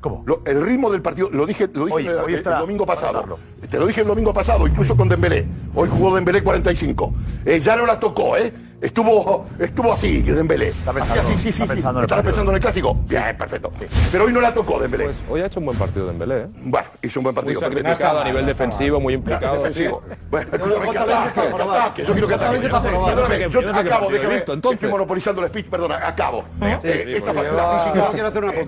¿Cómo? 0.00 0.24
el 0.44 0.62
ritmo 0.64 0.90
del 0.90 1.02
partido, 1.02 1.28
lo 1.32 1.44
dije, 1.44 1.68
lo 1.74 1.86
dije 1.86 1.96
Hoy- 1.96 2.06
el, 2.06 2.14
hoy 2.18 2.32
el 2.32 2.38
está- 2.38 2.60
domingo 2.60 2.86
pasado. 2.86 3.38
Te 3.68 3.78
lo 3.78 3.86
dije 3.86 4.02
el 4.02 4.06
domingo 4.06 4.32
pasado, 4.32 4.66
incluso 4.68 4.96
con 4.96 5.08
Dembélé. 5.08 5.46
Hoy 5.74 5.88
jugó 5.90 6.14
Dembélé 6.14 6.42
45. 6.44 7.12
Eh, 7.44 7.58
ya 7.58 7.74
no 7.74 7.84
la 7.84 7.98
tocó, 7.98 8.36
¿eh? 8.36 8.52
Estuvo, 8.80 9.46
estuvo 9.58 9.92
así, 9.92 10.22
Dembélé. 10.22 10.72
pensando- 10.84 11.02
así, 11.02 11.18
así, 11.18 11.32
sí, 11.32 11.38
sí, 11.42 11.48
está 11.48 11.64
sí. 11.64 11.68
pensando 11.70 11.98
en 11.98 12.02
el 12.02 12.04
Estaba 12.04 12.22
pensando 12.22 12.50
en 12.52 12.54
el 12.56 12.60
clásico. 12.60 12.94
Bien, 13.08 13.36
perfecto. 13.36 13.72
Pero 14.12 14.24
hoy 14.24 14.32
no 14.32 14.40
la 14.40 14.54
tocó 14.54 14.78
Dembélé. 14.78 15.04
Pues 15.06 15.24
hoy 15.28 15.40
ha 15.40 15.46
hecho 15.46 15.58
un 15.58 15.66
buen 15.66 15.76
partido 15.78 16.06
de 16.06 16.10
Dembélé, 16.12 16.42
¿eh? 16.42 16.46
Bueno, 16.62 16.86
hizo 17.02 17.18
un 17.18 17.24
buen 17.24 17.34
partido. 17.34 17.60
Muy 17.60 17.68
sacrificado 17.70 18.20
a 18.20 18.24
nivel 18.24 18.46
defensivo, 18.46 19.00
muy 19.00 19.14
implicado. 19.14 19.56
Defensivo. 19.56 20.02
sí. 20.08 20.14
Bueno, 20.30 20.48
escúchame, 20.52 20.90
que 20.92 20.98
ataque, 20.98 21.40
que 21.56 21.62
ataque. 21.62 22.04
Yo 22.04 22.12
quiero 22.12 22.28
que 22.28 22.34
ataque. 22.34 22.58
Perdóname, 22.60 23.50
yo 23.50 23.60
acabo, 23.60 24.10
déjame. 24.10 24.36
Estoy 24.36 24.90
monopolizando 24.90 25.42
el 25.42 25.48
speech, 25.48 25.66
perdona, 25.66 25.96
acabo. 25.96 26.44
Eh, 26.62 26.78
Sí, 26.80 26.88
eh, 26.88 27.22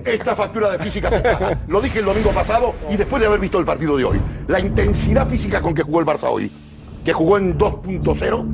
Esta 0.06 0.34
factura 0.34 0.70
de 0.70 0.78
física 0.78 1.10
se 1.10 1.20
paga. 1.20 1.58
Lo 1.68 1.80
dije 1.80 2.00
el 2.00 2.04
domingo 2.04 2.30
pasado 2.30 2.74
y 2.90 2.96
después 2.96 3.20
de 3.20 3.26
haber 3.28 3.38
visto 3.40 3.58
el 3.58 3.64
partido 3.64 3.96
de 3.96 4.04
hoy. 4.04 4.20
La 4.48 4.58
intensidad 4.58 5.28
física 5.28 5.60
con 5.60 5.74
que 5.74 5.82
jugó 5.82 6.00
el 6.00 6.06
Barça 6.06 6.28
hoy, 6.30 6.50
que 7.04 7.12
jugó 7.12 7.36
en 7.36 7.56
2.0, 7.56 8.44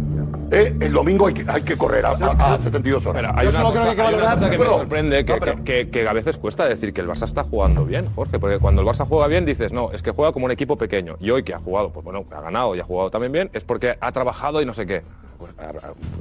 eh, 0.51 0.77
el 0.81 0.93
domingo 0.93 1.27
hay 1.27 1.35
que, 1.35 1.45
hay 1.49 1.63
que 1.63 1.77
correr 1.77 2.05
a, 2.07 2.11
a- 2.11 2.55
a 2.55 2.59
72 2.59 3.05
horas. 3.07 3.23
Pero 3.23 3.39
hay 3.39 3.47
una 3.49 3.63
cosa, 3.63 3.91
hay 3.91 4.15
una 4.15 4.35
cosa 4.35 4.51
que 4.51 4.59
me 4.59 4.67
sorprende, 4.67 5.25
que, 5.25 5.39
que- 5.41 5.65
que- 5.65 5.91
que 5.91 6.09
a 6.09 6.13
veces 6.13 6.39
cuesta 6.39 6.67
decir 6.67 6.93
que 6.93 7.01
el 7.01 7.09
Barça 7.09 7.25
está 7.25 7.45
jugando 7.45 7.85
bien, 7.85 8.09
Jorge, 8.15 8.39
porque 8.39 8.59
cuando 8.59 8.83
el 8.83 8.89
Barça 8.89 9.07
juega 9.09 9.27
bien 9.27 9.45
dices, 9.45 9.73
no, 9.73 9.91
es 9.93 10.03
que 10.03 10.11
juega 10.11 10.33
como 10.33 10.47
un 10.47 10.53
equipo 10.53 10.77
pequeño. 10.77 11.17
Y 11.21 11.31
hoy 11.31 11.43
que 11.43 11.55
ha 11.55 11.59
jugado, 11.59 11.91
pues 11.91 12.05
bueno, 12.05 12.25
que 12.29 12.35
ha 12.35 12.41
ganado 12.41 12.75
y 12.75 12.81
ha 12.81 12.85
jugado 12.85 13.11
también 13.11 13.33
bien, 13.33 13.51
es 13.53 13.65
porque 13.65 13.97
ha 14.01 14.13
trabajado 14.13 14.61
y 14.63 14.67
no 14.67 14.75
sé 14.75 14.87
qué. 14.87 15.03
Pues 15.39 15.53
ha- 15.59 15.65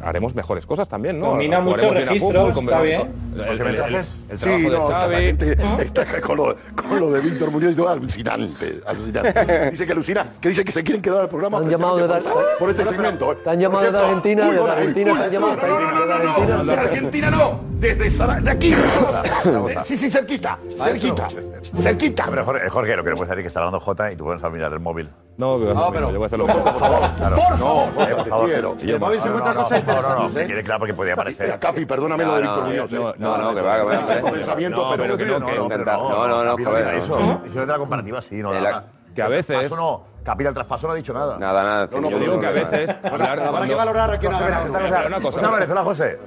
ha- 0.03 0.09
haremos 0.09 0.36
mejores 0.36 0.65
cosas 0.65 0.89
también, 0.89 1.17
¿no? 1.21 1.28
Domina 1.32 1.61
Jugaremos 1.61 1.71
mucho 1.82 1.91
bien 1.93 2.01
al 2.03 2.07
registros, 2.09 2.53
con- 2.53 2.63
está 2.65 2.82
bien. 2.82 3.01
El, 3.36 3.39
el- 3.41 3.47
el- 3.47 3.63
mensajes. 3.63 4.19
el 4.30 4.38
Sí, 4.39 4.43
trabajo 4.43 4.63
de 4.69 4.78
no, 4.78 4.84
está 4.84 5.07
la 5.07 5.19
gente 5.19 5.57
está 5.86 6.21
con 6.21 6.38
lo, 6.38 6.55
con 6.76 6.99
lo 6.99 7.11
de 7.11 7.21
Víctor 7.21 7.51
Muñoz 7.51 7.71
y 7.71 7.76
todo 7.76 7.88
alucinante, 7.89 8.82
alucinante. 8.86 9.71
Dice 9.71 9.86
que 9.86 9.91
alucina, 9.93 10.28
que 10.41 10.49
dice 10.49 10.65
que 10.65 10.71
se 10.73 10.84
quieren 10.84 11.01
quedar 11.01 11.21
al 11.21 11.30
programa 11.30 11.59
han 11.59 11.69
llamado 11.69 11.95
de 11.95 12.07
la- 12.09 12.19
por, 12.59 12.69
este 12.69 12.86
segmento. 12.86 13.32
¿eh? 13.32 13.38
Te 13.41 13.49
han 13.51 13.59
llamado 13.61 13.86
de 13.86 13.89
cierto, 13.91 14.07
Argentina, 14.16 14.47
uy, 14.47 14.55
de 14.55 14.61
uy, 14.61 14.70
Argentina 14.70 15.13
no, 15.13 15.16
no, 15.16 15.26
no, 15.26 16.05
no, 16.05 16.45
no, 16.47 16.63
no, 16.63 16.72
de 16.74 16.80
Argentina 16.80 17.30
no, 17.32 17.59
desde 17.80 18.11
Sara- 18.11 18.39
de 18.41 18.49
aquí. 18.51 18.70
De- 18.72 19.80
Sí, 19.84 19.97
sí, 19.97 20.09
cerquita, 20.09 20.57
cerquita, 20.78 21.28
cerquita. 21.82 22.26
Pero 22.30 22.45
Jorge, 22.45 22.70
Jorge, 22.70 22.95
lo 22.97 23.03
que 23.03 23.09
no 23.11 23.16
puedes 23.16 23.30
decir 23.30 23.39
es 23.39 23.43
que 23.43 23.47
está 23.47 23.59
hablando 23.59 23.80
Jota 23.80 24.11
y 24.11 24.16
tú 24.16 24.24
puedes 24.26 24.41
mirar 24.51 24.72
el 24.74 24.80
móvil. 24.80 25.09
No, 25.38 25.59
que 25.59 25.66
No, 25.74 25.91
pero 25.91 26.11
yo 26.11 26.18
voy 26.18 26.24
a 26.24 26.28
hacerlo. 26.28 26.47
Por 26.47 26.80
favor, 26.80 26.99
Por 26.99 27.57
favor, 27.57 27.89
No, 27.97 28.03
eh, 28.47 28.76
el 28.84 28.99
móvil 28.99 29.20
se 29.22 29.28
encuentra 29.28 29.53
cosas 29.53 29.80
interesantes, 29.80 30.36
¿eh? 30.36 30.39
Que 30.41 30.47
quede 30.47 30.63
claro 30.63 30.80
porque 30.80 30.93
podía 30.93 31.13
aparecer. 31.13 31.59
Capi, 31.59 31.86
perdóname 31.86 32.24
lo 32.26 32.36
de 32.36 32.41
Víctor 32.41 32.63
Muñoz. 32.66 32.93
¿eh? 32.93 33.13
No, 33.20 33.38
no, 33.38 33.53
que 33.55 33.61
va, 33.61 33.78
que 33.78 33.84
va. 33.84 33.95
Ese 33.95 34.16
pensamiento, 34.22 34.78
No, 34.78 34.91
pero 34.91 35.03
pero 35.03 35.18
que 35.18 35.26
no, 35.26 35.39
no, 35.39 35.45
que 35.45 35.55
no, 35.55 35.86
no, 35.86 36.09
No, 36.09 36.28
no, 36.28 36.43
no, 36.45 36.51
Capi, 36.51 36.63
joder, 36.63 36.80
diga 36.84 36.91
no. 36.93 36.97
Eso, 36.97 37.20
eso 37.20 37.47
es 37.47 37.53
de 37.55 37.66
la 37.66 37.78
comparativa, 37.78 38.22
sí, 38.22 38.36
no. 38.38 38.53
El- 38.53 38.63
nada. 38.63 38.86
que 39.13 39.22
a 39.22 39.28
veces- 39.28 39.57
Traspaso 39.59 39.76
no, 39.82 39.97
Capi 39.99 40.14
del 40.34 40.53
traspaso 40.53 40.88
no 40.88 40.93
ha 40.93 40.95
dicho 40.95 41.13
nada. 41.13 41.38
Nada, 41.38 41.63
nada. 41.63 41.88
No, 41.91 42.01
no, 42.01 42.09
yo 42.09 42.19
digo 42.19 42.39
que 42.39 42.47
a 42.47 42.51
veces 42.51 42.89
Habrá 43.03 43.36
que 43.67 43.76
valorar 43.76 44.11
a 44.11 44.17
quién 44.19 44.34
ha 44.34 44.39
ganado. 44.39 44.65
una 44.71 45.19
cosa, 45.21 45.49
Una 45.49 45.61
cosa. 45.61 45.84
José. 45.84 46.19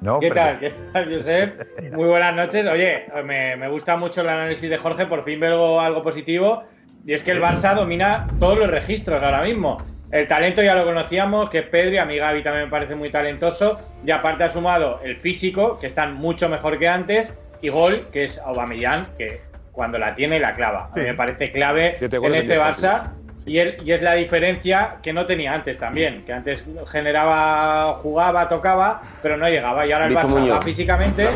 No, 0.00 0.20
¿Qué 0.20 0.28
pero- 0.28 0.40
tal? 0.40 0.58
¿Qué 0.60 0.74
tal, 0.92 1.12
Josep? 1.14 1.92
Muy 1.94 2.06
buenas 2.06 2.34
noches. 2.34 2.66
Oye, 2.66 3.06
me, 3.24 3.56
me 3.56 3.68
gusta 3.68 3.96
mucho 3.96 4.20
el 4.20 4.28
análisis 4.28 4.68
de 4.68 4.76
Jorge, 4.76 5.06
por 5.06 5.24
fin 5.24 5.40
veo 5.40 5.80
algo 5.80 6.02
positivo. 6.02 6.62
Y 7.06 7.12
es 7.14 7.22
que 7.22 7.32
el 7.32 7.42
Barça 7.42 7.74
domina 7.74 8.26
todos 8.38 8.58
los 8.58 8.70
registros 8.70 9.22
ahora 9.22 9.42
mismo. 9.42 9.78
El 10.10 10.28
talento 10.28 10.62
ya 10.62 10.74
lo 10.74 10.84
conocíamos, 10.84 11.50
que 11.50 11.58
es 11.60 11.66
Pedri, 11.66 11.98
a 11.98 12.04
mí 12.04 12.16
Gaby 12.18 12.42
también 12.42 12.66
me 12.66 12.70
parece 12.70 12.94
muy 12.94 13.10
talentoso. 13.10 13.78
Y 14.04 14.10
aparte 14.10 14.44
ha 14.44 14.48
sumado 14.48 15.00
el 15.02 15.16
físico, 15.16 15.78
que 15.78 15.86
están 15.86 16.14
mucho 16.14 16.48
mejor 16.48 16.78
que 16.78 16.88
antes, 16.88 17.34
y 17.62 17.68
gol, 17.70 18.06
que 18.12 18.24
es 18.24 18.38
Aubameyang, 18.38 19.06
que 19.18 19.40
cuando 19.72 19.98
la 19.98 20.14
tiene 20.14 20.38
la 20.38 20.54
clava. 20.54 20.90
A 20.92 20.96
mí 20.96 21.02
me 21.02 21.14
parece 21.14 21.50
clave 21.50 21.96
en 21.98 22.34
este 22.34 22.58
Barça. 22.60 23.10
Y, 23.46 23.58
él- 23.58 23.76
y 23.84 23.92
es 23.92 24.00
la 24.00 24.14
diferencia 24.14 24.96
que 25.02 25.12
no 25.12 25.26
tenía 25.26 25.52
antes 25.52 25.78
también, 25.78 26.24
que 26.24 26.32
antes 26.32 26.64
generaba, 26.90 27.92
jugaba, 28.02 28.48
tocaba, 28.48 29.02
pero 29.22 29.36
no 29.36 29.46
llegaba. 29.48 29.84
Y 29.86 29.92
ahora 29.92 30.06
el 30.06 30.16
Barça 30.16 30.28
Muñoz. 30.28 30.56
va 30.58 30.62
físicamente 30.62 31.28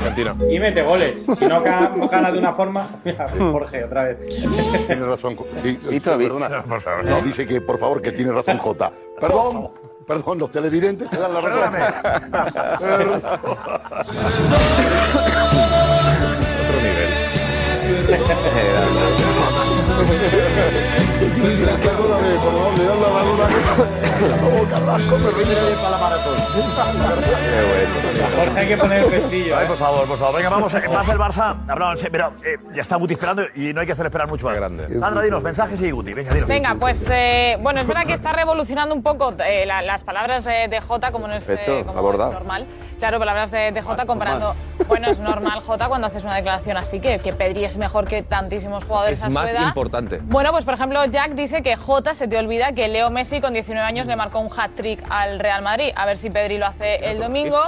y 0.50 0.58
mete 0.58 0.82
goles. 0.82 1.22
Si 1.38 1.44
no 1.46 1.60
gana 1.62 2.32
de 2.32 2.38
una 2.38 2.52
forma, 2.54 2.88
Mira, 3.04 3.26
Jorge, 3.28 3.84
otra 3.84 4.04
vez. 4.04 4.18
Tiene 4.86 5.04
razón. 5.04 5.36
Sí, 5.62 5.78
perdona. 6.00 6.48
No, 7.04 7.20
dice 7.20 7.46
que 7.46 7.60
por 7.60 7.78
favor 7.78 8.00
que 8.00 8.12
tiene 8.12 8.32
razón 8.32 8.56
Jota. 8.58 8.90
Perdón, 9.20 9.70
perdón, 10.06 10.38
los 10.38 10.50
televidentes 10.50 11.10
te 11.10 11.16
dan 11.18 11.34
la 11.34 11.40
razón. 11.42 11.74
Otro 16.60 16.82
nivel. 16.82 17.08
Jorge, 28.36 28.60
hay 28.60 28.68
que 28.68 28.76
poner 28.76 29.04
el 29.04 29.10
pestillo. 29.10 29.56
Ay, 29.56 29.64
¿eh? 29.64 29.68
por 29.68 29.76
favor, 29.76 30.06
por 30.06 30.18
favor. 30.18 30.36
Venga, 30.36 30.48
vamos. 30.50 30.74
eh, 30.74 30.82
Pasa 30.92 31.12
el 31.12 31.18
Barça. 31.18 31.56
Hablamos, 31.68 32.06
pero 32.10 32.32
eh, 32.44 32.56
ya 32.74 32.82
está 32.82 32.96
Guti 32.96 33.14
esperando 33.14 33.42
y 33.54 33.72
no 33.72 33.80
hay 33.80 33.86
que 33.86 33.92
hacer 33.92 34.06
esperar 34.06 34.28
mucho 34.28 34.46
más. 34.46 34.56
Sandra, 34.58 35.22
dinos 35.22 35.42
mensajes 35.42 35.80
y 35.82 35.90
Guti. 35.90 36.14
Venga, 36.14 36.32
dinos. 36.34 36.48
Venga, 36.48 36.74
pues 36.78 37.06
eh, 37.10 37.58
bueno, 37.60 37.80
es 37.80 37.86
verdad 37.86 38.04
que 38.06 38.12
está 38.14 38.32
revolucionando 38.32 38.94
un 38.94 39.02
poco 39.02 39.34
eh, 39.44 39.64
la- 39.66 39.82
las 39.82 40.04
palabras 40.04 40.44
de, 40.44 40.68
de 40.68 40.80
Jota, 40.80 41.10
como 41.12 41.28
no 41.28 41.34
es, 41.34 41.48
eh, 41.48 41.54
Hecho, 41.60 41.84
como 41.86 41.98
abordado. 41.98 42.30
es 42.30 42.34
normal. 42.38 42.66
Claro, 42.98 43.18
palabras 43.18 43.50
de, 43.50 43.72
de 43.72 43.82
Jota 43.82 44.06
comparando. 44.06 44.54
Bueno, 44.86 45.08
es 45.10 45.20
normal, 45.20 45.60
Jota, 45.60 45.88
cuando 45.88 46.06
haces 46.06 46.24
una 46.24 46.36
declaración 46.36 46.76
así, 46.76 47.00
que, 47.00 47.18
que 47.18 47.32
Pedri 47.32 47.64
es 47.64 47.76
mejor 47.76 48.06
que 48.06 48.22
tantísimos 48.22 48.84
jugadores 48.84 49.18
Es 49.18 49.24
a 49.24 49.28
su 49.28 49.34
más 49.34 49.50
edad. 49.50 49.68
importante. 49.68 50.20
Bueno, 50.22 50.50
pues 50.50 50.64
por 50.64 50.74
ejemplo, 50.74 51.04
Jack 51.06 51.27
dice 51.34 51.62
que 51.62 51.76
Jota 51.76 52.14
se 52.14 52.28
te 52.28 52.38
olvida 52.38 52.72
que 52.72 52.88
Leo 52.88 53.10
Messi 53.10 53.40
con 53.40 53.52
19 53.52 53.86
años 53.86 54.06
le 54.06 54.16
marcó 54.16 54.40
un 54.40 54.50
hat-trick 54.54 55.02
al 55.08 55.38
Real 55.38 55.62
Madrid. 55.62 55.90
A 55.94 56.06
ver 56.06 56.16
si 56.16 56.30
Pedri 56.30 56.58
lo 56.58 56.66
hace 56.66 56.96
el 56.96 57.18
domingo. 57.18 57.58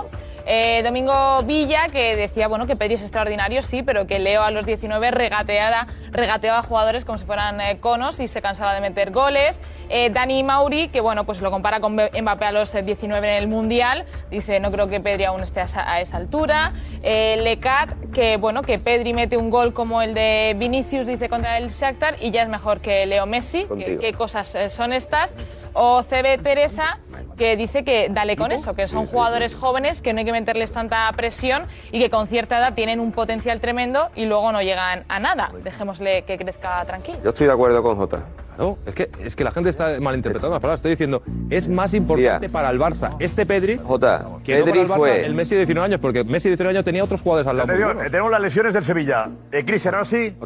Eh, 0.53 0.83
Domingo 0.83 1.45
Villa, 1.45 1.87
que 1.93 2.17
decía 2.17 2.49
bueno 2.49 2.67
que 2.67 2.75
Pedri 2.75 2.95
es 2.95 3.03
extraordinario, 3.03 3.63
sí, 3.63 3.85
pero 3.85 4.09
que 4.09 4.19
Leo 4.19 4.43
a 4.43 4.51
los 4.51 4.67
19 4.67 5.13
regateara, 5.13 5.87
regateaba 6.11 6.59
a 6.59 6.63
jugadores 6.65 7.05
como 7.05 7.19
si 7.19 7.25
fueran 7.25 7.61
eh, 7.61 7.79
conos 7.79 8.19
y 8.19 8.27
se 8.27 8.43
cansaba 8.43 8.75
de 8.75 8.81
meter 8.81 9.13
goles. 9.13 9.61
Eh, 9.91 10.11
Dani 10.11 10.43
Mauri, 10.43 10.89
que 10.89 11.01
bueno, 11.01 11.23
pues 11.23 11.41
lo 11.41 11.53
compara 11.53 11.79
con 11.79 11.93
Mbappé 11.95 12.47
a 12.47 12.51
los 12.51 12.75
eh, 12.75 12.83
19 12.83 13.29
en 13.29 13.35
el 13.37 13.47
Mundial, 13.47 14.07
dice 14.29 14.59
no 14.59 14.73
creo 14.73 14.89
que 14.89 14.99
Pedri 14.99 15.23
aún 15.23 15.41
esté 15.45 15.61
a 15.61 15.65
esa, 15.67 15.89
a 15.89 16.01
esa 16.01 16.17
altura. 16.17 16.73
Lecat, 17.01 17.95
que 18.13 18.37
bueno, 18.37 18.63
que 18.63 18.81
Pedri 18.81 19.15
mete 19.15 19.37
un 19.37 19.51
gol 19.51 19.73
como 19.73 20.03
el 20.03 20.15
de 20.15 20.57
Vinicius, 20.59 21.07
dice 21.07 21.29
contra 21.29 21.59
el 21.59 21.69
Shakhtar 21.69 22.17
y 22.21 22.33
ya 22.33 22.43
es 22.43 22.49
mejor 22.49 22.81
que 22.81 23.07
Leo 23.07 23.25
Messi. 23.25 23.69
¿Qué, 23.79 23.99
qué 23.99 24.13
cosas 24.15 24.57
son 24.69 24.93
estas? 24.93 25.33
O 25.73 26.03
CB 26.03 26.43
Teresa, 26.43 26.99
que 27.37 27.57
dice 27.57 27.85
que 27.85 28.09
dale 28.11 28.37
con 28.37 28.53
eso, 28.53 28.75
que 28.75 28.87
son 28.89 29.07
jugadores 29.07 29.55
jóvenes, 29.55 30.01
que 30.03 30.13
no 30.13 30.19
hay 30.19 30.25
que 30.25 30.33
meterles 30.33 30.73
tanta 30.73 31.11
presión 31.17 31.67
y 31.93 31.99
que 32.01 32.11
con 32.11 32.27
cierta 32.27 32.59
edad 32.59 32.75
tienen 32.75 33.01
un 33.01 33.13
potencial 33.13 33.61
tremendo 33.61 34.11
y 34.15 34.27
luego 34.27 34.53
no 34.53 34.61
llegan 34.63 35.05
a 35.09 35.19
nada. 35.21 35.51
Dejémosle 35.63 36.23
que 36.25 36.37
crezca 36.37 36.85
tranquilo. 36.85 37.19
Yo 37.25 37.31
estoy 37.31 37.47
de 37.47 37.53
acuerdo 37.53 37.83
con 37.83 37.97
Jota. 37.97 38.25
Claro, 38.57 38.77
es 38.85 38.95
que, 38.95 39.11
es 39.25 39.37
que 39.37 39.45
la 39.45 39.53
gente 39.53 39.71
está 39.71 39.99
malinterpretando 40.01 40.55
las 40.57 40.61
palabras. 40.61 40.81
Estoy 40.81 40.91
diciendo, 40.91 41.23
es 41.49 41.67
más 41.67 41.95
importante 41.95 42.51
para 42.51 42.69
el 42.69 42.79
Barça 42.79 43.17
este 43.19 43.47
Pedri 43.47 43.79
Jota, 43.79 44.23
que 44.45 44.59
no 44.59 44.65
para 44.65 44.65
Pedri 44.67 44.81
el 44.81 44.89
Barça 44.89 44.97
fue- 44.97 45.25
el 45.25 45.35
Messi 45.35 45.55
de 45.55 45.61
19 45.61 45.87
años, 45.87 46.01
porque 46.01 46.25
Messi 46.25 46.51
de 46.51 46.57
19 46.57 46.77
años 46.77 46.85
tenía 46.85 47.05
otros 47.05 47.23
jugadores 47.23 47.47
al 47.49 47.57
lado. 47.57 47.73
Atención, 47.73 48.11
tenemos 48.11 48.31
las 48.31 48.41
lesiones 48.43 48.75
del 48.75 48.85
Sevilla. 48.85 49.31
Eh, 49.51 49.65
Cristian, 49.65 49.95
ahora 49.95 50.05
sí. 50.05 50.37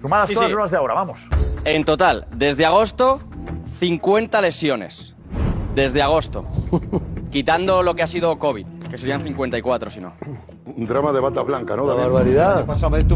Sumadas 0.00 0.28
Sí, 0.28 0.34
todas 0.34 0.48
sí. 0.50 0.56
las 0.56 0.70
de 0.70 0.76
ahora, 0.76 0.94
vamos. 0.94 1.28
En 1.64 1.82
total, 1.84 2.26
desde 2.30 2.64
agosto, 2.64 3.20
50 3.78 4.40
lesiones. 4.40 5.14
Desde 5.74 6.00
agosto. 6.02 6.46
Quitando 7.30 7.82
lo 7.82 7.94
que 7.94 8.02
ha 8.02 8.06
sido 8.06 8.38
COVID, 8.38 8.66
que 8.88 8.96
serían 8.96 9.22
54 9.22 9.90
si 9.90 10.00
no. 10.00 10.14
Un 10.66 10.84
drama 10.84 11.12
de 11.12 11.20
bata 11.20 11.42
blanca, 11.42 11.76
¿no? 11.76 11.84
Una 11.84 11.92
David? 11.94 12.04
barbaridad. 12.12 12.66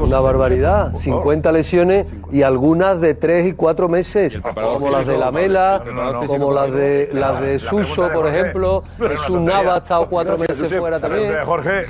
Una 0.01 0.21
barbaridad. 0.21 0.95
50 0.95 1.51
lesiones 1.51 2.07
y 2.31 2.43
algunas 2.43 3.01
de 3.01 3.15
3 3.15 3.47
y 3.49 3.53
4 3.55 3.89
meses. 3.89 4.41
Como 4.55 4.89
las 4.89 5.05
de 5.05 5.19
la 5.19 5.33
Mela, 5.33 5.83
como 6.29 6.53
las 6.53 6.71
de, 6.73 7.11
las 7.13 7.41
de 7.41 7.59
Suso, 7.59 8.09
por 8.13 8.29
ejemplo. 8.29 8.85
Jesús 9.01 9.41
Nava 9.41 9.75
ha 9.75 9.79
estado 9.79 10.09
4 10.09 10.39
meses 10.39 10.73
fuera 10.75 11.01
también. 11.01 11.35
Jorge, 11.45 11.87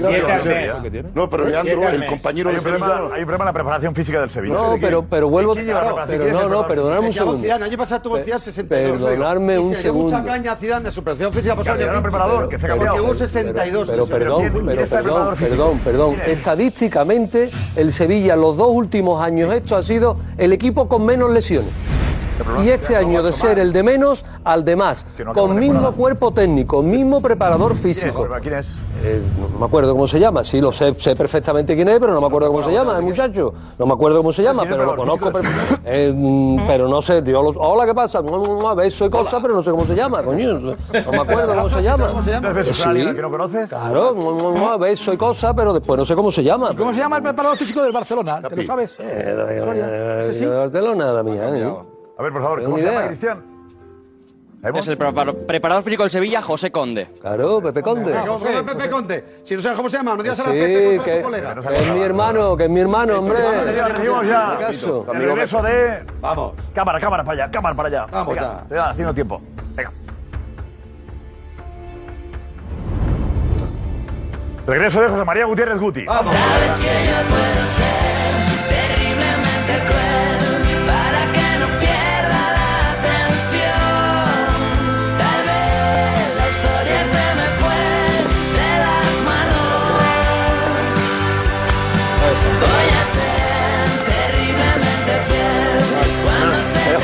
No, 1.14 1.28
pero 1.28 1.44
Leandro, 1.44 1.88
el 1.88 2.06
compañero 2.06 2.48
hay 2.48 2.54
de 2.54 2.60
un, 2.60 2.64
problema, 2.64 2.86
Sevilla. 2.86 3.14
hay 3.14 3.20
un 3.20 3.26
problema 3.26 3.44
en 3.44 3.46
la 3.46 3.52
preparación 3.52 3.94
física 3.94 4.20
del 4.20 4.30
Sevilla. 4.30 4.54
No, 4.54 4.76
pero, 4.80 5.04
pero 5.04 5.28
vuelvo. 5.28 5.52
¿Quién 5.52 5.66
lleva 5.66 5.80
la 5.80 5.84
Pero 5.84 5.96
preparación? 5.96 6.20
¿Quién 6.22 6.30
es 6.36 6.42
el 6.42 6.48
no, 6.50 6.62
no, 6.62 6.68
perdonadme 6.68 7.06
un 7.08 7.12
segundo. 7.12 7.54
Año 7.64 7.76
pasado 7.76 8.00
tuvo 8.02 8.18
Zidane 8.18 8.40
62. 8.40 9.00
Perdonadme 9.02 9.58
un 9.58 9.68
se 9.70 9.82
dio 9.82 9.92
mucha 9.92 10.08
segundo. 10.16 10.32
caña 10.32 10.52
a 10.52 10.56
Zidane 10.56 10.84
de 10.86 10.90
su 10.90 11.02
preparación 11.04 11.32
física 11.34 11.54
pasó 11.54 11.66
Cambiaron 11.70 11.96
el 11.96 12.02
preparador, 12.02 12.48
que 12.48 12.58
fue 12.58 12.68
Porque 12.70 12.84
cambiado. 12.86 13.04
hubo 13.06 13.14
62. 13.14 13.88
Pero 13.90 14.06
perdón, 14.06 14.40
¿quién- 14.40 14.52
pero 14.52 14.64
perdón, 14.64 14.88
preparador 15.02 15.36
físico? 15.36 15.49
Perdón, 15.50 15.78
perdón. 15.80 16.16
Estadísticamente, 16.26 17.50
el 17.76 17.92
Sevilla 17.92 18.34
en 18.34 18.40
los 18.40 18.56
dos 18.56 18.70
últimos 18.70 19.22
años 19.22 19.52
esto 19.52 19.76
ha 19.76 19.82
sido 19.82 20.16
el 20.38 20.52
equipo 20.52 20.88
con 20.88 21.04
menos 21.04 21.30
lesiones. 21.30 21.70
Y 22.62 22.68
este 22.70 22.96
año 22.96 23.22
de 23.22 23.32
ser 23.32 23.58
el 23.58 23.72
de 23.72 23.82
menos 23.82 24.24
al 24.44 24.64
de 24.64 24.76
más, 24.76 25.04
no 25.24 25.32
con 25.34 25.50
mismo 25.54 25.74
temporada. 25.74 25.96
cuerpo 25.96 26.30
técnico, 26.32 26.82
mismo 26.82 27.20
preparador 27.20 27.72
¿Quién 27.74 27.90
es? 27.90 27.98
físico. 28.00 28.28
¿Quién 28.42 28.54
es? 28.54 28.74
Eh, 29.02 29.20
no 29.52 29.58
me 29.58 29.64
acuerdo 29.64 29.92
cómo 29.92 30.06
se 30.06 30.20
llama, 30.20 30.42
sí, 30.42 30.60
lo 30.60 30.72
sé, 30.72 30.92
sé 30.94 31.16
perfectamente 31.16 31.74
quién 31.74 31.88
es, 31.88 31.98
pero 31.98 32.12
no 32.12 32.20
me 32.20 32.26
acuerdo 32.26 32.48
cómo 32.52 32.62
se 32.62 32.72
llama, 32.72 32.96
el 32.98 33.02
muchacho. 33.02 33.52
No 33.78 33.86
me 33.86 33.94
acuerdo 33.94 34.18
cómo 34.18 34.32
se 34.32 34.42
llama, 34.42 34.62
¿quién 34.62 34.72
es 34.74 34.78
pero 34.78 34.90
lo 34.96 34.96
conozco. 34.96 35.30
Eh, 35.84 36.12
mm, 36.14 36.66
pero 36.66 36.86
no 36.88 37.00
sé, 37.02 37.22
tío, 37.22 37.42
lo- 37.42 37.58
hola, 37.60 37.86
¿qué 37.86 37.94
pasa? 37.94 38.18
A 38.20 38.74
ver, 38.74 38.90
soy 38.92 39.08
cosa, 39.10 39.40
pero 39.40 39.54
no 39.54 39.62
sé 39.62 39.70
cómo 39.70 39.86
se 39.86 39.94
llama, 39.94 40.22
coño. 40.22 40.58
No 40.60 40.76
me 40.92 41.18
acuerdo 41.18 41.54
cómo 41.54 41.68
se 41.70 41.82
llama. 41.82 42.08
¿Tres 42.40 42.54
veces 42.54 42.76
Sí. 42.76 42.82
a 42.84 42.88
alguien 42.90 43.08
al 43.08 43.14
que 43.14 43.22
no 43.22 43.30
conoces? 43.30 43.68
Claro, 43.70 44.14
a 44.72 44.76
ver, 44.76 44.96
soy 44.98 45.16
cosa, 45.16 45.54
pero 45.54 45.72
después 45.72 45.98
no 45.98 46.04
sé 46.04 46.14
cómo 46.14 46.30
se 46.30 46.42
llama. 46.42 46.70
¿Cómo 46.76 46.92
se 46.92 47.00
llama 47.00 47.16
el 47.16 47.22
preparador 47.22 47.56
físico 47.56 47.82
del 47.82 47.92
Barcelona? 47.92 48.40
¿Te 48.42 48.54
lo 48.56 48.62
sabes? 48.62 48.98
Eh, 49.00 49.34
de 49.34 50.46
Barcelona. 50.56 51.20
¿eh? 51.56 51.74
A 52.20 52.22
ver, 52.22 52.32
por 52.34 52.42
favor, 52.42 52.62
¿cómo 52.62 52.76
se 52.76 52.84
llama. 52.84 53.06
Cristian? 53.06 53.42
Es 54.74 54.88
el 54.88 54.98
preparador 54.98 55.82
físico 55.82 56.02
del 56.02 56.10
Sevilla, 56.10 56.42
José 56.42 56.70
Conde. 56.70 57.06
Claro, 57.18 57.62
Pepe 57.62 57.80
Conde. 57.80 58.12
¿Cómo 58.26 58.38
se 58.38 58.52
llama 58.52 58.72
Pepe 58.74 58.90
Conte? 58.90 59.24
Si 59.42 59.54
no 59.56 59.62
sabes 59.62 59.78
cómo 59.78 59.88
se 59.88 59.96
llama, 59.96 60.16
no 60.16 60.22
digas 60.22 60.38
a 60.38 60.42
la 60.42 60.48
Sí, 60.50 60.58
Pepe, 60.58 61.00
que, 61.02 61.16
tu 61.16 61.22
colega. 61.22 61.54
que 61.54 61.72
es 61.78 61.86
mi 61.94 62.00
hermano, 62.02 62.58
que 62.58 62.64
es 62.64 62.68
mi 62.70 62.80
hermano, 62.80 63.20
hombre. 63.20 63.38
Ya 63.74 63.88
recibimos 63.88 64.26
ya 64.26 64.58
regreso 65.14 65.62
de... 65.62 66.04
Vamos. 66.20 66.52
Cámara, 66.74 67.00
cámara 67.00 67.24
para 67.24 67.44
allá, 67.44 67.50
cámara 67.50 67.74
para 67.74 67.88
allá. 67.88 68.06
Vamos 68.12 68.34
Venga, 68.34 68.62
ya. 68.64 68.68
te 68.68 68.74
va 68.74 68.90
haciendo 68.90 69.14
tiempo. 69.14 69.40
Venga. 69.74 69.90
Regreso 74.66 75.00
de 75.00 75.08
José 75.08 75.24
María 75.24 75.46
Gutiérrez 75.46 75.78
Guti. 75.78 76.04
Vamos. 76.04 76.34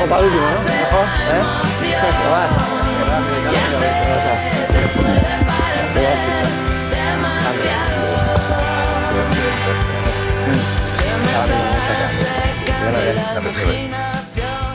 Para 0.09 0.23
último, 0.23 0.41
¿no? 0.41 0.63
Mejor, 0.63 1.05
¿eh? 1.05 1.43
Te 1.81 2.27
vas. 2.29 2.51
Te 12.67 13.09
está 13.11 13.41
secando 13.41 13.97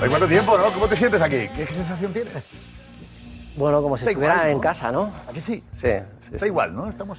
¿Hay 0.03 0.09
cuánto 0.09 0.28
tiempo, 0.28 0.59
no? 0.59 0.72
¿Cómo 0.72 0.89
te 0.89 0.97
sientes 0.97 1.22
aquí? 1.22 1.49
¿Qué, 1.57 1.66
qué 1.66 1.74
sensación 1.74 2.12
tienes? 2.12 2.33
Bueno, 3.57 3.83
como 3.83 3.97
si 3.97 4.07
estuviera 4.07 4.35
igual, 4.35 4.49
en 4.49 4.55
¿no? 4.55 4.61
casa, 4.61 4.91
¿no? 4.91 5.12
¿A 5.28 5.33
que 5.33 5.41
sí? 5.41 5.62
Sí, 5.70 5.89
sí. 6.20 6.47
igual, 6.47 6.74
¿no? 6.74 6.89
Estamos... 6.89 7.18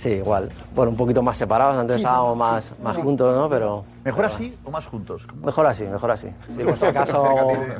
Sí, 0.00 0.08
igual. 0.08 0.48
Bueno, 0.74 0.92
un 0.92 0.96
poquito 0.96 1.22
más 1.22 1.36
separados, 1.36 1.76
antes 1.76 1.96
Sí, 1.96 2.02
estábamos 2.02 2.32
sí, 2.32 2.38
más, 2.38 2.74
más 2.82 2.96
sí. 2.96 3.02
juntos, 3.02 3.36
¿no? 3.36 3.50
Pero. 3.50 3.84
¿Mejor 4.02 4.24
así 4.24 4.56
o 4.64 4.70
más 4.70 4.86
juntos? 4.86 5.26
¿Cómo? 5.28 5.44
Mejor 5.44 5.66
así, 5.66 5.84
mejor 5.84 6.10
así. 6.10 6.28
Si 6.48 6.64
por 6.64 6.78
si 6.78 6.86
acaso 6.86 7.22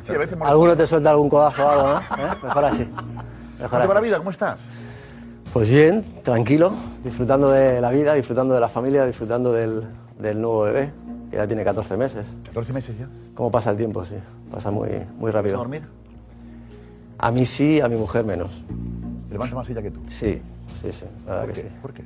Sí, 0.03 0.13
alguno 0.41 0.75
te 0.77 0.85
suelta 0.85 1.09
algún 1.09 1.29
codazo 1.29 1.65
o 1.65 1.69
algo, 1.69 1.83
¿no? 1.87 1.99
¿Eh? 1.99 2.29
Mejor 2.43 2.65
así. 2.65 2.85
Mejor 3.59 3.69
¿Cómo 3.69 3.81
te 3.81 3.87
va 3.87 3.93
la 3.95 3.99
así. 3.99 4.05
vida? 4.07 4.17
¿Cómo 4.19 4.29
estás? 4.29 4.59
Pues 5.51 5.67
bien, 5.69 6.03
tranquilo, 6.23 6.71
disfrutando 7.03 7.49
de 7.49 7.81
la 7.81 7.89
vida, 7.89 8.13
disfrutando 8.13 8.53
de 8.53 8.59
la 8.59 8.69
familia, 8.69 9.03
disfrutando 9.05 9.51
del, 9.51 9.83
del 10.19 10.39
nuevo 10.39 10.61
bebé, 10.61 10.91
que 11.31 11.37
ya 11.37 11.47
tiene 11.47 11.63
14 11.63 11.97
meses. 11.97 12.27
14 12.45 12.71
meses 12.71 12.99
ya. 12.99 13.07
¿Cómo 13.33 13.49
pasa 13.49 13.71
el 13.71 13.77
tiempo? 13.77 14.05
Sí, 14.05 14.15
pasa 14.51 14.69
muy, 14.69 14.89
muy 15.17 15.31
rápido. 15.31 15.57
¿Dormir? 15.57 15.81
A 17.17 17.31
mí 17.31 17.45
sí, 17.45 17.81
a 17.81 17.89
mi 17.89 17.95
mujer 17.95 18.23
menos. 18.25 18.61
¿Se 19.27 19.33
levanta 19.33 19.55
más 19.55 19.69
ella 19.69 19.81
que 19.81 19.89
tú? 19.91 19.99
Sí, 20.05 20.39
sí, 20.81 20.91
sí, 20.91 21.05
la 21.25 21.31
verdad 21.35 21.45
¿Por 21.45 21.53
que 21.53 21.61
qué? 21.61 21.67
sí. 21.67 21.75
¿Por 21.81 21.93
qué? 21.93 22.03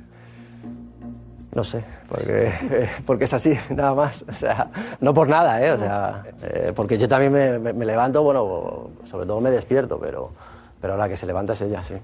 No 1.54 1.64
sé, 1.64 1.82
porque, 2.08 2.52
porque 3.06 3.24
es 3.24 3.32
así, 3.32 3.54
nada 3.74 3.94
más. 3.94 4.24
O 4.28 4.32
sea, 4.34 4.70
no 5.00 5.14
por 5.14 5.28
nada, 5.28 5.64
¿eh? 5.64 5.72
O 5.72 5.78
sea, 5.78 6.24
eh, 6.42 6.72
porque 6.76 6.98
yo 6.98 7.08
también 7.08 7.32
me, 7.32 7.58
me- 7.58 7.72
me 7.72 7.86
levanto, 7.86 8.22
bueno, 8.22 8.90
sobre 9.04 9.26
todo 9.26 9.40
me 9.40 9.50
despierto, 9.50 9.98
pero, 9.98 10.32
pero 10.80 10.96
la 10.96 11.08
que 11.08 11.16
se 11.16 11.26
levanta 11.26 11.54
es 11.54 11.60
ella, 11.62 11.82
sí. 11.82 11.94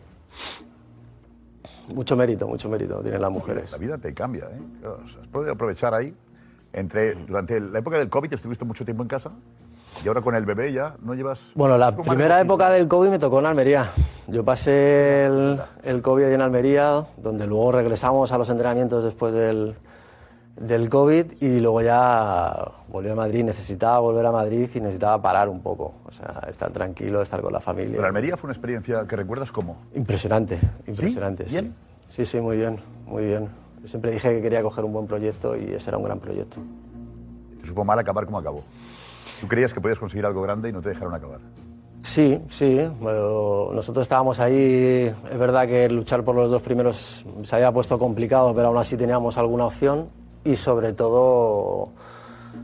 Mucho 1.88 2.16
mérito, 2.16 2.46
mucho 2.48 2.68
mérito 2.68 3.00
tienen 3.02 3.20
las 3.20 3.30
mujeres. 3.30 3.70
La 3.72 3.78
vida 3.78 3.98
te 3.98 4.14
cambia, 4.14 4.44
¿eh? 4.44 4.86
Has 5.20 5.26
podido 5.28 5.52
aprovechar 5.52 5.92
ahí. 5.94 6.14
Entre, 6.72 7.14
durante 7.14 7.60
la 7.60 7.80
época 7.80 7.98
del 7.98 8.08
COVID 8.08 8.32
estuviste 8.32 8.64
mucho 8.64 8.82
tiempo 8.86 9.02
en 9.02 9.08
casa 9.10 9.30
y 10.04 10.08
ahora 10.08 10.20
con 10.20 10.34
el 10.34 10.44
bebé 10.44 10.72
ya 10.72 10.94
no 11.02 11.14
llevas... 11.14 11.40
Bueno, 11.54 11.78
la 11.78 11.92
¿Cómo 11.92 12.04
primera 12.04 12.40
época 12.40 12.70
del 12.70 12.88
COVID 12.88 13.08
me 13.08 13.18
tocó 13.18 13.40
en 13.40 13.46
Almería. 13.46 13.90
Yo 14.28 14.44
pasé 14.44 15.26
el, 15.26 15.60
el 15.82 16.02
COVID 16.02 16.24
en 16.24 16.40
Almería, 16.40 17.04
donde 17.16 17.46
luego 17.46 17.72
regresamos 17.72 18.32
a 18.32 18.38
los 18.38 18.48
entrenamientos 18.50 19.04
después 19.04 19.34
del, 19.34 19.74
del 20.56 20.88
COVID 20.88 21.32
y 21.40 21.60
luego 21.60 21.82
ya 21.82 22.54
volví 22.88 23.10
a 23.10 23.14
Madrid. 23.14 23.44
Necesitaba 23.44 23.98
volver 24.00 24.26
a 24.26 24.32
Madrid 24.32 24.68
y 24.74 24.80
necesitaba 24.80 25.20
parar 25.20 25.48
un 25.48 25.60
poco. 25.60 25.94
O 26.04 26.12
sea, 26.12 26.42
estar 26.48 26.70
tranquilo, 26.70 27.20
estar 27.22 27.40
con 27.40 27.52
la 27.52 27.60
familia. 27.60 27.96
Pero 27.96 28.06
Almería 28.06 28.36
fue 28.36 28.48
una 28.48 28.54
experiencia 28.54 29.04
que 29.06 29.16
recuerdas 29.16 29.52
cómo. 29.52 29.76
Impresionante, 29.94 30.58
impresionante. 30.86 31.48
sí. 31.48 31.54
¿Bien? 31.54 31.74
Sí, 32.08 32.26
sí, 32.26 32.40
muy 32.40 32.58
bien, 32.58 32.78
muy 33.06 33.24
bien. 33.24 33.48
Yo 33.80 33.88
siempre 33.88 34.10
dije 34.10 34.34
que 34.34 34.42
quería 34.42 34.62
coger 34.62 34.84
un 34.84 34.92
buen 34.92 35.06
proyecto 35.06 35.56
y 35.56 35.72
ese 35.72 35.88
era 35.88 35.96
un 35.96 36.04
gran 36.04 36.20
proyecto. 36.20 36.58
Te 37.60 37.66
supo 37.66 37.86
mal 37.86 37.98
acabar 37.98 38.26
como 38.26 38.38
acabó. 38.38 38.62
Tú 39.42 39.48
creías 39.48 39.74
que 39.74 39.80
podías 39.80 39.98
conseguir 39.98 40.24
algo 40.24 40.40
grande 40.40 40.68
y 40.68 40.72
no 40.72 40.80
te 40.80 40.90
dejaron 40.90 41.12
acabar. 41.14 41.40
Sí, 42.00 42.40
sí. 42.48 42.80
bueno, 43.00 43.72
nosotros 43.72 44.02
estábamos 44.04 44.38
ahí. 44.38 45.12
Es 45.30 45.36
verdad 45.38 45.66
que 45.66 45.88
luchar 45.90 46.22
por 46.22 46.36
los 46.36 46.48
dos 46.48 46.62
primeros 46.62 47.26
se 47.42 47.56
había 47.56 47.72
puesto 47.72 47.98
complicado, 47.98 48.54
pero 48.54 48.68
aún 48.68 48.78
así 48.78 48.96
teníamos 48.96 49.36
alguna 49.38 49.64
opción. 49.66 50.06
Y 50.44 50.54
sobre 50.54 50.92
todo, 50.92 51.88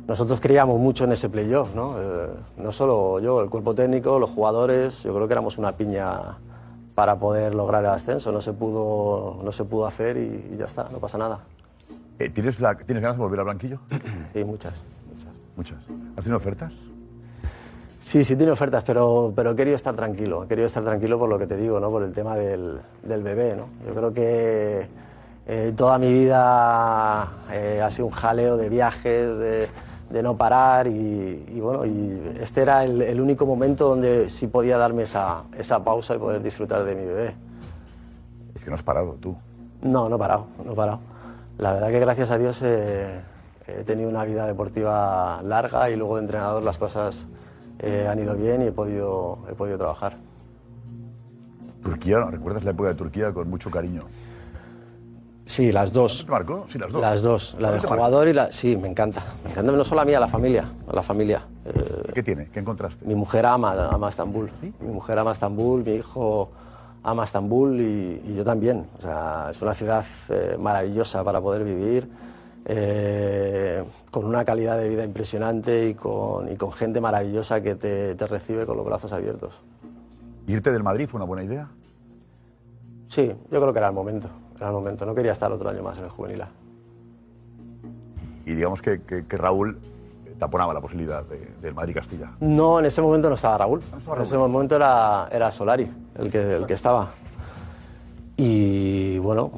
nosotros 0.07 0.39
creíamos 0.41 0.79
mucho 0.79 1.03
en 1.03 1.11
ese 1.13 1.29
playoff, 1.29 1.75
¿no? 1.75 2.01
Eh, 2.01 2.29
no 2.59 2.71
solo 2.71 3.19
yo, 3.19 3.41
el 3.41 3.51
cuerpo 3.51 3.75
técnico, 3.75 4.21
los 4.21 4.31
jugadores. 4.31 5.03
Yo 5.03 5.13
creo 5.13 5.27
que 5.27 5.35
éramos 5.35 5.59
una 5.59 5.73
piña 5.73 6.39
para 6.95 7.17
poder 7.19 7.57
lograr 7.57 7.83
el 7.85 7.91
ascenso. 7.91 8.31
No 8.31 8.41
se 8.41 8.53
pudo, 8.53 9.39
no 9.43 9.51
se 9.51 9.65
pudo 9.65 9.85
hacer 9.85 10.17
y, 10.17 10.53
y 10.55 10.57
ya 10.57 10.67
está, 10.67 10.89
no 10.93 10.99
pasa 10.99 11.19
nada. 11.19 11.41
Eh, 12.21 12.29
¿tienes, 12.31 12.61
la- 12.61 12.77
¿Tienes 12.77 13.03
ganas 13.03 13.17
de 13.17 13.23
volver 13.25 13.41
al 13.41 13.47
banquillo? 13.47 13.81
Sí, 14.33 14.45
muchas. 14.45 14.85
Muchas. 15.59 15.79
¿Has 16.17 16.23
tenido 16.23 16.37
ofertas? 16.37 16.73
Sí, 18.01 18.23
sí 18.23 18.37
tiene 18.37 18.53
ofertas, 18.53 18.85
pero, 18.85 19.33
pero 19.35 19.51
he 19.51 19.57
querido 19.57 19.75
estar 19.75 19.93
tranquilo. 19.97 20.45
He 20.45 20.47
querido 20.47 20.69
estar 20.69 20.85
tranquilo 20.85 21.19
por 21.19 21.29
lo 21.29 21.37
que 21.37 21.49
te 21.49 21.57
digo, 21.57 21.81
¿no? 21.81 21.91
Por 21.91 22.05
el 22.05 22.13
tema 22.13 22.37
del, 22.37 22.79
del 23.03 23.23
bebé, 23.25 23.57
¿no? 23.57 23.65
Yo 23.85 23.93
creo 23.93 24.13
que 24.13 24.87
eh, 25.49 25.73
toda 25.77 25.99
mi 25.99 26.13
vida 26.13 27.29
eh, 27.51 27.83
ha 27.85 27.91
sido 27.91 28.07
un 28.07 28.13
jaleo 28.13 28.57
de 28.57 28.69
viajes, 28.69 29.37
de, 29.37 29.69
de 30.11 30.23
no 30.23 30.37
parar 30.37 30.87
y, 30.87 31.45
y 31.53 31.59
bueno, 31.61 31.85
y 31.85 32.35
este 32.41 32.63
era 32.63 32.85
el, 32.85 33.03
el 33.03 33.21
único 33.21 33.45
momento 33.45 33.89
donde 33.89 34.31
sí 34.31 34.47
podía 34.47 34.79
darme 34.79 35.03
esa, 35.03 35.43
esa 35.59 35.83
pausa 35.83 36.15
y 36.15 36.19
poder 36.19 36.41
disfrutar 36.41 36.85
de 36.85 36.95
mi 36.95 37.05
bebé. 37.05 37.35
Es 38.55 38.63
que 38.63 38.71
no 38.71 38.77
has 38.77 38.85
parado 38.85 39.15
tú. 39.15 39.37
No, 39.83 40.09
no 40.09 40.15
he 40.15 40.19
parado, 40.21 40.47
no 40.65 40.73
he 40.73 40.77
parado. 40.77 41.01
La 41.59 41.73
verdad 41.73 41.89
que 41.89 41.99
gracias 41.99 42.31
a 42.31 42.39
Dios 42.39 42.63
eh, 42.63 43.21
he 43.69 43.85
tenido 43.85 44.09
una 44.09 44.25
vida 44.25 44.47
deportiva 44.47 45.41
larga 45.43 45.91
y 45.91 45.97
luego 45.97 46.17
de 46.17 46.23
entrenador 46.23 46.63
las 46.63 46.79
cosas 46.79 47.27
eh, 47.79 48.09
han 48.11 48.19
ido 48.19 48.35
bien 48.35 48.63
y 48.63 48.67
he 48.67 48.73
podido, 48.73 49.39
he 49.51 49.55
podido 49.55 49.79
trabajar. 49.79 50.17
Turquía, 51.83 52.21
¿recuerdas 52.31 52.65
la 52.65 52.71
época 52.73 52.89
de 52.89 52.95
Turquía 52.95 53.33
con 53.33 53.49
mucho 53.49 53.71
cariño? 53.71 54.01
Sí, 55.47 55.73
las 55.73 55.93
dos. 55.93 56.25
¿Te 56.27 56.31
marcó? 56.31 56.67
Sí, 56.71 56.79
las 56.79 56.93
dos. 56.93 57.01
Las 57.01 57.23
dos, 57.23 57.57
la 57.59 57.71
de 57.71 57.79
¿Cuál 57.79 57.81
te 57.81 57.87
marcó? 57.89 58.05
jugador 58.05 58.29
y 58.29 58.33
la... 58.35 58.53
Sí, 58.53 58.77
me 58.77 58.89
encanta. 58.89 59.23
Me 59.45 59.51
encanta 59.51 59.73
no 59.73 59.83
solo 59.85 60.03
a 60.03 60.05
mí, 60.05 60.13
a 60.13 60.21
la 60.21 60.29
familia. 60.29 60.69
A 60.87 60.95
la 60.95 61.03
familia. 61.03 61.43
Eh, 61.65 62.11
¿Qué 62.13 62.23
tiene? 62.23 62.49
¿Qué 62.53 62.61
encontraste? 62.61 63.07
Mi 63.07 63.15
mujer 63.15 63.47
ama, 63.47 63.89
ama 63.89 64.11
Estambul. 64.11 64.51
Mi 64.61 64.89
mujer 64.93 65.19
ama 65.19 65.33
Estambul, 65.33 65.85
mi 65.85 65.93
hijo 65.93 66.51
ama 67.03 67.25
Estambul 67.25 67.81
y, 67.81 68.23
y 68.27 68.35
yo 68.37 68.45
también. 68.45 68.87
O 68.99 69.01
sea, 69.01 69.49
es 69.51 69.63
una 69.63 69.73
ciudad 69.73 70.05
eh, 70.29 70.57
maravillosa 70.61 71.25
para 71.25 71.41
poder 71.41 71.65
vivir, 71.65 72.11
eh, 72.71 73.83
con 74.11 74.25
una 74.27 74.45
calidad 74.45 74.79
de 74.79 74.89
vida 74.89 75.03
impresionante 75.05 75.89
y 75.89 75.95
con, 75.95 76.53
y 76.53 76.57
con 76.57 76.71
gente 76.73 77.01
maravillosa 77.01 77.63
que 77.63 77.75
te, 77.75 78.15
te 78.15 78.27
recibe 78.27 78.67
con 78.67 78.77
los 78.77 78.85
brazos 78.85 79.13
abiertos. 79.13 79.55
¿Irte 80.47 80.71
del 80.71 80.83
Madrid 80.83 81.07
fue 81.09 81.19
una 81.19 81.25
buena 81.27 81.43
idea? 81.45 81.69
Sí, 83.09 83.27
yo 83.51 83.61
creo 83.61 83.73
que 83.73 83.79
era 83.79 83.89
el 83.89 83.95
momento. 83.95 84.29
Era 84.57 84.69
el 84.69 84.73
momento. 84.75 85.07
No 85.07 85.15
quería 85.15 85.33
estar 85.33 85.51
otro 85.51 85.71
año 85.71 85.83
más 85.83 85.97
en 85.99 86.05
el 86.05 86.11
juvenil. 86.11 86.43
A. 86.43 86.49
Y 88.45 88.53
digamos 88.55 88.81
que, 88.83 89.01
que- 89.03 89.27
que 89.27 89.37
Raúl 89.37 89.79
taponaba 90.39 90.73
la 90.75 90.81
posibilidad 90.81 91.25
de- 91.25 91.51
del 91.63 91.75
Madrid-Castilla. 91.75 92.31
No, 92.41 92.79
en 92.81 92.87
ese 92.87 93.01
momento 93.03 93.29
no 93.29 93.35
estaba 93.35 93.59
Raúl. 93.59 93.81
estaba 93.81 94.17
En 94.17 94.23
ese 94.23 94.37
momento 94.39 94.77
era, 94.77 95.29
era 95.33 95.51
Solari 95.51 95.91
el 96.17 96.31
que, 96.31 96.57
el 96.57 96.67
que 96.67 96.75
estaba. 96.75 97.11
Y 98.37 99.19
bueno, 99.19 99.51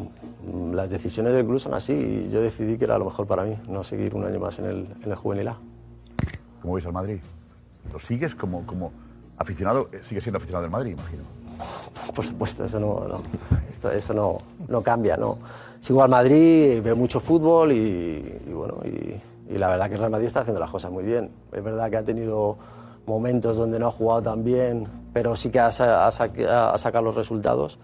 las 0.72 0.90
decisiones 0.90 1.32
del 1.34 1.44
club 1.46 1.60
son 1.60 1.74
así 1.74 1.92
y 1.92 2.30
yo 2.30 2.40
decidí 2.40 2.78
que 2.78 2.84
era 2.84 2.98
lo 2.98 3.04
mejor 3.06 3.26
para 3.26 3.44
mí, 3.44 3.56
no 3.68 3.84
seguir 3.84 4.14
un 4.14 4.24
año 4.24 4.40
más 4.40 4.58
en 4.58 4.64
el, 4.66 4.88
en 5.02 5.10
el 5.10 5.14
juvenil 5.16 5.48
A. 5.48 5.58
¿Cómo 6.62 6.74
ves 6.74 6.86
al 6.86 6.92
Madrid? 6.92 7.18
¿Lo 7.92 7.98
sigues 7.98 8.34
como, 8.34 8.66
como 8.66 8.92
aficionado? 9.38 9.88
Eh, 9.92 10.00
Sigues 10.02 10.24
siendo 10.24 10.36
aficionado 10.38 10.62
del 10.62 10.70
Madrid, 10.70 10.92
imagino. 10.92 11.22
Por 12.14 12.24
supuesto, 12.24 12.64
eso 12.64 12.78
no, 12.80 13.06
no, 13.08 13.22
esto- 13.70 13.90
eso 13.90 14.14
no, 14.14 14.38
no 14.68 14.82
cambia. 14.82 15.16
No. 15.16 15.38
Sigo 15.80 16.02
al 16.02 16.10
Madrid, 16.10 16.80
veo 16.82 16.96
mucho 16.96 17.20
fútbol 17.20 17.72
y, 17.72 18.40
y 18.46 18.52
bueno, 18.52 18.76
y, 18.84 19.54
y 19.54 19.58
la 19.58 19.68
verdad 19.68 19.88
que 19.88 19.94
el 19.94 20.00
Real 20.00 20.10
Madrid 20.10 20.26
está 20.26 20.40
haciendo 20.40 20.60
las 20.60 20.70
cosas 20.70 20.90
muy 20.90 21.04
bien. 21.04 21.30
Es 21.52 21.62
verdad 21.64 21.90
que 21.90 21.96
ha 21.96 22.02
tenido 22.04 22.56
momentos 23.06 23.56
donde 23.56 23.78
no 23.78 23.88
ha 23.88 23.90
jugado 23.90 24.22
tan 24.22 24.44
bien, 24.44 24.86
pero 25.12 25.34
sí 25.36 25.50
que 25.50 25.58
ha, 25.60 25.68
ha 25.68 26.06
ha 26.06 26.78
sacado 26.78 27.04
los 27.04 27.14
resultados. 27.14 27.78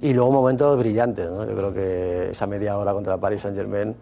Y 0.00 0.12
luego 0.12 0.32
momentos 0.32 0.78
brillantes. 0.78 1.30
¿no? 1.30 1.46
Yo 1.48 1.54
creo 1.54 1.72
que 1.72 2.30
esa 2.30 2.46
media 2.46 2.76
hora 2.76 2.92
contra 2.92 3.14
el 3.14 3.20
Paris 3.20 3.42
Saint 3.42 3.56
Germain, 3.56 3.94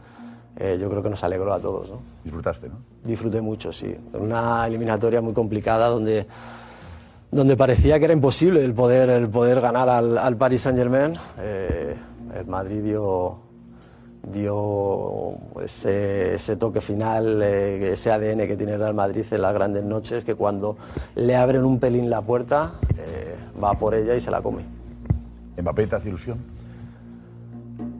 yo 0.78 0.88
creo 0.90 1.02
que 1.02 1.10
nos 1.10 1.22
alegró 1.24 1.52
a 1.52 1.60
todos. 1.60 1.90
¿no? 1.90 2.00
Disfrutaste, 2.24 2.68
¿no? 2.68 2.76
Disfruté 3.04 3.40
mucho, 3.40 3.72
sí. 3.72 3.94
Una 4.14 4.66
eliminatoria 4.66 5.20
muy 5.20 5.32
complicada 5.32 5.88
donde, 5.88 6.26
donde 7.30 7.56
parecía 7.56 7.98
que 7.98 8.04
era 8.06 8.14
imposible 8.14 8.64
el 8.64 8.74
poder, 8.74 9.10
el 9.10 9.28
poder 9.28 9.60
ganar 9.60 9.88
al, 9.88 10.18
al 10.18 10.36
Paris 10.36 10.62
Saint 10.62 10.78
Germain. 10.78 11.14
el 11.38 12.46
Madrid 12.46 12.82
dio, 12.82 13.38
dio 14.30 15.34
ese, 15.62 16.34
ese 16.34 16.56
toque 16.56 16.80
final, 16.80 17.42
eh, 17.42 17.92
ese 17.92 18.12
ADN 18.12 18.46
que 18.46 18.56
tiene 18.56 18.76
Real 18.76 18.94
Madrid 18.94 19.24
en 19.30 19.42
las 19.42 19.54
grandes 19.54 19.84
noches, 19.84 20.24
que 20.24 20.34
cuando 20.34 20.76
le 21.14 21.36
abren 21.36 21.64
un 21.64 21.78
pelín 21.78 22.08
la 22.08 22.22
puerta, 22.22 22.74
eh, 22.98 23.34
va 23.62 23.74
por 23.74 23.94
ella 23.94 24.14
y 24.14 24.20
se 24.20 24.30
la 24.30 24.40
come. 24.40 24.62
¿Mbappé 25.60 25.86
te 25.86 25.96
hace 25.96 26.08
ilusión? 26.08 26.38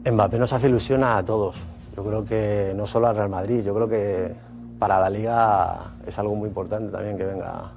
Mbappé 0.09 0.39
nos 0.39 0.53
hace 0.53 0.67
ilusión 0.67 1.03
a 1.03 1.23
todos. 1.23 1.57
Yo 1.95 2.03
creo 2.03 2.25
que 2.25 2.73
no 2.75 2.85
solo 2.85 3.07
al 3.07 3.15
Real 3.15 3.29
Madrid, 3.29 3.63
yo 3.63 3.73
creo 3.75 3.87
que 3.87 4.33
para 4.79 4.99
la 4.99 5.09
Liga 5.09 5.79
es 6.05 6.17
algo 6.17 6.35
muy 6.35 6.47
importante 6.47 6.91
también 6.91 7.17
que 7.17 7.25
venga 7.25 7.71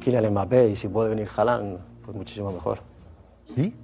Kylian 0.00 0.30
Mbappé 0.30 0.70
y 0.70 0.76
si 0.76 0.88
puede 0.88 1.10
venir 1.10 1.28
Haaland, 1.34 1.78
pues 2.04 2.16
muchísimo 2.16 2.50
mejor. 2.50 2.78
¿Sí? 3.54 3.74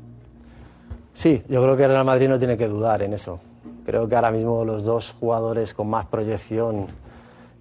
Sí, 1.12 1.42
yo 1.48 1.62
creo 1.62 1.76
que 1.76 1.84
el 1.84 1.90
Real 1.90 2.04
Madrid 2.04 2.28
no 2.28 2.38
tiene 2.38 2.56
que 2.56 2.68
dudar 2.68 3.02
en 3.02 3.12
eso. 3.12 3.40
Creo 3.88 4.06
que 4.06 4.16
ahora 4.16 4.30
mismo 4.30 4.66
los 4.66 4.84
dos 4.84 5.14
jugadores 5.18 5.72
con 5.72 5.88
más 5.88 6.04
proyección 6.04 6.88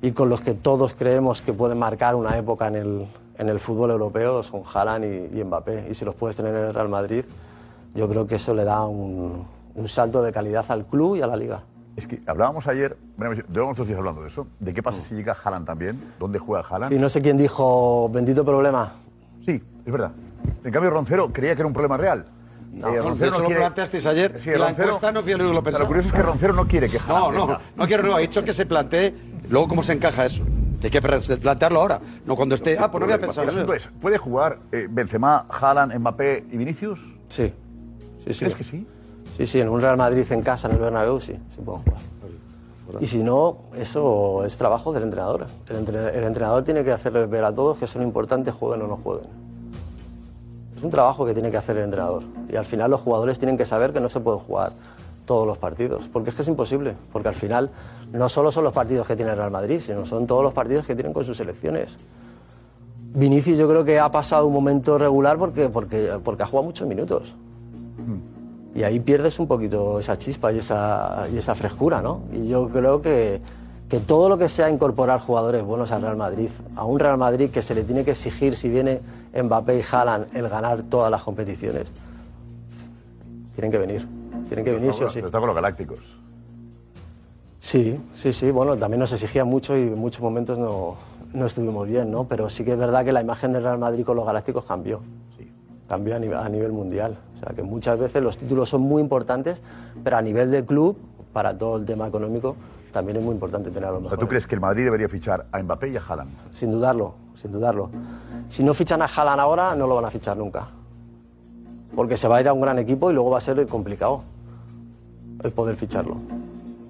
y 0.01 0.11
con 0.11 0.27
los 0.27 0.41
que 0.41 0.55
todos 0.55 0.93
creemos 0.93 1.41
que 1.41 1.53
pueden 1.53 1.79
marcar 1.79 2.15
una 2.15 2.37
época 2.37 2.67
en 2.67 2.75
el, 2.75 3.07
en 3.37 3.47
el 3.47 3.61
fútbol 3.61 3.91
europeo 3.91 4.43
son 4.43 4.61
Haaland 4.61 5.05
y, 5.05 5.39
y 5.39 5.43
Mbappé. 5.45 5.87
Y 5.89 5.95
si 5.95 6.03
los 6.03 6.15
puedes 6.15 6.35
tener 6.35 6.53
en 6.53 6.65
el 6.65 6.73
Real 6.73 6.89
Madrid, 6.89 7.23
yo 7.95 8.09
creo 8.09 8.27
que 8.27 8.35
eso 8.35 8.53
le 8.53 8.65
da 8.65 8.85
un, 8.85 9.45
un 9.73 9.87
salto 9.87 10.21
de 10.21 10.33
calidad 10.33 10.65
al 10.67 10.85
club 10.85 11.15
y 11.15 11.21
a 11.21 11.27
la 11.27 11.37
liga. 11.37 11.63
Es 11.95 12.07
que 12.07 12.19
hablábamos 12.27 12.67
ayer, 12.67 12.97
llevamos 13.49 13.77
dos 13.77 13.87
días 13.87 13.97
hablando 13.97 14.21
de 14.21 14.27
eso, 14.27 14.47
de 14.59 14.73
qué 14.73 14.83
pasa 14.83 14.99
si 14.99 15.15
llega 15.15 15.33
Haaland 15.41 15.65
también, 15.65 15.97
dónde 16.19 16.39
juega 16.39 16.61
Haaland. 16.69 16.91
Sí, 16.91 16.99
no 16.99 17.07
sé 17.07 17.21
quién 17.21 17.37
dijo, 17.37 18.09
bendito 18.09 18.43
problema. 18.43 18.95
Sí, 19.45 19.63
es 19.85 19.91
verdad. 19.93 20.11
En 20.61 20.73
cambio, 20.73 20.91
Roncero 20.91 21.31
creía 21.31 21.55
que 21.55 21.61
era 21.61 21.67
un 21.67 21.73
problema 21.73 21.95
real. 21.95 22.25
No, 22.73 22.89
eso 23.15 23.41
lo 23.41 23.49
planteasteis 23.49 24.05
ayer 24.05 24.39
Sí, 24.39 24.51
y 24.51 24.53
la 24.53 24.67
Roncero- 24.69 24.83
encuesta 24.85 25.11
no 25.11 25.19
único 25.21 25.63
que 25.63 25.71
lo. 25.71 25.79
Lo 25.79 25.87
curioso 25.87 26.09
es 26.09 26.13
que 26.13 26.21
Roncero 26.21 26.53
no 26.53 26.67
quiere 26.67 26.89
que 26.89 26.99
No, 27.07 27.31
no, 27.31 27.57
no 27.75 27.87
quiero, 27.87 28.03
no, 28.03 28.17
he 28.19 28.21
dicho 28.21 28.43
que 28.43 28.53
se 28.53 28.65
plantee 28.65 29.13
luego 29.49 29.67
cómo 29.67 29.81
se 29.83 29.93
encaja 29.93 30.25
eso. 30.25 30.43
Hay 30.83 30.91
que 30.91 31.01
plantearlo 31.01 31.81
ahora, 31.81 31.99
no 32.25 32.35
cuando 32.35 32.53
esté. 32.53 32.77
Ah, 32.79 32.91
pues 32.91 32.99
no 32.99 33.05
había 33.05 33.19
pensado 33.19 33.43
El 33.43 33.49
en 33.49 33.55
asunto 33.55 33.73
eso. 33.73 33.89
es, 33.89 33.95
¿puede 33.99 34.19
jugar 34.19 34.59
eh, 34.71 34.87
Benzema, 34.89 35.47
Haaland, 35.49 35.95
Mbappé 35.97 36.45
y 36.51 36.57
Vinicius? 36.57 36.99
Sí. 37.29 37.51
sí, 38.23 38.33
sí. 38.33 38.39
¿Crees 38.41 38.55
que 38.55 38.63
sí? 38.63 38.85
Sí, 39.35 39.47
sí, 39.47 39.59
en 39.59 39.69
un 39.69 39.81
Real 39.81 39.97
Madrid 39.97 40.25
en 40.31 40.43
casa, 40.43 40.67
en 40.67 40.75
el 40.75 40.79
Bernabéu, 40.79 41.19
sí, 41.19 41.33
sí 41.33 41.61
pueden 41.65 41.81
jugar. 41.81 41.99
Y 43.01 43.07
si 43.07 43.21
no, 43.23 43.57
eso 43.75 44.45
es 44.45 44.57
trabajo 44.57 44.93
del 44.93 45.03
entrenador. 45.03 45.47
El, 45.67 45.77
entre- 45.77 46.15
el 46.17 46.23
entrenador 46.23 46.63
tiene 46.63 46.83
que 46.83 46.91
hacerles 46.91 47.27
ver 47.29 47.43
a 47.43 47.51
todos 47.51 47.77
que 47.79 47.87
son 47.87 48.01
importantes, 48.03 48.53
jueguen 48.53 48.83
o 48.83 48.87
no 48.87 48.97
jueguen. 48.97 49.27
Es 50.77 50.83
un 50.83 50.91
trabajo 50.91 51.25
que 51.25 51.33
tiene 51.33 51.49
que 51.49 51.57
hacer 51.57 51.75
el 51.77 51.85
entrenador. 51.85 52.23
Y 52.47 52.55
al 52.55 52.65
final 52.65 52.91
los 52.91 53.01
jugadores 53.01 53.39
tienen 53.39 53.57
que 53.57 53.65
saber 53.65 53.91
que 53.91 53.99
no 53.99 54.09
se 54.09 54.19
pueden 54.19 54.39
jugar 54.39 54.73
todos 55.25 55.45
los 55.45 55.57
partidos, 55.57 56.07
porque 56.13 56.29
es 56.29 56.35
que 56.35 56.43
es 56.43 56.47
imposible, 56.47 56.95
porque 57.11 57.27
al 57.27 57.35
final 57.35 57.69
no 58.13 58.29
solo 58.29 58.51
son 58.51 58.63
los 58.63 58.73
partidos 58.73 59.05
que 59.05 59.15
tiene 59.15 59.31
el 59.31 59.37
Real 59.37 59.51
Madrid, 59.51 59.81
sino 59.81 60.05
son 60.05 60.25
todos 60.25 60.41
los 60.41 60.53
partidos 60.53 60.85
que 60.85 60.95
tienen 60.95 61.13
con 61.13 61.25
sus 61.25 61.35
selecciones. 61.35 61.97
Vinicius 63.13 63.57
yo 63.57 63.67
creo 63.67 63.83
que 63.83 63.99
ha 63.99 64.09
pasado 64.09 64.45
un 64.47 64.53
momento 64.53 64.97
regular 64.97 65.37
porque, 65.37 65.69
porque, 65.69 66.19
porque 66.23 66.43
ha 66.43 66.45
jugado 66.45 66.65
muchos 66.65 66.87
minutos. 66.87 67.35
Y 68.73 68.83
ahí 68.83 68.99
pierdes 68.99 69.39
un 69.39 69.47
poquito 69.47 69.99
esa 69.99 70.17
chispa 70.17 70.53
y 70.53 70.59
esa, 70.59 71.25
y 71.33 71.37
esa 71.37 71.55
frescura, 71.55 72.01
¿no? 72.01 72.21
Y 72.31 72.47
yo 72.47 72.69
creo 72.69 73.01
que, 73.01 73.41
que 73.89 73.99
todo 73.99 74.29
lo 74.29 74.37
que 74.37 74.47
sea 74.47 74.69
incorporar 74.69 75.19
jugadores 75.19 75.63
buenos 75.63 75.91
al 75.91 76.03
Real 76.03 76.17
Madrid, 76.17 76.49
a 76.75 76.85
un 76.85 76.99
Real 76.99 77.17
Madrid 77.17 77.49
que 77.49 77.61
se 77.61 77.73
le 77.73 77.83
tiene 77.83 78.05
que 78.05 78.11
exigir 78.11 78.55
si 78.55 78.69
viene 78.69 79.01
Mbappé 79.41 79.79
y 79.79 79.81
Haaland 79.89 80.35
el 80.35 80.49
ganar 80.49 80.83
todas 80.83 81.11
las 81.11 81.21
competiciones, 81.23 81.91
tienen 83.55 83.71
que 83.71 83.77
venir. 83.77 84.07
Tienen 84.47 84.63
que 84.63 84.71
venir 84.71 84.93
sí 84.93 85.03
o 85.03 85.09
sí. 85.09 85.15
Pero 85.15 85.27
está 85.27 85.39
con 85.39 85.47
los 85.47 85.55
Galácticos. 85.55 85.99
Sí, 87.59 87.99
sí, 88.13 88.31
sí. 88.31 88.51
Bueno, 88.51 88.77
también 88.77 88.99
nos 88.99 89.11
exigía 89.11 89.43
mucho 89.43 89.75
y 89.75 89.81
en 89.81 89.97
muchos 89.97 90.21
momentos 90.21 90.57
no, 90.57 90.95
no 91.33 91.45
estuvimos 91.45 91.87
bien, 91.87 92.11
¿no? 92.11 92.25
Pero 92.25 92.49
sí 92.49 92.63
que 92.63 92.73
es 92.73 92.77
verdad 92.77 93.03
que 93.03 93.11
la 93.11 93.21
imagen 93.21 93.51
del 93.51 93.63
Real 93.63 93.77
Madrid 93.77 94.05
con 94.05 94.15
los 94.15 94.25
Galácticos 94.25 94.63
cambió. 94.65 95.01
Cambió 95.89 96.15
a 96.15 96.19
nivel, 96.19 96.37
a 96.37 96.49
nivel 96.49 96.71
mundial. 96.71 97.17
O 97.35 97.39
sea, 97.39 97.55
que 97.55 97.63
muchas 97.63 97.99
veces 97.99 98.21
los 98.21 98.37
títulos 98.37 98.69
son 98.69 98.81
muy 98.81 99.01
importantes, 99.01 99.61
pero 100.03 100.17
a 100.17 100.21
nivel 100.21 100.51
de 100.51 100.65
club, 100.65 100.97
para 101.33 101.57
todo 101.57 101.77
el 101.77 101.85
tema 101.85 102.07
económico, 102.07 102.55
también 102.91 103.17
es 103.17 103.23
muy 103.23 103.33
importante 103.33 103.69
tener 103.69 103.89
a 103.89 103.91
los 103.91 104.01
mejores. 104.01 104.19
¿Tú 104.19 104.27
crees 104.27 104.47
que 104.47 104.55
el 104.55 104.61
Madrid 104.61 104.83
debería 104.85 105.07
fichar 105.07 105.47
a 105.51 105.61
Mbappé 105.61 105.89
y 105.89 105.97
a 105.97 106.01
Haaland? 106.01 106.31
Sin 106.53 106.71
dudarlo, 106.71 107.15
sin 107.35 107.51
dudarlo. 107.51 107.89
Si 108.49 108.63
no 108.63 108.73
fichan 108.73 109.01
a 109.01 109.05
Haaland 109.05 109.39
ahora, 109.39 109.75
no 109.75 109.87
lo 109.87 109.95
van 109.95 110.05
a 110.05 110.11
fichar 110.11 110.37
nunca. 110.37 110.69
Porque 111.95 112.17
se 112.17 112.27
va 112.27 112.37
a 112.37 112.41
ir 112.41 112.47
a 112.47 112.53
un 112.53 112.61
gran 112.61 112.79
equipo 112.79 113.09
y 113.11 113.13
luego 113.13 113.31
va 113.31 113.37
a 113.37 113.41
ser 113.41 113.65
complicado 113.67 114.23
el 115.43 115.51
poder 115.51 115.75
ficharlo. 115.75 116.17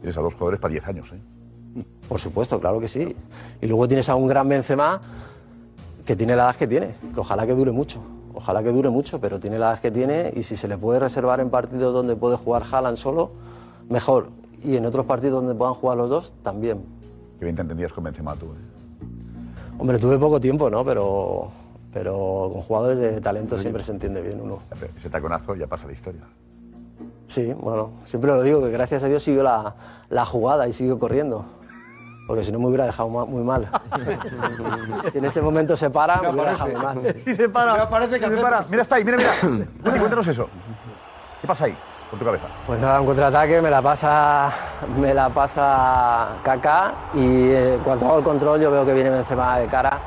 Tienes 0.02 0.18
a 0.18 0.22
dos 0.22 0.34
jugadores 0.34 0.60
para 0.60 0.72
10 0.72 0.88
años, 0.88 1.12
¿eh? 1.12 1.84
Por 2.08 2.20
supuesto, 2.20 2.60
claro 2.60 2.80
que 2.80 2.88
sí. 2.88 3.16
Y 3.62 3.68
luego 3.68 3.88
tienes 3.88 4.10
a 4.10 4.16
un 4.16 4.28
gran 4.28 4.48
Benzema 4.48 5.02
que 6.06 6.16
tiene 6.16 6.36
la 6.36 6.46
edad 6.46 6.56
que 6.56 6.68
tiene, 6.68 6.96
que 7.14 7.20
ojalá 7.20 7.46
que 7.46 7.54
dure 7.54 7.72
mucho. 7.72 8.02
Ojalá 8.34 8.64
que 8.64 8.72
dure 8.72 8.90
mucho, 8.90 9.20
pero 9.20 9.40
tiene 9.40 9.60
la 9.60 9.72
edad 9.72 9.80
que 9.80 9.92
tiene 9.92 10.32
y 10.36 10.44
si 10.44 10.56
se 10.56 10.68
le 10.68 10.78
puede 10.78 11.00
reservar 11.00 11.40
en 11.40 11.50
partidos 11.50 11.94
donde 11.94 12.16
puede 12.16 12.38
jugar 12.38 12.64
Haaland 12.72 12.98
solo, 12.98 13.32
mejor. 13.90 14.30
Y 14.64 14.76
en 14.76 14.86
otros 14.86 15.06
partidos 15.06 15.42
donde 15.44 15.56
puedan 15.56 15.74
jugar 15.76 15.98
los 15.98 16.10
dos, 16.10 16.34
también. 16.44 16.84
Que 17.40 17.46
bien 17.46 17.56
te 17.56 17.62
entendías 17.62 17.94
con 17.94 18.04
Benzema 18.04 18.36
tú, 18.36 18.46
¿eh? 18.48 19.78
Hombre, 19.80 20.00
tuve 20.00 20.18
poco 20.18 20.40
tiempo, 20.42 20.70
¿no? 20.70 20.84
Pero, 20.84 21.50
pero 21.94 22.50
con 22.52 22.62
jugadores 22.64 22.98
de 23.00 23.22
talento 23.22 23.60
siempre 23.60 23.84
se 23.84 23.92
entiende 23.92 24.22
bien 24.22 24.42
uno. 24.42 24.60
Ese 24.98 25.10
taconazo 25.10 25.56
ya 25.56 25.68
pasa 25.68 25.86
la 25.86 25.94
historia. 25.94 26.22
Sí, 27.28 27.54
bueno, 27.54 27.92
siempre 28.06 28.32
lo 28.32 28.42
digo, 28.42 28.62
que 28.62 28.72
gracias 28.72 29.04
a 29.04 29.08
Dios 29.08 29.22
siguió 29.22 29.44
la, 29.44 29.76
la 30.10 30.26
jugada 30.26 30.68
y 30.68 30.74
siguió 30.74 30.98
corriendo. 30.98 31.46
Porque 32.26 32.44
si 32.44 32.52
no 32.52 32.60
me 32.60 32.68
hubiera 32.68 32.86
dejado 32.86 33.08
ma- 33.10 33.26
muy 33.26 33.44
mal. 33.44 33.70
si 35.12 35.18
en 35.20 35.26
ese 35.26 35.42
momento 35.42 35.78
se 35.78 35.90
para, 35.90 36.22
me 36.22 36.30
hubiera 36.30 36.52
dejado 36.52 36.72
muy 36.72 36.82
mal. 36.82 37.16
Sí, 37.24 37.36
se 37.36 37.48
para. 37.48 37.88
sí, 38.08 38.20
se 38.20 38.42
para. 38.42 38.66
Mira, 38.70 38.82
está 38.82 38.96
ahí, 38.96 39.06
mira, 39.06 39.18
mira. 39.18 39.68
Cuéntanos 40.00 40.28
eso. 40.28 40.50
¿Qué 41.42 41.48
pasa 41.48 41.66
ahí, 41.66 41.78
con 42.10 42.20
tu 42.20 42.26
cabeza? 42.26 42.46
Pues 42.66 42.80
nada, 42.80 43.00
un 43.02 43.06
contraataque, 43.08 43.62
me 43.62 43.70
la 43.70 43.82
pasa, 43.82 44.52
me 44.98 45.14
la 45.14 45.30
pasa 45.30 46.28
Kaká 46.44 46.94
y 47.14 47.50
eh, 47.52 47.80
cuando 47.84 48.08
hago 48.08 48.18
el 48.20 48.24
control 48.24 48.62
yo 48.62 48.72
veo 48.72 48.86
que 48.86 48.94
viene 48.94 49.10
Benzema 49.10 49.60
de 49.60 49.68
cara, 49.68 50.00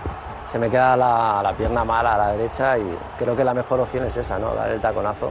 se 0.47 0.59
me 0.59 0.71
queda 0.71 0.97
la, 0.97 1.41
la 1.43 1.53
pierna 1.55 1.85
mala 1.85 2.15
a 2.15 2.19
la 2.19 2.33
derecha 2.33 2.79
y 2.79 2.99
creo 3.19 3.37
que 3.37 3.45
la 3.45 3.55
mejor 3.55 3.81
opción 3.81 4.05
es 4.05 4.17
esa, 4.17 4.39
¿no? 4.39 4.55
Dar 4.55 4.71
el 4.71 4.81
taconazo 4.81 5.31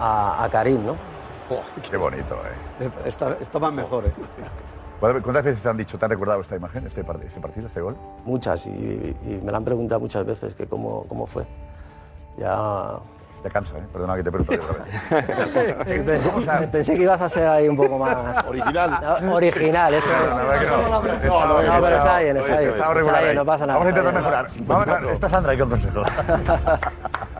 a, 0.00 0.44
a 0.44 0.48
Karim, 0.48 0.86
¿no? 0.86 0.96
Qué 1.88 1.96
bonito, 1.96 2.34
¿eh? 2.80 2.90
Está, 3.04 3.32
está 3.32 3.58
más 3.58 3.72
mejor, 3.72 4.06
¿eh? 4.06 4.12
¿Cuántas 5.00 5.44
veces 5.44 5.62
te 5.62 5.68
han 5.68 5.76
dicho, 5.76 5.98
te 5.98 6.04
han 6.04 6.10
recordado 6.10 6.40
esta 6.40 6.56
imagen, 6.56 6.86
este, 6.86 7.00
este 7.24 7.40
partido, 7.40 7.66
este 7.66 7.80
gol? 7.80 7.96
Muchas 8.24 8.66
y, 8.66 8.70
y 8.70 9.40
me 9.42 9.50
la 9.50 9.58
han 9.58 9.64
preguntado 9.64 10.00
muchas 10.00 10.24
veces 10.24 10.54
que 10.54 10.66
cómo, 10.66 11.04
cómo 11.08 11.26
fue. 11.26 11.46
Ya... 12.38 12.98
Ya 13.42 13.48
cansa, 13.50 13.78
¿eh? 13.78 13.82
Perdona 13.92 14.16
que 14.16 14.22
te 14.22 14.30
pregunte 14.30 14.60
otra 14.60 14.84
vez. 14.84 16.04
pensé, 16.04 16.68
pensé 16.70 16.94
que 16.94 17.02
ibas 17.02 17.20
a 17.22 17.28
ser 17.28 17.48
ahí 17.48 17.68
un 17.68 17.76
poco 17.76 17.98
más... 17.98 18.44
Original. 18.46 19.18
No, 19.22 19.34
original, 19.34 19.94
eso 19.94 20.08
No, 20.08 20.36
no. 20.36 20.44
No, 20.44 20.62
Está- 20.62 21.46
no, 21.46 21.60
está- 21.60 21.80
pero 21.80 21.96
está 21.96 22.18
bien, 22.18 22.36
está 22.36 22.58
bien. 22.58 22.68
Está 22.68 22.92
Está 23.00 23.20
bien, 23.20 23.36
no 23.36 23.44
pasa 23.46 23.66
nada, 23.66 23.78
Vamos 23.78 23.86
a 23.86 23.90
intentar 23.98 24.14
mejorar. 24.14 24.46
Vamos 24.60 24.88
a 24.88 25.00
ver, 25.00 25.10
está 25.10 25.28
Sandra 25.28 25.52
ahí 25.52 25.58
con 25.58 25.70
consejo. 25.70 26.02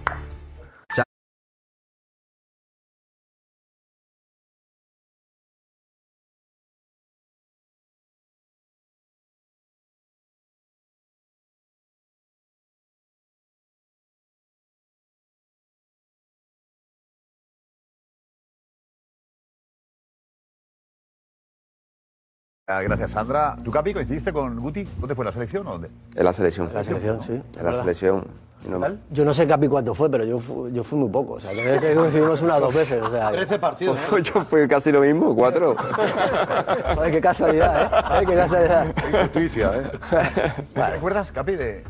Gracias, 22.78 23.10
Sandra. 23.10 23.56
¿Tú, 23.64 23.70
Capi, 23.70 23.92
coincidiste 23.92 24.32
con 24.32 24.58
Guti? 24.60 24.84
¿Dónde 24.98 25.14
fue 25.14 25.24
la 25.24 25.32
selección 25.32 25.66
o 25.66 25.72
dónde? 25.72 25.90
En 26.14 26.24
la 26.24 26.32
selección. 26.32 26.68
En 26.68 26.74
la 26.74 26.84
selección, 26.84 27.22
sí. 27.22 27.40
En 27.58 27.64
la 27.66 27.74
selección. 27.74 28.24
No- 28.68 28.78
Yo 29.10 29.24
no 29.24 29.32
sé 29.32 29.46
Capi 29.46 29.68
cuánto 29.68 29.94
fue, 29.94 30.10
pero 30.10 30.22
yo, 30.24 30.38
fu- 30.38 30.68
yo 30.68 30.84
fui 30.84 30.98
muy 30.98 31.08
poco. 31.08 31.34
O 31.34 31.40
sea, 31.40 31.50
que 31.52 31.94
coincidimos 31.94 32.42
una 32.42 32.56
o 32.56 32.60
dos 32.60 32.74
veces. 32.74 33.02
O 33.02 33.10
sea, 33.10 33.30
13 33.30 33.58
partidos. 33.58 33.98
Pues 34.10 34.22
yo 34.30 34.44
fui 34.44 34.68
casi 34.68 34.92
lo 34.92 35.00
mismo, 35.00 35.34
cuatro. 35.34 35.74
Joder, 36.94 37.10
qué 37.10 37.20
casualidad, 37.22 37.82
¿eh? 37.84 38.02
Joder, 38.06 38.26
qué 38.26 38.34
casualidad. 38.36 38.94
Justicia, 39.22 39.72
¿eh? 39.76 39.90
¿Te 40.74 40.90
recuerdas, 40.90 41.32
Capi, 41.32 41.56
de...? 41.56 41.84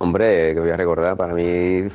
Hombre, 0.00 0.54
que 0.54 0.60
voy 0.60 0.70
a 0.70 0.76
recordar, 0.76 1.16
para 1.16 1.34
mí, 1.34 1.42
eh, 1.42 1.88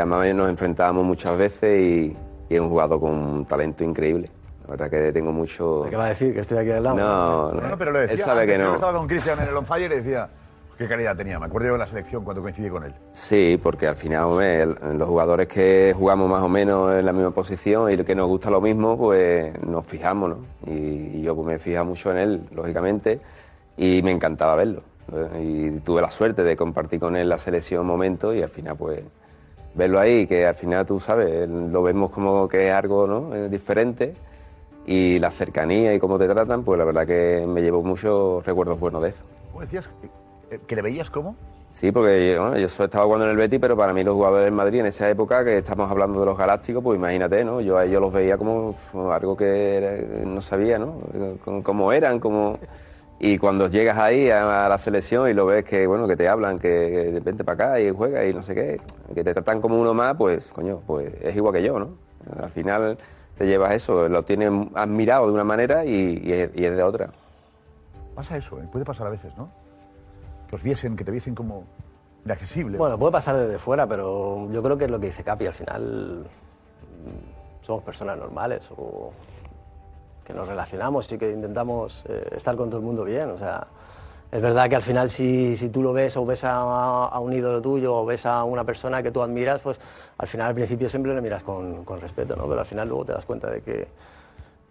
además 0.00 0.34
nos 0.34 0.48
enfrentábamos 0.48 1.04
muchas 1.04 1.38
veces 1.38 1.80
y, 1.80 2.16
y 2.48 2.54
es 2.56 2.60
un 2.60 2.68
jugador 2.68 2.98
con 2.98 3.12
un 3.14 3.44
talento 3.46 3.84
increíble. 3.84 4.28
La 4.66 4.72
verdad 4.72 4.90
que 4.90 5.12
tengo 5.12 5.32
mucho... 5.32 5.86
¿Qué 5.88 5.96
va 5.96 6.06
a 6.06 6.08
decir? 6.08 6.34
Que 6.34 6.40
estoy 6.40 6.58
aquí 6.58 6.70
al 6.72 6.82
lado. 6.82 6.96
No, 6.96 7.52
no, 7.52 7.60
No, 7.60 7.68
no, 7.68 7.78
pero 7.78 7.92
lo 7.92 8.00
decía. 8.00 8.14
él 8.16 8.20
sabe 8.20 8.46
que 8.46 8.52
yo 8.58 8.64
no. 8.64 8.74
estaba 8.74 8.98
con 8.98 9.06
Cristian 9.06 9.38
en 9.40 9.48
el 9.48 9.56
On 9.56 9.64
Fire 9.64 9.92
y 9.92 9.96
decía, 9.96 10.28
qué 10.76 10.88
calidad 10.88 11.16
tenía. 11.16 11.38
Me 11.38 11.46
acuerdo 11.46 11.68
yo 11.68 11.74
en 11.74 11.80
la 11.80 11.86
selección 11.86 12.24
cuando 12.24 12.42
coincidí 12.42 12.68
con 12.68 12.82
él. 12.82 12.92
Sí, 13.12 13.60
porque 13.62 13.86
al 13.86 13.94
final, 13.94 14.24
hombre, 14.24 14.66
los 14.66 15.08
jugadores 15.08 15.46
que 15.46 15.94
jugamos 15.96 16.28
más 16.28 16.42
o 16.42 16.48
menos 16.48 16.94
en 16.96 17.06
la 17.06 17.12
misma 17.12 17.30
posición 17.30 17.92
y 17.92 17.96
que 17.98 18.14
nos 18.16 18.26
gusta 18.26 18.50
lo 18.50 18.60
mismo, 18.60 18.98
pues 18.98 19.62
nos 19.62 19.86
fijamos, 19.86 20.30
¿no? 20.30 20.38
Y, 20.66 21.18
y 21.18 21.22
yo 21.22 21.36
pues, 21.36 21.46
me 21.46 21.58
fijaba 21.60 21.84
mucho 21.84 22.10
en 22.10 22.18
él, 22.18 22.40
lógicamente, 22.52 23.20
y 23.76 24.02
me 24.02 24.10
encantaba 24.10 24.56
verlo. 24.56 24.82
Y 25.40 25.70
tuve 25.80 26.02
la 26.02 26.10
suerte 26.10 26.42
de 26.42 26.56
compartir 26.56 26.98
con 26.98 27.14
él 27.14 27.28
la 27.28 27.38
selección 27.38 27.82
un 27.82 27.86
momento 27.86 28.34
y 28.34 28.42
al 28.42 28.50
final, 28.50 28.74
pues, 28.76 28.98
verlo 29.74 30.00
ahí, 30.00 30.26
que 30.26 30.44
al 30.44 30.56
final, 30.56 30.84
tú 30.84 30.98
sabes, 30.98 31.48
lo 31.48 31.84
vemos 31.84 32.10
como 32.10 32.48
que 32.48 32.66
es 32.68 32.74
algo 32.74 33.06
¿no? 33.06 33.48
Diferente 33.48 34.14
y 34.86 35.18
la 35.18 35.30
cercanía 35.30 35.92
y 35.94 35.98
cómo 35.98 36.18
te 36.18 36.28
tratan, 36.28 36.62
pues 36.62 36.78
la 36.78 36.84
verdad 36.84 37.06
que 37.06 37.44
me 37.46 37.60
llevo 37.60 37.82
muchos 37.82 38.46
recuerdos 38.46 38.78
buenos 38.78 39.02
de 39.02 39.08
eso. 39.10 39.24
¿Cómo 39.50 39.62
decías? 39.62 39.90
¿Que, 40.48 40.58
que 40.60 40.76
le 40.76 40.82
veías 40.82 41.10
cómo? 41.10 41.34
Sí, 41.72 41.92
porque 41.92 42.32
yo, 42.34 42.40
bueno, 42.42 42.56
yo 42.56 42.66
estaba 42.66 43.04
jugando 43.04 43.26
en 43.26 43.32
el 43.32 43.36
Betis, 43.36 43.58
pero 43.60 43.76
para 43.76 43.92
mí 43.92 44.02
los 44.02 44.14
jugadores 44.14 44.44
del 44.46 44.54
Madrid 44.54 44.80
en 44.80 44.86
esa 44.86 45.10
época, 45.10 45.44
que 45.44 45.58
estamos 45.58 45.90
hablando 45.90 46.20
de 46.20 46.24
los 46.26 46.38
Galácticos, 46.38 46.82
pues 46.82 46.96
imagínate, 46.98 47.44
¿no? 47.44 47.60
Yo 47.60 47.76
a 47.76 47.84
ellos 47.84 48.00
los 48.00 48.12
veía 48.12 48.38
como 48.38 48.74
algo 49.12 49.36
que 49.36 49.76
era- 49.76 50.24
no 50.24 50.40
sabía, 50.40 50.78
¿no? 50.78 51.00
Como 51.62 51.92
eran, 51.92 52.18
como... 52.18 52.58
Y 53.18 53.38
cuando 53.38 53.68
llegas 53.68 53.98
ahí 53.98 54.30
a, 54.30 54.66
a 54.66 54.68
la 54.68 54.78
selección 54.78 55.28
y 55.28 55.34
lo 55.34 55.46
ves 55.46 55.64
que, 55.64 55.86
bueno, 55.86 56.06
que 56.06 56.16
te 56.16 56.28
hablan, 56.28 56.58
que, 56.58 57.12
que 57.14 57.20
vente 57.20 57.44
para 57.44 57.66
acá 57.66 57.80
y 57.80 57.90
juega 57.90 58.24
y 58.26 58.32
no 58.32 58.42
sé 58.42 58.54
qué, 58.54 58.80
que 59.14 59.24
te 59.24 59.32
tratan 59.34 59.60
como 59.60 59.78
uno 59.80 59.92
más, 59.94 60.16
pues, 60.16 60.52
coño, 60.52 60.80
pues 60.86 61.12
es 61.22 61.34
igual 61.34 61.54
que 61.54 61.62
yo, 61.62 61.78
¿no? 61.78 61.90
Al 62.42 62.50
final 62.50 62.96
te 63.36 63.46
llevas 63.46 63.72
eso, 63.72 64.08
lo 64.08 64.22
tienes 64.22 64.50
admirado 64.74 65.26
de 65.26 65.32
una 65.32 65.44
manera 65.44 65.84
y, 65.84 66.22
y 66.24 66.32
es, 66.32 66.50
y 66.54 66.64
es 66.64 66.76
de 66.76 66.82
otra. 66.82 67.10
Pasa 68.14 68.36
eso, 68.36 68.58
¿eh? 68.60 68.68
puede 68.70 68.84
pasar 68.84 69.06
a 69.06 69.10
veces, 69.10 69.36
¿no? 69.36 69.50
Que 70.48 70.56
os 70.56 70.62
viesen, 70.62 70.96
que 70.96 71.04
te 71.04 71.10
viesen 71.10 71.34
como 71.34 71.64
inaccesible. 72.24 72.78
Bueno, 72.78 72.98
puede 72.98 73.12
pasar 73.12 73.36
desde 73.36 73.58
fuera, 73.58 73.86
pero 73.86 74.50
yo 74.50 74.62
creo 74.62 74.78
que 74.78 74.86
es 74.86 74.90
lo 74.90 74.98
que 74.98 75.06
dice 75.06 75.22
Capi. 75.22 75.46
Al 75.46 75.54
final 75.54 76.26
mm, 77.04 77.64
somos 77.64 77.82
personas 77.82 78.16
normales 78.18 78.68
o 78.76 79.12
que 80.24 80.32
nos 80.32 80.48
relacionamos 80.48 81.10
y 81.12 81.18
que 81.18 81.30
intentamos 81.30 82.04
eh, 82.08 82.28
estar 82.32 82.56
con 82.56 82.68
todo 82.68 82.80
el 82.80 82.86
mundo 82.86 83.04
bien. 83.04 83.30
O 83.30 83.38
sea, 83.38 83.66
es 84.32 84.42
verdad 84.42 84.68
que 84.68 84.76
al 84.76 84.82
final 84.82 85.08
si, 85.10 85.56
si 85.56 85.68
tú 85.70 85.82
lo 85.82 85.92
ves 85.92 86.16
o 86.16 86.26
ves 86.26 86.44
a, 86.44 87.06
a 87.06 87.18
un 87.20 87.32
ídolo 87.32 87.62
tuyo 87.62 87.94
o 87.94 88.04
ves 88.06 88.26
a 88.26 88.44
una 88.44 88.64
persona 88.64 89.02
que 89.02 89.10
tú 89.10 89.22
admiras, 89.22 89.60
pues 89.60 89.78
al 90.18 90.26
final 90.26 90.48
al 90.48 90.54
principio 90.54 90.88
siempre 90.88 91.14
le 91.14 91.20
miras 91.20 91.42
con, 91.42 91.84
con 91.84 92.00
respeto, 92.00 92.34
¿no? 92.36 92.46
Pero 92.48 92.60
al 92.60 92.66
final 92.66 92.88
luego 92.88 93.04
te 93.04 93.12
das 93.12 93.24
cuenta 93.24 93.50
de 93.50 93.60
que, 93.62 93.88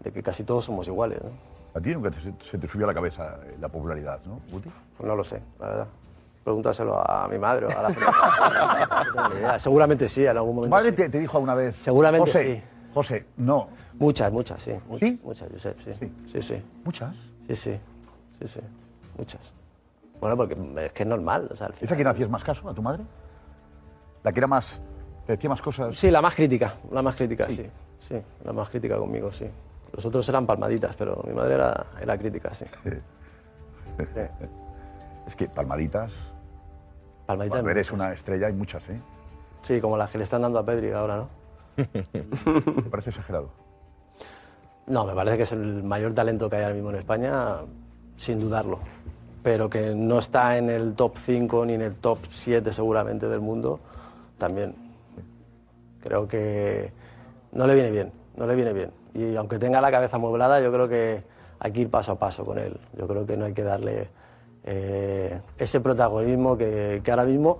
de 0.00 0.12
que 0.12 0.22
casi 0.22 0.44
todos 0.44 0.64
somos 0.64 0.86
iguales, 0.86 1.18
¿no? 1.22 1.30
A 1.74 1.80
ti 1.80 1.92
nunca 1.92 2.10
te- 2.10 2.20
se 2.50 2.58
te 2.58 2.66
subió 2.66 2.86
a 2.86 2.88
la 2.88 2.94
cabeza 2.94 3.38
eh, 3.44 3.56
la 3.60 3.68
popularidad, 3.68 4.20
¿no, 4.24 4.40
Guti? 4.50 4.70
Pues 4.96 5.06
no 5.06 5.14
lo 5.14 5.22
sé, 5.24 5.40
la 5.60 5.66
verdad. 5.68 5.86
Pregúntaselo 6.44 6.94
a 7.10 7.26
mi 7.28 7.38
madre 7.38 7.66
o 7.66 7.70
a 7.76 7.82
la 7.82 7.90
idea. 9.36 9.58
Seguramente 9.58 10.08
sí, 10.08 10.22
en 10.24 10.36
algún 10.36 10.50
¿Tu 10.52 10.54
momento. 10.54 10.76
madre 10.76 10.90
sí. 10.90 10.94
te, 10.96 11.08
te 11.08 11.18
dijo 11.18 11.36
alguna 11.38 11.54
vez? 11.54 11.76
Seguramente 11.76 12.30
José, 12.30 12.54
sí. 12.54 12.62
José, 12.94 13.26
no. 13.38 13.68
Muchas, 13.98 14.30
muchas, 14.32 14.62
sí. 14.62 14.72
Mu- 14.88 14.98
Muchas, 15.24 15.48
Josep, 15.52 15.76
sí. 15.84 16.12
Sí, 16.32 16.42
sí. 16.42 16.62
¿Muchas? 16.84 17.14
Sí, 17.48 17.56
sí. 17.56 17.80
Sí, 18.38 18.46
sí. 18.48 18.60
Muchas. 19.16 19.54
Bueno, 20.20 20.36
porque 20.36 20.56
es 20.84 20.92
que 20.92 21.02
es 21.02 21.08
normal. 21.08 21.48
O 21.50 21.56
sea, 21.56 21.68
al 21.68 21.74
¿Es 21.80 21.90
a 21.90 21.96
quien 21.96 22.08
hacías 22.08 22.28
más 22.28 22.44
caso, 22.44 22.68
a 22.68 22.74
tu 22.74 22.82
madre? 22.82 23.04
¿La 24.22 24.32
que 24.32 24.40
era 24.40 24.46
más... 24.46 24.80
te 25.26 25.32
decía 25.32 25.50
más 25.50 25.62
cosas? 25.62 25.96
Sí, 25.96 26.10
la 26.10 26.20
más 26.20 26.34
crítica, 26.34 26.74
la 26.90 27.02
más 27.02 27.16
crítica, 27.16 27.48
sí. 27.48 27.68
Sí, 28.00 28.16
la 28.44 28.52
más 28.52 28.68
crítica 28.68 28.96
conmigo, 28.98 29.32
sí. 29.32 29.46
Los 29.92 30.04
otros 30.04 30.28
eran 30.28 30.46
palmaditas, 30.46 30.96
pero 30.96 31.22
mi 31.26 31.32
madre 31.32 31.54
era, 31.54 31.86
era 32.00 32.18
crítica, 32.18 32.52
sí. 32.54 32.64
Es 35.26 35.34
que 35.34 35.48
palmaditas... 35.48 36.12
Palmaditas. 37.26 37.56
Cuando 37.56 37.70
eres 37.70 37.90
una 37.90 38.12
estrella 38.12 38.46
hay 38.46 38.52
muchas, 38.52 38.88
¿eh? 38.90 39.00
Sí, 39.62 39.80
como 39.80 39.96
las 39.96 40.10
que 40.10 40.18
le 40.18 40.24
están 40.24 40.42
dando 40.42 40.60
a 40.60 40.64
Pedri 40.64 40.92
ahora, 40.92 41.16
¿no? 41.16 41.28
¿Te 41.76 42.90
parece 42.90 43.10
exagerado? 43.10 43.50
No, 44.86 45.04
me 45.04 45.14
parece 45.14 45.36
que 45.36 45.42
es 45.42 45.52
el 45.52 45.82
mayor 45.82 46.14
talento 46.14 46.48
que 46.48 46.56
hay 46.56 46.62
ahora 46.62 46.74
mismo 46.74 46.90
en 46.90 46.96
España, 46.96 47.56
sin 48.16 48.38
dudarlo. 48.38 48.78
Pero 49.46 49.70
que 49.70 49.94
no 49.94 50.18
está 50.18 50.58
en 50.58 50.70
el 50.70 50.96
top 50.96 51.16
5 51.18 51.66
ni 51.66 51.74
en 51.74 51.82
el 51.82 51.94
top 51.94 52.18
7 52.28 52.72
seguramente 52.72 53.28
del 53.28 53.40
mundo, 53.40 53.78
también. 54.38 54.74
Creo 56.02 56.26
que 56.26 56.90
no 57.52 57.68
le 57.68 57.74
viene 57.74 57.92
bien, 57.92 58.10
no 58.34 58.44
le 58.48 58.56
viene 58.56 58.72
bien. 58.72 58.90
Y 59.14 59.36
aunque 59.36 59.60
tenga 59.60 59.80
la 59.80 59.92
cabeza 59.92 60.16
amueblada, 60.16 60.60
yo 60.60 60.72
creo 60.72 60.88
que 60.88 61.22
hay 61.60 61.70
que 61.70 61.82
ir 61.82 61.90
paso 61.90 62.10
a 62.10 62.18
paso 62.18 62.44
con 62.44 62.58
él. 62.58 62.76
Yo 62.98 63.06
creo 63.06 63.24
que 63.24 63.36
no 63.36 63.44
hay 63.44 63.52
que 63.52 63.62
darle 63.62 64.08
eh, 64.64 65.40
ese 65.58 65.78
protagonismo 65.78 66.58
que, 66.58 67.00
ahora 67.08 67.24
mismo 67.24 67.58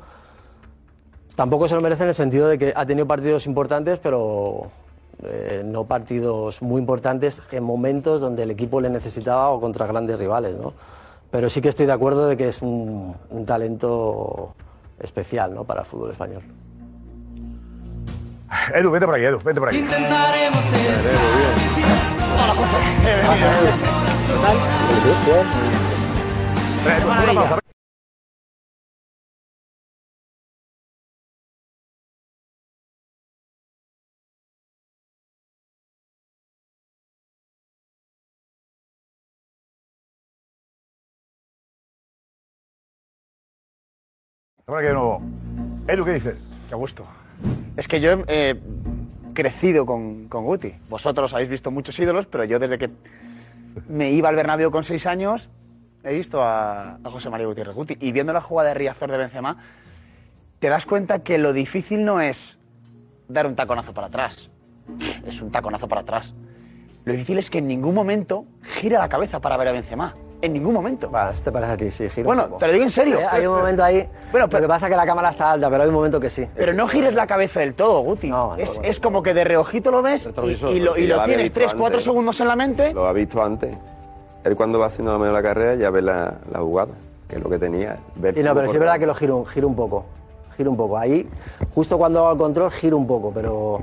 tampoco 1.37 1.69
se 1.69 1.77
lo 1.77 1.83
merece 1.83 2.03
en 2.03 2.09
el 2.09 2.17
sentido 2.17 2.49
de 2.49 2.59
que 2.59 2.73
ha 2.75 2.85
tenido 2.85 3.07
partidos 3.07 3.47
importantes, 3.47 4.01
pero 4.01 4.73
eh, 5.23 5.63
no 5.65 5.85
partidos 5.85 6.63
muy 6.63 6.81
importantes 6.81 7.41
en 7.53 7.63
momentos 7.63 8.21
donde 8.21 8.43
el 8.43 8.51
equipo 8.51 8.81
le 8.81 8.91
necesitaba 8.91 9.51
o 9.51 9.61
contra 9.61 9.87
grandes 9.87 10.19
rivales, 10.19 10.57
¿no? 10.57 10.73
Pero 11.31 11.51
sí 11.51 11.61
que 11.61 11.69
estoy 11.69 11.87
de 11.87 11.93
acuerdo 11.93 12.29
de 12.29 12.37
que 12.37 12.49
es 12.49 12.63
un, 12.63 13.17
un 13.31 13.47
talento 13.47 14.55
especial 14.99 15.55
¿no? 15.55 15.65
para 15.65 15.81
el 15.81 15.87
fútbol 15.87 16.11
español. 16.11 16.43
Edu, 18.75 18.91
vete 18.91 19.07
por 19.07 19.15
aquí, 19.15 19.25
Edu, 19.25 19.41
vete 19.45 19.61
por 19.61 19.69
aquí. 19.69 19.79
Intentaremos 19.79 20.65
Hola, 22.39 22.55
José. 22.55 22.77
Una 27.07 27.35
pausa. 27.35 27.66
Ahora 44.69 44.83
que 44.83 44.89
de 44.89 44.95
nuevo. 44.95 45.23
Edu, 45.87 46.05
¿qué 46.05 46.13
dices? 46.15 46.37
Qué 46.69 46.75
gusto. 46.75 47.07
Es 47.77 47.87
que 47.87 48.01
yo 48.01 48.11
he 48.11 48.25
eh, 48.27 48.61
crecido 49.33 49.87
con, 49.87 50.27
con 50.27 50.45
Guti. 50.45 50.75
Vosotros 50.89 51.33
habéis 51.33 51.49
visto 51.49 51.71
muchos 51.71 51.97
ídolos, 52.01 52.27
pero 52.27 52.43
yo 52.43 52.59
desde 52.59 52.77
que 52.77 52.91
me 53.87 54.11
iba 54.11 54.29
al 54.29 54.35
Bernabéu 54.35 54.73
con 54.73 54.83
seis 54.83 55.07
años 55.07 55.51
he 56.03 56.13
visto 56.15 56.43
a, 56.43 56.97
a 56.97 57.11
José 57.13 57.31
María 57.31 57.47
Gutiérrez 57.47 57.77
Guti. 57.77 57.97
Y 58.01 58.11
viendo 58.11 58.33
la 58.33 58.41
jugada 58.41 58.71
de 58.71 58.75
Riazor 58.75 59.09
de 59.09 59.19
Benzema, 59.19 59.57
te 60.59 60.69
das 60.69 60.85
cuenta 60.85 61.21
que 61.21 61.39
lo 61.39 61.53
difícil 61.53 62.05
no 62.05 62.21
es 62.21 62.59
dar 63.29 63.47
un 63.47 63.55
taconazo 63.55 63.95
para 63.95 64.09
atrás. 64.09 64.51
Es 65.25 65.41
un 65.41 65.53
taconazo 65.53 65.87
para 65.87 66.01
atrás. 66.01 66.35
Lo 67.05 67.13
difícil 67.13 67.39
es 67.39 67.51
que 67.51 67.59
en 67.59 67.69
ningún 67.69 67.95
momento 67.95 68.47
gira 68.63 68.99
la 68.99 69.09
cabeza 69.09 69.41
para 69.41 69.57
ver 69.59 69.69
a 69.69 69.73
Benzema. 69.73 70.17
En 70.43 70.53
ningún 70.53 70.75
momento. 70.75 71.11
¿Esto 71.31 71.45
te 71.45 71.53
parece 71.53 71.73
a 71.73 71.77
ti? 71.77 71.91
Sí, 71.91 72.09
gira 72.11 72.27
Bueno, 72.27 72.45
te 72.59 72.67
lo 72.67 72.73
digo 72.73 72.85
en 72.85 72.91
serio. 72.91 73.19
Hay 73.31 73.47
un 73.47 73.57
momento 73.57 73.83
ahí. 73.83 74.07
Lo 74.33 74.49
que 74.49 74.69
pasa 74.69 74.87
es 74.87 74.91
que 74.91 74.97
la 74.97 75.07
cámara 75.07 75.31
está 75.31 75.53
alta, 75.53 75.71
pero 75.71 75.83
hay 75.83 75.89
un 75.89 75.95
momento 75.95 76.21
que 76.21 76.29
sí. 76.31 76.47
Pero 76.55 76.75
no 76.75 76.87
gires 76.89 77.15
la 77.15 77.27
cabeza 77.27 77.61
del 77.61 77.75
todo, 77.75 78.01
Guti. 78.03 78.31
es, 78.59 78.79
es 78.83 79.01
como 79.01 79.23
que 79.23 79.33
de 79.35 79.45
reojito 79.45 79.91
lo 79.91 80.03
ves 80.03 80.29
y, 80.45 80.51
y 80.73 80.81
lo, 80.81 80.97
y 80.97 81.07
Ya 81.07 81.09
lo 81.09 81.17
lo 81.17 81.23
había 81.23 81.25
tienes 81.37 81.43
visto 81.45 81.61
3, 81.61 81.75
4 81.75 81.87
antes. 81.87 82.05
segundos 82.05 82.41
en 82.41 82.49
la 82.49 82.57
mente. 82.57 82.93
Lo 82.93 83.07
ha 83.07 83.13
visto 83.13 83.43
antes. 83.43 83.77
Él 84.45 84.55
cuando 84.57 84.79
va 84.79 84.87
haciendo 84.87 85.13
la 85.13 85.19
media 85.19 85.33
de 85.33 85.39
la 85.39 85.43
carrera 85.43 85.75
ya 85.75 85.91
ve 85.91 86.03
la, 86.03 86.35
la 86.53 86.59
jugada, 86.61 86.93
que 87.29 87.37
es 87.37 87.43
lo 87.43 87.49
que 87.51 87.59
tenía. 87.59 87.97
ver 88.17 88.37
Y 88.39 88.43
no, 88.43 88.55
pero 88.55 88.69
sí 88.69 88.75
es 88.75 88.81
verdad 88.81 88.99
que 88.99 89.07
lo 89.07 89.15
giro, 89.15 89.45
giro 89.45 89.67
un 89.67 89.75
poco. 89.75 90.05
Giro 90.57 90.71
un 90.71 90.77
poco. 90.77 90.97
Ahí, 90.99 91.29
justo 91.75 91.99
cuando 91.99 92.21
hago 92.21 92.33
el 92.33 92.39
control, 92.39 92.71
giro 92.71 92.97
un 92.97 93.07
poco, 93.07 93.33
pero. 93.35 93.81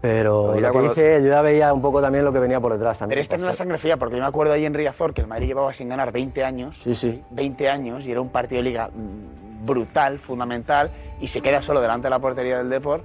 Pero 0.00 0.48
lo 0.48 0.54
que 0.54 0.68
cuando- 0.72 0.88
dice, 0.90 1.20
yo 1.22 1.28
ya 1.28 1.42
veía 1.42 1.72
un 1.72 1.82
poco 1.82 2.00
también 2.00 2.24
lo 2.24 2.32
que 2.32 2.38
venía 2.38 2.60
por 2.60 2.72
detrás 2.72 2.98
también. 2.98 3.16
Pero 3.16 3.22
esta 3.22 3.36
no 3.36 3.44
es 3.44 3.48
la 3.48 3.54
sangre 3.54 3.78
fría, 3.78 3.96
porque 3.96 4.16
yo 4.16 4.22
me 4.22 4.28
acuerdo 4.28 4.52
ahí 4.52 4.64
en 4.64 4.74
Riazor 4.74 5.12
que 5.12 5.20
el 5.22 5.26
Madrid 5.26 5.48
llevaba 5.48 5.72
sin 5.72 5.88
ganar 5.88 6.12
20 6.12 6.44
años. 6.44 6.76
Sí, 6.80 6.94
sí. 6.94 7.22
20 7.30 7.68
años 7.68 8.04
y 8.06 8.12
era 8.12 8.20
un 8.20 8.28
partido 8.28 8.62
de 8.62 8.68
liga 8.70 8.88
mm, 8.88 9.66
brutal, 9.66 10.18
fundamental, 10.20 10.90
y 11.20 11.26
se 11.28 11.40
queda 11.40 11.60
solo 11.62 11.80
delante 11.80 12.06
de 12.06 12.10
la 12.10 12.20
portería 12.20 12.58
del 12.58 12.70
Deport 12.70 13.04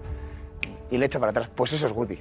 y 0.91 0.98
le 0.98 1.08
echa 1.08 1.20
para 1.20 1.32
atrás. 1.32 1.50
Pues 1.54 1.74
eso 1.74 1.88
es 1.88 1.94
Guti. 1.94 2.20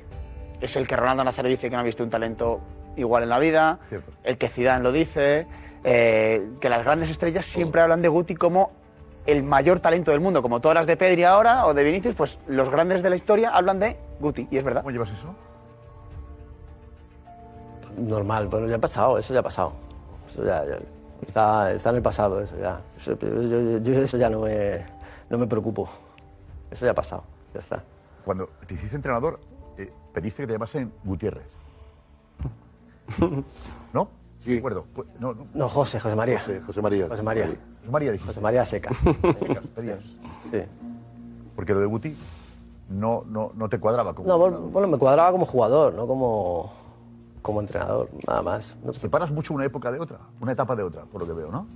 Es 0.61 0.77
el 0.77 0.87
que 0.89 0.97
Ronaldo 0.97 1.23
Nazario 1.25 1.51
dice 1.51 1.69
que 1.69 1.77
no 1.77 1.81
ha 1.81 1.85
visto 1.85 2.03
un 2.03 2.09
talento 2.11 2.61
igual 2.97 3.25
en 3.25 3.29
la 3.29 3.39
vida, 3.39 3.79
el 4.23 4.39
que 4.39 4.49
Zidane 4.49 4.83
lo 4.83 4.93
dice, 4.93 5.47
eh, 5.85 6.49
que 6.61 6.69
las 6.69 6.83
grandes 6.85 7.11
estrellas 7.11 7.45
siempre 7.45 7.81
hablan 7.83 8.01
de 8.01 8.09
Guti 8.09 8.35
como 8.37 8.71
el 9.27 9.43
mayor 9.43 9.81
talento 9.81 10.11
del 10.13 10.21
mundo, 10.21 10.43
como 10.43 10.61
todas 10.61 10.75
las 10.77 10.87
de 10.87 10.97
Pedri 10.97 11.25
ahora 11.25 11.67
o 11.67 11.75
de 11.75 11.85
Vinicius, 11.85 12.15
pues 12.15 12.39
los 12.47 12.69
grandes 12.71 13.03
de 13.03 13.11
la 13.11 13.17
historia 13.17 13.51
hablan 13.51 13.79
de 13.81 13.97
Guti, 14.23 14.49
y 14.51 14.57
es 14.57 14.65
verdad. 14.65 14.81
¿Cómo 14.83 14.93
llevas 14.93 15.11
eso? 15.11 15.35
Normal, 17.99 18.49
pero 18.51 18.67
ya 18.69 18.77
ha 18.77 18.81
pasado, 18.81 19.19
eso 19.19 19.35
ya 19.35 19.41
ha 19.41 19.43
pasado. 19.43 19.73
Eso 20.31 20.45
ya, 20.45 20.65
ya- 20.65 20.79
está, 21.27 21.73
está 21.73 21.91
en 21.91 21.97
el 21.97 22.03
pasado, 22.03 22.41
eso 22.41 22.57
ya. 22.59 22.81
Eso, 22.97 23.19
yo, 23.19 23.43
yo- 23.43 23.79
yo 23.79 23.93
eso 24.01 24.17
ya 24.17 24.31
no 24.31 24.41
me, 24.41 24.85
no 25.29 25.37
me 25.39 25.47
preocupo. 25.47 25.89
Eso 26.71 26.87
ya 26.87 26.93
ha 26.93 26.95
pasado, 26.95 27.25
ya 27.53 27.61
está. 27.61 27.83
Cuando 28.25 28.49
te 28.67 28.75
hiciste 28.75 28.97
entrenador, 28.97 29.41
eh, 29.77 29.93
pediste 30.15 30.43
que 30.45 30.47
te 30.47 30.53
llamasen 30.55 30.91
Gutiérrez. 31.05 31.45
¿No? 33.93 34.09
Sí. 34.41 34.55
Recuerdo. 34.57 34.87
Pues, 34.95 35.09
No, 35.21 35.35
no. 35.35 35.47
No, 35.53 35.69
José, 35.69 36.01
José 36.01 36.17
María. 36.17 36.39
José, 36.39 36.61
José 36.61 36.81
María. 36.83 37.09
José 37.09 37.23
María. 37.23 37.47
José 37.47 37.91
María 37.91 38.13
dijiste. 38.13 38.29
José 38.29 38.41
María 38.41 38.65
Seca. 38.65 38.95
Secas, 38.95 39.67
pedías. 39.75 39.99
Sí. 40.51 40.63
Porque 41.55 41.75
lo 41.75 41.81
de 41.81 41.87
Guti 41.87 42.17
no, 42.93 43.25
no, 43.29 43.53
no 43.55 43.69
te 43.69 43.79
cuadraba 43.81 44.15
como. 44.15 44.29
No, 44.29 44.39
bueno, 44.39 44.59
bueno, 44.61 44.89
me 44.89 44.99
cuadraba 44.99 45.33
como 45.33 45.47
jugador, 45.47 45.95
no 45.95 46.07
como, 46.07 46.73
como 47.43 47.61
entrenador, 47.61 48.09
nada 48.27 48.43
más. 48.43 48.79
No- 48.85 48.93
Separas 48.95 49.31
mucho 49.33 49.55
una 49.55 49.65
época 49.65 49.91
de 49.91 49.99
otra, 50.01 50.19
una 50.41 50.53
etapa 50.53 50.77
de 50.77 50.83
otra, 50.83 51.05
por 51.05 51.21
lo 51.23 51.27
que 51.27 51.33
veo, 51.33 51.51
¿no? 51.51 51.67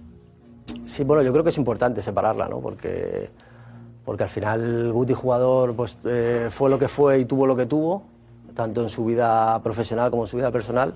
Sí, 0.85 1.05
bueno, 1.05 1.23
yo 1.23 1.33
creo 1.33 1.43
que 1.45 1.51
es 1.51 1.59
importante 1.59 2.03
separarla, 2.03 2.49
¿no? 2.49 2.61
Porque, 2.61 3.31
porque 4.05 4.25
al 4.25 4.29
final 4.29 4.93
Guti 4.93 5.15
jugador 5.15 5.75
pues, 5.75 5.99
eh, 6.05 6.49
fue 6.51 6.71
lo 6.71 6.79
que 6.79 6.89
fue 6.89 7.19
y 7.21 7.25
tuvo 7.25 7.47
lo 7.47 7.57
que 7.57 7.67
tuvo, 7.67 8.03
tanto 8.55 8.83
en 8.83 8.89
su 8.89 9.05
vida 9.05 9.61
profesional 9.63 10.11
como 10.11 10.25
en 10.25 10.27
su 10.29 10.37
vida 10.37 10.51
personal, 10.51 10.95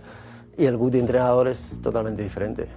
y 0.56 0.64
el 0.66 0.76
Guti 0.76 0.98
entrenador 0.98 1.48
es 1.48 1.80
totalmente 1.82 2.22
diferente. 2.22 2.68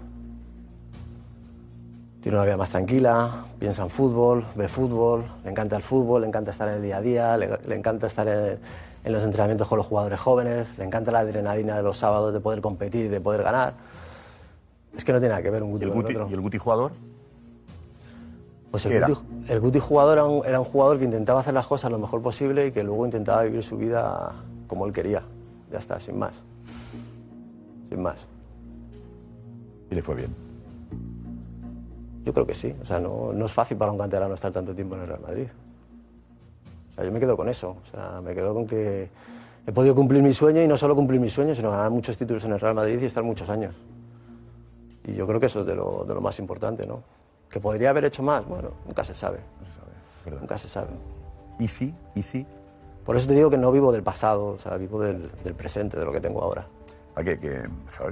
Tiene 2.23 2.37
una 2.37 2.45
vida 2.45 2.55
más 2.55 2.69
tranquila, 2.69 3.45
piensa 3.59 3.83
en 3.83 3.89
fútbol, 3.89 4.45
ve 4.55 4.69
fútbol, 4.69 5.25
le 5.43 5.51
encanta 5.51 5.75
el 5.75 5.83
fútbol, 5.83 6.21
le 6.21 6.27
encanta 6.27 6.51
estar 6.51 6.69
en 6.69 6.75
el 6.75 6.81
día 6.81 6.97
a 6.97 7.01
día, 7.01 7.37
le, 7.37 7.59
le 7.67 7.75
encanta 7.75 8.07
estar 8.07 8.25
en, 8.29 8.59
en 9.03 9.11
los 9.11 9.23
entrenamientos 9.25 9.67
con 9.67 9.77
los 9.77 9.85
jugadores 9.85 10.21
jóvenes, 10.21 10.77
le 10.77 10.85
encanta 10.85 11.11
la 11.11 11.19
adrenalina 11.19 11.75
de 11.75 11.83
los 11.83 11.97
sábados 11.97 12.33
de 12.33 12.39
poder 12.39 12.61
competir 12.61 13.07
y 13.07 13.09
de 13.09 13.19
poder 13.19 13.43
ganar. 13.43 13.73
Es 14.95 15.03
que 15.03 15.11
no 15.11 15.19
tiene 15.19 15.33
nada 15.33 15.43
que 15.43 15.49
ver 15.49 15.63
un 15.63 15.71
Guti 15.71 15.83
¿Y 15.83 15.87
el 15.87 15.91
con 15.91 15.99
el 15.99 16.03
Guti, 16.05 16.15
otro. 16.15 16.29
y 16.29 16.33
el 16.33 16.39
Guti 16.41 16.57
jugador? 16.59 16.91
Pues 18.71 18.83
¿Qué 18.83 18.89
el 18.89 18.95
era? 18.95 19.07
Guti, 19.07 19.21
el 19.49 19.59
Guti 19.59 19.79
jugador 19.79 20.13
era 20.13 20.25
un, 20.25 20.45
era 20.45 20.59
un 20.61 20.65
jugador 20.65 20.99
que 20.99 21.03
intentaba 21.03 21.41
hacer 21.41 21.53
las 21.53 21.67
cosas 21.67 21.91
lo 21.91 21.99
mejor 21.99 22.21
posible 22.21 22.67
y 22.67 22.71
que 22.71 22.85
luego 22.85 23.03
intentaba 23.03 23.43
vivir 23.43 23.63
su 23.63 23.75
vida 23.75 24.31
como 24.67 24.85
él 24.85 24.93
quería. 24.93 25.23
Ya 25.69 25.79
está, 25.79 25.99
sin 25.99 26.17
más. 26.17 26.41
Sin 27.89 28.01
más. 28.01 28.25
Y 29.91 29.95
le 29.95 30.01
fue 30.01 30.15
bien. 30.15 30.52
Yo 32.23 32.33
creo 32.33 32.45
que 32.45 32.55
sí. 32.55 32.73
O 32.81 32.85
sea, 32.85 32.99
no, 32.99 33.33
no 33.33 33.45
es 33.45 33.51
fácil 33.51 33.77
para 33.77 33.91
un 33.91 33.97
canterano 33.97 34.33
estar 34.33 34.51
tanto 34.51 34.73
tiempo 34.73 34.95
en 34.95 35.01
el 35.01 35.07
Real 35.07 35.21
Madrid. 35.21 35.47
O 36.91 36.95
sea, 36.95 37.03
yo 37.03 37.11
me 37.11 37.19
quedo 37.19 37.35
con 37.35 37.49
eso. 37.49 37.77
O 37.83 37.91
sea, 37.91 38.21
me 38.21 38.33
quedo 38.33 38.53
con 38.53 38.67
que 38.67 39.09
he 39.65 39.71
podido 39.71 39.95
cumplir 39.95 40.21
mi 40.21 40.33
sueño 40.33 40.61
y 40.61 40.67
no 40.67 40.77
solo 40.77 40.95
cumplir 40.95 41.19
mi 41.19 41.29
sueño, 41.29 41.55
sino 41.55 41.71
ganar 41.71 41.89
muchos 41.89 42.17
títulos 42.17 42.43
en 42.45 42.53
el 42.53 42.59
Real 42.59 42.75
Madrid 42.75 42.99
y 43.01 43.05
estar 43.05 43.23
muchos 43.23 43.49
años. 43.49 43.75
Y 45.05 45.13
yo 45.13 45.27
creo 45.27 45.39
que 45.39 45.47
eso 45.47 45.61
es 45.61 45.65
de 45.65 45.75
lo, 45.75 46.05
de 46.05 46.13
lo 46.13 46.21
más 46.21 46.39
importante, 46.39 46.87
¿no? 46.87 47.01
¿Que 47.49 47.59
podría 47.59 47.89
haber 47.89 48.05
hecho 48.05 48.23
más? 48.23 48.45
Bueno, 48.47 48.69
nunca 48.85 49.03
se 49.03 49.13
sabe. 49.13 49.39
Nunca 50.39 50.57
se 50.57 50.69
sabe. 50.69 50.89
¿Y 51.59 51.67
sí? 51.67 51.93
¿Y 52.15 52.23
sí? 52.23 52.45
Por 53.05 53.17
eso 53.17 53.27
te 53.27 53.33
digo 53.33 53.49
que 53.49 53.57
no 53.57 53.71
vivo 53.71 53.91
del 53.91 54.01
pasado, 54.01 54.53
o 54.53 54.57
sea, 54.57 54.77
vivo 54.77 55.01
del, 55.01 55.29
del 55.43 55.53
presente, 55.53 55.99
de 55.99 56.05
lo 56.05 56.11
que 56.13 56.21
tengo 56.21 56.41
ahora. 56.41 56.65
Hay 57.15 57.25
que, 57.25 57.39
que, 57.39 57.63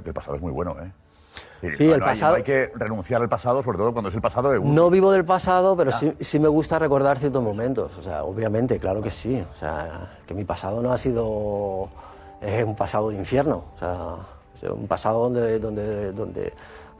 que 0.02 0.08
el 0.08 0.14
pasado 0.14 0.36
es 0.36 0.42
muy 0.42 0.52
bueno, 0.52 0.76
¿eh? 0.82 0.92
Sí, 1.76 1.86
no- 1.86 1.94
el 1.94 2.00
no 2.00 2.06
hay- 2.06 2.10
pasado- 2.12 2.32
no 2.32 2.36
hay 2.38 2.42
que 2.42 2.72
renunciar 2.74 3.22
al 3.22 3.28
pasado, 3.28 3.62
sobre 3.62 3.78
todo 3.78 3.92
cuando 3.92 4.08
es 4.08 4.14
el 4.14 4.20
pasado 4.20 4.50
de 4.50 4.58
uno. 4.58 4.72
No 4.72 4.90
vivo 4.90 5.12
del 5.12 5.24
pasado, 5.24 5.76
pero 5.76 5.92
sí, 5.92 6.12
sí 6.20 6.38
me 6.40 6.48
gusta 6.48 6.78
recordar 6.78 7.18
ciertos 7.18 7.42
momentos. 7.42 7.96
O 7.98 8.02
sea, 8.02 8.24
obviamente, 8.24 8.78
claro 8.78 9.00
que 9.00 9.10
sí. 9.10 9.44
O 9.50 9.54
sea, 9.54 10.10
que 10.26 10.34
mi 10.34 10.44
pasado 10.44 10.82
no 10.82 10.92
ha 10.92 10.98
sido 10.98 11.88
un 12.66 12.74
pasado 12.76 13.10
de 13.10 13.14
infierno. 13.16 13.64
O 13.76 13.78
sea, 13.78 14.72
un 14.72 14.86
pasado 14.88 15.20
donde, 15.28 15.58
donde, 15.60 16.12
donde, 16.12 16.52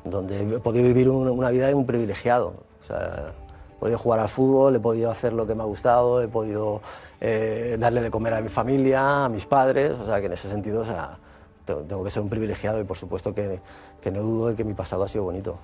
donde 0.04 0.40
he 0.56 0.58
podido 0.60 0.84
vivir 0.84 1.08
un- 1.08 1.28
una 1.28 1.50
vida 1.50 1.66
de 1.66 1.74
un 1.74 1.84
privilegiado. 1.86 2.54
O 2.82 2.86
sea, 2.86 3.32
he 3.76 3.80
podido 3.80 3.98
jugar 3.98 4.20
al 4.20 4.28
fútbol, 4.28 4.76
he 4.76 4.80
podido 4.80 5.10
hacer 5.10 5.32
lo 5.32 5.44
que 5.46 5.54
me 5.56 5.62
ha 5.62 5.66
gustado, 5.66 6.22
he 6.22 6.28
podido 6.28 6.80
eh, 7.20 7.76
darle 7.78 8.00
de 8.02 8.10
comer 8.10 8.34
a 8.34 8.40
mi 8.40 8.48
familia, 8.48 9.24
a 9.24 9.28
mis 9.28 9.46
padres. 9.46 9.92
O 9.98 10.04
sea, 10.06 10.20
que 10.20 10.26
en 10.26 10.32
ese 10.32 10.48
sentido, 10.48 10.80
o 10.80 10.84
sea, 10.84 11.18
tengo, 11.64 12.04
que 12.04 12.10
ser 12.10 12.22
un 12.22 12.28
privilegiado 12.28 12.80
y 12.80 12.84
por 12.84 12.96
supuesto 12.96 13.34
que, 13.34 13.60
que 14.00 14.10
no 14.10 14.22
dudo 14.22 14.48
de 14.48 14.56
que 14.56 14.64
mi 14.64 14.74
pasado 14.74 15.04
ha 15.04 15.08
sido 15.08 15.24
bonito. 15.24 15.58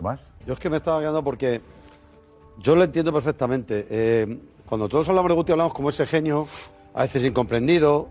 ¿Más? 0.00 0.20
Yo 0.46 0.52
es 0.52 0.58
que 0.58 0.70
me 0.70 0.76
estaba 0.76 1.00
quedando 1.00 1.22
porque 1.24 1.60
yo 2.58 2.76
lo 2.76 2.84
entiendo 2.84 3.12
perfectamente. 3.12 3.86
Eh, 3.90 4.38
cuando 4.68 4.88
todos 4.88 5.08
hablamos 5.08 5.30
de 5.30 5.34
Guti 5.34 5.52
hablamos 5.52 5.74
como 5.74 5.88
ese 5.88 6.06
genio, 6.06 6.46
a 6.94 7.02
veces 7.02 7.24
incomprendido, 7.24 8.08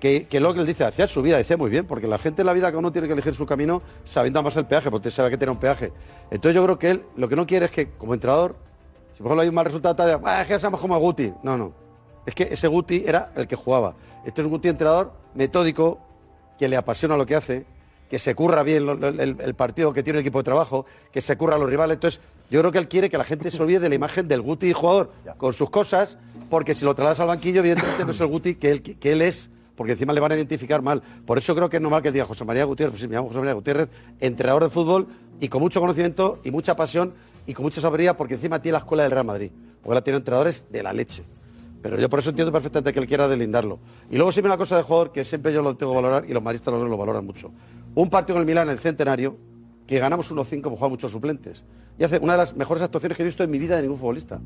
que, 0.00 0.26
que 0.26 0.40
lo 0.40 0.54
que 0.54 0.60
él 0.60 0.66
dice, 0.66 0.84
hacía 0.84 1.06
su 1.06 1.22
vida, 1.22 1.36
decía 1.36 1.56
muy 1.56 1.70
bien, 1.70 1.86
porque 1.86 2.06
la 2.06 2.18
gente 2.18 2.42
en 2.42 2.46
la 2.46 2.52
vida 2.52 2.70
que 2.70 2.76
uno 2.76 2.92
tiene 2.92 3.08
que 3.08 3.14
elegir 3.14 3.34
su 3.34 3.46
camino 3.46 3.82
sabiendo 4.04 4.42
más 4.42 4.56
el 4.56 4.66
peaje, 4.66 4.90
porque 4.90 5.08
usted 5.08 5.16
sabe 5.16 5.30
que 5.30 5.38
tiene 5.38 5.50
un 5.52 5.58
peaje. 5.58 5.92
Entonces 6.30 6.54
yo 6.54 6.62
creo 6.64 6.78
que 6.78 6.90
él 6.90 7.02
lo 7.16 7.28
que 7.28 7.36
no 7.36 7.46
quiere 7.46 7.66
es 7.66 7.72
que, 7.72 7.90
como 7.92 8.14
entrenador, 8.14 8.54
si 9.12 9.18
por 9.18 9.26
ejemplo 9.26 9.42
hay 9.42 9.48
un 9.48 9.54
mal 9.54 9.64
resultado, 9.64 9.96
te 9.96 10.04
diga, 10.04 10.20
"Ah, 10.24 10.42
es 10.42 10.48
que 10.48 10.58
seamos 10.60 10.80
como 10.80 10.96
Guti. 10.98 11.32
No, 11.42 11.56
no. 11.56 11.72
Es 12.24 12.34
que 12.34 12.44
ese 12.44 12.68
Guti 12.68 13.02
era 13.06 13.32
el 13.34 13.48
que 13.48 13.56
jugaba. 13.56 13.94
Este 14.24 14.40
es 14.40 14.44
un 14.44 14.52
Guti 14.52 14.68
entrenador 14.68 15.12
metódico, 15.34 15.98
que 16.58 16.68
le 16.68 16.76
apasiona 16.76 17.16
lo 17.16 17.26
que 17.26 17.34
hace, 17.34 17.64
que 18.10 18.18
se 18.18 18.34
curra 18.34 18.62
bien 18.62 18.86
lo- 18.86 18.94
lo- 18.94 19.08
el, 19.08 19.36
el 19.40 19.54
partido, 19.54 19.92
que 19.92 20.02
tiene 20.02 20.18
un 20.18 20.22
equipo 20.22 20.38
de 20.38 20.44
trabajo, 20.44 20.86
que 21.12 21.20
se 21.20 21.36
curra 21.36 21.56
a 21.56 21.58
los 21.58 21.68
rivales. 21.68 21.96
Entonces, 21.96 22.20
yo 22.50 22.60
creo 22.60 22.72
que 22.72 22.78
él 22.78 22.88
quiere 22.88 23.10
que 23.10 23.18
la 23.18 23.24
gente 23.24 23.50
se 23.50 23.62
olvide 23.62 23.80
de 23.80 23.88
la 23.90 23.94
imagen 23.94 24.26
del 24.28 24.40
Guti 24.40 24.72
jugador 24.72 25.12
con 25.36 25.52
sus 25.52 25.68
cosas, 25.70 26.16
porque 26.48 26.74
si 26.74 26.84
lo 26.86 26.94
trasladas 26.94 27.20
al 27.20 27.26
banquillo, 27.28 27.60
evidentemente 27.60 28.04
no 28.04 28.12
es 28.12 28.20
el 28.20 28.26
Guti 28.28 28.54
que 28.54 28.70
él, 28.70 28.82
que 28.82 29.12
él 29.12 29.20
es, 29.22 29.50
porque 29.76 29.92
encima 29.92 30.12
le 30.14 30.20
van 30.20 30.32
a 30.32 30.36
identificar 30.36 30.80
mal. 30.80 31.02
Por 31.26 31.36
eso 31.38 31.54
creo 31.54 31.68
que 31.68 31.76
es 31.76 31.82
normal 31.82 32.02
que 32.02 32.10
diga 32.10 32.24
José 32.24 32.44
María 32.46 32.64
Gutiérrez, 32.64 32.92
pues 32.92 33.02
sí, 33.02 33.08
me 33.08 33.14
llamo 33.16 33.28
José 33.28 33.38
María 33.40 33.52
Gutiérrez, 33.54 33.88
entrenador 34.20 34.64
de 34.64 34.70
fútbol 34.70 35.06
y 35.40 35.48
con 35.48 35.60
mucho 35.60 35.78
conocimiento 35.80 36.38
y 36.44 36.50
mucha 36.50 36.74
pasión 36.74 37.12
y 37.46 37.52
con 37.54 37.62
mucha 37.64 37.80
sabiduría, 37.80 38.16
porque 38.16 38.34
encima 38.34 38.60
tiene 38.60 38.72
la 38.72 38.78
escuela 38.78 39.02
del 39.04 39.12
Real 39.12 39.26
Madrid, 39.26 39.50
porque 39.82 39.94
la 39.94 40.02
tiene 40.02 40.16
entrenadores 40.16 40.64
de 40.70 40.82
la 40.82 40.92
leche. 40.94 41.22
Pero 41.82 41.98
yo 41.98 42.08
por 42.08 42.18
eso 42.18 42.30
entiendo 42.30 42.50
perfectamente 42.52 42.92
que 42.92 43.00
él 43.00 43.06
quiera 43.06 43.28
deslindarlo. 43.28 43.78
Y 44.10 44.16
luego 44.16 44.32
siempre 44.32 44.48
una 44.50 44.58
cosa 44.58 44.76
de 44.76 44.82
jugador 44.82 45.12
que 45.12 45.24
siempre 45.24 45.52
yo 45.52 45.62
lo 45.62 45.76
tengo 45.76 45.92
que 45.92 45.96
valorar 45.96 46.24
y 46.28 46.32
los 46.32 46.42
maristas 46.42 46.74
lo, 46.74 46.84
lo 46.86 46.96
valoran 46.96 47.24
mucho. 47.24 47.50
Un 47.94 48.10
partido 48.10 48.34
con 48.34 48.40
el 48.42 48.46
Milán 48.46 48.68
en 48.68 48.72
el 48.72 48.78
Centenario 48.80 49.36
que 49.86 49.98
ganamos 49.98 50.30
1-5 50.30 50.62
como 50.62 50.76
juegan 50.76 50.90
muchos 50.90 51.10
suplentes. 51.10 51.64
Y 51.98 52.04
hace 52.04 52.18
una 52.18 52.32
de 52.34 52.38
las 52.38 52.54
mejores 52.54 52.82
actuaciones 52.82 53.16
que 53.16 53.22
he 53.22 53.26
visto 53.26 53.42
en 53.42 53.50
mi 53.50 53.58
vida 53.58 53.76
de 53.76 53.82
ningún 53.82 53.98
futbolista. 53.98 54.38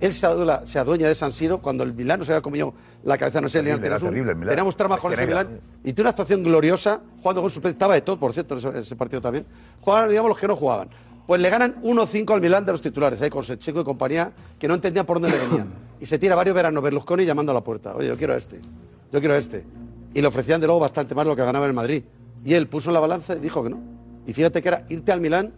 Él 0.00 0.12
se 0.12 0.26
adueña, 0.26 0.64
se 0.66 0.78
adueña 0.78 1.08
de 1.08 1.14
San 1.14 1.32
Siro 1.32 1.58
cuando 1.58 1.84
el 1.84 1.92
Milán 1.94 2.18
no 2.18 2.24
se 2.24 2.32
había 2.32 2.42
comido 2.42 2.74
la 3.04 3.16
cabeza, 3.18 3.40
no 3.40 3.48
sé, 3.48 3.58
teníamos 3.58 4.02
un- 4.02 4.08
terrible 4.08 4.32
el. 4.32 4.48
Teníamos 4.48 4.76
trama 4.76 4.98
con 4.98 5.12
ese. 5.12 5.26
Milán 5.26 5.60
y 5.82 5.92
tiene 5.92 6.02
una 6.02 6.10
actuación 6.10 6.42
gloriosa 6.42 7.00
jugando 7.22 7.40
con 7.42 7.50
suplentes. 7.50 7.76
Estaba 7.76 7.94
de 7.94 8.02
todo, 8.02 8.18
por 8.18 8.32
cierto, 8.32 8.56
en 8.70 8.76
ese, 8.76 8.96
partido 8.96 9.20
también. 9.20 9.46
Jugaban, 9.80 10.08
digamos, 10.08 10.28
los 10.30 10.38
que 10.38 10.46
no 10.48 10.56
jugaban. 10.56 10.88
Pues 11.26 11.40
le 11.40 11.48
ganan 11.48 11.76
1-5 11.82 12.34
al 12.34 12.40
Milán 12.40 12.64
de 12.64 12.72
los 12.72 12.82
titulares, 12.82 13.20
ahí 13.22 13.30
con 13.30 13.42
Secheco 13.42 13.80
y 13.80 13.84
compañía, 13.84 14.32
que 14.58 14.68
no 14.68 14.74
entendían 14.74 15.06
por 15.06 15.20
dónde 15.20 15.36
le 15.36 15.44
venían. 15.46 15.72
Y 16.04 16.06
se 16.06 16.18
tira 16.18 16.34
varios 16.34 16.54
veranos 16.54 16.82
Berlusconi 16.82 17.24
llamando 17.24 17.50
a 17.50 17.54
la 17.54 17.62
puerta. 17.62 17.96
Oye, 17.96 18.08
yo 18.08 18.18
quiero 18.18 18.34
a 18.34 18.36
este. 18.36 18.60
Yo 19.10 19.20
quiero 19.20 19.32
a 19.32 19.38
este. 19.38 19.64
Y 20.12 20.20
le 20.20 20.26
ofrecían 20.26 20.60
de 20.60 20.66
luego 20.66 20.78
bastante 20.78 21.14
más 21.14 21.26
lo 21.26 21.34
que 21.34 21.42
ganaba 21.42 21.64
en 21.64 21.74
Madrid. 21.74 22.04
Y 22.44 22.52
él 22.52 22.68
puso 22.68 22.90
en 22.90 22.94
la 22.94 23.00
balanza 23.00 23.34
y 23.34 23.38
dijo 23.38 23.64
que 23.64 23.70
no. 23.70 23.78
Y 24.26 24.34
fíjate 24.34 24.60
que 24.60 24.68
era 24.68 24.84
irte 24.90 25.12
al 25.12 25.22
Milán 25.22 25.54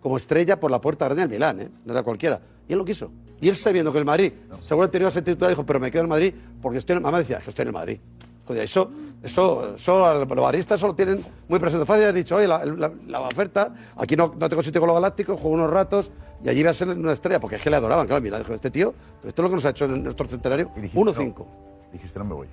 como 0.00 0.16
estrella 0.16 0.58
por 0.58 0.72
la 0.72 0.80
puerta 0.80 1.04
grande 1.04 1.20
del 1.20 1.30
Milán, 1.30 1.60
¿eh? 1.60 1.68
No 1.84 1.92
era 1.92 2.02
cualquiera. 2.02 2.40
Y 2.68 2.72
él 2.72 2.78
lo 2.80 2.84
quiso. 2.84 3.12
Y 3.40 3.48
él 3.48 3.54
sabiendo 3.54 3.92
que 3.92 3.98
el 3.98 4.04
Madrid, 4.04 4.32
seguro 4.62 4.90
iba 4.92 5.06
a 5.06 5.12
ser 5.12 5.22
titular, 5.22 5.50
dijo, 5.50 5.64
pero 5.64 5.78
me 5.78 5.92
quedo 5.92 6.02
en 6.02 6.08
Madrid 6.08 6.34
porque 6.60 6.78
estoy 6.78 6.94
en 6.94 6.96
el... 6.96 7.02
Mamá 7.04 7.20
decía, 7.20 7.38
que 7.38 7.50
estoy 7.50 7.62
en 7.62 7.68
el 7.68 7.74
Madrid. 7.74 8.00
Joder, 8.46 8.62
eso, 8.64 8.90
eso, 9.22 9.74
eso 9.76 10.24
los 10.24 10.28
baristas 10.28 10.78
solo 10.78 10.94
tienen 10.94 11.24
muy 11.48 11.58
presente. 11.58 11.86
Fácil, 11.86 12.04
has 12.08 12.14
dicho, 12.14 12.36
oye, 12.36 12.46
la, 12.46 12.64
la- 12.64 12.92
la 13.06 13.20
oferta, 13.20 13.72
aquí 13.96 14.16
no, 14.16 14.34
no 14.38 14.48
tengo 14.48 14.62
sitio 14.62 14.80
con 14.80 14.88
los 14.88 14.94
galácticos, 14.96 15.40
juego 15.40 15.54
unos 15.54 15.70
ratos 15.70 16.10
y 16.44 16.48
allí 16.50 16.62
va 16.62 16.70
a 16.70 16.74
ser 16.74 16.88
una 16.88 17.12
estrella, 17.12 17.40
porque 17.40 17.56
es 17.56 17.62
que 17.62 17.70
le 17.70 17.76
adoraban, 17.76 18.06
claro, 18.06 18.20
mira, 18.20 18.38
dijo, 18.38 18.52
este 18.52 18.70
tío, 18.70 18.92
esto 19.24 19.42
es 19.42 19.44
lo 19.44 19.48
que 19.48 19.54
nos 19.54 19.64
ha 19.64 19.70
hecho 19.70 19.86
en 19.86 20.02
nuestro 20.04 20.26
centenario, 20.28 20.70
1-5. 20.74 21.44
Dijiste, 21.92 22.18
no 22.18 22.24
me 22.26 22.34
voy. 22.34 22.48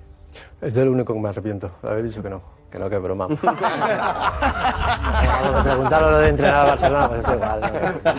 Es 0.62 0.72
del 0.74 0.88
único 0.88 1.12
que 1.12 1.20
me 1.20 1.28
arrepiento, 1.28 1.70
de 1.82 1.88
haber 1.90 2.04
dicho 2.04 2.22
que 2.22 2.30
no. 2.30 2.40
Que 2.70 2.78
no, 2.78 2.88
que 2.88 2.96
es 2.96 3.02
broma. 3.02 3.28
Cuando 5.42 5.62
preguntaron 5.62 6.12
lo 6.12 6.18
de 6.18 6.28
entrenar 6.30 6.54
a 6.54 6.64
Barcelona, 6.70 7.08
pues 7.08 7.20
está 7.20 7.34
igual. 7.34 7.60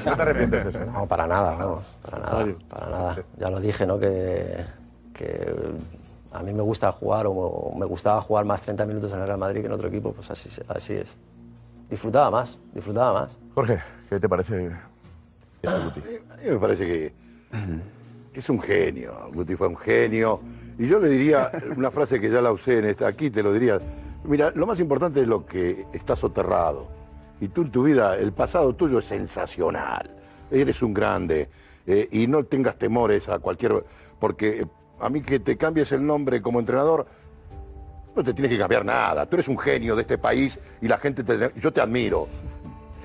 ¿No 0.05 0.15
te 0.15 0.21
arrepientes 0.21 0.63
de 0.65 0.69
eso? 0.69 0.91
No, 0.91 1.07
para 1.07 1.26
nada, 1.28 1.55
vamos. 1.55 1.84
Para 2.03 2.19
nada, 2.19 2.45
para 2.69 2.89
nada. 2.89 3.15
Ya 3.38 3.49
lo 3.49 3.59
dije, 3.59 3.86
¿no? 3.88 3.97
Que, 3.99 4.63
que 5.13 5.55
a 6.34 6.42
mí 6.44 6.54
me 6.54 6.62
gusta 6.64 6.92
jugar 6.92 7.26
o 7.28 7.74
me 7.78 7.86
gustaba 7.86 8.22
jugar 8.22 8.46
más 8.46 8.62
30 8.62 8.86
minutos 8.86 9.12
en 9.14 9.20
el 9.20 9.28
Real 9.28 9.38
Madrid 9.38 9.62
que 9.62 9.68
en 9.68 9.74
otro 9.74 9.88
equipo, 9.88 10.12
pues 10.14 10.30
así, 10.32 10.50
así 10.68 10.94
es. 10.96 11.16
Disfrutaba 11.90 12.32
más, 12.32 12.60
disfrutaba 12.74 13.22
más. 13.22 13.38
Jorge, 13.54 13.80
¿qué 14.10 14.20
te 14.20 14.28
parece 14.28 14.68
este 15.62 15.80
Guti? 15.84 16.00
A 16.32 16.36
mí 16.38 16.50
me 16.50 16.58
parece 16.58 16.86
que, 16.86 17.14
que 18.34 18.40
es 18.40 18.50
un 18.50 18.60
genio. 18.62 19.30
Guti 19.34 19.56
fue 19.56 19.68
un 19.68 19.78
genio. 19.78 20.40
Y 20.78 20.88
yo 20.88 21.00
le 21.00 21.08
diría 21.10 21.52
una 21.78 21.92
frase 21.92 22.20
que 22.20 22.30
ya 22.32 22.42
la 22.42 22.52
usé 22.52 22.80
en 22.80 22.86
esta, 22.86 23.08
aquí 23.08 23.30
te 23.30 23.44
lo 23.44 23.54
diría. 23.54 23.80
Mira, 24.24 24.52
lo 24.56 24.66
más 24.66 24.80
importante 24.80 25.22
es 25.22 25.28
lo 25.28 25.46
que 25.46 25.86
está 25.94 26.16
soterrado. 26.16 26.88
Y 27.40 27.50
tú 27.50 27.62
en 27.62 27.72
tu 27.72 27.84
vida, 27.84 28.16
el 28.18 28.32
pasado 28.34 28.74
tuyo 28.74 29.00
es 29.00 29.06
sensacional. 29.06 30.10
Eres 30.50 30.82
un 30.82 30.94
grande. 30.94 31.50
eh, 31.86 32.08
y 32.12 32.28
no 32.28 32.44
tengas 32.46 32.78
temores 32.78 33.28
a 33.30 33.40
cualquier. 33.40 33.84
Porque 34.20 34.66
a 35.04 35.10
mí 35.10 35.22
que 35.22 35.39
te 35.39 35.58
cambies 35.58 35.91
el 35.91 36.06
nombre 36.06 36.41
como 36.41 36.60
entrenador, 36.60 37.06
no 38.16 38.24
te 38.24 38.34
tienes 38.34 38.51
que 38.51 38.58
cambiar 38.60 38.86
nada. 38.86 39.26
Tú 39.26 39.36
eres 39.36 39.47
un 39.47 39.58
genio 39.58 39.95
de 39.95 40.01
este 40.01 40.18
país 40.18 40.60
y 40.82 40.88
la 40.88 40.97
gente 40.97 41.24
te. 41.24 41.51
Yo 41.60 41.72
te 41.74 41.82
admiro. 41.82 42.28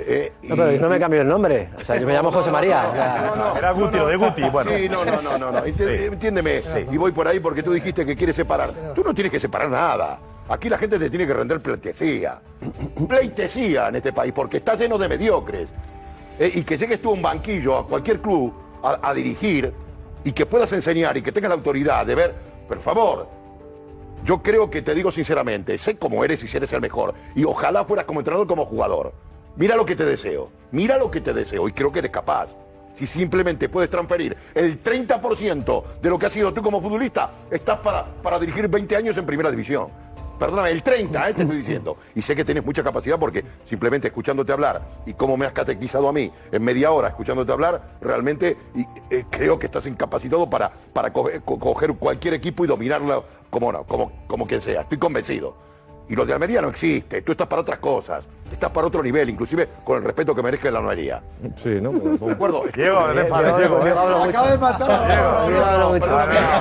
Eh, 0.00 0.32
No, 0.44 0.54
pero 0.54 0.70
yo 0.70 0.80
no 0.80 0.88
me 0.88 0.98
cambio 1.00 1.22
el 1.22 1.28
nombre. 1.28 1.70
O 1.80 1.84
sea, 1.84 1.96
yo 1.96 2.06
me 2.06 2.12
llamo 2.12 2.30
José 2.30 2.50
María. 2.52 2.88
o 2.90 2.94
sea, 2.94 3.54
Era 3.58 3.72
Guti, 3.72 3.96
lo 3.98 4.06
de 4.06 4.16
Guti, 4.16 4.42
bueno. 4.50 4.70
Sí, 4.76 4.88
no, 4.88 5.04
no, 5.04 5.20
no, 5.22 5.38
no. 5.38 5.50
no. 5.50 5.64
Enti- 5.66 6.12
Entiéndeme. 6.12 6.62
Y 6.92 6.96
voy 6.96 7.10
por 7.12 7.26
ahí 7.26 7.40
porque 7.40 7.62
tú 7.62 7.72
dijiste 7.72 8.06
que 8.06 8.14
quieres 8.14 8.36
separar. 8.36 8.72
Tú 8.94 9.02
no 9.02 9.12
tienes 9.14 9.32
que 9.32 9.40
separar 9.40 9.68
nada. 9.70 10.18
Aquí 10.50 10.68
la 10.68 10.78
gente 10.78 10.98
te 10.98 11.10
tiene 11.10 11.26
que 11.26 11.34
render 11.34 11.60
pleitesía. 11.60 12.38
Pleitesía 13.08 13.88
en 13.88 13.96
este 13.96 14.12
país 14.12 14.32
porque 14.32 14.58
está 14.58 14.74
lleno 14.76 14.98
de 14.98 15.08
mediocres. 15.08 15.68
Eh, 16.38 16.52
y 16.54 16.62
que 16.62 16.78
llegues 16.78 17.02
tú 17.02 17.10
a 17.10 17.12
un 17.14 17.22
banquillo, 17.22 17.78
a 17.78 17.86
cualquier 17.86 18.20
club, 18.20 18.52
a, 18.82 18.98
a 19.10 19.12
dirigir 19.14 19.72
y 20.28 20.32
que 20.32 20.44
puedas 20.44 20.70
enseñar 20.74 21.16
y 21.16 21.22
que 21.22 21.32
tengas 21.32 21.48
la 21.48 21.54
autoridad 21.54 22.04
de 22.04 22.14
ver, 22.14 22.34
por 22.68 22.78
favor, 22.80 23.26
yo 24.26 24.42
creo 24.42 24.68
que 24.68 24.82
te 24.82 24.94
digo 24.94 25.10
sinceramente, 25.10 25.78
sé 25.78 25.96
cómo 25.96 26.22
eres 26.22 26.42
y 26.42 26.46
si 26.46 26.58
eres 26.58 26.70
el 26.74 26.82
mejor. 26.82 27.14
Y 27.34 27.44
ojalá 27.44 27.86
fueras 27.86 28.04
como 28.04 28.20
entrenador 28.20 28.46
como 28.46 28.66
jugador. 28.66 29.14
Mira 29.56 29.74
lo 29.74 29.86
que 29.86 29.96
te 29.96 30.04
deseo. 30.04 30.50
Mira 30.70 30.98
lo 30.98 31.10
que 31.10 31.22
te 31.22 31.32
deseo. 31.32 31.66
Y 31.66 31.72
creo 31.72 31.90
que 31.90 32.00
eres 32.00 32.10
capaz. 32.10 32.50
Si 32.94 33.06
simplemente 33.06 33.70
puedes 33.70 33.88
transferir 33.88 34.36
el 34.54 34.82
30% 34.82 35.84
de 36.02 36.10
lo 36.10 36.18
que 36.18 36.26
has 36.26 36.32
sido 36.32 36.52
tú 36.52 36.62
como 36.62 36.82
futbolista, 36.82 37.30
estás 37.50 37.78
para, 37.78 38.04
para 38.04 38.38
dirigir 38.38 38.68
20 38.68 38.96
años 38.96 39.16
en 39.16 39.24
primera 39.24 39.50
división. 39.50 39.88
Perdóname, 40.38 40.70
el 40.70 40.82
30, 40.82 41.30
¿eh? 41.30 41.34
te 41.34 41.42
estoy 41.42 41.56
diciendo. 41.58 41.96
Y 42.14 42.22
sé 42.22 42.36
que 42.36 42.44
tienes 42.44 42.64
mucha 42.64 42.82
capacidad 42.84 43.18
porque 43.18 43.44
simplemente 43.64 44.08
escuchándote 44.08 44.52
hablar 44.52 44.86
y 45.06 45.14
cómo 45.14 45.36
me 45.36 45.46
has 45.46 45.52
catequizado 45.52 46.08
a 46.08 46.12
mí 46.12 46.30
en 46.52 46.62
media 46.62 46.90
hora 46.92 47.08
escuchándote 47.08 47.50
hablar, 47.52 47.96
realmente 48.00 48.56
eh, 49.10 49.24
creo 49.30 49.58
que 49.58 49.66
estás 49.66 49.86
incapacitado 49.86 50.48
para, 50.48 50.70
para 50.70 51.12
coger, 51.12 51.42
co- 51.42 51.58
coger 51.58 51.94
cualquier 51.94 52.34
equipo 52.34 52.64
y 52.64 52.68
dominarlo 52.68 53.24
como, 53.50 53.72
no, 53.72 53.84
como, 53.84 54.12
como 54.26 54.46
quien 54.46 54.60
sea. 54.60 54.82
Estoy 54.82 54.98
convencido. 54.98 55.54
Y 56.08 56.16
lo 56.16 56.24
de 56.24 56.32
Almería 56.32 56.62
no 56.62 56.68
existe. 56.68 57.22
Tú 57.22 57.32
estás 57.32 57.46
para 57.46 57.60
otras 57.62 57.78
cosas. 57.78 58.26
Estás 58.50 58.70
para 58.70 58.86
otro 58.86 59.02
nivel, 59.02 59.28
inclusive 59.28 59.68
con 59.84 59.98
el 59.98 60.04
respeto 60.04 60.34
que 60.34 60.42
merezca 60.42 60.70
la 60.70 60.78
Almería. 60.78 61.22
Sí, 61.62 61.80
¿no? 61.82 61.92
¿De 61.92 62.32
acuerdo? 62.32 62.64
Diego, 62.74 63.12
¿eh? 63.12 63.28
Acaba 63.28 64.50
de 64.50 64.58
matar. 64.58 64.88
Perdóname, 65.46 66.00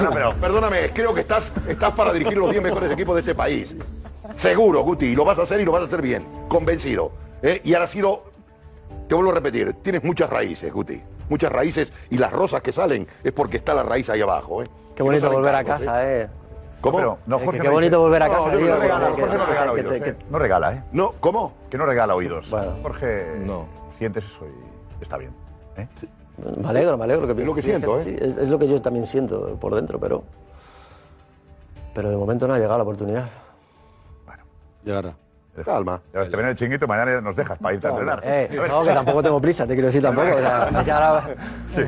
No, 0.03 0.09
pero- 0.11 0.33
Perdóname, 0.35 0.89
creo 0.93 1.13
que 1.13 1.21
estás, 1.21 1.51
estás 1.67 1.93
para 1.93 2.11
dirigir 2.13 2.37
los 2.37 2.51
10 2.51 2.61
mejores 2.61 2.91
equipos 2.91 3.15
de 3.15 3.21
este 3.21 3.35
país. 3.35 3.75
Seguro, 4.35 4.81
Guti, 4.81 5.05
y 5.07 5.15
lo 5.15 5.23
vas 5.25 5.39
a 5.39 5.43
hacer 5.43 5.61
y 5.61 5.65
lo 5.65 5.71
vas 5.71 5.83
a 5.83 5.85
hacer 5.85 6.01
bien. 6.01 6.25
Convencido. 6.49 7.11
¿eh? 7.41 7.61
Y 7.63 7.73
ahora 7.73 7.85
ha 7.85 7.87
sido, 7.87 8.23
te 9.07 9.15
vuelvo 9.15 9.31
a 9.31 9.35
repetir, 9.35 9.73
tienes 9.81 10.03
muchas 10.03 10.29
raíces, 10.29 10.71
Guti. 10.73 11.01
Muchas 11.29 11.51
raíces 11.51 11.93
y 12.09 12.17
las 12.17 12.31
rosas 12.31 12.61
que 12.61 12.71
salen 12.71 13.07
es 13.23 13.31
porque 13.31 13.57
está 13.57 13.73
la 13.73 13.83
raíz 13.83 14.09
ahí 14.09 14.21
abajo. 14.21 14.61
¿eh? 14.61 14.65
Qué 14.95 15.03
bonito 15.03 15.29
volver 15.31 15.55
a 15.55 15.63
casa, 15.63 16.03
¿eh? 16.11 16.27
¿Cómo? 16.91 16.97
Pero, 16.97 17.17
no, 17.25 17.37
Eh, 17.37 17.45
Jorge 17.45 17.59
qué 17.61 17.69
bonito 17.69 17.99
volver 17.99 18.23
a 18.23 18.29
casa, 18.29 18.51
no 18.51 18.57
regala 18.57 19.73
¿eh? 19.95 20.15
No 20.29 20.39
regala, 20.39 20.73
¿eh? 20.73 20.83
No, 20.91 21.13
¿cómo? 21.19 21.53
Que 21.69 21.77
no 21.77 21.85
regala 21.85 22.15
oídos. 22.15 22.49
Bueno. 22.49 22.75
Jorge, 22.81 23.39
No. 23.45 23.65
sientes 23.91 24.25
eso 24.25 24.45
y 24.99 25.03
está 25.03 25.17
bien. 25.17 25.33
¿eh? 25.77 25.87
Me 26.61 26.67
alegro, 26.69 26.97
me 26.97 27.03
alegro. 27.05 27.25
Que 27.27 27.41
Es 27.41 27.47
lo 27.47 27.53
que 27.55 27.61
siento, 27.61 27.95
así. 27.95 28.15
Es, 28.19 28.37
es 28.37 28.49
lo 28.49 28.59
que 28.59 28.67
yo 28.67 28.81
también 28.81 29.05
siento 29.05 29.55
por 29.59 29.73
dentro, 29.75 29.99
pero. 29.99 30.23
Pero 31.93 32.09
de 32.09 32.17
momento 32.17 32.47
no 32.47 32.53
ha 32.53 32.57
llegado 32.59 32.77
la 32.77 32.83
oportunidad. 32.83 33.27
Llegará. 34.83 35.15
Calma. 35.63 36.01
Te 36.11 36.25
te 36.25 36.35
viene 36.35 36.49
el 36.51 36.55
chinguito, 36.55 36.87
mañana 36.87 37.19
nos 37.21 37.35
dejas 37.35 37.57
para 37.59 37.75
irte 37.75 37.87
a 37.87 37.91
entrenar. 37.91 38.21
Eh, 38.23 38.49
no, 38.67 38.83
que 38.83 38.91
tampoco 38.91 39.23
tengo 39.23 39.41
prisa, 39.41 39.65
te 39.65 39.73
quiero 39.73 39.87
decir 39.87 40.01
tampoco. 40.01 40.27
O 40.35 40.39
sea, 40.83 40.97
ahora- 40.97 41.35
Sí. 41.67 41.81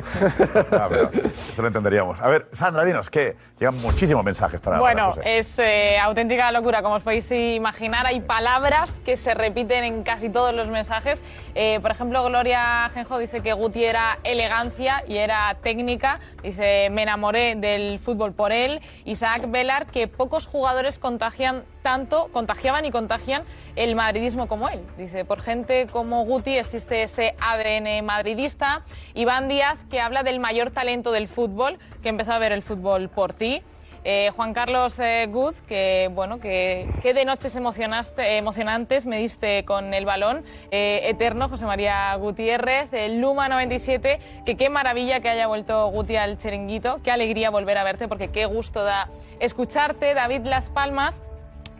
Ah, 0.72 0.86
pero 0.88 1.10
eso 1.12 1.62
lo 1.62 1.68
entenderíamos. 1.68 2.20
A 2.20 2.28
ver, 2.28 2.46
Sandra, 2.52 2.84
dinos 2.84 3.10
que 3.10 3.36
llegan 3.58 3.80
muchísimos 3.80 4.24
mensajes 4.24 4.60
para, 4.60 4.78
Bueno, 4.78 5.12
es 5.24 5.58
eh, 5.58 5.98
auténtica 5.98 6.50
locura, 6.52 6.82
como 6.82 6.96
os 6.96 7.02
podéis 7.02 7.30
imaginar. 7.30 8.06
Hay 8.06 8.20
palabras 8.20 9.00
que 9.04 9.16
se 9.16 9.34
repiten 9.34 9.84
en 9.84 10.02
casi 10.02 10.28
todos 10.30 10.54
los 10.54 10.68
mensajes. 10.68 11.22
Eh, 11.54 11.78
por 11.80 11.90
ejemplo, 11.90 12.24
Gloria 12.24 12.88
Genjo 12.92 13.18
dice 13.18 13.40
que 13.40 13.52
Guti 13.52 13.84
era 13.84 14.18
elegancia 14.24 15.02
y 15.06 15.16
era 15.16 15.54
técnica. 15.62 16.18
Dice, 16.42 16.88
me 16.90 17.02
enamoré 17.02 17.54
del 17.56 17.98
fútbol 17.98 18.32
por 18.32 18.52
él. 18.52 18.80
Isaac 19.04 19.50
Velar, 19.50 19.86
que 19.86 20.08
pocos 20.08 20.46
jugadores 20.46 20.98
contagian 20.98 21.64
tanto, 21.82 22.28
contagiaban 22.32 22.84
y 22.84 22.90
contagian 22.90 23.44
el 23.76 23.94
madridismo 23.94 24.48
como 24.48 24.68
él. 24.68 24.82
Dice, 24.96 25.24
por 25.24 25.40
gente 25.40 25.86
como 25.90 26.24
Guti 26.24 26.56
existe 26.56 27.02
ese 27.02 27.34
ADN 27.40 28.04
madridista. 28.04 28.82
Iván 29.14 29.48
Díaz, 29.48 29.78
que 29.90 30.00
habla 30.00 30.22
del 30.22 30.40
mayor 30.40 30.70
talento 30.70 31.12
del 31.12 31.28
fútbol, 31.28 31.78
que 32.02 32.08
empezó 32.08 32.32
a 32.32 32.38
ver 32.38 32.52
el 32.52 32.62
fútbol 32.62 33.08
por 33.08 33.32
ti. 33.32 33.62
Eh, 34.02 34.30
Juan 34.34 34.54
Carlos 34.54 34.98
eh, 34.98 35.26
Guz, 35.30 35.60
que 35.62 36.08
bueno, 36.12 36.40
que, 36.40 36.88
que 37.02 37.12
de 37.12 37.26
noches 37.26 37.54
emocionaste, 37.54 38.38
emocionantes 38.38 39.04
me 39.04 39.18
diste 39.18 39.64
con 39.66 39.92
el 39.92 40.06
balón. 40.06 40.42
Eh, 40.70 41.02
eterno, 41.04 41.50
José 41.50 41.66
María 41.66 42.14
Gutiérrez, 42.14 42.92
el 42.94 43.20
Luma 43.20 43.48
97, 43.48 44.18
que 44.46 44.56
qué 44.56 44.70
maravilla 44.70 45.20
que 45.20 45.28
haya 45.28 45.46
vuelto 45.46 45.88
Guti 45.88 46.16
al 46.16 46.38
chiringuito, 46.38 47.00
qué 47.02 47.10
alegría 47.10 47.50
volver 47.50 47.76
a 47.76 47.84
verte, 47.84 48.08
porque 48.08 48.28
qué 48.28 48.46
gusto 48.46 48.84
da 48.84 49.08
escucharte. 49.38 50.14
David 50.14 50.46
Las 50.46 50.70
Palmas, 50.70 51.20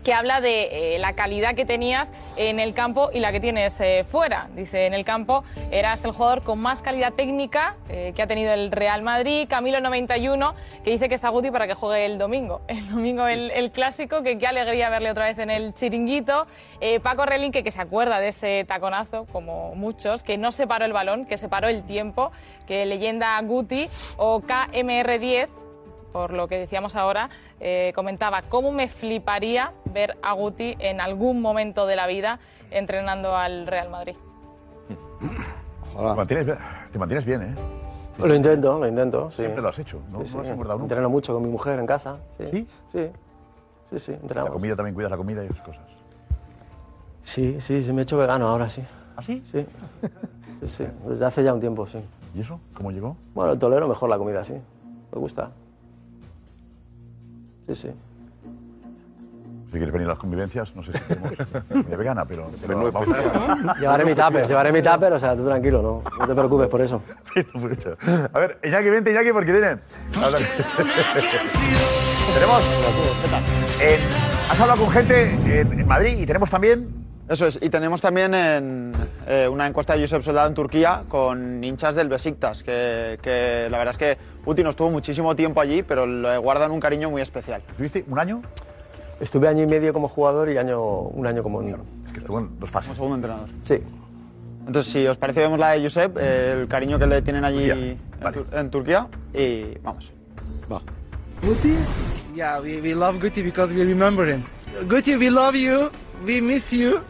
que 0.02 0.14
habla 0.14 0.40
de 0.40 0.94
eh, 0.94 0.98
la 0.98 1.14
calidad 1.14 1.54
que 1.54 1.64
tenías 1.64 2.12
en 2.36 2.60
el 2.60 2.74
campo 2.74 3.10
y 3.12 3.20
la 3.20 3.32
que 3.32 3.40
tienes 3.40 3.80
eh, 3.80 4.04
fuera. 4.04 4.48
Dice, 4.54 4.86
en 4.86 4.94
el 4.94 5.04
campo 5.04 5.44
eras 5.70 6.04
el 6.04 6.12
jugador 6.12 6.42
con 6.42 6.60
más 6.60 6.82
calidad 6.82 7.12
técnica 7.12 7.76
eh, 7.88 8.12
que 8.14 8.22
ha 8.22 8.26
tenido 8.26 8.52
el 8.52 8.70
Real 8.70 9.02
Madrid. 9.02 9.46
Camilo 9.48 9.80
91, 9.80 10.54
que 10.84 10.90
dice 10.90 11.08
que 11.08 11.14
está 11.14 11.28
Guti 11.28 11.50
para 11.50 11.66
que 11.66 11.74
juegue 11.74 12.04
el 12.06 12.18
domingo. 12.18 12.62
El 12.80 12.88
domingo 12.88 13.26
el, 13.26 13.70
clásico, 13.72 14.22
que 14.22 14.38
qué 14.38 14.46
alegría 14.46 14.88
verle 14.90 15.10
otra 15.10 15.26
vez 15.26 15.38
en 15.38 15.50
el 15.50 15.74
chiringuito. 15.74 16.46
Paco 17.02 17.26
Relinque, 17.26 17.62
que 17.62 17.70
se 17.70 17.80
acuerda 17.80 18.20
de 18.20 18.28
ese 18.28 18.64
taconazo, 18.66 19.26
como 19.26 19.74
muchos, 19.74 20.22
que 20.22 20.38
no 20.38 20.50
se 20.50 20.66
paró 20.66 20.84
el 20.86 20.92
balón, 20.92 21.26
que 21.26 21.36
se 21.36 21.48
paró 21.48 21.68
el 21.68 21.84
tiempo, 21.84 22.32
que 22.66 22.86
leyenda 22.86 23.40
Guti 23.42 23.88
o 24.16 24.40
KMR10 24.40 25.59
por 26.12 26.32
lo 26.32 26.48
que 26.48 26.58
decíamos 26.58 26.96
ahora, 26.96 27.30
eh, 27.60 27.92
comentaba 27.94 28.42
cómo 28.42 28.72
me 28.72 28.88
fliparía 28.88 29.72
ver 29.86 30.16
a 30.22 30.32
Guti 30.32 30.76
en 30.78 31.00
algún 31.00 31.40
momento 31.40 31.86
de 31.86 31.96
la 31.96 32.06
vida 32.06 32.38
entrenando 32.70 33.36
al 33.36 33.66
Real 33.66 33.90
Madrid. 33.90 34.14
Te 35.92 36.02
mantienes, 36.02 36.46
bien- 36.46 36.58
te 36.92 36.98
mantienes 36.98 37.24
bien, 37.24 37.42
¿eh? 37.42 37.54
Lo 38.18 38.34
intento, 38.34 38.78
lo 38.78 38.86
intento, 38.86 39.30
sí. 39.30 39.36
Siempre 39.38 39.62
lo 39.62 39.68
has 39.68 39.78
hecho, 39.78 40.00
¿no? 40.10 40.24
Sí, 40.24 40.34
No 40.34 40.40
has 40.40 40.46
sí. 40.46 40.52
engordado 40.52 40.78
nunca. 40.78 40.92
Entreno 40.94 41.08
mucho 41.10 41.32
con 41.34 41.42
mi 41.42 41.48
mujer 41.48 41.78
en 41.78 41.86
casa. 41.86 42.18
Sí. 42.38 42.46
¿Sí? 42.50 42.66
Sí, 42.92 43.10
sí, 43.90 43.98
sí, 43.98 44.12
La 44.12 44.18
entrenamos. 44.18 44.52
comida 44.52 44.76
también 44.76 44.94
cuidas 44.94 45.10
la 45.10 45.16
comida 45.16 45.42
y 45.42 45.46
esas 45.46 45.60
cosas. 45.62 45.82
Sí, 47.22 47.60
sí, 47.60 47.82
sí, 47.82 47.92
me 47.92 48.00
he 48.00 48.02
hecho 48.02 48.18
vegano 48.18 48.46
ahora, 48.48 48.68
sí. 48.68 48.82
¿Ah, 49.16 49.22
sí? 49.22 49.42
Sí. 49.50 49.66
Sí, 50.60 50.68
sí, 50.68 50.86
desde 51.06 51.24
hace 51.24 51.42
ya 51.42 51.54
un 51.54 51.60
tiempo, 51.60 51.86
sí. 51.86 51.98
¿Y 52.34 52.40
eso? 52.42 52.60
¿Cómo 52.74 52.90
llegó? 52.90 53.16
Bueno, 53.34 53.58
tolero 53.58 53.88
mejor 53.88 54.10
la 54.10 54.18
comida, 54.18 54.44
sí. 54.44 54.54
Me 54.54 55.18
gusta. 55.18 55.50
Sí, 57.74 57.82
sí. 57.82 57.88
Si 59.66 59.72
quieres 59.76 59.92
venir 59.92 60.08
a 60.08 60.10
las 60.10 60.18
convivencias, 60.18 60.74
no 60.74 60.82
sé 60.82 60.92
si 60.92 60.98
tenemos 61.04 61.30
comida 61.68 61.96
vegana, 61.96 62.24
pero, 62.24 62.50
pero 62.66 62.90
vamos 62.90 63.08
a 63.16 63.74
Llevaré 63.78 64.04
mi 64.04 64.14
tupper, 64.16 64.44
llevaré 64.48 64.72
mi 64.72 64.82
tupper, 64.82 65.12
o 65.12 65.18
sea, 65.20 65.36
tú 65.36 65.46
tranquilo, 65.46 65.80
no, 65.80 66.02
no 66.18 66.26
te 66.26 66.34
preocupes 66.34 66.66
por 66.66 66.80
eso. 66.80 67.00
A 68.32 68.38
ver, 68.40 68.58
Iñaki, 68.64 68.90
vente, 68.90 69.12
Iñaki, 69.12 69.30
porque 69.32 69.52
tienen. 69.52 69.80
Tenemos. 72.34 72.64
en- 73.80 74.00
has 74.50 74.60
hablado 74.60 74.80
con 74.84 74.90
gente 74.90 75.30
en, 75.60 75.78
en 75.80 75.86
Madrid 75.86 76.18
y 76.18 76.26
tenemos 76.26 76.50
también. 76.50 76.88
Eso 77.28 77.46
es, 77.46 77.56
y 77.62 77.70
tenemos 77.70 78.00
también 78.00 78.34
en, 78.34 78.92
eh, 79.30 79.48
una 79.48 79.66
encuesta 79.66 79.94
de 79.94 80.00
Josep 80.00 80.22
Soldado 80.22 80.48
en 80.48 80.54
Turquía 80.54 81.02
con 81.08 81.62
hinchas 81.62 81.94
del 81.94 82.08
Besiktas, 82.08 82.62
que, 82.62 83.18
que 83.22 83.68
la 83.70 83.78
verdad 83.78 83.92
es 83.92 83.98
que 83.98 84.18
Uti 84.44 84.62
no 84.62 84.70
estuvo 84.70 84.90
muchísimo 84.90 85.36
tiempo 85.36 85.60
allí, 85.60 85.82
pero 85.82 86.06
le 86.06 86.36
guardan 86.38 86.70
un 86.72 86.80
cariño 86.80 87.10
muy 87.10 87.22
especial. 87.22 87.62
¿Estuviste 87.70 88.04
un 88.08 88.18
año? 88.18 88.42
Estuve 89.20 89.48
año 89.48 89.62
y 89.62 89.66
medio 89.66 89.92
como 89.92 90.08
jugador 90.08 90.50
y 90.50 90.58
año, 90.58 90.80
un 90.82 91.26
año 91.26 91.42
como... 91.42 91.62
Es 91.62 92.12
que 92.12 92.18
estuvo 92.18 92.38
en 92.40 92.58
dos 92.58 92.70
fases. 92.70 92.88
Como 92.88 92.96
segundo 92.96 93.16
entrenador. 93.16 93.48
Sí. 93.64 93.78
Entonces, 94.66 94.92
si 94.92 95.06
os 95.06 95.16
parece, 95.16 95.40
vemos 95.40 95.58
la 95.58 95.70
de 95.72 95.82
Josep, 95.82 96.16
eh, 96.18 96.58
el 96.62 96.68
cariño 96.68 96.98
que 96.98 97.06
le 97.06 97.22
tienen 97.22 97.44
allí 97.44 97.70
en, 97.70 97.98
Tur- 98.20 98.46
en 98.52 98.70
Turquía, 98.70 99.08
y 99.32 99.78
vamos. 99.82 100.12
Va. 100.70 100.80
Guti? 101.42 101.74
Yeah, 102.34 102.60
we, 102.60 102.80
we 102.80 102.94
love 102.94 103.18
Guti 103.18 103.42
because 103.42 103.72
we 103.74 103.84
remember 103.84 104.26
him. 104.28 104.42
Guti, 104.88 105.16
we 105.16 105.30
love 105.30 105.54
you. 105.54 105.90
We 106.26 106.40
miss 106.40 106.72
you. 106.72 107.00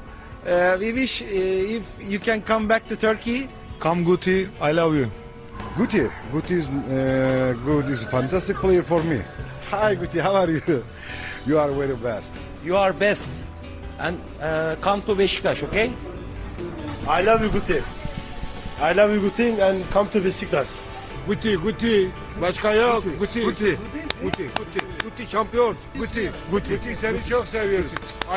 Uh, 0.46 0.76
we 0.80 0.92
wish 0.92 1.22
uh, 1.22 1.26
if 1.26 1.82
you 2.00 2.18
can 2.18 2.40
come 2.40 2.66
back 2.66 2.86
to 2.86 2.96
Turkey. 2.96 3.48
Come 3.78 4.04
Guti, 4.04 4.48
I 4.60 4.72
love 4.72 4.94
you. 4.94 5.10
Guti, 5.76 6.10
Guti 6.32 6.52
is 6.52 6.68
uh, 6.68 7.54
good. 7.64 7.90
Is 7.90 8.04
fantastic 8.04 8.56
player 8.56 8.82
for 8.82 9.02
me. 9.02 9.20
Hi 9.70 9.94
Guti, 9.94 10.20
how 10.20 10.34
are 10.34 10.50
you? 10.50 10.84
You 11.46 11.58
are 11.58 11.70
very 11.70 11.94
best. 11.96 12.34
You 12.64 12.76
are 12.76 12.92
best. 12.92 13.44
And 13.98 14.18
uh, 14.40 14.76
come 14.80 15.02
to 15.02 15.14
Beşiktaş, 15.14 15.62
okay? 15.62 15.92
I 17.06 17.22
love 17.22 17.42
you 17.42 17.50
Guti. 17.50 17.82
I 18.80 18.92
love 18.92 19.12
you 19.12 19.20
Guti 19.20 19.60
and 19.60 19.84
come 19.92 20.08
to 20.08 20.20
Besiktas. 20.20 20.82
Guti, 21.26 21.56
Guti. 21.56 22.10
Başka 22.40 22.74
yok. 22.74 23.04
Guti. 23.18 23.44
Guti. 23.44 23.76
Guti. 24.22 24.50
Guti. 24.56 24.80
Guti 25.04 25.30
şampiyon. 25.32 25.76
Guti. 25.98 26.32
Guti. 26.50 26.70
Guti 26.76 26.96
seni 26.96 27.18
çok 27.28 27.46
seviyoruz. 27.46 27.90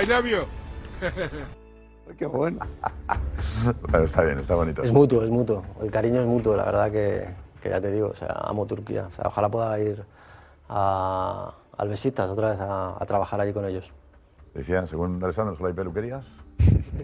I 0.03 0.09
love 0.09 0.29
you. 0.29 0.45
Qué 2.17 2.25
bueno. 2.25 2.59
Bueno, 3.89 4.05
está 4.05 4.23
bien, 4.23 4.39
está 4.39 4.55
bonito. 4.55 4.83
Es 4.83 4.91
mutuo, 4.91 5.23
es 5.23 5.29
mutuo. 5.29 5.63
El 5.81 5.89
cariño 5.91 6.19
es 6.19 6.27
mutuo, 6.27 6.55
la 6.55 6.65
verdad 6.65 6.91
que, 6.91 7.27
que 7.61 7.69
ya 7.69 7.79
te 7.79 7.91
digo, 7.91 8.07
o 8.09 8.15
sea, 8.15 8.27
amo 8.43 8.65
Turquía. 8.65 9.07
O 9.07 9.11
sea, 9.11 9.25
ojalá 9.27 9.49
pueda 9.49 9.79
ir 9.79 10.03
a, 10.69 11.53
al 11.77 11.87
Besiktas 11.89 12.29
otra 12.29 12.51
vez 12.51 12.59
a, 12.59 13.01
a 13.01 13.05
trabajar 13.05 13.39
allí 13.39 13.53
con 13.53 13.65
ellos. 13.65 13.91
Decían, 14.53 14.87
según 14.87 15.23
Alessandro, 15.23 15.55
solo 15.55 15.67
hay 15.67 15.73
peluquerías. 15.73 16.25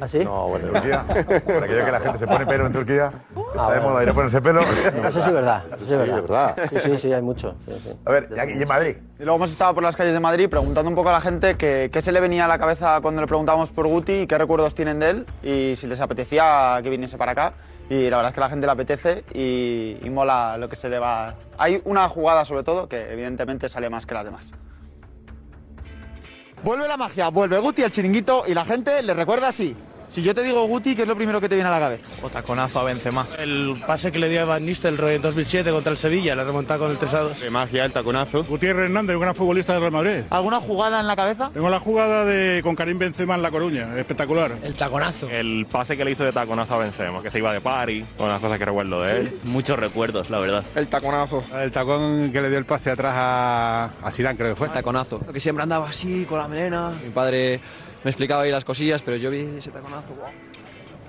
¿Ah, 0.01 0.07
sí? 0.07 0.19
No, 0.23 0.47
bueno, 0.47 0.67
en 0.67 0.73
Turquía. 0.73 1.03
Por 1.05 1.63
aquello 1.63 1.85
que 1.85 1.91
la 1.91 1.99
gente 1.99 2.19
se 2.19 2.27
pone 2.27 2.45
pelo 2.45 2.67
en 2.67 2.71
Turquía. 2.73 3.11
Está 3.53 3.63
de 3.71 3.79
bueno. 3.79 3.89
moda 3.89 4.03
ir 4.03 4.09
a 4.09 4.13
ponerse 4.13 4.41
pelo. 4.41 4.61
Eso 4.61 5.11
sí 5.11 5.19
es 5.19 5.33
verdad, 5.33 5.63
eso 5.67 5.77
sí 5.77 5.81
es 5.83 5.87
Sí, 5.87 5.95
verdad. 5.95 6.15
es 6.17 6.21
verdad. 6.21 6.55
Sí, 6.69 6.79
sí, 6.79 6.97
sí, 6.97 7.13
hay 7.13 7.21
mucho. 7.21 7.55
sí, 7.65 7.73
sí. 7.83 7.93
A 8.05 8.11
ver, 8.11 8.29
y 8.33 8.39
aquí- 8.39 8.53
en 8.53 8.67
Madrid. 8.67 8.95
Y 9.19 9.23
luego 9.23 9.35
hemos 9.35 9.51
estado 9.51 9.73
por 9.73 9.83
las 9.83 9.97
calles 9.97 10.13
de 10.13 10.19
Madrid 10.21 10.49
preguntando 10.49 10.87
un 10.89 10.95
poco 10.95 11.09
a 11.09 11.11
la 11.13 11.19
gente 11.21 11.55
qué, 11.57 11.89
qué 11.91 12.01
se 12.01 12.13
le 12.13 12.21
venía 12.21 12.45
a 12.45 12.47
la 12.47 12.57
cabeza 12.57 12.99
cuando 13.01 13.19
le 13.19 13.27
preguntábamos 13.27 13.71
por 13.71 13.87
Guti 13.87 14.21
y 14.21 14.27
qué 14.27 14.37
recuerdos 14.37 14.73
tienen 14.73 14.99
de 14.99 15.09
él 15.09 15.25
y 15.43 15.75
si 15.75 15.85
les 15.87 15.99
apetecía 15.99 16.79
que 16.81 16.89
viniese 16.89 17.17
para 17.17 17.33
acá. 17.33 17.53
Y 17.89 18.09
la 18.09 18.17
verdad 18.17 18.29
es 18.29 18.35
que 18.35 18.39
a 18.39 18.43
la 18.45 18.49
gente 18.51 18.67
le 18.67 18.71
apetece 18.71 19.23
y, 19.33 19.97
y 20.01 20.09
mola 20.11 20.55
lo 20.57 20.69
que 20.69 20.75
se 20.77 20.87
le 20.87 20.99
va. 20.99 21.33
Hay 21.57 21.81
una 21.85 22.07
jugada 22.07 22.45
sobre 22.45 22.63
todo 22.63 22.87
que 22.87 23.11
evidentemente 23.11 23.67
sale 23.67 23.89
más 23.89 24.05
que 24.05 24.13
las 24.13 24.23
demás. 24.23 24.53
Vuelve 26.63 26.87
la 26.87 26.97
magia, 26.97 27.29
vuelve 27.29 27.59
Guti 27.59 27.83
al 27.83 27.91
chiringuito 27.91 28.43
y 28.47 28.53
la 28.53 28.65
gente 28.65 29.01
le 29.01 29.13
recuerda 29.13 29.47
así. 29.47 29.75
Si 30.11 30.23
yo 30.23 30.33
te 30.33 30.41
digo 30.41 30.65
Guti, 30.65 30.95
¿qué 30.95 31.03
es 31.03 31.07
lo 31.07 31.15
primero 31.15 31.39
que 31.39 31.47
te 31.47 31.53
viene 31.55 31.69
a 31.69 31.71
la 31.71 31.79
cabeza? 31.79 32.09
O 32.23 32.29
taconazo 32.29 32.79
a 32.79 32.83
Benzema. 32.83 33.27
El 33.37 33.79
pase 33.85 34.11
que 34.11 34.17
le 34.17 34.27
dio 34.27 34.41
a 34.41 34.45
Van 34.45 34.65
Nistelrooy 34.65 35.15
en 35.15 35.21
2007 35.21 35.69
contra 35.69 35.91
el 35.91 35.97
Sevilla, 35.97 36.35
la 36.35 36.43
remontada 36.43 36.79
con 36.79 36.89
el 36.91 36.97
3 36.97 37.13
a 37.13 37.19
2. 37.19 37.41
De 37.41 37.49
magia, 37.51 37.85
el 37.85 37.91
taconazo. 37.91 38.43
Gutiérrez 38.43 38.85
Hernández, 38.85 39.15
un 39.15 39.21
gran 39.21 39.35
futbolista 39.35 39.73
del 39.73 39.81
Real 39.81 39.91
Madrid. 39.93 40.23
¿Alguna 40.31 40.59
jugada 40.59 40.99
en 40.99 41.05
la 41.07 41.15
cabeza? 41.15 41.51
Tengo 41.53 41.69
la 41.69 41.79
jugada 41.79 42.25
de 42.25 42.61
con 42.63 42.75
Karim 42.75 42.97
Benzema 42.97 43.35
en 43.35 43.43
La 43.43 43.51
Coruña, 43.51 43.95
espectacular. 43.99 44.57
El 44.63 44.73
taconazo. 44.73 45.29
El 45.29 45.67
pase 45.71 45.95
que 45.95 46.03
le 46.03 46.11
hizo 46.11 46.23
de 46.23 46.31
taconazo 46.33 46.73
a 46.73 46.77
Benzema, 46.79 47.21
que 47.21 47.29
se 47.29 47.37
iba 47.37 47.53
de 47.53 47.61
party, 47.61 48.03
con 48.17 48.29
las 48.29 48.39
cosas 48.41 48.57
que 48.57 48.65
recuerdo 48.65 49.01
de 49.03 49.11
él. 49.19 49.39
Muchos 49.43 49.77
recuerdos, 49.77 50.31
la 50.31 50.39
verdad. 50.39 50.63
El 50.73 50.87
taconazo. 50.87 51.43
El 51.55 51.71
tacón 51.71 52.31
que 52.31 52.41
le 52.41 52.49
dio 52.49 52.57
el 52.57 52.65
pase 52.65 52.89
atrás 52.89 53.13
a, 53.15 53.89
a 54.01 54.11
Zidane, 54.11 54.37
creo 54.37 54.49
que 54.49 54.55
fue. 54.55 54.69
taconazo. 54.69 55.19
Que 55.31 55.39
siempre 55.39 55.61
andaba 55.61 55.87
así, 55.89 56.25
con 56.27 56.39
la 56.39 56.47
melena. 56.47 56.93
Mi 57.03 57.11
padre 57.11 57.59
me 58.03 58.11
explicaba 58.11 58.43
ahí 58.43 58.51
las 58.51 58.65
cosillas, 58.65 59.01
pero 59.01 59.17
yo 59.17 59.29
vi 59.29 59.39
ese 59.39 59.71
taconazo, 59.71 60.13
wow. 60.15 60.48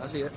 Así, 0.02 0.20
¿eh? 0.22 0.28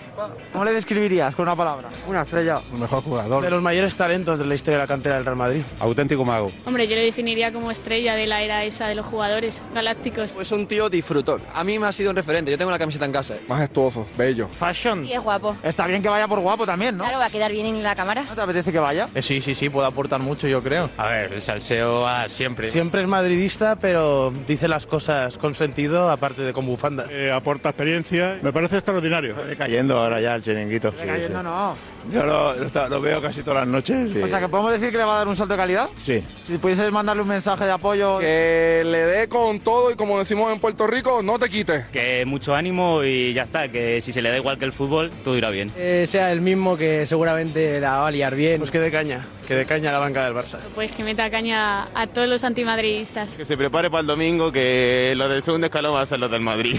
¿Cómo 0.52 0.66
le 0.66 0.74
describirías 0.74 1.34
con 1.36 1.44
una 1.44 1.56
palabra? 1.56 1.90
Una 2.08 2.24
estrella. 2.24 2.62
El 2.72 2.80
mejor 2.80 3.02
jugador. 3.04 3.44
De 3.44 3.50
los 3.50 3.62
mayores 3.62 3.96
talentos 3.96 4.38
de 4.38 4.46
la 4.46 4.56
historia 4.56 4.78
de 4.78 4.84
la 4.84 4.88
cantera 4.88 5.16
del 5.16 5.26
Real 5.26 5.38
Madrid. 5.38 5.64
Auténtico 5.80 6.26
mago. 6.26 6.52
Hombre, 6.66 6.88
yo 6.88 6.96
le 6.96 7.04
definiría 7.04 7.54
como 7.54 7.72
estrella 7.72 8.16
de 8.16 8.28
la 8.28 8.42
era 8.42 8.64
esa 8.66 8.88
de 8.88 8.96
los 8.96 9.06
jugadores 9.06 9.64
galácticos. 9.74 10.34
Pues 10.34 10.52
un 10.52 10.68
tío 10.68 10.90
disfrutón. 10.90 11.42
A 11.54 11.64
mí 11.64 11.80
me 11.80 11.88
ha 11.88 11.94
sido 11.94 12.10
un 12.10 12.16
referente. 12.16 12.52
Yo 12.52 12.58
tengo 12.58 12.72
la 12.72 12.80
camiseta 12.80 13.06
en 13.06 13.14
casa. 13.14 13.36
Majestuoso, 13.48 14.06
bello. 14.18 14.50
Fashion. 14.50 15.06
Y 15.06 15.14
es 15.14 15.22
guapo. 15.22 15.56
Está 15.64 15.88
bien 15.88 16.02
que 16.02 16.10
vaya 16.10 16.28
por 16.28 16.42
guapo 16.42 16.66
también, 16.66 16.98
¿no? 16.98 17.06
Claro, 17.06 17.20
va 17.20 17.26
a 17.26 17.30
quedar 17.30 17.52
bien 17.52 17.66
en 17.66 17.82
la 17.84 17.96
cámara. 17.96 18.24
¿No 18.24 18.36
te 18.36 18.42
apetece 18.42 18.72
que 18.72 18.80
vaya? 18.80 19.10
Eh, 19.16 19.22
sí, 19.22 19.42
sí, 19.42 19.56
sí, 19.56 19.70
puede 19.70 19.88
aportar 19.88 20.20
mucho, 20.20 20.48
yo 20.48 20.62
creo. 20.62 20.90
A 20.98 21.08
ver, 21.08 21.34
el 21.34 21.42
salseo 21.42 22.06
ah, 22.06 22.26
siempre. 22.28 22.68
Siempre 22.68 23.02
es 23.02 23.08
madridista, 23.08 23.78
pero 23.80 24.34
dice 24.46 24.68
las 24.68 24.86
cosas 24.88 25.38
con 25.38 25.56
sentido, 25.56 26.10
aparte 26.10 26.42
de 26.42 26.52
con 26.52 26.66
bufanda. 26.66 27.06
Eh, 27.10 27.32
aporta 27.32 27.70
experiencia. 27.70 28.40
Me 28.42 28.52
parece 28.52 28.78
extraordinario. 28.78 29.36
Cayendo 29.56 29.98
ahora 29.98 30.20
ya 30.22 30.36
el 30.36 30.44
chiringuito. 30.44 30.94
Cayendo 30.96 31.42
no. 31.44 31.94
Yo 32.12 32.22
lo, 32.26 32.54
lo- 32.56 32.90
lo 32.90 33.00
veo 33.02 33.22
casi 33.22 33.44
todas 33.44 33.62
las 33.62 33.68
noches. 33.70 34.14
y- 34.14 34.22
O 34.22 34.28
sea, 34.28 34.42
que 34.42 34.50
podemos 34.50 34.74
decir 34.74 34.92
que 34.92 34.98
le 34.98 35.06
va 35.06 35.16
a 35.16 35.18
dar 35.20 35.28
un 35.30 35.38
salto 35.38 35.54
de 35.54 35.58
calidad. 35.58 35.90
Sí. 35.98 36.22
Si 36.48 36.58
pudieses 36.58 36.92
mandarle 36.92 37.22
un 37.22 37.30
mensaje 37.30 37.64
de 37.64 37.72
apoyo. 37.72 38.20
Que 38.20 38.82
le 38.86 38.98
dé 39.06 39.30
con 39.30 39.62
todo 39.62 39.90
y 39.90 39.96
como 39.96 40.20
decimos 40.20 40.52
en 40.52 40.60
Puerto 40.60 40.86
Rico, 40.86 41.22
no 41.24 41.40
te 41.40 41.50
quites. 41.50 41.86
Que 41.94 42.26
mucho 42.26 42.54
ánimo 42.56 43.04
y 43.06 43.34
ya 43.34 43.44
está, 43.44 43.70
que 43.70 44.02
si 44.02 44.12
se 44.12 44.22
le 44.22 44.30
da 44.30 44.36
igual 44.38 44.58
que 44.58 44.66
el 44.66 44.74
fútbol, 44.74 45.12
todo 45.24 45.38
irá 45.38 45.50
bien. 45.50 45.72
sea 46.06 46.30
el 46.34 46.42
mismo 46.42 46.76
que 46.76 47.06
seguramente 47.08 47.80
la 47.80 48.00
va 48.00 48.08
a 48.10 48.12
liar 48.12 48.36
bien. 48.36 48.58
Pues 48.58 48.70
que 48.72 48.82
de 48.82 48.92
caña, 48.92 49.26
que 49.48 49.56
de 49.56 49.66
caña 49.66 49.94
la 49.94 50.00
banca 50.00 50.26
del 50.26 50.34
Barça. 50.34 50.58
Pues 50.76 50.92
que 50.92 51.06
meta 51.06 51.30
caña 51.32 51.88
a 51.96 52.08
todos 52.08 52.28
los 52.28 52.44
antimadridistas. 52.44 53.38
Que 53.38 53.46
se 53.46 53.56
prepare 53.56 53.90
para 53.90 54.02
el 54.02 54.08
domingo, 54.08 54.52
que 54.52 55.14
lo 55.16 55.30
del 55.30 55.42
segundo 55.42 55.68
escalón 55.68 55.96
va 55.96 56.02
a 56.02 56.06
ser 56.06 56.20
lo 56.20 56.28
del 56.28 56.42
Madrid. 56.42 56.78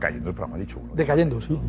Cayendo 0.00 0.28
el 0.30 0.34
programa, 0.34 0.56
ha 0.56 0.60
dicho 0.60 0.78
uno. 0.80 0.92
Decayendo, 0.94 1.40
sí. 1.40 1.60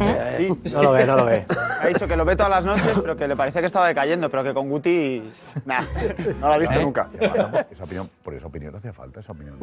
No 0.73 0.83
lo 0.83 0.91
ve, 0.91 1.05
no 1.05 1.15
lo 1.17 1.25
ve. 1.25 1.45
Ha 1.81 1.87
dicho 1.87 2.07
que 2.07 2.15
lo 2.15 2.25
ve 2.25 2.35
todas 2.35 2.51
las 2.51 2.65
noches, 2.65 2.99
pero 3.01 3.15
que 3.17 3.27
le 3.27 3.35
parecía 3.35 3.61
que 3.61 3.65
estaba 3.67 3.87
decayendo, 3.87 4.29
pero 4.29 4.43
que 4.43 4.53
con 4.53 4.69
Guti. 4.69 5.23
Nah, 5.65 5.81
no 6.39 6.47
lo 6.47 6.53
ha 6.53 6.57
visto 6.57 6.79
¿Eh? 6.79 6.83
nunca. 6.83 7.09
Esa 7.71 7.83
opinión, 7.85 8.09
por 8.23 8.33
esa 8.35 8.45
opinión 8.47 8.75
hacía 8.75 8.93
falta, 8.93 9.19
esa 9.19 9.31
opinión. 9.31 9.57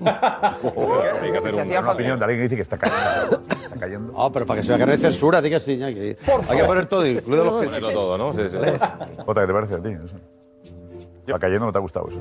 Hay 0.00 1.32
que 1.32 1.38
hacer 1.38 1.54
una, 1.54 1.62
un- 1.62 1.70
una 1.78 1.90
opinión 1.92 2.18
de 2.18 2.24
alguien 2.24 2.38
que 2.40 2.42
dice 2.44 2.56
que 2.56 2.62
está 2.62 2.76
cayendo. 2.78 3.42
Está 3.50 3.76
cayendo. 3.78 4.12
No, 4.12 4.30
pero 4.32 4.44
para 4.46 4.60
que 4.60 4.66
se 4.66 4.72
vea 4.72 4.78
que 4.78 4.86
no 4.86 4.92
hay 4.92 4.98
censura, 4.98 5.40
diga 5.40 5.58
sí, 5.60 5.82
hay 5.82 5.94
que, 5.94 6.18
hay 6.48 6.56
que 6.58 6.64
poner 6.64 6.86
todo, 6.86 7.06
incluido 7.06 7.44
los 7.44 7.60
que. 7.60 7.66
Ponerlo 7.66 7.90
todo, 7.92 8.18
¿no? 8.18 8.32
Sí, 8.34 8.48
sí. 8.50 8.56
Jota, 9.24 9.40
¿qué 9.40 9.46
te 9.46 9.52
parece 9.52 9.74
a 9.74 9.82
ti? 9.82 9.88
Eso? 9.90 10.16
Está 11.26 11.38
cayendo, 11.38 11.66
no 11.66 11.72
te 11.72 11.78
ha 11.78 11.80
gustado 11.80 12.08
eso. 12.08 12.20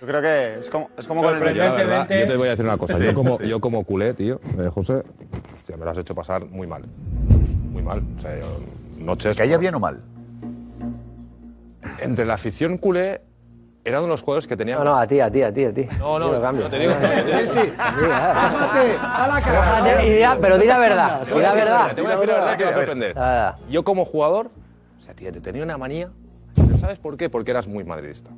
Yo 0.00 0.06
creo 0.06 0.22
que 0.22 0.58
es 0.60 0.70
como, 0.70 0.90
es 0.96 1.06
como 1.06 1.22
Yo, 1.22 1.28
con 1.28 1.36
el 1.38 1.42
verdad, 1.42 2.08
yo 2.08 2.26
te 2.28 2.36
voy 2.36 2.46
a 2.48 2.50
decir 2.52 2.64
una 2.64 2.78
cosa. 2.78 2.98
Yo 2.98 3.14
como, 3.14 3.38
yo 3.40 3.60
como 3.60 3.84
culé, 3.84 4.14
tío, 4.14 4.40
eh, 4.58 4.68
José, 4.72 5.02
hostia, 5.56 5.76
me 5.76 5.84
lo 5.84 5.90
has 5.90 5.98
hecho 5.98 6.14
pasar 6.14 6.44
muy 6.46 6.66
mal. 6.66 6.84
Muy 7.72 7.82
mal. 7.82 8.02
O 8.18 8.20
sea, 8.20 8.38
yo, 8.38 8.46
noches... 8.98 9.36
¿Que 9.36 9.42
haya 9.42 9.58
bien 9.58 9.74
o 9.74 9.80
mal? 9.80 10.00
Entre 12.00 12.24
la 12.24 12.34
afición 12.34 12.78
culé, 12.78 13.20
era 13.84 13.98
uno 13.98 14.06
de 14.06 14.12
los 14.12 14.22
jugadores 14.22 14.46
que 14.46 14.56
tenía... 14.56 14.76
No, 14.76 14.84
no, 14.84 14.96
a 14.96 15.06
ti, 15.06 15.18
a 15.18 15.30
ti, 15.30 15.42
a 15.42 15.52
ti, 15.52 15.64
a 15.64 15.72
ti. 15.74 15.86
No, 15.98 16.18
no, 16.18 16.26
Yo 16.26 16.32
lo 16.34 16.40
cambio. 16.40 16.64
no 16.64 16.70
te 16.70 16.78
digo- 16.78 16.92
no 16.94 17.08
te 17.08 17.24
digo- 17.24 17.38
Sí, 17.46 17.58
sí. 17.60 17.70
a 17.80 19.26
la 19.28 19.82
Déjate, 19.82 20.06
y 20.06 20.10
dirá- 20.10 20.38
pero 20.40 20.58
di 20.58 20.66
la 20.66 20.78
verdad, 20.78 21.22
di 21.26 21.40
la 21.40 21.52
verdad. 21.54 21.94
Te 21.94 22.02
voy 22.02 22.12
a 22.12 22.14
decir 22.14 22.28
la 22.28 22.34
verdad 22.34 22.50
que 22.52 22.56
te 22.58 22.64
va 22.64 22.70
a 22.70 22.74
sorprender. 22.74 23.16
Yo 23.70 23.82
como 23.84 24.04
jugador, 24.04 24.50
o 24.98 25.00
sea, 25.00 25.14
tío, 25.14 25.32
te 25.32 25.40
tenía 25.40 25.62
una 25.64 25.76
manía. 25.76 26.10
¿Pero 26.54 26.76
¿Sabes 26.78 26.98
por 26.98 27.16
qué? 27.16 27.30
Porque 27.30 27.50
eras 27.52 27.66
muy 27.66 27.84
madridista. 27.84 28.30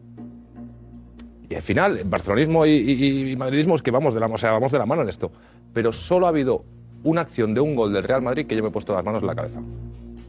Y 1.50 1.56
al 1.56 1.62
final, 1.62 2.00
barcelonismo 2.06 2.64
y, 2.64 2.70
y- 2.70 3.32
y 3.32 3.36
madridismo 3.36 3.74
es 3.74 3.82
que 3.82 3.90
vamos 3.90 4.14
de, 4.14 4.20
la, 4.20 4.26
o 4.26 4.38
sea, 4.38 4.52
vamos 4.52 4.70
de 4.72 4.78
la 4.78 4.86
mano 4.86 5.02
en 5.02 5.08
esto. 5.08 5.30
Pero 5.74 5.92
solo 5.92 6.26
ha 6.26 6.28
habido 6.30 6.64
una 7.02 7.22
acción 7.22 7.52
de 7.54 7.60
un 7.60 7.74
gol 7.74 7.92
del 7.92 8.04
Real 8.04 8.22
Madrid 8.22 8.46
que 8.46 8.54
yo 8.56 8.62
me 8.62 8.68
he 8.68 8.72
puesto 8.72 8.94
las 8.94 9.04
manos 9.04 9.20
en 9.22 9.26
la 9.26 9.34
cabeza. 9.34 9.60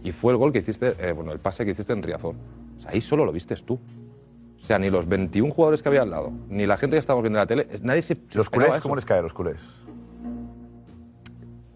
Y 0.03 0.11
fue 0.11 0.33
el 0.33 0.37
gol 0.39 0.51
que 0.51 0.59
hiciste, 0.59 0.95
eh, 0.99 1.11
bueno, 1.13 1.31
el 1.31 1.37
pase 1.39 1.63
que 1.63 1.71
hiciste 1.71 1.93
en 1.93 2.01
Riazor. 2.01 2.33
O 2.77 2.81
sea, 2.81 2.91
ahí 2.91 3.01
solo 3.01 3.23
lo 3.23 3.31
vistes 3.31 3.63
tú. 3.63 3.75
O 3.75 4.65
sea, 4.65 4.79
ni 4.79 4.89
los 4.89 5.07
21 5.07 5.51
jugadores 5.53 5.83
que 5.83 5.89
había 5.89 6.01
al 6.01 6.09
lado, 6.09 6.31
ni 6.49 6.65
la 6.65 6.75
gente 6.77 6.95
que 6.95 6.99
estábamos 6.99 7.21
viendo 7.23 7.37
en 7.37 7.41
la 7.43 7.45
tele, 7.47 7.67
nadie 7.83 8.01
se. 8.01 8.17
¿Los 8.33 8.49
culés 8.49 8.79
cómo 8.81 8.95
les 8.95 9.05
cae 9.05 9.19
a 9.19 9.21
los 9.21 9.33
culés? 9.33 9.83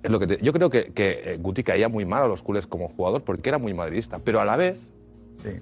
Es 0.03 0.11
lo 0.11 0.19
que 0.19 0.27
te- 0.27 0.39
yo 0.43 0.53
creo 0.53 0.69
que, 0.69 0.85
que 0.93 1.37
Guti 1.41 1.63
caía 1.63 1.89
muy 1.89 2.05
mal 2.05 2.23
a 2.23 2.27
los 2.27 2.41
culés 2.43 2.67
como 2.67 2.87
jugador 2.87 3.23
porque 3.23 3.49
era 3.49 3.57
muy 3.57 3.73
madridista, 3.73 4.19
pero 4.23 4.39
a 4.39 4.45
la 4.45 4.55
vez 4.55 4.79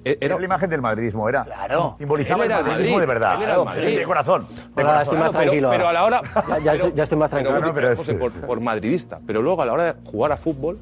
e- 0.03 0.17
Era 0.21 0.37
la 0.39 0.45
imagen 0.45 0.69
del 0.69 0.81
madridismo, 0.81 1.27
era. 1.27 1.43
Claro. 1.45 1.95
Simbolizaba 1.97 2.43
el 2.43 2.49
madridismo 2.51 2.73
Madrid, 2.95 2.99
de 2.99 3.05
verdad. 3.05 3.35
él 3.37 3.41
era 3.43 3.55
el 3.55 3.65
Madrid. 3.65 3.81
Sí, 3.83 3.95
de 3.95 4.03
corazón. 4.03 4.47
De 4.47 4.55
Ahora 4.55 4.83
corazón. 4.83 5.01
estoy 5.01 5.17
más 5.19 5.29
pero- 5.31 5.41
tranquilo. 5.43 5.69
pero 5.71 5.87
a 5.87 5.93
la 5.93 6.03
hora- 6.05 6.21
Ya, 6.47 6.59
ya 6.59 6.73
estoy, 6.73 6.93
ya 6.95 7.03
estoy 7.03 7.17
más 7.17 7.29
Pero, 7.31 7.49
tranquilo. 7.49 7.73
Pero, 7.73 7.95
José, 7.95 8.13
por, 8.15 8.31
por 8.31 8.59
madridista. 8.61 9.19
Pero 9.27 9.41
luego 9.41 9.61
a 9.61 9.65
la 9.65 9.73
hora 9.73 9.93
de 9.93 10.09
jugar 10.09 10.31
a 10.31 10.37
fútbol, 10.37 10.79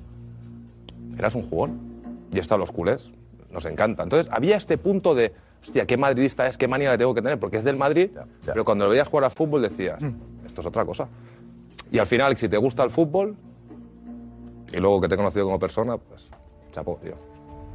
eras 1.17 1.35
un 1.35 1.43
jugón. 1.49 1.79
Y 2.31 2.39
esto 2.39 2.55
a 2.55 2.57
los 2.57 2.71
culés 2.71 3.11
nos 3.51 3.65
encanta. 3.65 4.03
Entonces 4.03 4.31
había 4.31 4.55
este 4.55 4.77
punto 4.77 5.13
de, 5.15 5.33
hostia, 5.61 5.85
qué 5.85 5.97
madridista 5.97 6.47
es, 6.47 6.57
qué 6.57 6.67
manía 6.67 6.91
le 6.91 6.97
tengo 6.97 7.13
que 7.13 7.21
tener, 7.21 7.39
porque 7.39 7.57
es 7.57 7.63
del 7.63 7.75
Madrid. 7.77 8.11
Pero 8.45 8.63
cuando 8.63 8.85
lo 8.85 8.91
veías 8.91 9.07
jugar 9.07 9.25
a 9.25 9.29
fútbol 9.29 9.61
decías, 9.61 9.99
esto 10.45 10.61
es 10.61 10.67
otra 10.67 10.85
cosa. 10.85 11.07
Y 11.91 11.97
al 11.99 12.07
final, 12.07 12.37
si 12.37 12.47
te 12.47 12.55
gusta 12.57 12.83
el 12.83 12.89
fútbol, 12.89 13.35
y 14.71 14.77
luego 14.77 15.01
que 15.01 15.09
te 15.09 15.15
he 15.15 15.17
conocido 15.17 15.43
como 15.45 15.59
persona, 15.59 15.97
pues, 15.97 16.29
chapó, 16.71 16.97
tío. 17.03 17.15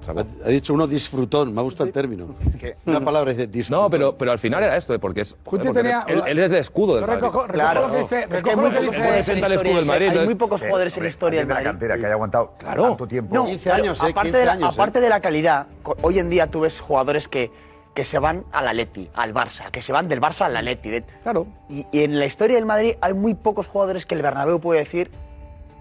Chapó. 0.06 0.20
Ha 0.44 0.48
dicho 0.48 0.72
uno 0.72 0.86
disfrutón, 0.86 1.52
me 1.52 1.60
gusta 1.62 1.82
el 1.84 1.92
término. 1.92 2.28
Una 2.86 3.04
palabra 3.04 3.32
dice 3.32 3.46
disfrutón. 3.48 3.82
No, 3.84 3.90
pero, 3.90 4.16
pero 4.16 4.30
al 4.32 4.38
final 4.38 4.62
era 4.62 4.76
esto, 4.76 4.98
porque 5.00 5.22
es. 5.22 5.34
Porque 5.42 5.70
tenía- 5.72 6.04
él, 6.06 6.22
él 6.26 6.38
es 6.38 6.52
el 6.52 6.58
escudo 6.58 6.94
del 6.96 7.06
Madrid. 7.06 7.24
recojo- 7.24 7.46
recojo 7.46 7.52
Claro. 7.52 7.88
lo 7.88 7.92
que 7.92 7.98
dice- 8.00 8.26
Es 8.30 8.42
que 8.42 8.50
hay 8.50 8.56
muy 8.56 8.70
pocos 8.70 8.94
jugadores 8.96 9.28
en 9.28 9.40
la 9.40 9.48
historia. 9.54 10.10
Hay 10.20 10.24
muy 10.24 10.34
pocos 10.36 10.60
jugadores 10.62 10.96
en 10.96 11.02
la 11.02 11.08
historia 11.08 11.40
del 11.40 11.48
de 11.48 11.54
la 11.54 11.54
Madrid. 11.60 11.70
cantera 11.70 11.98
que 11.98 12.06
haya 12.06 12.14
aguantado 12.14 12.54
tanto 12.58 13.06
tiempo. 13.08 13.34
No, 13.34 13.46
15 13.46 13.62
pero 13.64 13.74
años, 13.82 13.98
eh, 13.98 14.06
aparte, 14.10 14.20
15 14.22 14.38
de 14.38 14.44
la, 14.46 14.52
años, 14.52 14.70
eh. 14.70 14.74
aparte 14.74 15.00
de 15.00 15.08
la 15.08 15.20
calidad, 15.20 15.66
hoy 16.02 16.18
en 16.18 16.30
día 16.30 16.46
tú 16.50 16.60
ves 16.60 16.80
jugadores 16.80 17.26
que, 17.28 17.50
que 17.94 18.04
se 18.04 18.18
van 18.18 18.44
al 18.52 18.68
Atleti, 18.68 19.10
al 19.14 19.34
Barça, 19.34 19.70
que 19.70 19.82
se 19.82 19.92
van 19.92 20.06
del 20.08 20.20
Barça 20.20 20.42
al 20.46 20.56
Atleti. 20.56 20.88
de- 20.90 21.04
Claro. 21.22 21.46
Y, 21.68 21.84
y 21.90 22.02
en 22.04 22.18
la 22.18 22.26
historia 22.26 22.56
del 22.56 22.66
Madrid 22.66 22.94
hay 23.00 23.14
muy 23.14 23.34
pocos 23.34 23.66
jugadores 23.66 24.06
que 24.06 24.14
el 24.14 24.22
Bernabéu 24.22 24.60
puede 24.60 24.80
decir, 24.80 25.10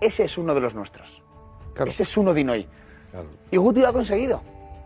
ese 0.02 0.24
es 0.24 0.38
uno 0.38 0.54
de 0.56 0.62
los 0.62 0.74
nuestros. 0.76 1.22
Ese 1.86 2.04
es 2.04 2.18
uno 2.18 2.34
de 2.34 2.42
hoy. 3.20 3.28
Y 3.52 3.58
Guti 3.58 3.82
lo 3.82 3.88
ha 3.90 3.94
conseguido. 3.94 4.42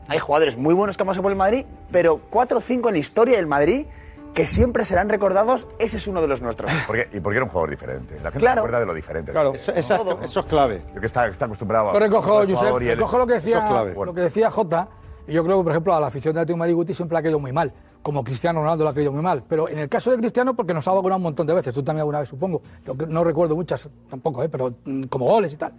Hay 0.08 0.20
jugadores 0.20 0.58
muy 0.58 0.74
buenos 0.74 0.98
que 0.98 1.04
han 1.04 1.08
pasado 1.08 1.24
por 1.24 1.32
el 1.32 1.38
Madrid, 1.38 1.66
pero 1.92 2.20
cuatro 2.30 2.58
o 2.58 2.62
cinco 2.62 2.90
en 2.90 2.96
la 2.96 3.00
historia 3.00 3.38
del 3.38 3.48
Madrid 3.48 3.86
que 4.34 4.46
siempre 4.46 4.86
serán 4.86 5.10
recordados, 5.10 5.68
ese 5.80 5.98
es 5.98 6.08
uno 6.08 6.22
de 6.22 6.28
los 6.28 6.42
nuestros. 6.42 6.72
Porque, 6.88 7.10
y 7.14 7.20
porque 7.20 7.38
era 7.38 7.44
un 7.46 7.50
jugador 7.50 7.70
diferente. 7.72 8.14
La 8.16 8.32
gente 8.32 8.40
Claro. 8.40 8.56
se 8.56 8.60
acuerda 8.60 8.80
de 8.80 8.86
lo 8.86 8.94
diferente. 8.94 9.32
Claro. 9.32 9.54
Eso, 9.54 9.72
exacto, 9.72 10.20
eso 10.24 10.40
es 10.42 10.46
clave. 10.46 10.84
Yo 10.94 11.02
que 11.02 11.08
está, 11.08 11.28
está 11.28 11.46
acostumbrado 11.46 11.90
a. 11.90 12.00
Recojo, 12.00 12.46
Josep, 12.48 12.76
recojo 12.78 13.18
lo 13.18 13.26
que 13.28 13.34
decía, 13.34 13.64
es 13.90 13.96
lo 13.96 14.14
que 14.14 14.22
decía 14.22 14.52
Jota, 14.52 14.88
y 15.28 15.34
yo 15.34 15.44
creo 15.44 15.58
que, 15.58 15.64
por 15.64 15.72
ejemplo, 15.72 15.94
a 15.96 16.00
la 16.00 16.08
afición 16.08 16.36
de 16.36 16.42
Atlético 16.42 16.58
Madrid 16.58 16.76
Guti 16.76 16.94
siempre 16.94 17.18
ha 17.18 17.22
caído 17.24 17.40
muy 17.40 17.52
mal, 17.52 17.74
como 18.04 18.24
Cristiano 18.24 18.62
Ronaldo 18.62 18.84
le 18.84 18.90
ha 18.92 18.94
caído 18.94 19.12
muy 19.12 19.22
mal, 19.24 19.44
pero 19.48 19.68
en 19.68 19.80
el 19.80 19.90
caso 19.90 20.12
de 20.12 20.18
Cristiano, 20.18 20.56
porque 20.56 20.74
nos 20.76 20.88
ha 20.88 20.92
vacunado 20.92 21.18
un 21.18 21.24
montón 21.24 21.46
de 21.48 21.54
veces, 21.56 21.74
tú 21.74 21.82
también 21.84 22.02
alguna 22.02 22.20
vez 22.20 22.30
supongo, 22.30 22.62
yo 22.86 22.94
no 23.08 23.24
recuerdo 23.24 23.56
muchas 23.56 23.90
tampoco, 24.10 24.44
¿eh? 24.44 24.50
pero 24.50 24.74
mm, 24.86 25.04
como 25.04 25.26
goles 25.26 25.54
y 25.54 25.58
tal, 25.58 25.74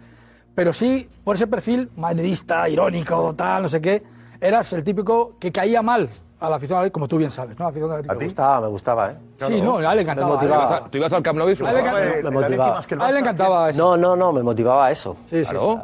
pero 0.55 0.73
sí, 0.73 1.07
por 1.23 1.35
ese 1.35 1.47
perfil 1.47 1.89
madridista, 1.95 2.67
irónico, 2.69 3.33
tal, 3.35 3.63
no 3.63 3.69
sé 3.69 3.81
qué, 3.81 4.03
eras 4.39 4.71
el 4.73 4.83
típico 4.83 5.33
que 5.39 5.51
caía 5.51 5.81
mal 5.81 6.09
a 6.39 6.49
la 6.49 6.55
afición 6.55 6.89
como 6.89 7.07
tú 7.07 7.17
bien 7.17 7.29
sabes, 7.29 7.57
¿no? 7.57 7.65
La 7.65 7.69
afición 7.69 7.89
de 7.89 7.95
Atlético. 7.97 8.19
Me 8.19 8.25
gustaba, 8.25 8.61
me 8.61 8.67
gustaba, 8.67 9.11
¿eh? 9.11 9.15
Sí, 9.37 9.61
no, 9.61 9.77
a 9.77 9.91
él 9.91 9.95
le 9.97 10.01
encantaba. 10.01 10.27
Me 10.29 10.35
motivaba. 10.35 10.65
Tú 10.65 10.71
ibas 10.73 10.81
a- 10.81 10.89
Tú 10.89 10.97
ibas 10.97 11.13
al 11.13 11.23
Camp 11.23 11.37
Nou 11.39 11.49
y 11.49 11.51
A 11.51 11.53
él 11.53 11.75
le 11.75 11.79
encantaba. 11.81 12.23
Me 12.23 12.31
motivaba. 12.31 12.79
A 12.79 13.07
él 13.09 13.13
le 13.13 13.19
encantaba 13.19 13.69
eso. 13.69 13.77
No, 13.79 13.97
no, 13.97 14.15
no, 14.15 14.33
me 14.33 14.41
motivaba 14.43 14.89
eso. 14.91 15.17
Sí, 15.27 15.43
sí, 15.45 15.51
Claro. 15.51 15.81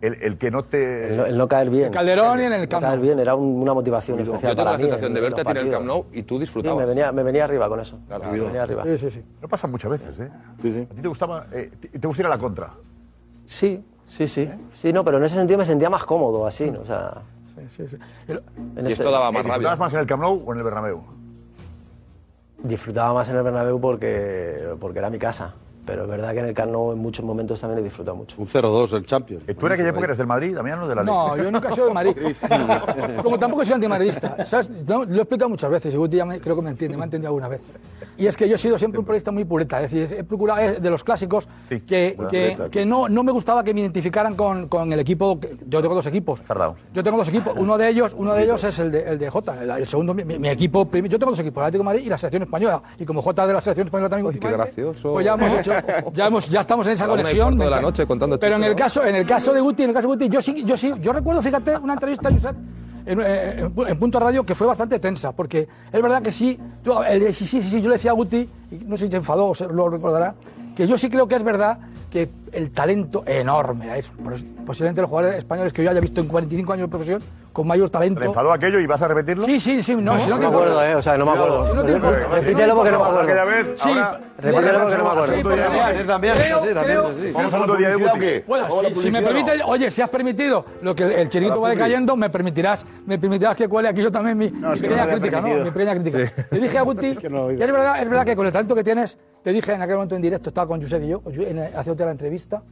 El, 0.00 0.14
el 0.20 0.36
que 0.38 0.50
no 0.50 0.64
te. 0.64 1.10
El 1.10 1.16
no, 1.16 1.26
el 1.26 1.38
no 1.38 1.46
caer 1.46 1.70
bien. 1.70 1.86
En 1.86 1.92
Calderón 1.92 2.40
y 2.40 2.44
en 2.44 2.52
el 2.54 2.66
Camp 2.68 2.82
caer 2.82 2.96
Nou. 2.96 3.02
bien, 3.04 3.20
era 3.20 3.34
un- 3.36 3.62
una 3.62 3.72
motivación 3.74 4.16
Yo 4.16 4.24
especial 4.24 4.52
tengo 4.56 4.64
para 4.64 4.72
la 4.72 4.76
mí. 4.78 4.82
sensación 4.84 5.10
en 5.10 5.14
de 5.14 5.20
verte 5.20 5.40
a 5.42 5.44
ti 5.44 5.50
en 5.52 5.56
el 5.58 5.70
Camp. 5.70 5.86
Nou 5.86 6.06
y 6.12 6.22
tú 6.24 6.34
Sí, 6.36 6.40
disfrutabas. 6.40 6.78
me 6.78 6.86
venía, 6.86 7.12
me 7.12 7.22
venía 7.22 7.44
arriba 7.44 7.68
con 7.68 7.78
eso. 7.78 7.98
Claro. 8.08 8.24
Me 8.32 8.38
venía 8.40 8.62
arriba. 8.64 8.82
Sí, 8.84 8.98
sí, 8.98 9.10
sí. 9.12 9.22
No 9.40 9.46
pasa 9.46 9.68
muchas 9.68 9.90
veces, 9.92 10.18
¿eh? 10.18 10.30
Sí, 10.60 10.72
sí. 10.72 10.88
¿A 10.90 10.94
ti 10.94 11.02
te 11.02 11.08
gustaba. 11.08 11.46
eh, 11.52 11.70
te, 11.78 11.88
te 11.98 12.06
gusta 12.08 12.22
ir 12.22 12.26
a 12.26 12.30
la 12.30 12.38
contra? 12.38 12.70
Sí, 13.46 13.84
sí, 14.12 14.28
sí. 14.28 14.50
Sí, 14.74 14.92
no, 14.92 15.04
pero 15.04 15.18
en 15.18 15.24
ese 15.24 15.34
sentido 15.36 15.58
me 15.58 15.64
sentía 15.64 15.88
más 15.90 16.04
cómodo 16.04 16.46
así, 16.46 16.70
¿no? 16.70 16.80
O 16.80 16.84
sea, 16.86 17.22
Sí, 17.54 17.62
sí, 17.68 17.88
sí. 17.90 17.96
en 18.28 18.86
Y 18.86 18.92
ese- 18.92 19.02
esto 19.02 19.10
daba 19.10 19.30
más 19.30 19.40
Eh, 19.40 19.44
¿Disfrutabas 19.44 19.62
rabia. 19.62 19.76
más 19.76 19.92
en 19.94 19.98
el 20.00 20.06
Camp 20.06 20.22
Nou 20.22 20.42
o 20.46 20.52
en 20.52 20.58
el 20.58 20.64
Bernabéu? 20.64 21.02
disfrutaba 22.62 23.12
más 23.14 23.28
en 23.28 23.36
el 23.36 23.42
Bernabéu 23.42 23.80
porque, 23.80 24.74
porque 24.80 24.98
era 24.98 25.10
mi 25.10 25.18
casa. 25.18 25.54
Pero 25.84 26.02
es 26.04 26.08
verdad 26.08 26.32
que 26.32 26.38
en 26.38 26.44
el 26.46 26.54
Camp 26.54 26.70
Nou 26.70 26.92
en 26.92 26.98
muchos 26.98 27.24
momentos 27.26 27.58
también 27.60 27.80
he 27.80 27.82
disfrutado 27.82 28.16
mucho. 28.16 28.36
Un 28.40 28.46
0-2 28.46 28.92
el 28.92 29.04
Champions. 29.04 29.42
¿Tú 29.58 29.66
en 29.66 29.72
aquella 29.72 29.88
época 29.88 30.04
eres 30.04 30.18
del 30.18 30.28
Madrid, 30.28 30.54
Damián, 30.54 30.78
o 30.80 30.86
de 30.86 30.94
la 30.94 31.02
No, 31.02 31.36
yo 31.36 31.50
nunca 31.50 31.70
he 31.70 31.72
sido 31.72 31.88
de 31.88 31.92
Madrid. 31.94 32.16
Como 33.22 33.36
tampoco 33.38 33.64
soy 33.64 33.74
antimadridista. 33.74 34.44
¿sabes? 34.46 34.70
No, 34.86 35.04
lo 35.04 35.16
he 35.16 35.22
explicado 35.22 35.48
muchas 35.48 35.70
veces 35.70 35.92
y 35.92 35.96
Guti 35.96 36.18
ya 36.18 36.24
me- 36.24 36.40
creo 36.40 36.54
que 36.54 36.62
me 36.62 36.70
entiende, 36.70 36.96
me 36.96 37.02
ha 37.02 37.06
entendido 37.06 37.30
alguna 37.30 37.48
vez. 37.48 37.60
Y 38.18 38.26
es 38.26 38.36
que 38.36 38.48
yo 38.48 38.56
he 38.56 38.58
sido 38.58 38.78
siempre 38.78 38.98
un 38.98 39.04
periodista 39.06 39.30
muy 39.32 39.44
pureta. 39.44 39.82
Es 39.82 39.90
decir, 39.90 40.18
he 40.18 40.24
procurado 40.24 40.80
de 40.80 40.90
los 40.90 41.02
clásicos 41.02 41.48
que, 41.86 42.14
buena 42.16 42.30
que, 42.30 42.50
pureta. 42.52 42.68
que 42.70 42.84
no, 42.86 43.08
no 43.08 43.22
me 43.22 43.32
gustaba 43.32 43.64
que 43.64 43.72
me 43.74 43.80
identificaran 43.80 44.34
con, 44.36 44.68
con 44.68 44.92
el 44.92 45.00
equipo. 45.00 45.40
que- 45.40 45.56
yo 45.66 45.80
tengo 45.82 45.94
dos 45.94 46.06
equipos. 46.06 46.40
Yo 46.92 47.02
tengo 47.02 47.16
dos 47.18 47.28
equipos. 47.28 47.54
Uno 47.56 47.78
de 47.78 47.88
ellos, 47.88 48.14
uno 48.16 48.34
de 48.34 48.42
ellos 48.44 48.62
es 48.64 48.78
el 48.78 48.90
de, 48.90 49.02
el 49.08 49.18
de 49.18 49.30
Jota. 49.30 49.62
El, 49.62 49.70
el 49.70 49.86
segundo, 49.86 50.14
mi, 50.14 50.24
mi 50.24 50.48
equipo. 50.48 50.88
Yo 50.92 51.18
tengo 51.18 51.30
dos 51.32 51.40
equipos, 51.40 51.62
el 51.62 51.66
Atlético 51.68 51.82
de 51.82 51.84
Madrid 51.84 52.02
y 52.06 52.08
la 52.08 52.18
selección 52.18 52.42
española. 52.42 52.82
Y 52.98 53.04
como 53.04 53.22
Jota 53.22 53.46
de 53.46 53.52
la 53.54 53.60
selección 53.60 53.86
española 53.86 54.08
también. 54.10 54.30
Qué 54.32 54.36
últimamente, 54.46 54.64
gracioso. 54.82 55.12
Pues 55.14 55.24
ya 55.26 55.34
hemos 55.34 55.52
hecho, 55.52 55.72
ya 56.12 56.26
hemos, 56.26 56.48
ya 56.48 56.60
estamos 56.60 56.86
en 56.86 56.92
esa 56.94 57.06
conexión. 57.06 57.56
de 57.56 57.70
la 57.70 57.80
noche 57.80 58.06
contando 58.06 58.38
Pero 58.38 58.56
en 58.56 58.64
el 58.64 58.74
caso, 58.76 59.04
en 59.04 59.16
el 59.16 59.26
caso 59.26 59.52
de 59.52 59.60
Guti, 59.60 59.82
en 59.84 59.90
el 59.90 59.94
caso 59.94 60.08
de 60.08 60.14
Guti, 60.14 60.28
yo 60.28 60.42
sí, 60.42 60.62
yo 60.64 60.76
sí, 60.76 60.92
yo 61.00 61.12
recuerdo, 61.12 61.42
fíjate, 61.42 61.76
una 61.78 61.94
entrevista 61.94 62.30
Josep 62.30 62.54
en, 63.06 63.20
eh, 63.20 63.60
en, 63.60 63.72
en 63.88 63.98
Punto 63.98 64.18
Radio 64.20 64.44
que 64.44 64.54
fue 64.54 64.66
bastante 64.66 64.98
tensa, 64.98 65.32
porque 65.32 65.68
es 65.92 66.02
verdad 66.02 66.22
que 66.22 66.32
sí, 66.32 66.58
yo, 66.84 67.02
el- 67.04 67.32
sí, 67.34 67.46
sí, 67.46 67.60
sí, 67.62 67.80
yo 67.82 67.88
le 67.88 67.94
decía 67.96 68.10
a 68.10 68.14
Guti, 68.14 68.48
no 68.86 68.96
sé 68.96 69.06
si 69.06 69.10
se 69.12 69.16
enfadó 69.18 69.48
o 69.48 69.54
se 69.54 69.66
lo 69.66 69.88
recordará, 69.88 70.34
que 70.76 70.86
yo 70.86 70.96
sí 70.98 71.08
creo 71.10 71.26
que 71.28 71.36
es 71.36 71.42
verdad 71.42 71.78
que 72.10 72.28
el 72.52 72.70
talento 72.70 73.24
enorme, 73.26 73.98
es 73.98 74.10
pos- 74.10 74.44
posiblemente 74.66 75.00
los 75.00 75.10
jugadores 75.10 75.38
españoles 75.38 75.72
que 75.72 75.82
yo 75.82 75.90
haya 75.90 76.00
visto 76.00 76.20
en 76.20 76.28
45 76.28 76.72
años 76.72 76.84
de 76.86 76.90
profesión 76.90 77.22
con 77.52 77.66
mayor 77.66 77.90
talento. 77.90 78.20
¿Te 78.20 78.26
enfadó 78.26 78.52
aquello 78.52 78.78
y 78.80 78.86
vas 78.86 79.02
a 79.02 79.08
repetirlo? 79.08 79.44
Sí, 79.44 79.60
sí, 79.60 79.82
sí, 79.82 79.94
no, 79.96 80.18
si 80.18 80.28
no 80.28 80.36
No 80.36 80.42
me 80.42 80.46
acuerdo, 80.46 80.84
¿eh? 80.84 80.94
O 80.94 81.02
sea, 81.02 81.16
no 81.16 81.26
me 81.26 81.32
acuerdo. 81.32 81.66
Si 81.66 81.74
no 81.74 81.84
te 81.84 81.92
importa. 81.92 82.26
Repítelo 82.34 82.74
porque 82.74 82.90
no 82.90 82.98
me 82.98 83.04
acuerdo. 83.04 83.22
Aquella 83.22 83.44
vez, 83.44 83.66
Sí, 83.76 83.90
Repítelo 84.38 84.80
porque 84.80 84.96
no 84.96 85.04
me 85.04 85.10
acuerdo. 85.10 85.50
De- 85.50 86.04
También, 86.04 86.34
sí, 86.34 86.74
también, 86.74 87.00
sí. 87.20 87.32
¿Vamos 87.32 87.44
al 87.44 87.50
segundo 87.50 87.76
día 87.76 87.88
de 87.88 87.96
Guti? 87.96 88.44
Bueno, 88.46 88.66
¿Vamos 88.68 88.84
a 88.84 88.94
si, 88.94 89.10
me 89.10 89.22
permite, 89.22 89.62
oye, 89.64 89.90
si 89.90 90.02
has 90.02 90.10
permitido 90.10 90.64
lo 90.82 90.94
que 90.94 91.04
el, 91.04 91.28
chiringuito 91.28 91.60
va 91.60 91.70
decayendo, 91.70 92.16
me 92.16 92.30
permitirás, 92.30 92.84
me 93.06 93.18
permitirás 93.18 93.56
que 93.56 93.68
cuele 93.68 93.88
aquí 93.88 94.02
yo 94.02 94.10
también 94.10 94.38
mi, 94.38 94.48
pequeña 94.48 95.06
crítica, 95.06 95.40
¿no? 95.40 95.48
Mi 95.48 95.70
pequeña 95.70 95.94
crítica. 95.94 96.46
Le 96.50 96.58
dije 96.58 96.78
a 96.78 96.82
Guti, 96.82 97.06
es 97.22 97.22
verdad, 97.72 98.02
es 98.02 98.08
verdad 98.08 98.24
que 98.24 98.36
con 98.36 98.46
el 98.46 98.52
talento 98.52 98.74
que 98.74 98.84
tienes, 98.84 99.18
te 99.42 99.52
dije 99.52 99.72
en 99.72 99.82
aquel 99.82 99.96
momento 99.96 100.16
en 100.16 100.22
directo, 100.22 100.50
estaba 100.50 100.66
con 100.66 100.80
Josep 100.80 101.02
y 101.02 101.08
yo, 101.08 101.22
otra 101.92 102.06
la 102.06 102.12
entrevista, 102.12 102.62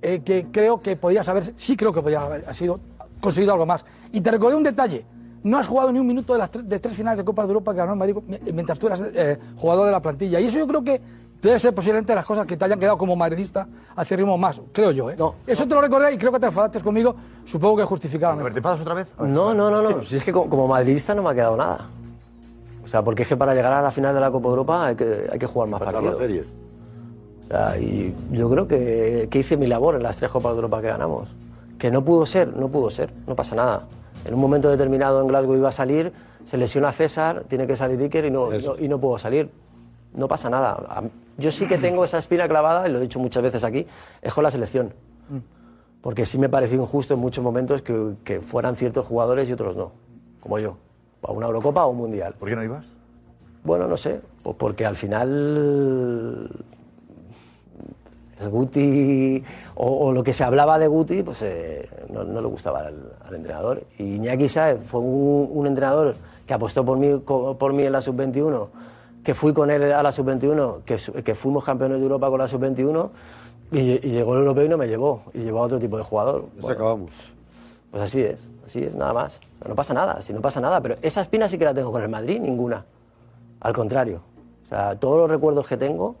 eh, 0.00 0.20
que 0.24 0.46
creo 0.52 0.80
que 0.80 0.96
podías 0.96 1.28
haber, 1.28 1.44
sí 1.56 1.76
creo 1.76 1.92
que 1.92 2.02
podías 2.02 2.22
haber 2.22 2.54
sido, 2.54 2.80
conseguido 3.20 3.52
algo 3.52 3.66
más. 3.66 3.84
Y 4.12 4.20
te 4.20 4.30
recordé 4.30 4.56
un 4.56 4.62
detalle. 4.62 5.04
No 5.42 5.56
has 5.58 5.68
jugado 5.68 5.92
ni 5.92 5.98
un 6.00 6.06
minuto 6.06 6.32
de 6.32 6.38
las 6.40 6.50
tres, 6.50 6.68
de 6.68 6.80
tres 6.80 6.96
finales 6.96 7.18
de 7.18 7.24
Copa 7.24 7.42
de 7.42 7.48
Europa 7.48 7.72
que 7.72 7.78
ganó 7.78 7.92
el 7.92 7.98
Madrid 7.98 8.16
mi- 8.26 8.38
mientras 8.52 8.78
tú 8.78 8.86
eras 8.88 9.02
eh, 9.14 9.38
jugador 9.56 9.86
de 9.86 9.92
la 9.92 10.00
plantilla. 10.02 10.40
Y 10.40 10.46
eso 10.46 10.58
yo 10.58 10.66
creo 10.66 10.82
que 10.82 11.00
debe 11.40 11.60
ser 11.60 11.72
posiblemente 11.72 12.12
las 12.14 12.26
cosas 12.26 12.44
que 12.44 12.56
te 12.56 12.64
hayan 12.64 12.80
quedado 12.80 12.98
como 12.98 13.14
madridista 13.14 13.68
acérrimo 13.94 14.36
más, 14.36 14.60
creo 14.72 14.90
yo. 14.90 15.08
¿eh? 15.10 15.16
Eso 15.46 15.66
te 15.68 15.74
lo 15.74 15.80
recordé 15.80 16.12
y 16.12 16.18
creo 16.18 16.32
que 16.32 16.40
te 16.40 16.46
enfadaste 16.46 16.80
conmigo, 16.80 17.14
supongo 17.44 17.76
que 17.76 17.84
justificadamente. 17.84 18.50
¿Te 18.52 18.60
pasas 18.60 18.80
otra 18.80 18.94
vez? 18.94 19.06
No, 19.20 19.54
no, 19.54 19.70
no, 19.70 19.80
no. 19.80 20.02
Si 20.04 20.16
es 20.16 20.24
que 20.24 20.32
co- 20.32 20.48
como 20.48 20.66
madridista 20.66 21.14
no 21.14 21.22
me 21.22 21.30
ha 21.30 21.34
quedado 21.34 21.56
nada. 21.56 21.86
O 22.84 22.88
sea, 22.88 23.04
porque 23.04 23.22
es 23.22 23.28
que 23.28 23.36
para 23.36 23.54
llegar 23.54 23.72
a 23.72 23.80
la 23.82 23.90
final 23.92 24.14
de 24.14 24.20
la 24.20 24.30
Copa 24.32 24.48
Europa 24.48 24.86
hay 24.86 24.96
que, 24.96 25.28
hay 25.32 25.38
que 25.38 25.46
jugar 25.46 25.68
más 25.68 25.80
partidos. 25.80 26.18
serie. 26.18 26.42
O 27.44 27.46
sea, 27.46 27.78
y 27.78 28.12
yo 28.32 28.50
creo 28.50 28.66
que, 28.66 29.28
que 29.30 29.38
hice 29.38 29.56
mi 29.56 29.66
labor 29.68 29.94
en 29.94 30.02
las 30.02 30.16
tres 30.16 30.30
Copas 30.32 30.52
de 30.52 30.56
Europa 30.56 30.80
que 30.80 30.88
ganamos. 30.88 31.28
Que 31.78 31.90
no 31.90 32.04
pudo 32.04 32.26
ser, 32.26 32.48
no 32.56 32.68
pudo 32.68 32.90
ser, 32.90 33.12
no 33.26 33.36
pasa 33.36 33.54
nada. 33.54 33.86
En 34.24 34.34
un 34.34 34.40
momento 34.40 34.68
determinado 34.68 35.20
en 35.20 35.28
Glasgow 35.28 35.54
iba 35.54 35.68
a 35.68 35.72
salir, 35.72 36.12
se 36.44 36.56
lesiona 36.56 36.92
César, 36.92 37.44
tiene 37.48 37.66
que 37.66 37.76
salir 37.76 38.00
Iker 38.00 38.24
y 38.24 38.30
no, 38.30 38.50
no- 38.50 38.76
y 38.78 38.88
no 38.88 38.98
puedo 38.98 39.18
salir. 39.18 39.50
No 40.14 40.26
pasa 40.26 40.50
nada. 40.50 41.02
Yo 41.36 41.50
sí 41.52 41.66
que 41.66 41.78
tengo 41.78 42.02
esa 42.04 42.18
espina 42.18 42.48
clavada, 42.48 42.88
y 42.88 42.92
lo 42.92 42.98
he 42.98 43.02
dicho 43.02 43.18
muchas 43.20 43.42
veces 43.42 43.62
aquí, 43.62 43.86
es 44.22 44.34
con 44.34 44.42
la 44.42 44.50
selección. 44.50 44.92
Porque 46.00 46.26
sí 46.26 46.38
me 46.38 46.48
pareció 46.48 46.80
injusto 46.80 47.14
en 47.14 47.20
muchos 47.20 47.44
momentos 47.44 47.82
que, 47.82 48.14
que 48.24 48.40
fueran 48.40 48.74
ciertos 48.76 49.04
jugadores 49.06 49.48
y 49.48 49.52
otros 49.52 49.76
no, 49.76 49.92
como 50.40 50.58
yo, 50.58 50.76
a 51.22 51.32
una 51.32 51.46
Eurocopa 51.46 51.84
o 51.84 51.90
un 51.90 51.98
Mundial. 51.98 52.34
¿Por 52.38 52.48
qué 52.48 52.56
no 52.56 52.62
ibas? 52.64 52.86
Bueno, 53.64 53.86
no 53.88 53.96
sé, 53.96 54.20
pues 54.42 54.56
porque 54.56 54.86
al 54.86 54.96
final 54.96 56.48
el 58.40 58.48
Guti 58.48 59.42
o, 59.74 60.06
o 60.08 60.12
lo 60.12 60.22
que 60.22 60.32
se 60.32 60.44
hablaba 60.44 60.78
de 60.78 60.86
Guti, 60.86 61.22
pues 61.22 61.42
eh, 61.42 61.88
no, 62.10 62.24
no 62.24 62.40
le 62.40 62.48
gustaba 62.48 62.80
al, 62.80 63.12
al 63.26 63.34
entrenador. 63.34 63.82
Y 63.98 64.16
Iñaki 64.16 64.48
Saez 64.48 64.82
fue 64.84 65.00
un, 65.00 65.48
un 65.52 65.66
entrenador 65.66 66.14
que 66.46 66.54
apostó 66.54 66.84
por 66.84 66.98
mí, 66.98 67.18
por 67.18 67.72
mí 67.72 67.84
en 67.84 67.92
la 67.92 68.00
sub-21, 68.00 68.68
que 69.22 69.34
fui 69.34 69.52
con 69.52 69.70
él 69.70 69.92
a 69.92 70.02
la 70.02 70.12
sub-21, 70.12 70.82
que, 70.84 71.22
que 71.22 71.34
fuimos 71.34 71.64
campeones 71.64 71.98
de 71.98 72.02
Europa 72.04 72.30
con 72.30 72.38
la 72.38 72.48
sub-21 72.48 73.10
y, 73.72 73.78
y 73.78 74.10
llegó 74.12 74.34
el 74.34 74.40
europeo 74.40 74.64
y 74.64 74.68
no 74.68 74.78
me 74.78 74.86
llevó, 74.88 75.24
y 75.34 75.40
llevó 75.40 75.58
a 75.60 75.62
otro 75.62 75.78
tipo 75.78 75.98
de 75.98 76.04
jugador. 76.04 76.46
Bueno, 76.54 76.74
acabamos. 76.74 77.10
Pues 77.90 78.02
así 78.02 78.20
es, 78.22 78.48
así 78.66 78.82
es, 78.82 78.94
nada 78.94 79.12
más. 79.12 79.40
O 79.56 79.58
sea, 79.58 79.68
no 79.68 79.74
pasa 79.74 79.92
nada, 79.92 80.22
si 80.22 80.32
no 80.32 80.40
pasa 80.40 80.60
nada, 80.60 80.80
pero 80.80 80.96
esa 81.02 81.22
espina 81.22 81.48
sí 81.48 81.58
que 81.58 81.64
la 81.64 81.74
tengo 81.74 81.92
con 81.92 82.02
el 82.02 82.08
Madrid, 82.08 82.40
ninguna. 82.40 82.84
Al 83.60 83.72
contrario. 83.74 84.22
O 84.64 84.68
sea, 84.68 84.96
todos 84.96 85.18
los 85.18 85.30
recuerdos 85.30 85.66
que 85.66 85.76
tengo 85.76 86.14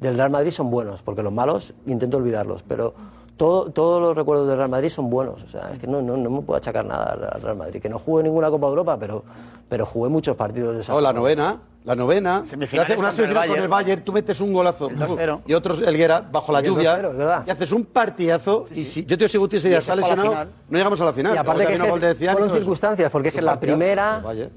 del 0.00 0.16
Real 0.16 0.30
Madrid 0.30 0.50
son 0.50 0.70
buenos, 0.70 1.02
porque 1.02 1.22
los 1.22 1.32
malos 1.32 1.74
intento 1.86 2.16
olvidarlos, 2.16 2.62
pero 2.66 2.94
todo- 3.36 3.70
todos 3.70 4.00
los 4.00 4.16
recuerdos 4.16 4.48
del 4.48 4.56
Real 4.56 4.68
Madrid 4.70 4.88
son 4.88 5.08
buenos. 5.10 5.42
O 5.42 5.48
sea, 5.48 5.70
es 5.72 5.78
que 5.78 5.86
no, 5.86 6.00
no, 6.02 6.16
no 6.16 6.30
me 6.30 6.40
puedo 6.42 6.56
achacar 6.56 6.84
nada 6.84 7.12
al- 7.12 7.24
al 7.32 7.42
Real 7.42 7.56
Madrid. 7.56 7.80
Que 7.80 7.88
no 7.88 7.98
jugué 7.98 8.22
ninguna 8.22 8.50
Copa 8.50 8.66
de 8.66 8.70
Europa, 8.70 8.96
pero, 8.98 9.22
pero 9.68 9.84
jugué 9.86 10.08
muchos 10.10 10.36
partidos 10.36 10.74
de 10.74 10.80
esa 10.80 10.92
No, 10.92 11.00
la 11.00 11.12
novena, 11.12 11.58
la 11.84 11.94
novena. 11.96 12.44
Semifinales 12.44 12.90
haces 12.90 13.00
una 13.00 13.12
semifinal 13.12 13.48
con 13.48 13.58
el 13.58 13.68
Bayern, 13.68 14.02
tú 14.04 14.12
metes 14.12 14.40
un 14.40 14.52
golazo. 14.52 14.88
El 14.90 14.98
2-0. 14.98 15.40
Y 15.46 15.54
otros, 15.54 15.80
el 15.80 15.96
Guerra, 15.96 16.22
bajo 16.30 16.52
la 16.52 16.60
Sí, 16.60 16.66
lluvia. 16.66 16.96
2-0, 16.98 17.10
es 17.12 17.16
verdad. 17.16 17.42
Y 17.46 17.50
haces 17.50 17.72
un 17.72 17.84
partidazo. 17.86 18.64
Y 18.74 18.84
si 18.84 19.02
yo 19.02 19.16
te 19.16 19.24
digo, 19.24 19.28
si 19.28 19.38
Guti 19.38 19.56
ese 19.56 19.68
Y 19.68 19.70
día 19.70 19.78
eso 19.78 19.86
se 19.86 19.92
ha 19.92 19.94
es 19.94 20.00
para 20.00 20.16
la 20.16 20.22
lesionado, 20.22 20.50
no 20.68 20.76
llegamos 20.78 21.00
a 21.00 21.04
la 21.06 21.12
final. 21.12 21.34
Y 21.34 21.38
aparte 21.38 21.66
que, 21.66 21.76
gol 21.78 22.00
de 22.00 22.14
fueron 22.14 22.36
todo 22.36 22.46
eso. 22.46 22.54
circunstancias, 22.56 23.10
porque 23.10 23.28
es 23.28 23.34
que 23.34 23.42
la 23.42 23.58
primera 23.60 24.20
Bayern. 24.20 24.50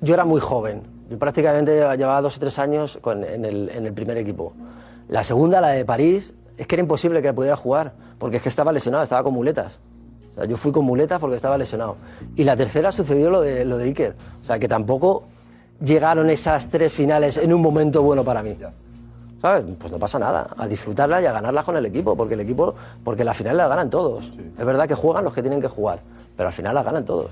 yo 0.00 0.14
era 0.14 0.24
muy 0.24 0.40
joven. 0.40 0.82
Yo 1.08 1.16
prácticamente 1.20 1.72
llevaba 1.96 2.20
dos 2.20 2.36
o 2.36 2.40
tres 2.40 2.58
años 2.58 2.98
con- 3.00 3.22
en, 3.22 3.44
el, 3.44 3.68
en 3.72 3.86
el 3.86 3.92
primer 3.92 4.16
equipo. 4.18 4.52
La 5.08 5.22
segunda, 5.22 5.60
la 5.60 5.68
de 5.68 5.84
París, 5.84 6.34
es 6.56 6.66
que 6.66 6.74
era 6.74 6.82
imposible 6.82 7.22
que 7.22 7.32
pudiera 7.32 7.56
jugar, 7.56 7.92
porque 8.18 8.38
es 8.38 8.42
que 8.42 8.48
estaba 8.48 8.72
lesionado, 8.72 9.04
estaba 9.04 9.22
con 9.22 9.34
muletas. 9.34 9.80
O 10.32 10.34
sea, 10.34 10.44
yo 10.46 10.56
fui 10.56 10.72
con 10.72 10.84
muletas 10.84 11.20
porque 11.20 11.36
estaba 11.36 11.56
lesionado. 11.56 11.96
Y 12.34 12.44
la 12.44 12.56
tercera 12.56 12.92
sucedió 12.92 13.30
lo 13.30 13.40
de, 13.40 13.64
lo 13.64 13.78
de 13.78 13.84
Iker. 13.84 14.16
O 14.42 14.44
sea, 14.44 14.58
que 14.58 14.68
tampoco 14.68 15.24
llegaron 15.80 16.28
esas 16.30 16.68
tres 16.68 16.92
finales 16.92 17.36
en 17.36 17.52
un 17.52 17.62
momento 17.62 18.02
bueno 18.02 18.24
para 18.24 18.42
mí. 18.42 18.56
¿Sabes? 19.40 19.64
Pues 19.78 19.92
no 19.92 19.98
pasa 19.98 20.18
nada. 20.18 20.48
A 20.56 20.66
disfrutarla 20.66 21.22
y 21.22 21.26
a 21.26 21.32
ganarla 21.32 21.62
con 21.62 21.76
el 21.76 21.86
equipo, 21.86 22.16
porque 22.16 22.34
el 22.34 22.40
equipo, 22.40 22.74
porque 23.04 23.24
la 23.24 23.34
final 23.34 23.56
la 23.56 23.68
ganan 23.68 23.90
todos. 23.90 24.32
Es 24.58 24.64
verdad 24.64 24.88
que 24.88 24.94
juegan 24.94 25.24
los 25.24 25.32
que 25.32 25.42
tienen 25.42 25.60
que 25.60 25.68
jugar, 25.68 26.00
pero 26.36 26.48
al 26.48 26.52
final 26.52 26.74
la 26.74 26.82
ganan 26.82 27.04
todos. 27.04 27.30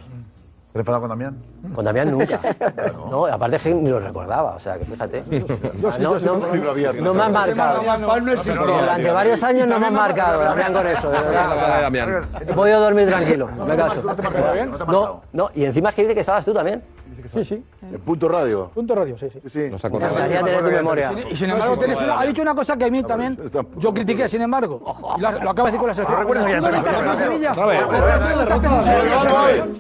¿Te 0.75 0.79
has 0.79 0.81
enfadado 0.81 1.03
con 1.03 1.11
Damián? 1.11 1.37
Con 1.73 1.85
Damián 1.85 2.11
nunca. 2.11 2.41
No, 3.09 3.27
aparte 3.27 3.57
es 3.57 3.63
que 3.63 3.73
ni 3.73 3.91
lo 3.91 4.01
recordaba, 4.01 4.57
o 4.57 4.59
sea, 4.59 4.77
que 4.77 4.85
fíjate. 4.85 5.23
No, 7.01 7.15
me 7.15 7.23
han 7.23 7.33
marcado. 7.33 7.81
Durante 7.81 9.11
varios 9.13 9.43
años 9.45 9.69
no 9.69 9.79
me 9.79 9.87
han 9.87 9.95
marcado, 9.95 10.41
Damián, 10.41 10.73
con 10.73 10.87
eso, 10.89 11.11
de 11.13 11.19
verdad. 11.21 11.93
He 12.41 12.53
podido 12.53 12.81
dormir 12.81 13.07
tranquilo, 13.07 13.49
no 13.57 13.65
me 13.67 13.77
caso. 13.77 14.03
No, 14.89 15.23
no, 15.33 15.51
y 15.55 15.65
encima 15.65 15.91
es 15.91 15.95
que 15.95 16.03
dice 16.03 16.15
que 16.15 16.21
estabas 16.23 16.45
tú 16.45 16.53
también. 16.53 16.83
Sí, 17.33 17.45
sí. 17.45 17.65
El 17.93 17.99
punto 18.01 18.29
radio. 18.29 18.71
Punto 18.75 18.95
radio, 18.95 19.17
sí, 19.19 19.29
sí. 19.31 19.41
Nos 19.71 19.83
Me 19.85 19.91
encantaría 19.97 20.43
tener 20.43 20.63
tu 20.65 20.71
memoria. 20.71 21.13
Y 21.31 21.37
sin 21.37 21.51
embargo, 21.51 21.75
una- 21.75 22.21
ha 22.21 22.25
dicho 22.25 22.43
una 22.43 22.55
cosa 22.55 22.77
que 22.77 22.85
a 22.85 22.91
mí 22.91 23.03
también 23.03 23.39
yo 23.77 23.95
critiqué, 23.95 24.29
sin 24.29 24.43
embargo. 24.43 24.83
Y 25.17 25.21
lo, 25.21 25.31
lo 25.33 25.51
acaba 25.51 25.71
de 25.71 25.73
decir 25.73 25.79
con 25.81 25.89
la 25.89 25.95
selección. 25.95 26.19
recuerdas 26.21 26.45
vez. 27.67 27.85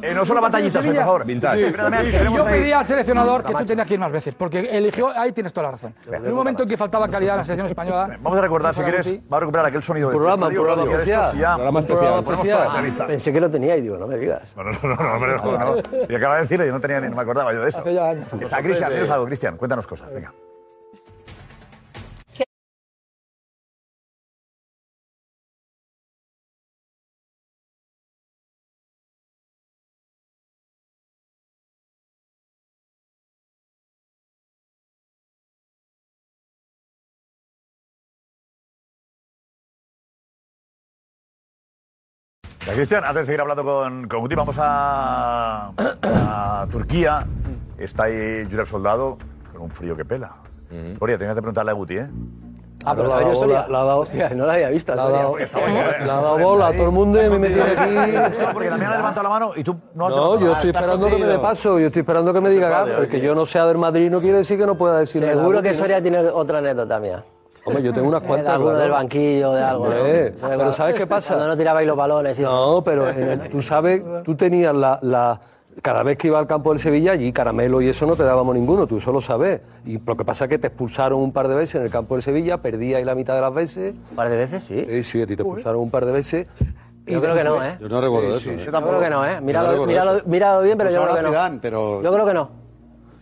Eh, 0.02 0.14
no 0.14 0.24
son 0.24 0.34
las 0.36 0.42
batallitas. 0.42 0.84
Sí. 0.84 0.90
Que 0.90 1.70
tenemos 2.12 2.38
Yo 2.38 2.44
pedí 2.44 2.72
al 2.72 2.84
seleccionador 2.86 3.42
que 3.42 3.54
tú 3.54 3.64
tenías 3.64 3.86
que 3.86 3.94
ir 3.94 4.00
más 4.00 4.12
veces, 4.12 4.34
porque 4.34 4.60
eligió, 4.60 5.08
ahí 5.08 5.32
tienes 5.32 5.52
toda 5.52 5.66
la 5.68 5.70
razón. 5.72 5.94
En 6.10 6.26
un 6.28 6.34
momento 6.34 6.62
en 6.62 6.68
que 6.68 6.76
faltaba 6.76 7.08
calidad 7.08 7.34
en 7.34 7.38
la 7.38 7.44
selección 7.44 7.66
española. 7.66 8.18
Vamos 8.20 8.38
a 8.38 8.42
recordar, 8.42 8.74
si 8.74 8.82
quieres, 8.82 9.12
va 9.32 9.36
a 9.36 9.40
recuperar 9.40 9.66
aquel 9.66 9.82
sonido 9.82 10.08
del 10.08 10.16
Programa, 10.16 10.48
programa 10.48 10.84
especial. 10.84 11.36
ya. 11.38 11.56
Pensé 13.06 13.32
que 13.32 13.40
lo 13.40 13.50
tenía 13.50 13.76
y 13.76 13.80
digo, 13.82 13.96
no 13.98 14.06
me 14.06 14.16
digas. 14.16 14.54
No, 14.56 14.64
no, 14.64 14.72
no, 14.82 15.18
no, 15.18 15.18
no, 15.18 15.58
no. 15.58 15.82
Y 16.08 16.14
acaba 16.14 16.36
de 16.36 16.42
decirlo, 16.42 16.64
yo 16.66 16.72
no 16.72 16.80
tenía 16.80 17.00
ni 17.00 17.08
no 17.08 17.16
me 17.16 17.22
acordaba 17.34 17.52
yo 17.52 17.62
de 17.62 17.68
eso. 17.68 17.80
Hace 17.80 17.94
ya 17.94 18.08
años. 18.10 18.32
Está 18.40 18.62
Cristian, 18.62 18.90
tienes 18.90 19.10
algo, 19.10 19.26
Cristian, 19.26 19.56
cuéntanos 19.56 19.86
cosas, 19.86 20.12
venga. 20.12 20.32
Cristian, 42.72 43.04
antes 43.04 43.20
de 43.22 43.24
seguir 43.26 43.40
hablando 43.40 43.62
con, 43.62 44.08
con 44.08 44.20
Guti, 44.20 44.34
vamos 44.34 44.56
a, 44.58 45.70
a 46.02 46.66
Turquía. 46.70 47.26
Está 47.78 48.04
ahí 48.04 48.46
Jurep 48.50 48.66
Soldado 48.66 49.18
con 49.52 49.62
un 49.62 49.70
frío 49.70 49.96
que 49.96 50.04
pela. 50.04 50.36
Gloria, 50.98 51.18
tenías 51.18 51.34
que 51.36 51.42
preguntarle 51.42 51.70
a 51.70 51.74
Guti, 51.74 51.96
¿eh? 51.98 52.08
Ah, 52.86 52.94
pero 52.94 53.08
La 53.08 53.20
la 53.20 53.26
bola- 53.32 53.66
la 53.68 53.80
ha 53.80 53.84
dado- 53.84 54.00
Hostia, 54.00 54.28
no 54.34 54.44
la 54.44 54.54
había 54.54 54.68
visto. 54.68 54.94
La 54.94 55.04
ha 55.04 55.08
dado, 55.08 55.38
historia. 55.38 55.98
la 56.04 56.18
ha 56.18 56.20
dado 56.20 56.38
bola 56.38 56.66
a 56.66 56.72
todo 56.72 56.84
el 56.84 56.90
mundo 56.90 57.24
y 57.24 57.30
me 57.30 57.48
tiene 57.48 57.62
aquí. 57.62 58.34
Porque 58.52 58.68
también 58.68 58.90
ha 58.90 58.96
levantado 58.96 59.22
la 59.22 59.28
mano 59.30 59.52
y 59.56 59.64
tú 59.64 59.76
no 59.94 60.04
has 60.06 60.10
No, 60.10 60.38
yo 60.38 60.52
estoy 60.52 60.70
mano. 60.72 60.78
esperando 60.80 61.06
que 61.08 61.16
me 61.18 61.26
dé 61.26 61.38
paso, 61.38 61.78
yo 61.78 61.86
estoy 61.86 62.00
esperando 62.00 62.32
que 62.34 62.40
me 62.42 62.50
diga 62.50 62.80
algo. 62.82 62.98
El 62.98 63.08
que 63.08 63.20
yo 63.20 63.34
no 63.34 63.46
sea 63.46 63.64
del 63.66 63.78
Madrid 63.78 64.10
no 64.10 64.20
quiere 64.20 64.38
decir 64.38 64.58
que 64.58 64.66
no 64.66 64.76
pueda 64.76 64.98
decir 64.98 65.22
Seguro 65.22 65.62
que 65.62 65.72
Soria 65.74 66.02
tiene 66.02 66.18
otra 66.18 66.58
anécdota 66.58 66.98
mía. 66.98 67.24
Hombre, 67.66 67.82
yo 67.82 67.92
tengo 67.92 68.08
unas 68.08 68.20
De 68.22 68.26
cuantas. 68.28 68.50
alguno 68.54 68.70
claro. 68.70 68.82
del 68.82 68.90
banquillo, 68.92 69.52
de 69.52 69.62
algo. 69.62 69.86
pero 70.40 70.72
¿sabes 70.72 70.94
qué 70.94 71.06
pasa? 71.06 71.34
Cuando 71.34 71.48
no 71.48 71.56
tirabais 71.56 71.86
los 71.86 71.96
balones. 71.96 72.38
y 72.38 72.42
eso. 72.42 72.50
No, 72.50 72.84
pero 72.84 73.08
en 73.08 73.30
el- 73.42 73.48
tú 73.50 73.62
sabes, 73.62 74.02
tú 74.24 74.34
tenías 74.34 74.74
la, 74.74 74.98
la- 75.02 75.40
Cada 75.82 76.04
vez 76.04 76.16
que 76.16 76.28
iba 76.28 76.38
al 76.38 76.46
campo 76.46 76.70
del 76.70 76.78
Sevilla, 76.78 77.12
allí 77.12 77.32
caramelo 77.32 77.82
y 77.82 77.88
eso 77.88 78.06
no 78.06 78.14
te 78.14 78.22
dábamos 78.22 78.54
ninguno, 78.54 78.86
tú 78.86 79.00
solo 79.00 79.20
sabes. 79.20 79.60
Y 79.84 79.98
lo 79.98 80.16
que 80.16 80.24
pasa 80.24 80.44
es 80.44 80.50
que 80.50 80.58
te 80.58 80.68
expulsaron 80.68 81.18
un 81.20 81.32
par 81.32 81.48
de 81.48 81.56
veces 81.56 81.74
en 81.74 81.82
el 81.82 81.90
campo 81.90 82.14
del 82.14 82.22
Sevilla, 82.22 82.58
perdías 82.58 82.98
ahí 82.98 83.04
la 83.04 83.16
mitad 83.16 83.34
de 83.34 83.40
las 83.40 83.52
veces. 83.52 83.94
¿Un 84.10 84.16
par 84.16 84.28
de 84.28 84.36
veces? 84.36 84.62
Sí. 84.62 84.86
Sí, 84.88 85.02
sí, 85.02 85.22
a 85.22 85.26
ti 85.26 85.34
te 85.34 85.42
expulsaron 85.42 85.80
un 85.80 85.90
par 85.90 86.06
de 86.06 86.12
veces. 86.12 86.46
Yo 87.06 87.20
creo 87.20 87.34
que 87.34 87.42
no, 87.44 87.62
¿eh? 87.64 87.76
Yo 87.80 87.88
no 87.88 88.00
recuerdo 88.00 88.38
Sí, 88.38 88.50
eso. 88.50 88.62
sí, 88.62 88.68
¿eh? 88.68 88.72
Yo 88.72 88.86
creo 88.86 89.00
que 89.00 89.10
no, 89.10 89.26
¿eh? 89.26 89.40
Míralo, 89.42 89.70
recuerdo 89.72 89.86
míralo, 89.90 90.16
eso. 90.18 90.26
míralo 90.28 90.62
bien, 90.62 90.78
pero 90.78 90.90
yo 90.90 91.02
creo 91.02 91.16
que 91.16 91.22
no. 91.22 91.28
Zidane, 91.30 91.58
pero- 91.60 92.02
Yo 92.02 92.12
creo 92.12 92.24
que 92.26 92.34
no. 92.34 92.50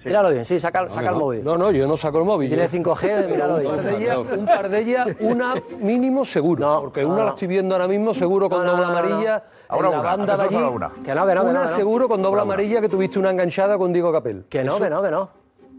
Míralo 0.05 0.31
bien, 0.31 0.45
sí, 0.45 0.59
saca, 0.61 0.91
saca 0.91 1.11
el 1.11 1.16
móvil. 1.16 1.45
No, 1.45 1.57
no, 1.57 1.70
yo 1.70 1.87
no 1.87 1.97
saco 1.97 2.19
el 2.19 2.24
móvil. 2.24 2.49
Tiene 2.49 2.65
yo- 2.69 2.79
5G, 2.79 3.29
míralo 3.31 3.57
un 3.57 3.65
par 3.65 3.83
de 3.83 3.91
bien. 3.97 4.03
ellas, 4.03 4.19
un 4.39 4.45
par 4.47 4.69
de 4.69 4.79
ellas, 4.81 5.09
una 5.20 5.55
mínimo 5.81 6.24
seguro. 6.24 6.61
No, 6.66 6.81
porque 6.81 7.03
no, 7.03 7.09
una 7.09 7.19
no. 7.19 7.24
la 7.24 7.31
estoy 7.31 7.49
viendo 7.49 7.74
ahora 7.74 7.89
mismo 7.89 8.15
seguro 8.15 8.49
con 8.49 8.65
doble 8.66 8.73
no, 8.83 8.87
no, 8.89 8.93
no. 8.93 8.99
amarilla. 8.99 9.43
Ahora 9.69 9.89
en 9.89 9.93
la 9.95 10.01
una, 10.01 10.09
banda 10.11 10.27
de 10.27 10.33
antes 10.33 10.47
allí. 10.49 10.55
solo 10.57 10.73
una. 10.73 10.89
Que 11.05 11.15
no, 11.15 11.27
que 11.27 11.35
no, 11.35 11.43
que 11.43 11.51
una 11.51 11.53
no, 11.61 11.65
que 11.66 11.70
no. 11.70 11.77
seguro 11.77 12.09
con 12.09 12.23
doble 12.23 12.29
Ahora 12.41 12.43
una. 12.45 12.55
amarilla 12.55 12.81
que 12.81 12.89
tuviste 12.89 13.19
una 13.19 13.31
enganchada 13.31 13.79
con 13.79 13.93
Diego 13.93 14.12
Capel. 14.12 14.45
Que 14.49 14.65
no, 14.65 14.74
Eso- 14.77 14.85
que 14.85 14.91
no, 14.91 15.03
que 15.03 15.11
no. 15.11 15.31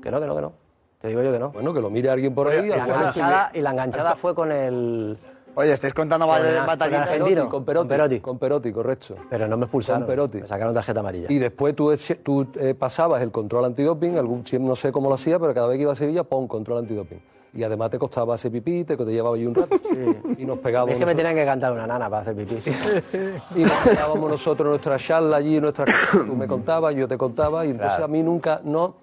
Que 0.01 0.11
no, 0.11 0.19
que 0.19 0.27
no, 0.27 0.35
que 0.35 0.41
no. 0.41 0.53
Te 0.99 1.07
digo 1.09 1.21
yo 1.21 1.31
que 1.33 1.39
no. 1.39 1.49
Bueno, 1.51 1.73
que 1.73 1.81
lo 1.81 1.89
mire 1.89 2.09
alguien 2.09 2.33
por 2.33 2.47
ahí. 2.47 2.67
La 2.69 2.77
enganchada, 2.77 3.51
y 3.53 3.59
la 3.61 3.71
enganchada 3.71 4.15
fue 4.15 4.33
con 4.33 4.51
el... 4.53 5.17
Oye, 5.55 5.71
estáis 5.71 5.93
contando 5.93 6.25
Con 6.25 6.35
con 6.37 6.65
batallitas. 6.65 7.01
argentino. 7.09 7.47
Con 7.49 7.63
Perotti, 7.63 7.87
Con 7.87 7.87
Perotti. 7.97 8.19
Con 8.19 8.37
Perotti, 8.39 8.71
correcto. 8.71 9.15
Pero 9.29 9.47
no 9.47 9.57
me 9.57 9.65
expulsaron. 9.65 10.01
Con 10.01 10.07
Perotti. 10.07 10.37
Me 10.39 10.47
sacaron 10.47 10.73
tarjeta 10.73 10.99
amarilla. 10.99 11.27
Y 11.31 11.37
después 11.37 11.75
tú, 11.75 11.91
eh, 11.91 12.73
pasabas 12.77 13.21
el 13.21 13.31
control 13.31 13.65
antidoping, 13.65 14.17
algún, 14.17 14.43
no 14.61 14.75
sé 14.75 14.91
cómo 14.91 15.09
lo 15.09 15.15
hacía, 15.15 15.37
pero 15.39 15.53
cada 15.53 15.67
vez 15.67 15.77
que 15.77 15.83
iba 15.83 15.91
a 15.91 15.95
Sevilla, 15.95 16.23
pon 16.23 16.47
control 16.47 16.79
antidoping. 16.79 17.21
Y 17.55 17.61
además 17.63 17.91
te 17.91 17.99
costaba 17.99 18.33
hacer 18.33 18.51
pipí, 18.51 18.83
te, 18.83 18.97
te 18.97 19.05
llevaba 19.05 19.35
allí 19.35 19.45
un 19.45 19.53
rato. 19.53 19.75
Y 20.39 20.43
nos 20.43 20.57
pegábamos. 20.57 20.93
Es 20.93 20.99
que 20.99 21.05
me 21.05 21.13
tenían 21.13 21.35
que 21.35 21.45
cantar 21.45 21.71
una 21.71 21.85
nana 21.85 22.09
para 22.09 22.23
hacer 22.23 22.35
pipí. 22.35 22.55
y 23.55 23.59
nos 23.61 23.71
pegábamos 23.87 24.27
nosotros 24.31 24.67
nuestra 24.69 24.97
charla 24.97 25.37
allí, 25.37 25.61
nuestra 25.61 25.85
tú 26.11 26.33
me 26.35 26.47
contabas, 26.47 26.95
yo 26.95 27.07
te 27.07 27.15
contaba, 27.15 27.63
y 27.63 27.69
entonces 27.69 27.91
Claro. 27.97 28.05
a 28.05 28.07
mí 28.07 28.23
nunca, 28.23 28.59
no, 28.63 28.95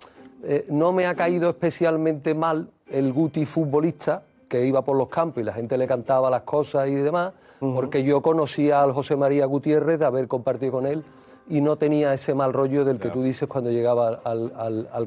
eh, 0.43 0.66
no 0.68 0.93
me 0.93 1.06
ha 1.06 1.14
caído 1.14 1.48
especialmente 1.51 2.35
mal 2.35 2.68
el 2.89 3.12
Guti 3.12 3.47
futbolista 3.47 4.24
que 4.51 4.66
iba 4.66 4.82
por 4.82 4.97
los 4.97 5.09
campos 5.09 5.40
y 5.40 5.44
la 5.47 5.52
gente 5.52 5.78
le 5.78 5.86
cantaba 5.86 6.28
las 6.28 6.43
cosas 6.43 6.89
y 6.89 6.94
demás, 6.97 7.32
porque 7.60 8.02
yo 8.02 8.20
conocía 8.20 8.82
al 8.82 8.93
José 8.93 9.14
María 9.14 9.47
Gutiérrez 9.47 10.01
de 10.01 10.05
haber 10.05 10.27
compartido 10.27 10.72
con 10.72 10.86
él 10.86 11.05
y 11.48 11.60
no 11.60 11.77
tenía 11.77 12.12
ese 12.12 12.35
mal 12.35 12.52
rollo 12.52 12.85
del 12.85 12.98
que 12.98 13.10
tú 13.10 13.22
dices 13.22 13.48
cuando 13.48 13.70
llegaba 13.70 14.20
al, 14.24 14.52
al, 14.56 14.89
al. 14.93 15.06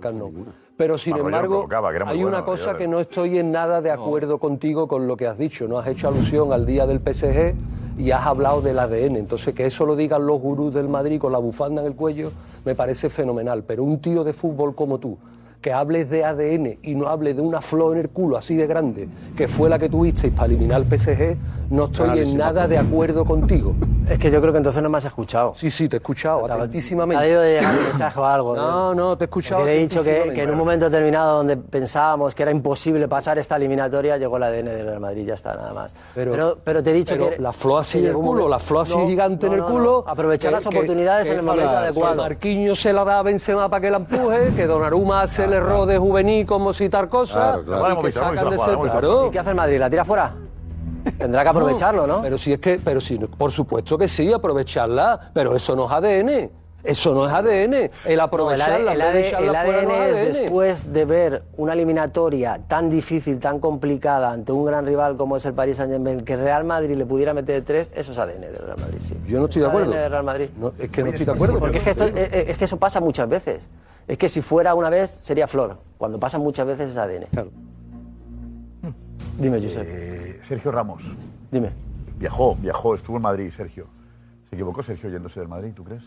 Pero 0.77 0.97
sin 0.97 1.17
embargo, 1.17 1.67
hay 2.07 2.21
bueno, 2.21 2.27
una 2.37 2.45
cosa 2.45 2.71
yo- 2.71 2.77
que 2.77 2.87
no 2.87 2.99
estoy 3.01 3.37
en 3.37 3.51
nada 3.51 3.81
de 3.81 3.91
acuerdo 3.91 4.37
contigo 4.37 4.87
con 4.87 5.07
lo 5.07 5.17
que 5.17 5.27
has 5.27 5.37
dicho. 5.37 5.67
No 5.67 5.77
has 5.77 5.87
hecho 5.87 6.07
alusión 6.07 6.53
al 6.53 6.65
día 6.65 6.87
del 6.87 6.99
PSG 7.01 7.53
y 7.97 8.11
has 8.11 8.25
hablado 8.25 8.61
del 8.61 8.79
ADN. 8.79 9.17
Entonces, 9.17 9.53
que 9.53 9.65
eso 9.65 9.85
lo 9.85 9.97
digan 9.97 10.25
los 10.25 10.39
gurús 10.39 10.73
del 10.73 10.87
Madrid 10.87 11.19
con 11.19 11.33
la 11.33 11.37
bufanda 11.37 11.81
en 11.81 11.87
el 11.87 11.95
cuello, 11.95 12.31
me 12.65 12.75
parece 12.75 13.09
fenomenal. 13.09 13.63
Pero 13.67 13.83
un 13.83 13.99
tío 13.99 14.23
de 14.23 14.31
fútbol 14.33 14.73
como 14.73 14.99
tú, 14.99 15.17
que 15.63 15.71
hables 15.71 16.09
de 16.09 16.25
ADN 16.25 16.77
y 16.83 16.93
no 16.93 17.07
hables 17.07 17.37
de 17.37 17.41
una 17.41 17.61
flor 17.61 17.95
en 17.95 18.01
el 18.01 18.09
culo 18.09 18.37
así 18.37 18.55
de 18.55 18.67
grande, 18.67 19.07
que 19.35 19.47
fue 19.47 19.69
la 19.69 19.79
que 19.79 19.87
tuvisteis 19.87 20.33
para 20.33 20.47
eliminar 20.47 20.81
el 20.81 20.99
PSG, 20.99 21.37
no 21.71 21.85
estoy 21.85 22.19
en 22.19 22.37
nada 22.37 22.67
de 22.67 22.77
acuerdo 22.77 23.23
contigo. 23.23 23.73
Es 24.09 24.19
que 24.19 24.29
yo 24.29 24.41
creo 24.41 24.51
que 24.51 24.57
entonces 24.57 24.83
no 24.83 24.89
me 24.89 24.97
has 24.97 25.05
escuchado. 25.05 25.53
Sí, 25.55 25.71
sí, 25.71 25.87
te 25.87 25.95
he 25.95 25.99
escuchado, 25.99 26.45
atentísimamente. 26.45 27.19
Ha 27.19 27.25
debido 27.25 27.41
de 27.41 27.55
llegar 27.57 27.73
un 27.73 27.83
mensaje 27.83 28.19
o 28.19 28.25
algo. 28.25 28.55
No, 28.55 28.93
no, 28.93 29.17
te 29.17 29.23
he 29.23 29.27
escuchado 29.27 29.63
le 29.63 29.75
he 29.75 29.79
dicho 29.79 30.03
que, 30.03 30.09
atentísimamente. 30.11 30.35
que 30.35 30.43
en 30.43 30.49
un 30.51 30.57
momento 30.57 30.89
determinado 30.89 31.37
donde 31.37 31.55
pensábamos 31.57 32.35
que 32.35 32.43
era 32.43 32.51
imposible 32.51 33.07
pasar 33.07 33.37
esta 33.39 33.55
eliminatoria, 33.55 34.17
llegó 34.17 34.37
el 34.37 34.43
ADN 34.43 34.65
del 34.65 34.85
Real 34.87 34.99
Madrid, 34.99 35.25
ya 35.27 35.33
está, 35.35 35.55
nada 35.55 35.73
más. 35.73 35.95
Pero- 36.13 36.57
pero, 36.63 36.83
te 36.83 36.91
he 36.91 36.93
dicho 36.93 37.15
pero 37.15 37.29
que... 37.29 37.41
la 37.41 37.53
flor 37.53 37.79
así 37.81 37.99
en 37.99 38.05
el 38.07 38.13
culo, 38.13 38.47
la 38.49 38.59
flor 38.59 38.81
así 38.83 38.97
No, 38.97 39.07
gigante 39.07 39.45
en 39.47 39.51
no, 39.53 39.55
el 39.57 39.61
no, 39.63 39.67
culo. 39.69 40.03
no. 40.05 40.11
Aprovechar 40.11 40.49
que- 40.49 40.55
las 40.55 40.63
que- 40.63 40.69
oportunidades 40.75 41.27
en 41.27 41.33
que 41.33 41.39
el 41.39 41.45
momento 41.45 41.65
para- 41.69 41.79
adecuado. 41.79 42.13
que 42.15 42.21
Marquinhos 42.21 42.81
se 42.81 42.91
la 42.93 43.05
da 43.05 43.19
a 43.19 43.23
Benzema 43.23 43.69
para 43.69 43.81
que 43.81 43.89
la 43.91 43.97
empuje, 43.97 44.53
que 44.53 44.67
Donnarumma 44.67 45.21
hace 45.21 45.45
el 45.45 45.53
error 45.53 45.87
de 45.87 45.97
juvenil 45.97 46.45
como 46.45 46.73
citar 46.73 47.07
cosas, 47.07 47.59
Claro, 47.63 47.63
claro. 47.63 47.99
y 47.99 48.03
que 48.03 48.11
sacan 48.11 48.49
de 48.49 48.57
jugada. 48.57 49.27
¿Y 49.27 49.31
qué 49.31 49.39
hace 49.39 49.49
el 49.51 49.55
Madrid? 49.55 49.79
¿La 49.79 49.89
tira 49.89 50.03
fuera? 50.05 50.33
Tendrá 51.17 51.43
que 51.43 51.49
aprovecharlo, 51.49 52.07
¿no? 52.07 52.21
Pero 52.21 52.37
si 52.37 52.53
es 52.53 52.59
que, 52.59 52.79
pero 52.83 53.01
si, 53.01 53.17
por 53.17 53.51
supuesto 53.51 53.97
que 53.97 54.07
sí, 54.07 54.31
aprovecharla, 54.31 55.31
pero 55.33 55.55
eso 55.55 55.75
no 55.75 55.85
es 55.85 55.91
ADN. 55.91 56.49
Eso 56.83 57.13
no 57.13 57.25
es 57.25 57.31
ADN. 57.31 57.73
El 57.73 57.89
No, 57.89 57.89
el 58.05 58.19
aprovecharla, 58.19 58.91
el 58.93 59.01
ADN 59.01 59.23
fuera, 59.65 59.83
no 59.83 59.91
es 59.93 60.15
ADN. 60.17 60.33
después 60.33 60.91
de 60.91 61.05
ver 61.05 61.43
una 61.55 61.71
eliminatoria 61.71 62.59
tan 62.67 62.89
difícil, 62.89 63.39
tan 63.39 63.59
complicada 63.59 64.31
ante 64.31 64.51
un 64.51 64.65
gran 64.65 64.85
rival 64.85 65.15
como 65.15 65.37
es 65.37 65.45
el 65.45 65.53
Paris 65.53 65.77
Saint-Germain, 65.77 66.21
que 66.25 66.35
Real 66.35 66.65
Madrid 66.65 66.97
le 66.97 67.05
pudiera 67.05 67.33
meter 67.33 67.63
tres, 67.63 67.89
eso 67.95 68.11
es 68.11 68.17
ADN 68.17 68.41
del 68.41 68.57
Real 68.57 68.77
Madrid, 68.81 68.97
sí. 68.99 69.15
Yo 69.25 69.39
no 69.39 69.45
estoy 69.45 69.61
de 69.61 69.67
Es 69.67 69.69
acuerdo. 69.69 69.91
ADN 69.93 70.01
del 70.01 70.11
Real 70.11 70.23
Madrid. 70.25 70.49
No, 70.57 70.73
es 70.77 70.89
que 70.89 71.03
no 71.03 71.09
estoy 71.09 71.25
de 71.25 71.31
acuerdo. 71.31 71.59
Porque 71.59 71.77
es 71.77 71.83
que, 71.85 71.89
esto- 71.91 72.05
eh, 72.05 72.11
eh, 72.15 72.45
es 72.49 72.57
que 72.57 72.65
eso 72.65 72.75
pasa 72.75 72.99
muchas 72.99 73.29
veces. 73.29 73.69
Es 74.05 74.17
que 74.17 74.27
si 74.27 74.41
fuera 74.41 74.75
una 74.75 74.89
vez 74.89 75.19
sería 75.21 75.47
flor. 75.47 75.77
Cuando 75.97 76.19
pasa 76.19 76.37
muchas 76.37 76.67
veces 76.67 76.91
es 76.91 76.97
ADN. 76.97 77.27
Dime, 79.39 79.59
Josep. 79.61 79.83
Eh, 79.85 80.39
Sergio 80.43 80.71
Ramos. 80.71 81.03
Dime. 81.51 81.69
Viajó, 82.17 82.55
viajó, 82.55 82.95
estuvo 82.95 83.17
en 83.17 83.23
Madrid, 83.23 83.49
Sergio. 83.49 83.87
¿Se 84.49 84.55
equivocó 84.55 84.83
Sergio 84.83 85.09
yéndose 85.09 85.39
del 85.39 85.49
Madrid, 85.49 85.71
tú 85.75 85.83
crees? 85.83 86.03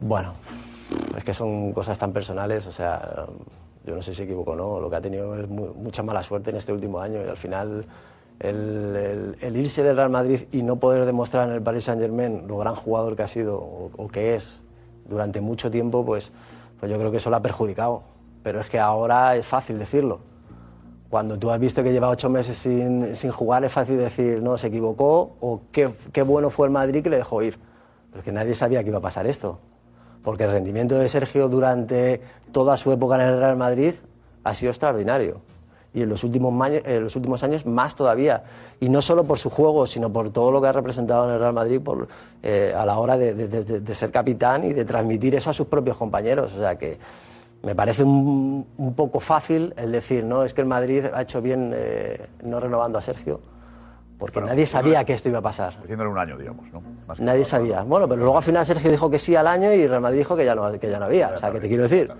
Bueno, 0.00 0.34
es 1.16 1.24
que 1.24 1.32
son 1.32 1.72
cosas 1.72 1.98
tan 1.98 2.12
personales, 2.12 2.66
o 2.66 2.72
sea, 2.72 3.26
yo 3.86 3.94
no 3.94 4.02
sé 4.02 4.12
si 4.12 4.18
se 4.18 4.22
equivocó 4.24 4.52
o 4.52 4.56
no, 4.56 4.80
lo 4.80 4.90
que 4.90 4.96
ha 4.96 5.00
tenido 5.00 5.38
es 5.38 5.48
mu- 5.48 5.72
mucha 5.74 6.02
mala 6.02 6.22
suerte 6.22 6.50
en 6.50 6.56
este 6.56 6.72
último 6.72 7.00
año 7.00 7.20
y 7.24 7.28
al 7.28 7.36
final 7.36 7.86
el, 8.40 8.96
el- 8.96 9.36
el 9.40 9.56
irse 9.56 9.82
del 9.82 9.96
Real 9.96 10.10
Madrid 10.10 10.42
y 10.52 10.62
no 10.62 10.76
poder 10.76 11.04
demostrar 11.06 11.48
en 11.48 11.54
el 11.54 11.62
Paris 11.62 11.84
Saint 11.84 12.00
Germain 12.02 12.46
lo 12.48 12.58
gran 12.58 12.74
jugador 12.74 13.14
que 13.16 13.22
ha 13.22 13.28
sido 13.28 13.56
o, 13.58 13.90
o 13.96 14.08
que 14.08 14.34
es 14.34 14.60
durante 15.08 15.40
mucho 15.40 15.70
tiempo, 15.70 16.04
pues, 16.04 16.32
pues 16.80 16.90
yo 16.90 16.98
creo 16.98 17.10
que 17.10 17.18
eso 17.18 17.30
lo 17.30 17.36
ha 17.36 17.42
perjudicado. 17.42 18.02
Pero 18.42 18.60
es 18.60 18.68
que 18.68 18.78
ahora 18.78 19.36
es 19.36 19.46
fácil 19.46 19.78
decirlo. 19.78 20.20
Cuando 21.14 21.38
tú 21.38 21.48
has 21.52 21.60
visto 21.60 21.80
que 21.84 21.92
lleva 21.92 22.08
ocho 22.08 22.28
meses 22.28 22.56
sin, 22.58 23.14
sin 23.14 23.30
jugar, 23.30 23.64
es 23.64 23.70
fácil 23.70 23.98
decir, 23.98 24.42
no, 24.42 24.58
se 24.58 24.66
equivocó 24.66 25.36
o 25.40 25.60
qué, 25.70 25.94
qué 26.10 26.22
bueno 26.22 26.50
fue 26.50 26.66
el 26.66 26.72
Madrid 26.72 27.04
que 27.04 27.08
le 27.08 27.18
dejó 27.18 27.40
ir. 27.40 27.56
Pero 28.10 28.18
es 28.18 28.24
que 28.24 28.32
nadie 28.32 28.52
sabía 28.56 28.82
que 28.82 28.88
iba 28.88 28.98
a 28.98 29.00
pasar 29.00 29.24
esto. 29.28 29.60
Porque 30.24 30.42
el 30.42 30.50
rendimiento 30.50 30.98
de 30.98 31.08
Sergio 31.08 31.48
durante 31.48 32.20
toda 32.50 32.76
su 32.76 32.90
época 32.90 33.14
en 33.14 33.20
el 33.20 33.38
Real 33.38 33.56
Madrid 33.56 33.94
ha 34.42 34.54
sido 34.56 34.70
extraordinario. 34.72 35.40
Y 35.92 36.02
en 36.02 36.08
los 36.08 36.24
últimos, 36.24 36.52
en 36.84 37.04
los 37.04 37.14
últimos 37.14 37.44
años 37.44 37.64
más 37.64 37.94
todavía. 37.94 38.42
Y 38.80 38.88
no 38.88 39.00
solo 39.00 39.22
por 39.22 39.38
su 39.38 39.50
juego, 39.50 39.86
sino 39.86 40.12
por 40.12 40.32
todo 40.32 40.50
lo 40.50 40.60
que 40.60 40.66
ha 40.66 40.72
representado 40.72 41.28
en 41.28 41.34
el 41.34 41.38
Real 41.38 41.52
Madrid 41.52 41.80
por, 41.80 42.08
eh, 42.42 42.74
a 42.76 42.84
la 42.84 42.98
hora 42.98 43.16
de, 43.16 43.34
de- 43.34 43.46
de- 43.62 43.78
de 43.80 43.94
ser 43.94 44.10
capitán 44.10 44.64
y 44.64 44.72
de 44.72 44.84
transmitir 44.84 45.36
eso 45.36 45.50
a 45.50 45.52
sus 45.52 45.68
propios 45.68 45.96
compañeros. 45.96 46.52
O 46.56 46.58
sea 46.58 46.76
que 46.76 46.98
me 47.64 47.74
parece 47.74 48.02
un, 48.04 48.66
un 48.76 48.94
poco 48.94 49.20
fácil 49.20 49.72
el 49.76 49.90
decir, 49.92 50.24
no, 50.24 50.44
es 50.44 50.52
que 50.54 50.60
el 50.60 50.66
Madrid 50.66 51.06
ha 51.12 51.22
hecho 51.22 51.40
bien 51.42 51.72
eh, 51.74 52.26
no 52.42 52.60
renovando 52.60 52.98
a 52.98 53.02
Sergio, 53.02 53.40
porque 54.18 54.40
nadie 54.40 54.66
sabía 54.66 55.04
que 55.04 55.12
esto 55.14 55.28
iba 55.28 55.38
a 55.38 55.42
pasar. 55.42 55.76
Haciéndole 55.82 56.10
un 56.10 56.18
año, 56.18 56.36
digamos, 56.38 56.72
¿no? 56.72 56.82
Más 57.06 57.18
Nadie 57.20 57.44
sabía. 57.44 57.82
Bueno, 57.82 58.06
pero 58.08 58.20
luego 58.20 58.36
al 58.36 58.42
final 58.42 58.64
Sergio 58.64 58.90
dijo 58.90 59.10
que 59.10 59.18
sí 59.18 59.34
al 59.36 59.46
año 59.46 59.72
y 59.72 59.86
Real 59.86 60.00
Madrid 60.00 60.18
dijo 60.18 60.36
que 60.36 60.44
ya 60.44 60.54
no, 60.54 60.70
que 60.78 60.90
ya 60.90 60.98
no 60.98 61.06
había. 61.06 61.30
O 61.30 61.36
sea, 61.36 61.50
que 61.50 61.60
te 61.60 61.68
quiero 61.68 61.82
decir. 61.84 62.10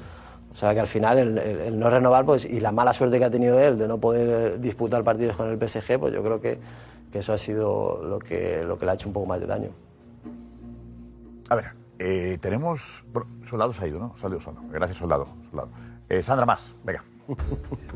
O 0.52 0.56
sea, 0.56 0.72
que 0.72 0.80
al 0.80 0.86
final 0.86 1.18
el, 1.18 1.38
el- 1.38 1.60
el 1.60 1.78
no 1.78 1.90
renovar 1.90 2.24
pues, 2.24 2.44
y 2.44 2.60
la 2.60 2.70
mala 2.72 2.92
suerte 2.92 3.18
que 3.18 3.24
ha 3.24 3.30
tenido 3.30 3.58
él 3.60 3.76
de 3.78 3.88
no 3.88 3.98
poder 3.98 4.60
disputar 4.60 5.02
partidos 5.02 5.34
con 5.36 5.50
el 5.50 5.58
PSG, 5.58 5.98
pues 5.98 6.14
yo 6.14 6.22
creo 6.22 6.40
que, 6.40 6.58
que 7.10 7.18
eso 7.18 7.32
ha 7.32 7.38
sido 7.38 8.00
lo 8.04 8.18
que, 8.20 8.62
lo 8.64 8.78
que 8.78 8.84
le 8.84 8.92
ha 8.92 8.94
hecho 8.94 9.08
un 9.08 9.12
poco 9.14 9.26
más 9.26 9.40
de 9.40 9.46
daño. 9.46 9.70
A 11.50 11.56
ver, 11.56 11.64
eh, 11.98 12.38
tenemos... 12.40 13.04
Bueno, 13.12 13.28
Soldado 13.48 13.72
ha 13.80 13.86
ido, 13.86 13.98
¿no? 13.98 14.16
Salió 14.16 14.40
solo. 14.40 14.60
Gracias, 14.70 14.98
Soldado. 14.98 15.28
Eh, 16.08 16.22
Sandra, 16.22 16.46
más. 16.46 16.72
Venga. 16.84 17.02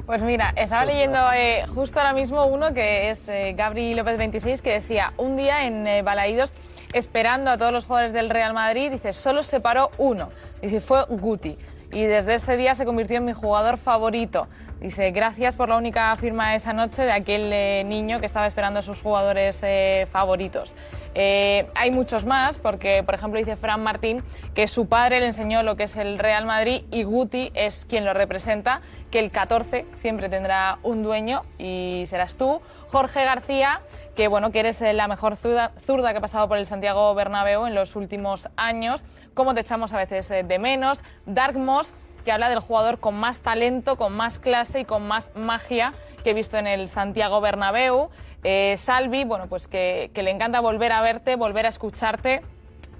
Pues 0.06 0.22
mira, 0.22 0.54
estaba 0.56 0.86
leyendo 0.86 1.18
eh, 1.34 1.66
justo 1.74 1.98
ahora 1.98 2.14
mismo 2.14 2.46
uno 2.46 2.72
que 2.72 3.10
es 3.10 3.26
Gabri 3.56 3.94
López 3.94 4.16
26 4.16 4.62
que 4.62 4.72
decía, 4.72 5.12
un 5.18 5.36
día 5.36 5.66
en 5.66 6.02
Balaídos, 6.02 6.54
esperando 6.94 7.50
a 7.50 7.58
todos 7.58 7.72
los 7.72 7.84
jugadores 7.84 8.14
del 8.14 8.30
Real 8.30 8.54
Madrid, 8.54 8.90
dice, 8.90 9.12
solo 9.12 9.42
se 9.42 9.60
paró 9.60 9.90
uno, 9.98 10.30
dice, 10.62 10.80
fue 10.80 11.04
Guti. 11.10 11.58
Y 11.90 12.04
desde 12.04 12.34
ese 12.34 12.56
día 12.56 12.74
se 12.74 12.84
convirtió 12.84 13.16
en 13.16 13.24
mi 13.24 13.32
jugador 13.32 13.78
favorito. 13.78 14.46
Dice, 14.80 15.10
gracias 15.10 15.56
por 15.56 15.70
la 15.70 15.76
única 15.76 16.14
firma 16.16 16.54
esa 16.54 16.74
noche 16.74 17.02
de 17.02 17.12
aquel 17.12 17.50
eh, 17.52 17.82
niño 17.86 18.20
que 18.20 18.26
estaba 18.26 18.46
esperando 18.46 18.80
a 18.80 18.82
sus 18.82 19.00
jugadores 19.00 19.58
eh, 19.62 20.06
favoritos. 20.10 20.74
Eh, 21.14 21.66
hay 21.74 21.90
muchos 21.90 22.26
más, 22.26 22.58
porque 22.58 23.02
por 23.02 23.14
ejemplo 23.14 23.38
dice 23.38 23.56
Fran 23.56 23.82
Martín 23.82 24.22
que 24.54 24.68
su 24.68 24.86
padre 24.86 25.20
le 25.20 25.26
enseñó 25.26 25.62
lo 25.62 25.76
que 25.76 25.84
es 25.84 25.96
el 25.96 26.18
Real 26.18 26.44
Madrid 26.44 26.82
y 26.90 27.04
Guti 27.04 27.50
es 27.54 27.86
quien 27.86 28.04
lo 28.04 28.12
representa, 28.12 28.82
que 29.10 29.18
el 29.18 29.30
14 29.30 29.86
siempre 29.94 30.28
tendrá 30.28 30.78
un 30.82 31.02
dueño 31.02 31.42
y 31.58 32.04
serás 32.06 32.36
tú. 32.36 32.60
Jorge 32.90 33.24
García, 33.24 33.80
que 34.18 34.26
bueno, 34.26 34.50
que 34.50 34.58
eres 34.58 34.80
la 34.80 35.06
mejor 35.06 35.36
zurda, 35.36 35.70
zurda 35.86 36.10
que 36.10 36.18
ha 36.18 36.20
pasado 36.20 36.48
por 36.48 36.58
el 36.58 36.66
Santiago 36.66 37.14
Bernabéu 37.14 37.66
en 37.66 37.76
los 37.76 37.94
últimos 37.94 38.48
años, 38.56 39.04
cómo 39.32 39.54
te 39.54 39.60
echamos 39.60 39.92
a 39.92 39.96
veces 39.96 40.28
eh, 40.32 40.42
de 40.42 40.58
menos. 40.58 41.04
Dark 41.24 41.56
Moss, 41.56 41.94
que 42.24 42.32
habla 42.32 42.50
del 42.50 42.58
jugador 42.58 42.98
con 42.98 43.14
más 43.14 43.38
talento, 43.38 43.94
con 43.94 44.16
más 44.16 44.40
clase 44.40 44.80
y 44.80 44.84
con 44.84 45.06
más 45.06 45.30
magia 45.36 45.92
que 46.24 46.30
he 46.30 46.34
visto 46.34 46.56
en 46.56 46.66
el 46.66 46.88
Santiago 46.88 47.40
Bernabéu. 47.40 48.10
Eh, 48.42 48.74
Salvi, 48.76 49.22
bueno, 49.22 49.46
pues 49.48 49.68
que 49.68 50.10
le 50.12 50.32
encanta 50.32 50.58
volver 50.58 50.90
a 50.90 51.00
verte, 51.00 51.36
volver 51.36 51.66
a 51.66 51.68
escucharte. 51.68 52.42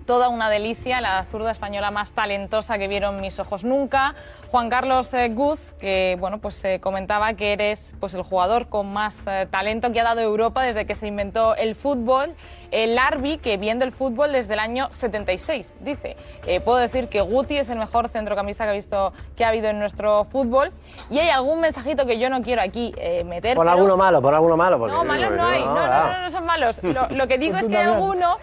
Toda 0.09 0.31
una 0.31 0.49
delicia, 0.49 1.03
la 1.03 1.23
zurda 1.27 1.51
española 1.51 1.91
más 1.91 2.13
talentosa 2.13 2.79
que 2.79 2.89
vieron 2.89 3.21
mis 3.21 3.39
ojos 3.41 3.63
nunca. 3.63 4.15
Juan 4.51 4.71
Carlos 4.71 5.13
eh, 5.13 5.29
Guz, 5.29 5.75
que 5.79 6.17
bueno, 6.19 6.39
pues 6.39 6.65
eh, 6.65 6.81
comentaba 6.81 7.35
que 7.35 7.53
eres 7.53 7.95
pues, 8.01 8.15
el 8.15 8.23
jugador 8.23 8.71
con 8.71 8.91
más 8.91 9.27
eh, 9.27 9.47
talento 9.51 9.93
que 9.93 10.01
ha 10.01 10.05
dado 10.05 10.23
Europa 10.23 10.63
desde 10.63 10.87
que 10.87 10.95
se 10.95 11.09
inventó 11.09 11.55
el 11.57 11.75
fútbol. 11.75 12.35
El 12.71 12.99
Arbi, 12.99 13.37
que 13.37 13.59
viendo 13.59 13.85
el 13.85 13.93
fútbol 13.93 14.33
desde 14.33 14.55
el 14.55 14.61
año 14.61 14.89
76, 14.91 15.77
dice. 15.81 16.17
Eh, 16.47 16.61
puedo 16.61 16.79
decir 16.79 17.09
que 17.09 17.21
Guti 17.21 17.59
es 17.59 17.69
el 17.69 17.79
mejor 17.79 18.09
centrocampista 18.09 18.65
que, 18.65 18.71
ha 18.71 18.75
visto, 18.75 19.13
que 19.37 19.45
ha 19.45 19.49
habido 19.49 19.69
en 19.69 19.79
nuestro 19.79 20.25
fútbol. 20.25 20.73
Y 21.11 21.19
hay 21.19 21.29
algún 21.29 21.61
mensajito 21.61 22.07
que 22.07 22.19
yo 22.19 22.31
no 22.31 22.41
quiero 22.41 22.63
aquí 22.63 22.95
eh, 22.97 23.25
meter. 23.25 23.57
Pon 23.57 23.67
pero- 23.67 23.73
alguno 23.73 23.99
malo, 23.99 24.23
pon 24.23 24.35
alguno 24.35 24.57
malo. 24.57 24.79
Porque, 24.79 24.95
no, 24.95 25.05
malos 25.05 25.33
no 25.33 25.47
hay. 25.47 25.61
No, 25.61 25.67
no, 25.67 25.75
claro. 25.75 26.13
no, 26.13 26.21
no 26.21 26.31
son 26.31 26.47
malos. 26.47 26.83
Lo, 26.83 27.09
lo 27.11 27.29
que 27.29 27.37
digo 27.37 27.57
es 27.59 27.69
que 27.69 27.77
hay 27.77 27.85
alguno 27.85 28.39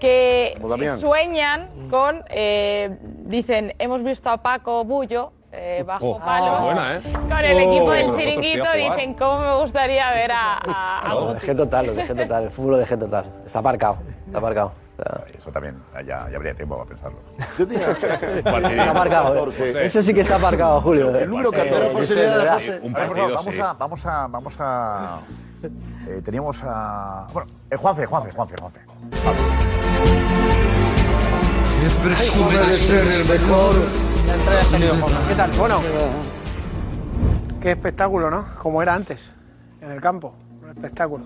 que 0.00 0.58
sueñan 0.98 1.68
con, 1.90 2.24
eh, 2.28 2.96
dicen, 3.26 3.74
hemos 3.78 4.02
visto 4.02 4.30
a 4.30 4.38
Paco 4.38 4.84
Bullo 4.84 5.32
eh, 5.52 5.82
bajo 5.86 6.12
Oh, 6.12 6.18
palos 6.20 6.64
buena, 6.64 6.96
¿eh? 6.96 7.00
con 7.28 7.38
el 7.44 7.58
equipo 7.58 7.84
Oh, 7.86 7.90
del 7.90 8.06
nosotros, 8.06 8.24
chiringuito. 8.24 8.64
jugar. 8.64 8.76
Dicen, 8.96 9.14
¿cómo 9.14 9.38
me 9.40 9.56
gustaría 9.60 10.10
ver 10.12 10.32
a, 10.32 10.54
a- 10.58 10.98
a 11.00 11.08
Lo 11.14 11.20
Guti? 11.22 11.34
dejé 11.34 11.54
total, 11.54 11.86
lo 11.86 11.94
dejé 11.94 12.14
total. 12.14 12.44
El 12.44 12.50
fútbol 12.50 12.70
lo 12.72 12.78
dejé 12.78 12.96
total. 12.96 13.24
Está 13.44 13.58
aparcado, 13.58 13.98
está 14.26 14.38
aparcado. 14.38 14.72
Eso 15.36 15.50
también, 15.50 15.82
ya, 16.06 16.28
ya 16.30 16.36
habría 16.36 16.54
tiempo 16.54 16.76
para 16.76 16.88
pensarlo. 16.90 17.18
Está 18.38 18.90
aparcado. 18.90 19.50
¿eh? 19.50 19.86
Eso 19.86 20.02
sí 20.02 20.12
que 20.12 20.20
está 20.20 20.36
aparcado, 20.36 20.78
Julio. 20.82 21.16
El 21.16 21.30
número 21.30 21.50
14, 21.50 21.74
Eh, 21.86 21.90
Josep, 21.94 22.16
de 22.18 22.26
verdad. 22.26 22.60
Un 22.82 22.92
partido, 22.92 23.34
vamos, 23.34 23.58
a, 23.58 23.72
vamos 23.72 24.06
a. 24.06 24.26
Vamos 24.26 24.56
a. 24.60 25.18
eh, 26.06 26.20
teníamos 26.22 26.62
a. 26.64 27.26
Bueno, 27.32 27.50
eh, 27.70 27.76
Juanfe, 27.76 28.04
Juanfe, 28.04 28.30
Juanfe, 28.32 28.56
Juanfe. 28.60 29.59
Presume 31.80 32.58
de 32.58 32.72
ser 32.74 33.06
el 33.06 33.40
mejor. 33.40 33.74
¿Qué 35.28 35.34
tal? 35.34 35.50
Bueno, 35.52 35.80
Qué 37.58 37.70
espectáculo, 37.70 38.30
¿no? 38.30 38.46
Como 38.58 38.82
era 38.82 38.94
antes, 38.94 39.30
en 39.80 39.90
el 39.90 39.98
campo. 39.98 40.34
Un 40.62 40.70
espectáculo. 40.70 41.24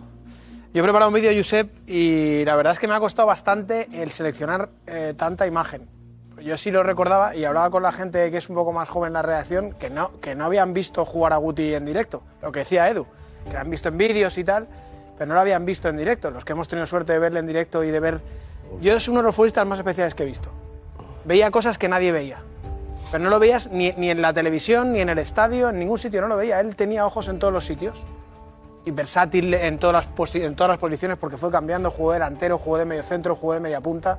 Yo 0.72 0.80
he 0.80 0.84
preparado 0.84 1.08
un 1.08 1.14
vídeo, 1.14 1.32
Josep, 1.36 1.88
y 1.88 2.44
la 2.44 2.54
verdad 2.54 2.72
es 2.72 2.78
que 2.78 2.86
me 2.86 2.94
ha 2.94 3.00
costado 3.00 3.26
bastante 3.26 3.88
el 3.92 4.12
seleccionar 4.12 4.68
eh, 4.86 5.14
tanta 5.16 5.44
imagen. 5.48 5.88
Yo 6.40 6.56
sí 6.56 6.70
lo 6.70 6.84
recordaba 6.84 7.34
y 7.34 7.44
hablaba 7.44 7.70
con 7.70 7.82
la 7.82 7.90
gente 7.90 8.30
que 8.30 8.36
es 8.36 8.48
un 8.48 8.54
poco 8.54 8.72
más 8.72 8.88
joven 8.88 9.08
en 9.08 9.14
la 9.14 9.22
redacción 9.22 9.72
que 9.72 9.90
no, 9.90 10.20
que 10.20 10.36
no 10.36 10.44
habían 10.44 10.72
visto 10.72 11.04
jugar 11.04 11.32
a 11.32 11.36
Guti 11.36 11.74
en 11.74 11.84
directo. 11.84 12.22
Lo 12.42 12.52
que 12.52 12.60
decía 12.60 12.88
Edu, 12.88 13.06
que 13.44 13.54
lo 13.54 13.58
han 13.58 13.70
visto 13.70 13.88
en 13.88 13.98
vídeos 13.98 14.38
y 14.38 14.44
tal, 14.44 14.68
pero 15.18 15.26
no 15.26 15.34
lo 15.34 15.40
habían 15.40 15.64
visto 15.64 15.88
en 15.88 15.96
directo. 15.96 16.30
Los 16.30 16.44
que 16.44 16.52
hemos 16.52 16.68
tenido 16.68 16.86
suerte 16.86 17.12
de 17.12 17.18
verle 17.18 17.40
en 17.40 17.48
directo 17.48 17.82
y 17.82 17.90
de 17.90 17.98
ver. 17.98 18.20
Yo 18.80 18.94
es 18.96 19.08
uno 19.08 19.18
de 19.20 19.24
los 19.24 19.34
futbolistas 19.34 19.66
más 19.66 19.78
especiales 19.78 20.14
que 20.14 20.22
he 20.22 20.26
visto. 20.26 20.48
Veía 21.24 21.50
cosas 21.50 21.78
que 21.78 21.88
nadie 21.88 22.12
veía. 22.12 22.38
Pero 23.10 23.22
no 23.24 23.30
lo 23.30 23.38
veías 23.38 23.70
ni, 23.70 23.92
ni 23.92 24.10
en 24.10 24.20
la 24.20 24.32
televisión, 24.32 24.92
ni 24.92 25.00
en 25.00 25.08
el 25.08 25.18
estadio, 25.18 25.68
en 25.70 25.78
ningún 25.78 25.98
sitio, 25.98 26.20
no 26.20 26.28
lo 26.28 26.36
veía. 26.36 26.60
Él 26.60 26.74
tenía 26.76 27.06
ojos 27.06 27.28
en 27.28 27.38
todos 27.38 27.52
los 27.52 27.64
sitios. 27.64 28.02
Y 28.86 28.90
versátil 28.90 29.54
en 29.54 29.78
todas 29.78 29.94
las, 29.94 30.14
posi- 30.14 30.42
en 30.44 30.54
todas 30.56 30.68
las 30.70 30.78
posiciones 30.78 31.16
porque 31.16 31.36
fue 31.38 31.50
cambiando, 31.50 31.90
jugó 31.90 32.10
de 32.12 32.16
delantero, 32.16 32.58
jugó 32.58 32.76
de 32.76 32.84
medio 32.84 33.02
centro, 33.02 33.34
jugó 33.34 33.54
de 33.54 33.60
media 33.60 33.80
punta. 33.80 34.18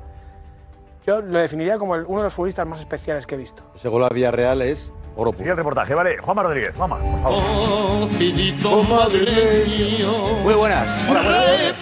Yo 1.06 1.22
lo 1.22 1.38
definiría 1.40 1.78
como 1.78 1.94
el- 1.96 2.06
uno 2.06 2.18
de 2.20 2.24
los 2.24 2.34
futbolistas 2.34 2.66
más 2.66 2.80
especiales 2.80 3.28
que 3.28 3.36
he 3.36 3.38
visto. 3.38 3.62
Ese 3.76 3.90
gol 3.90 4.04
a 4.04 4.10
Villarreal 4.10 4.64
es 4.64 4.92
oro 5.16 5.32
puro. 5.32 5.38
Sigue 5.38 5.52
el 5.52 5.58
reportaje, 5.58 5.94
vale. 5.94 6.18
Juanma 6.18 6.44
Rodríguez, 6.44 6.76
Juanma, 6.76 6.98
por 7.00 7.20
favor. 7.22 7.44
Muy 10.44 10.54
buenas. 10.54 10.88
Hola, 11.10 11.24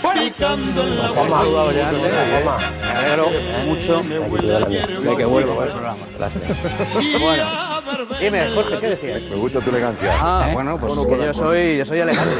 Juanma, 0.02 1.30
saludado 1.30 1.72
ya 1.72 1.90
antes. 1.90 2.12
Juanma, 2.32 2.58
me 2.82 2.88
alegro 2.88 3.28
mucho 3.66 4.02
de 4.02 5.18
que 5.18 5.26
vuelva 5.26 5.64
al 5.64 5.70
programa. 5.72 5.98
Gracias. 6.18 6.44
Bueno, 7.20 7.44
dime, 8.20 8.50
Jorge, 8.54 8.80
¿qué 8.80 8.90
decías? 8.90 9.22
Me 9.30 9.36
gusta 9.36 9.60
tu 9.62 9.70
elegancia. 9.70 10.14
Ah, 10.20 10.50
bueno, 10.54 10.78
pues 10.78 10.94
Tono 10.94 11.08
que 11.08 11.18
yo 11.26 11.34
soy, 11.34 11.78
yo 11.78 11.86
soy 11.86 12.00
elegante. 12.00 12.32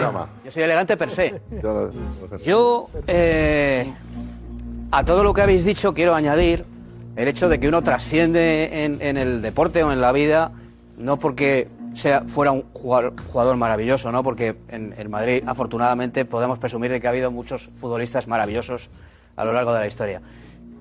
Yo 0.46 0.52
soy 0.52 0.64
elegante 0.64 0.98
per 0.98 1.10
se. 1.10 1.42
Yo- 1.62 1.90
Yo, 2.44 2.90
eh, 3.08 3.92
a 4.92 5.04
todo 5.04 5.24
lo 5.24 5.34
que 5.34 5.42
habéis 5.42 5.66
dicho, 5.66 5.94
quiero 5.94 6.14
añadir 6.16 6.66
el 7.16 7.28
hecho 7.28 7.50
de 7.50 7.60
que 7.60 7.68
uno 7.68 7.82
trasciende 7.82 8.86
en, 8.86 9.02
en 9.02 9.18
el 9.18 9.42
deporte 9.42 9.84
o 9.84 9.92
en 9.92 10.02
la 10.02 10.12
vida, 10.12 10.52
no 10.98 11.18
porque 11.18 11.68
sea, 11.96 12.22
fuera 12.22 12.52
un 12.52 12.64
jugador, 12.74 13.58
maravilloso, 13.58 14.12
¿no? 14.12 14.24
porque 14.24 14.56
en 14.70 15.10
Madrid, 15.10 15.44
afortunadamente, 15.46 16.26
podemos 16.26 16.60
presumir 16.60 16.92
de 16.92 17.00
que 17.00 17.08
ha 17.08 17.12
habido 17.12 17.32
muchos 17.32 17.70
futbolistas 17.80 18.28
maravillosos 18.28 18.90
a 19.36 19.46
lo 19.46 19.54
largo 19.54 19.74
de 19.74 19.80
la 19.80 19.88
historia. 19.88 20.22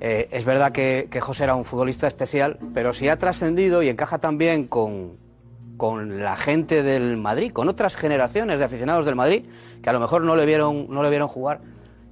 Eh, 0.00 0.28
es 0.32 0.44
verdad 0.44 0.72
que, 0.72 1.06
que 1.10 1.20
José 1.20 1.44
era 1.44 1.54
un 1.54 1.64
futbolista 1.64 2.08
especial, 2.08 2.58
pero 2.74 2.92
si 2.92 3.08
ha 3.08 3.16
trascendido 3.16 3.82
y 3.82 3.88
encaja 3.88 4.18
también 4.18 4.66
con, 4.66 5.12
con 5.76 6.20
la 6.20 6.36
gente 6.36 6.82
del 6.82 7.16
Madrid, 7.16 7.52
con 7.52 7.68
otras 7.68 7.94
generaciones 7.94 8.58
de 8.58 8.64
aficionados 8.64 9.04
del 9.04 9.14
Madrid, 9.14 9.44
que 9.80 9.90
a 9.90 9.92
lo 9.92 10.00
mejor 10.00 10.24
no 10.24 10.34
le 10.34 10.44
vieron, 10.44 10.86
no 10.88 11.02
le 11.02 11.10
vieron 11.10 11.28
jugar, 11.28 11.60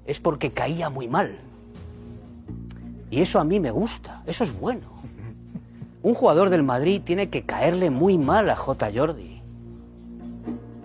es 0.06 0.20
porque 0.20 0.50
caía 0.50 0.88
muy 0.88 1.08
mal. 1.08 1.36
Y 3.10 3.22
eso 3.22 3.40
a 3.40 3.44
mí 3.44 3.58
me 3.58 3.72
gusta, 3.72 4.22
eso 4.26 4.44
es 4.44 4.58
bueno. 4.58 5.02
Un 6.02 6.14
jugador 6.14 6.48
del 6.50 6.62
Madrid 6.62 7.02
tiene 7.04 7.28
que 7.30 7.42
caerle 7.44 7.90
muy 7.90 8.16
mal 8.18 8.48
a 8.48 8.56
J. 8.56 8.90
Jordi. 8.94 9.42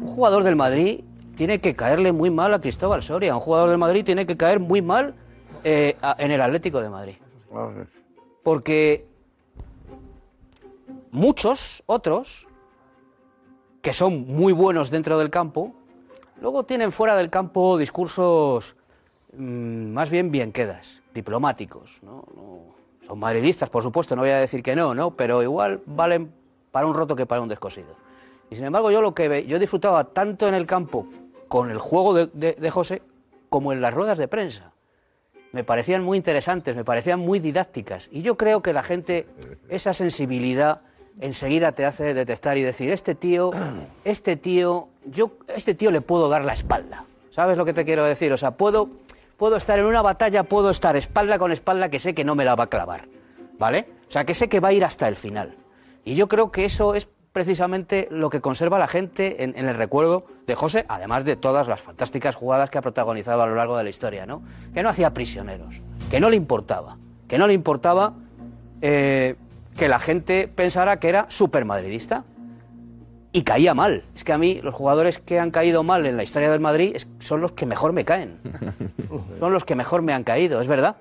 Un 0.02 0.08
jugador 0.08 0.44
del 0.44 0.56
Madrid 0.56 1.02
tiene 1.36 1.60
que 1.60 1.76
caerle 1.76 2.12
muy 2.12 2.30
mal 2.30 2.54
a 2.54 2.62
Cristóbal 2.62 3.02
Soria. 3.04 3.34
Un 3.34 3.42
jugador 3.42 3.70
del 3.70 3.78
Madrid 3.78 4.04
tiene 4.04 4.26
que 4.26 4.36
caer 4.38 4.60
muy 4.60 4.82
mal 4.82 5.16
eh, 5.64 5.96
en 6.18 6.32
el 6.32 6.42
Atlético 6.42 6.82
de 6.82 6.90
Madrid. 6.90 7.16
Porque 8.44 9.08
muchos 11.12 11.84
otros, 11.86 12.48
que 13.82 13.94
son 13.94 14.28
muy 14.28 14.54
buenos 14.54 14.90
dentro 14.92 15.18
del 15.18 15.30
campo, 15.30 15.74
luego 16.42 16.66
tienen 16.66 16.92
fuera 16.92 17.16
del 17.16 17.30
campo 17.30 17.78
discursos 17.78 18.76
mm, 19.38 19.88
más 19.94 20.10
bien 20.10 20.32
bien 20.32 20.52
quedas, 20.52 21.02
diplomáticos. 21.14 22.00
No- 22.04 22.26
son 23.06 23.20
madridistas, 23.20 23.70
por 23.70 23.84
supuesto, 23.84 24.16
no 24.16 24.22
voy 24.24 24.32
a 24.32 24.38
decir 24.40 24.64
que 24.64 24.76
no, 24.76 24.94
¿no? 24.96 25.12
pero 25.12 25.44
igual 25.44 25.82
valen 25.86 26.32
para 26.72 26.88
un 26.88 26.94
roto 26.94 27.16
que 27.16 27.26
para 27.26 27.42
un 27.42 27.48
descosido. 27.50 27.96
Y 28.50 28.56
sin 28.56 28.66
embargo, 28.66 28.92
yo 28.92 29.02
lo 29.02 29.14
que 29.14 29.46
yo 29.46 29.60
disfrutaba 29.60 30.04
tanto 30.06 30.48
en 30.48 30.54
el 30.54 30.66
campo 30.66 31.08
con 31.48 31.72
el 31.72 31.80
juego 31.80 32.14
de, 32.14 32.30
de- 32.34 32.54
de 32.54 32.70
José 32.72 33.02
como 33.50 33.74
en 33.74 33.82
las 33.82 33.94
ruedas 33.94 34.18
de 34.18 34.28
prensa. 34.28 34.72
Me 35.52 35.64
parecían 35.64 36.04
muy 36.04 36.18
interesantes, 36.18 36.76
me 36.76 36.84
parecían 36.84 37.20
muy 37.20 37.40
didácticas. 37.40 38.10
Y 38.12 38.22
yo 38.22 38.36
creo 38.36 38.62
que 38.62 38.74
la 38.74 38.84
gente, 38.84 39.26
esa 39.70 39.94
sensibilidad, 39.94 40.82
enseguida 41.22 41.72
te 41.72 41.86
hace 41.86 42.14
detectar 42.14 42.58
y 42.58 42.62
decir, 42.64 42.92
este 42.92 43.16
tío, 43.16 43.52
este 44.04 44.36
tío, 44.36 44.90
yo, 45.06 45.32
este 45.48 45.74
tío 45.74 45.92
le 45.92 46.02
puedo 46.02 46.28
dar 46.28 46.44
la 46.44 46.54
espalda. 46.54 47.06
¿Sabes 47.32 47.58
lo 47.58 47.64
que 47.66 47.74
te 47.74 47.86
quiero 47.86 48.04
decir? 48.04 48.34
O 48.34 48.38
sea, 48.38 48.52
puedo, 48.52 48.90
puedo 49.38 49.56
estar 49.56 49.80
en 49.80 49.86
una 49.86 50.02
batalla, 50.02 50.44
puedo 50.44 50.70
estar 50.70 50.96
espalda 50.96 51.40
con 51.40 51.52
espalda 51.52 51.90
que 51.90 52.00
sé 52.00 52.14
que 52.14 52.24
no 52.24 52.36
me 52.36 52.46
la 52.46 52.56
va 52.56 52.66
a 52.66 52.70
clavar. 52.70 53.08
¿Vale? 53.58 53.88
O 54.08 54.12
sea, 54.12 54.26
que 54.26 54.34
sé 54.34 54.50
que 54.50 54.60
va 54.60 54.70
a 54.70 54.74
ir 54.74 54.84
hasta 54.84 55.08
el 55.08 55.16
final. 55.16 55.56
Y 56.04 56.16
yo 56.16 56.28
creo 56.28 56.52
que 56.52 56.66
eso 56.66 56.94
es 56.94 57.08
precisamente 57.36 58.08
lo 58.12 58.30
que 58.30 58.40
conserva 58.40 58.80
la 58.80 58.88
gente 58.88 59.44
en, 59.44 59.58
el 59.58 59.76
recuerdo 59.76 60.26
de 60.48 60.56
José, 60.56 60.86
además 60.88 61.26
de 61.26 61.36
todas 61.36 61.68
las 61.68 61.82
fantásticas 61.82 62.36
jugadas 62.36 62.70
que 62.70 62.78
ha 62.78 62.82
protagonizado 62.82 63.42
a 63.44 63.48
lo 63.48 63.56
largo 63.56 63.78
de 63.78 63.84
la 63.84 63.90
historia, 63.90 64.26
¿no? 64.26 64.42
Que 64.74 64.84
no 64.84 64.88
hacía 64.90 65.14
prisioneros, 65.14 65.82
que 66.10 66.22
no 66.22 66.30
le 66.30 66.38
importaba, 66.38 66.98
que 67.28 67.38
no 67.38 67.48
le 67.48 67.54
importaba 67.54 68.14
eh, 68.82 69.36
que 69.76 69.90
la 69.90 70.00
gente 70.00 70.48
pensara 70.48 70.98
que 71.00 71.10
era 71.10 71.26
súper 71.28 71.66
madridista 71.66 72.24
y 73.38 73.44
caía 73.44 73.74
mal. 73.74 74.02
Es 74.16 74.24
que 74.24 74.32
a 74.32 74.38
mí 74.38 74.62
los 74.62 74.74
jugadores 74.74 75.20
que 75.20 75.40
han 75.42 75.52
caído 75.52 75.84
mal 75.84 76.06
en 76.06 76.16
la 76.16 76.24
historia 76.24 76.50
del 76.50 76.62
Madrid 76.62 76.94
es- 76.96 77.08
son 77.20 77.42
los 77.42 77.52
que 77.52 77.66
mejor 77.66 77.92
me 77.92 78.06
caen. 78.06 78.40
Son 79.40 79.52
los 79.52 79.66
que 79.66 79.76
mejor 79.76 80.02
me 80.02 80.14
han 80.14 80.24
caído, 80.24 80.62
es 80.62 80.68
verdad. 80.70 80.96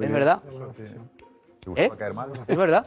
Es 0.00 0.10
verdad. 0.10 0.40
¿Te 1.60 1.70
gustaba 1.70 1.94
¿Eh? 1.94 1.98
caer 1.98 2.14
mal? 2.14 2.30
Es 2.46 2.56
verdad. 2.56 2.86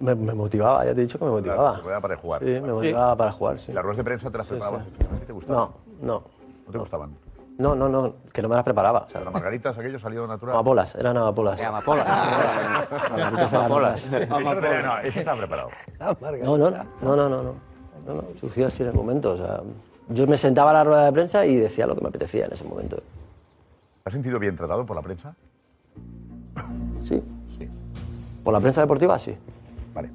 Me, 0.00 0.14
me 0.14 0.32
motivaba, 0.34 0.84
ya 0.84 0.94
te 0.94 1.00
he 1.00 1.04
dicho 1.04 1.18
que 1.18 1.24
me 1.26 1.30
motivaba. 1.30 1.72
Te 1.72 1.76
motivaba 1.78 2.00
para 2.00 2.16
jugar. 2.16 2.40
Sí, 2.42 2.46
me 2.60 2.72
motivaba 2.72 3.16
para 3.16 3.32
jugar, 3.32 3.58
sí. 3.58 3.70
¿Y 3.70 3.74
las 3.74 3.84
ruedas 3.84 3.98
de 3.98 4.04
prensa 4.04 4.30
te 4.30 4.38
las 4.38 4.46
Sí, 4.46 4.50
preparabas 4.52 4.82
sí. 4.82 4.88
especialmente? 4.90 5.26
¿Te 5.26 5.32
gustaban? 5.34 5.56
No, 6.00 6.06
no. 6.06 6.22
¿No 6.66 6.72
te 6.72 6.78
gustaban? 6.78 7.10
No, 7.58 7.74
no, 7.76 7.88
no, 7.88 8.14
que 8.32 8.42
no 8.42 8.48
me 8.48 8.56
las 8.56 8.64
preparaba. 8.64 9.00
O 9.06 9.10
sea, 9.10 9.20
¿Las 9.20 9.32
margaritas 9.32 9.78
aquello 9.78 9.98
salió 10.00 10.26
natural? 10.26 10.54
amapolas, 10.56 10.94
eran 10.96 11.16
amapolas. 11.18 11.62
Amapolas. 11.62 12.08
Amapolas. 13.10 13.54
amapolas. 13.54 14.04
Eso 14.12 14.40
no 14.40 14.54
tenía- 14.60 14.82
no, 14.82 14.98
eso 14.98 15.18
estaba 15.20 15.38
preparado. 15.38 15.68
No, 16.00 16.58
no, 16.58 16.70
no, 16.70 16.84
no, 17.02 17.16
no, 17.28 17.42
no, 17.42 17.54
no, 18.06 18.14
no, 18.14 18.22
no, 18.22 18.28
surgió 18.40 18.66
así 18.66 18.82
en 18.82 18.90
el 18.90 18.94
momento. 18.94 19.32
O 19.32 19.36
sea, 19.36 19.62
yo 20.08 20.26
me 20.26 20.36
sentaba 20.36 20.70
a 20.70 20.74
la 20.74 20.84
rueda 20.84 21.04
de 21.06 21.12
prensa 21.12 21.46
y 21.46 21.56
decía 21.56 21.86
lo 21.86 21.94
que 21.94 22.02
me 22.02 22.08
apetecía 22.08 22.46
en 22.46 22.52
ese 22.52 22.64
momento. 22.64 22.96
¿Te 22.96 23.02
has 24.04 24.12
sentido 24.12 24.38
bien 24.38 24.54
tratado 24.54 24.84
por 24.84 24.96
la 24.96 25.02
prensa? 25.02 25.34
Sí. 27.02 27.22
Por 28.42 28.52
la 28.52 28.60
prensa 28.60 28.82
deportiva, 28.82 29.18
sí. 29.18 29.34
Vale. 29.94 30.10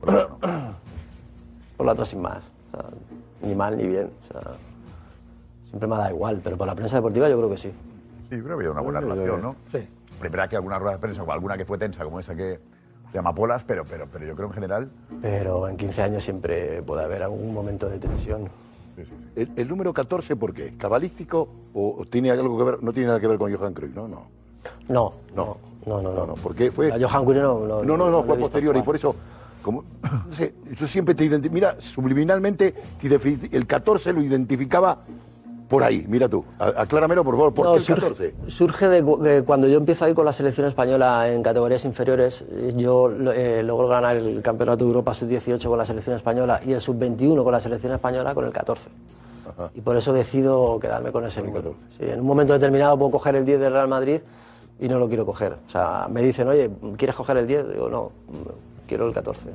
Por 1.76 1.86
la 1.86 1.92
otra, 1.92 2.04
sin 2.04 2.20
más. 2.20 2.50
O 2.72 2.76
sea, 2.76 2.90
ni 3.42 3.54
mal 3.54 3.76
ni 3.76 3.86
bien. 3.86 4.10
O 4.24 4.32
sea, 4.32 4.52
siempre 5.64 5.86
me 5.88 5.94
ha 5.94 5.98
dado 5.98 6.10
igual, 6.10 6.40
pero 6.42 6.58
por 6.58 6.66
la 6.66 6.74
prensa 6.74 6.96
deportiva 6.96 7.28
yo 7.28 7.38
creo 7.38 7.48
que 7.48 7.56
sí. 7.56 7.68
Sí, 8.28 8.36
creo 8.36 8.44
que 8.46 8.52
había 8.52 8.70
una 8.70 8.82
buena 8.82 9.00
relación, 9.00 9.40
¿no? 9.40 9.56
Sí. 9.70 9.78
Primera 10.18 10.48
que 10.48 10.56
alguna 10.56 10.78
rueda 10.78 10.96
de 10.96 11.00
prensa 11.00 11.22
o 11.22 11.32
alguna 11.32 11.56
que 11.56 11.64
fue 11.64 11.78
tensa 11.78 12.04
como 12.04 12.20
esa 12.20 12.34
que 12.34 12.60
de 13.12 13.18
amapolas, 13.18 13.64
pero, 13.64 13.84
pero, 13.84 14.06
pero 14.10 14.24
yo 14.24 14.36
creo 14.36 14.48
en 14.48 14.54
general... 14.54 14.90
Pero 15.20 15.68
en 15.68 15.76
15 15.76 16.02
años 16.02 16.24
siempre 16.24 16.82
puede 16.82 17.04
haber 17.04 17.22
algún 17.22 17.52
momento 17.52 17.88
de 17.88 17.98
tensión. 17.98 18.48
¿El, 19.34 19.50
el 19.56 19.68
número 19.68 19.92
14 19.92 20.36
por 20.36 20.52
qué? 20.52 20.76
¿Cabalístico 20.76 21.48
o, 21.74 21.96
o 21.98 22.04
tiene 22.06 22.30
algo 22.30 22.56
que 22.58 22.64
ver? 22.64 22.82
No 22.82 22.92
tiene 22.92 23.08
nada 23.08 23.20
que 23.20 23.26
ver 23.26 23.38
con 23.38 23.54
Johan 23.54 23.72
Cruyff, 23.72 23.94
¿no? 23.94 24.08
No. 24.08 24.22
No, 24.88 25.14
no, 25.34 25.56
no, 25.86 26.02
no. 26.02 26.14
no, 26.14 26.26
no 26.26 26.34
porque 26.34 26.70
fue... 26.70 26.92
A 26.92 26.98
Johan 27.00 27.24
Cruyff 27.24 27.42
no, 27.42 27.66
no, 27.66 27.84
No, 27.84 27.96
no, 27.96 28.10
no, 28.10 28.22
fue 28.22 28.36
posterior 28.36 28.76
y 28.76 28.82
por 28.82 28.96
eso, 28.96 29.14
como, 29.62 29.84
no 30.26 30.32
sé, 30.32 30.54
yo 30.72 30.86
siempre 30.86 31.14
te 31.14 31.24
identifico, 31.24 31.54
mira, 31.54 31.80
subliminalmente 31.80 32.74
el 33.50 33.66
14 33.66 34.12
lo 34.12 34.22
identificaba 34.22 34.98
por 35.70 35.84
ahí, 35.84 36.04
mira 36.08 36.28
tú, 36.28 36.44
acláramelo 36.58 37.22
por 37.24 37.36
favor, 37.36 37.54
¿por 37.54 37.64
No, 37.64 37.72
qué 37.72 37.78
el 37.78 37.84
surge, 37.84 38.00
14? 38.02 38.34
surge 38.48 38.88
de, 38.88 39.02
cu- 39.04 39.18
de 39.22 39.44
cuando 39.44 39.68
yo 39.68 39.78
empiezo 39.78 40.04
a 40.04 40.08
ir 40.10 40.16
con 40.16 40.24
la 40.24 40.32
selección 40.32 40.66
española 40.66 41.32
en 41.32 41.42
categorías 41.44 41.84
inferiores. 41.84 42.44
Yo 42.76 43.08
eh, 43.32 43.62
logro 43.62 43.86
ganar 43.86 44.16
el 44.16 44.42
Campeonato 44.42 44.84
de 44.84 44.88
Europa 44.90 45.14
Sub-18 45.14 45.62
con 45.68 45.78
la 45.78 45.86
selección 45.86 46.16
española 46.16 46.60
y 46.66 46.72
el 46.72 46.80
Sub-21 46.80 47.42
con 47.44 47.52
la 47.52 47.60
selección 47.60 47.92
española 47.94 48.34
con 48.34 48.44
el 48.44 48.52
14. 48.52 48.90
Y 49.74 49.80
por 49.80 49.96
eso 49.96 50.12
decido 50.12 50.78
quedarme 50.80 51.12
con 51.12 51.24
ese 51.24 51.40
número. 51.42 51.74
Sí, 51.96 52.04
en 52.04 52.20
un 52.20 52.26
momento 52.26 52.52
determinado 52.52 52.98
puedo 52.98 53.12
coger 53.12 53.36
el 53.36 53.44
10 53.44 53.60
del 53.60 53.72
Real 53.72 53.88
Madrid 53.88 54.20
y 54.80 54.88
no 54.88 54.98
lo 54.98 55.06
quiero 55.08 55.24
coger. 55.24 55.52
O 55.66 55.70
sea, 55.70 56.08
me 56.10 56.20
dicen, 56.22 56.48
oye, 56.48 56.68
¿quieres 56.96 57.14
coger 57.14 57.36
el 57.36 57.46
10? 57.46 57.72
Digo, 57.74 57.88
no, 57.88 58.10
quiero 58.88 59.06
el 59.06 59.12
14. 59.14 59.40
O 59.50 59.52
sea, 59.52 59.54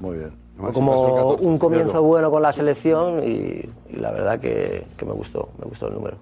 Muy 0.00 0.18
bien. 0.18 0.32
Como 0.56 1.34
un 1.34 1.58
comienzo 1.58 2.02
bueno 2.02 2.30
con 2.30 2.42
la 2.42 2.52
selección 2.52 3.22
y, 3.24 3.68
la 3.92 4.12
verdad 4.12 4.38
que, 4.40 4.86
me 5.04 5.12
gustó, 5.12 5.50
me 5.58 5.66
gustó 5.66 5.88
el 5.88 5.94
número. 5.94 6.18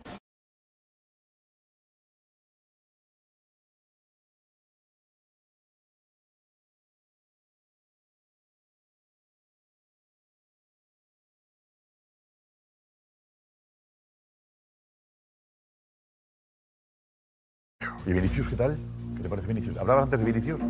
¿Y 18.05 18.13
Vinicius 18.13 18.49
qué 18.49 18.57
tal? 18.57 18.77
¿Qué 19.17 19.23
te 19.23 19.29
parece 19.29 19.47
Vinicius? 19.47 19.79
¿Hablabas 19.79 20.05
antes 20.05 20.19
de 20.19 20.27
Vinicius? 20.27 20.61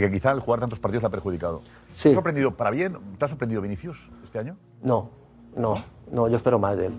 De 0.00 0.06
que 0.06 0.12
quizá 0.12 0.30
el 0.30 0.40
jugar 0.40 0.60
tantos 0.60 0.78
partidos 0.78 1.02
le 1.02 1.06
ha 1.08 1.10
perjudicado. 1.10 1.62
Sí. 1.94 2.04
¿Te 2.04 2.10
ha 2.10 2.14
sorprendido 2.14 2.52
para 2.52 2.70
bien? 2.70 2.96
¿Te 3.18 3.24
ha 3.24 3.28
sorprendido 3.28 3.60
Vinicius 3.60 4.08
este 4.24 4.38
año? 4.38 4.56
No, 4.82 5.10
no, 5.56 5.74
no, 6.12 6.28
yo 6.28 6.36
espero 6.36 6.58
más 6.58 6.76
de 6.76 6.86
él. 6.86 6.92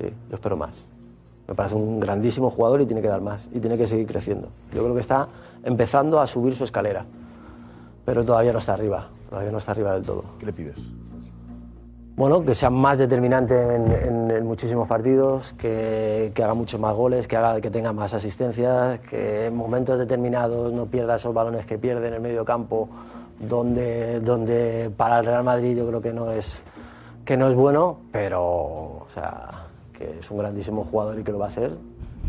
Sí, 0.00 0.06
yo 0.30 0.34
espero 0.34 0.56
más. 0.56 0.86
Me 1.46 1.54
parece 1.54 1.74
un 1.74 2.00
grandísimo 2.00 2.48
jugador 2.50 2.80
y 2.80 2.86
tiene 2.86 3.02
que 3.02 3.08
dar 3.08 3.20
más 3.20 3.48
y 3.52 3.60
tiene 3.60 3.76
que 3.76 3.86
seguir 3.86 4.06
creciendo. 4.06 4.48
Yo 4.72 4.82
creo 4.82 4.94
que 4.94 5.00
está 5.00 5.28
empezando 5.62 6.20
a 6.20 6.26
subir 6.26 6.56
su 6.56 6.64
escalera, 6.64 7.04
pero 8.04 8.24
todavía 8.24 8.52
no 8.52 8.58
está 8.58 8.72
arriba, 8.72 9.08
todavía 9.28 9.52
no 9.52 9.58
está 9.58 9.72
arriba 9.72 9.92
del 9.92 10.04
todo. 10.04 10.24
¿Qué 10.38 10.46
le 10.46 10.52
pides? 10.52 10.76
Bueno, 12.16 12.44
que 12.44 12.54
sea 12.54 12.70
más 12.70 12.98
determinante 12.98 13.54
en, 13.74 14.46
muchísimos 14.46 14.86
partidos, 14.86 15.52
que, 15.54 16.30
que 16.32 16.44
haga 16.44 16.54
muchos 16.54 16.80
más 16.80 16.94
goles, 16.94 17.26
que, 17.26 17.36
haga, 17.36 17.60
que 17.60 17.70
tenga 17.70 17.92
más 17.92 18.14
asistencias, 18.14 19.00
que 19.00 19.46
en 19.46 19.56
momentos 19.56 19.98
determinados 19.98 20.72
no 20.72 20.86
pierda 20.86 21.16
esos 21.16 21.34
balones 21.34 21.66
que 21.66 21.76
pierde 21.76 22.06
en 22.06 22.14
el 22.14 22.20
medio 22.20 22.44
campo, 22.44 22.88
donde, 23.40 24.20
donde 24.20 24.92
para 24.96 25.18
el 25.18 25.24
Real 25.24 25.42
Madrid 25.42 25.76
yo 25.76 25.88
creo 25.88 26.00
que 26.00 26.12
no 26.12 26.30
es, 26.30 26.62
que 27.24 27.36
no 27.36 27.48
es 27.48 27.56
bueno, 27.56 27.98
pero 28.12 28.42
o 28.44 29.06
sea, 29.08 29.66
que 29.92 30.18
es 30.20 30.30
un 30.30 30.38
grandísimo 30.38 30.84
jugador 30.84 31.18
y 31.18 31.24
que 31.24 31.32
lo 31.32 31.38
va 31.40 31.48
a 31.48 31.50
ser, 31.50 31.72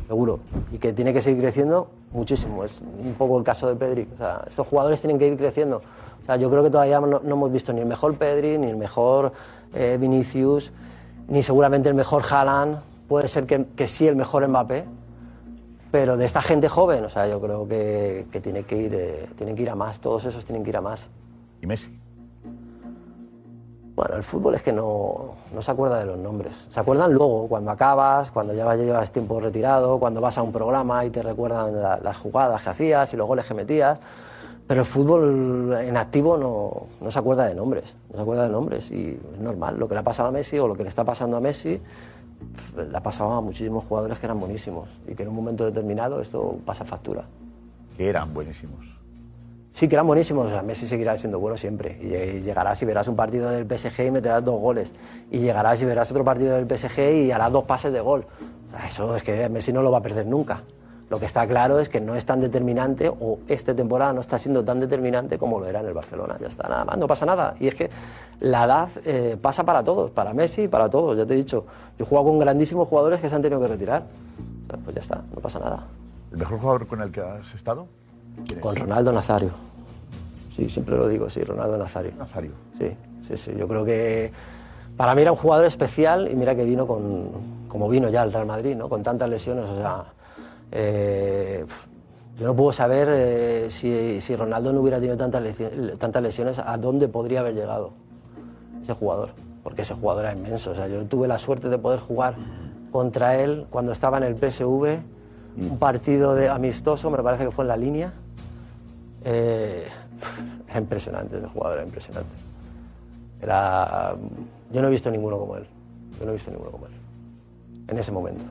seguro. 0.07 0.39
Y 0.71 0.79
que 0.79 0.93
tiene 0.93 1.13
que 1.13 1.21
seguir 1.21 1.41
creciendo 1.41 1.89
muchísimo. 2.11 2.63
Es 2.63 2.81
un 2.81 3.13
poco 3.13 3.37
el 3.37 3.43
caso 3.43 3.67
de 3.67 3.75
Pedri. 3.75 4.07
O 4.15 4.17
sea, 4.17 4.43
estos 4.49 4.65
jugadores 4.65 5.01
tienen 5.01 5.19
que 5.19 5.27
ir 5.27 5.37
creciendo. 5.37 5.81
O 6.25 6.27
sea, 6.27 6.37
yo 6.37 6.49
creo 6.49 6.63
que 6.63 6.71
todavía 6.71 6.99
no, 6.99 7.21
no 7.23 7.35
hemos 7.35 7.51
visto 7.51 7.71
ni 7.71 7.81
el 7.81 7.85
mejor 7.85 8.15
Pedri, 8.17 8.57
ni 8.57 8.67
el 8.67 8.77
mejor 8.77 9.31
eh, 9.75 9.97
Vinicius, 10.01 10.71
ni 11.27 11.43
seguramente 11.43 11.87
el 11.87 11.93
mejor 11.95 12.23
Haaland. 12.27 12.79
Puede 13.07 13.27
ser 13.27 13.45
que, 13.45 13.65
que 13.75 13.87
sí 13.87 14.07
el 14.07 14.15
mejor 14.15 14.47
Mbappé, 14.47 14.85
pero 15.91 16.17
de 16.17 16.25
esta 16.25 16.41
gente 16.41 16.67
joven, 16.67 17.05
o 17.05 17.09
sea, 17.09 17.27
yo 17.27 17.39
creo 17.39 17.67
que, 17.67 18.25
que 18.31 18.41
tiene 18.41 18.63
que 18.63 18.75
ir, 18.75 18.95
eh, 18.95 19.29
tienen 19.37 19.55
que 19.55 19.61
ir 19.61 19.69
a 19.69 19.75
más. 19.75 19.99
Todos 19.99 20.25
esos 20.25 20.43
tienen 20.45 20.63
que 20.63 20.71
ir 20.71 20.77
a 20.77 20.81
más. 20.81 21.07
¿Y 21.61 21.67
Messi? 21.67 21.95
Bueno, 23.95 24.15
el 24.15 24.23
fútbol 24.23 24.55
es 24.55 24.63
que 24.63 24.73
no, 24.73 25.35
no 25.53 25.61
se 25.61 25.71
acuerda 25.71 25.99
de 25.99 26.05
los 26.05 26.17
nombres. 26.17 26.67
Se 26.69 26.79
acuerdan 26.79 27.13
luego, 27.13 27.47
cuando 27.47 27.71
acabas, 27.71 28.29
cuando 28.29 28.53
ya 28.53 28.75
llevas 28.75 29.09
tiempo 29.11 29.39
retirado, 29.39 29.99
cuando 29.99 30.19
vas 30.19 30.37
a 30.37 30.41
un 30.41 30.51
programa 30.51 31.05
y 31.05 31.11
te 31.11 31.23
recuerdan 31.23 31.81
la- 31.81 31.99
las 32.03 32.17
jugadas 32.17 32.61
que 32.61 32.69
hacías 32.71 33.13
y 33.13 33.17
los 33.17 33.25
goles 33.25 33.45
que 33.45 33.53
metías. 33.53 34.01
Pero 34.67 34.81
el 34.81 34.87
fútbol 34.87 35.77
en 35.79 35.95
activo 35.95 36.37
no, 36.37 36.87
no 36.99 37.11
se 37.11 37.19
acuerda 37.19 37.45
de 37.45 37.53
nombres. 37.53 37.95
No 38.09 38.15
se 38.15 38.21
acuerda 38.21 38.43
de 38.43 38.49
nombres. 38.49 38.89
Y 38.91 39.19
es 39.33 39.39
normal. 39.39 39.77
Lo 39.77 39.87
que 39.87 39.93
le 39.93 39.99
ha 39.99 40.03
pasado 40.03 40.29
a 40.29 40.31
Messi 40.31 40.57
o 40.57 40.67
lo 40.67 40.75
que 40.75 40.83
le 40.83 40.89
está 40.89 41.03
pasando 41.03 41.37
a 41.37 41.41
Messi 41.41 41.79
le 42.75 42.97
ha 42.97 43.03
pasado 43.03 43.31
a 43.31 43.41
muchísimos 43.41 43.83
jugadores 43.83 44.17
que 44.17 44.25
eran 44.25 44.39
buenísimos. 44.39 44.89
Y 45.07 45.13
que 45.13 45.23
en 45.23 45.29
un 45.29 45.35
momento 45.35 45.65
determinado 45.65 46.19
esto 46.19 46.57
pasa 46.65 46.83
factura. 46.83 47.25
Que 47.95 48.09
eran 48.09 48.33
buenísimos. 48.33 48.95
Sí, 49.69 49.87
que 49.87 49.95
eran 49.95 50.07
buenísimos. 50.07 50.47
O 50.47 50.49
sea, 50.49 50.63
Messi 50.63 50.87
seguirá 50.87 51.15
siendo 51.15 51.39
bueno 51.39 51.57
siempre. 51.57 51.99
Y, 52.01 52.13
eh, 52.13 52.41
llegarás 52.41 52.81
y 52.81 52.85
verás 52.85 53.07
un 53.07 53.15
partido 53.15 53.51
del 53.51 53.67
PSG 53.67 54.07
y 54.07 54.11
meterás 54.11 54.43
dos 54.43 54.59
goles. 54.59 54.95
Y 55.29 55.39
llegarás 55.39 55.79
y 55.81 55.85
verás 55.85 56.09
otro 56.09 56.23
partido 56.23 56.55
del 56.55 56.65
PSG 56.65 57.25
y 57.25 57.31
harás 57.31 57.51
dos 57.51 57.65
pases 57.65 57.93
de 57.93 58.01
gol. 58.01 58.25
Eso 58.87 59.15
es 59.15 59.23
que 59.23 59.47
Messi 59.47 59.71
no 59.71 59.83
lo 59.83 59.91
va 59.91 59.99
a 59.99 60.01
perder 60.01 60.25
nunca. 60.25 60.63
Lo 61.09 61.19
que 61.19 61.25
está 61.25 61.45
claro 61.47 61.79
es 61.79 61.87
que 61.87 62.01
no 62.01 62.15
es 62.15 62.25
tan 62.25 62.41
determinante, 62.41 63.09
o 63.09 63.39
esta 63.47 63.75
temporada 63.75 64.11
no 64.13 64.21
está 64.21 64.39
siendo 64.39 64.63
tan 64.63 64.79
determinante 64.79 65.37
como 65.37 65.59
lo 65.59 65.67
era 65.67 65.81
en 65.81 65.85
el 65.85 65.93
Barcelona. 65.93 66.35
Ya 66.41 66.47
está, 66.47 66.67
nada 66.67 66.83
más, 66.83 66.97
no 66.97 67.07
pasa 67.07 67.25
nada. 67.25 67.55
Y 67.59 67.67
es 67.67 67.75
que 67.75 67.89
la 68.39 68.65
edad 68.65 68.89
eh, 69.05 69.37
pasa 69.39 69.63
para 69.63 69.83
todos, 69.83 70.09
para 70.11 70.33
Messi 70.33 70.67
para 70.67 70.89
todos. 70.89 71.15
Ya 71.15 71.25
te 71.25 71.35
he 71.35 71.37
dicho, 71.37 71.65
yo 71.97 72.05
he 72.05 72.07
jugado 72.07 72.27
con 72.27 72.39
grandísimos 72.39 72.87
jugadores 72.87 73.21
que 73.21 73.29
se 73.29 73.35
han 73.35 73.41
tenido 73.41 73.61
que 73.61 73.67
retirar. 73.67 74.03
Pues 74.83 74.95
ya 74.95 75.01
está, 75.01 75.21
no 75.33 75.41
pasa 75.41 75.59
nada. 75.59 75.83
¿El 76.31 76.39
mejor 76.39 76.59
jugador 76.59 76.87
con 76.87 77.01
el 77.01 77.11
que 77.11 77.21
has 77.21 77.53
estado? 77.53 77.87
Con 78.59 78.75
Ronaldo 78.75 79.11
Nazario. 79.11 79.51
Sí, 80.55 80.69
siempre 80.69 80.97
lo 80.97 81.07
digo, 81.07 81.29
sí, 81.29 81.43
Ronaldo 81.43 81.77
Nazario. 81.77 82.11
Nazario. 82.17 82.51
Sí, 82.77 82.97
sí, 83.21 83.37
sí. 83.37 83.53
Yo 83.55 83.67
creo 83.67 83.85
que 83.85 84.31
para 84.97 85.13
mí 85.13 85.21
era 85.21 85.31
un 85.31 85.37
jugador 85.37 85.65
especial 85.65 86.29
y 86.31 86.35
mira 86.35 86.55
que 86.55 86.65
vino 86.65 86.87
con, 86.87 87.67
como 87.67 87.87
vino 87.89 88.09
ya 88.09 88.23
el 88.23 88.33
Real 88.33 88.47
Madrid, 88.47 88.75
¿no? 88.75 88.89
Con 88.89 89.03
tantas 89.03 89.29
lesiones, 89.29 89.69
o 89.69 89.77
sea, 89.77 90.05
eh, 90.71 91.65
yo 92.37 92.47
no 92.47 92.55
puedo 92.55 92.73
saber 92.73 93.07
eh, 93.11 93.65
si, 93.69 94.19
si 94.21 94.35
Ronaldo 94.35 94.73
no 94.73 94.81
hubiera 94.81 94.97
tenido 94.97 95.15
tantas, 95.17 95.41
lesi- 95.41 95.97
tantas 95.97 96.21
lesiones, 96.21 96.59
a 96.59 96.77
dónde 96.77 97.07
podría 97.07 97.39
haber 97.39 97.53
llegado 97.55 97.91
ese 98.81 98.93
jugador, 98.93 99.29
porque 99.63 99.83
ese 99.83 99.93
jugador 99.93 100.25
era 100.25 100.33
inmenso. 100.35 100.71
O 100.71 100.75
sea, 100.75 100.87
yo 100.87 101.05
tuve 101.05 101.27
la 101.27 101.37
suerte 101.37 101.69
de 101.69 101.77
poder 101.77 101.99
jugar 101.99 102.35
contra 102.91 103.37
él 103.41 103.65
cuando 103.69 103.91
estaba 103.91 104.17
en 104.17 104.23
el 104.23 104.35
PSV, 104.35 104.99
un 105.57 105.77
partido 105.79 106.35
de 106.35 106.49
amistoso, 106.49 107.09
me 107.09 107.23
parece 107.23 107.45
que 107.45 107.51
fue 107.51 107.63
en 107.63 107.69
la 107.69 107.77
línea. 107.77 108.13
Eh, 109.23 109.85
es 110.69 110.75
impresionante, 110.77 111.37
ese 111.37 111.47
jugador 111.47 111.77
era 111.77 111.85
impresionante. 111.87 112.29
Era, 113.41 114.13
yo 114.71 114.81
no 114.81 114.87
he 114.87 114.91
visto 114.91 115.09
ninguno 115.09 115.37
como 115.39 115.55
él. 115.57 115.65
Yo 116.19 116.25
no 116.25 116.31
he 116.31 116.33
visto 116.33 116.51
ninguno 116.51 116.71
como 116.71 116.85
él. 116.87 116.91
En 117.87 117.97
ese 117.97 118.11
momento. 118.11 118.43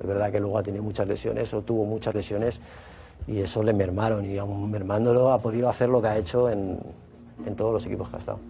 Es 0.00 0.06
verdad 0.06 0.32
que 0.32 0.40
luego 0.40 0.58
ha 0.58 0.62
tenido 0.62 0.82
muchas 0.82 1.06
lesiones 1.06 1.52
o 1.52 1.62
tuvo 1.62 1.84
muchas 1.84 2.14
lesiones 2.14 2.60
y 3.26 3.40
eso 3.40 3.62
le 3.62 3.72
mermaron 3.72 4.24
y 4.24 4.38
aún 4.38 4.70
mermándolo 4.70 5.30
ha 5.30 5.38
podido 5.38 5.68
hacer 5.68 5.88
lo 5.88 6.00
que 6.00 6.08
ha 6.08 6.16
hecho 6.16 6.48
en, 6.48 6.78
en 7.46 7.56
todos 7.56 7.72
los 7.72 7.86
equipos 7.86 8.08
que 8.08 8.16
ha 8.16 8.18
estado. 8.18 8.40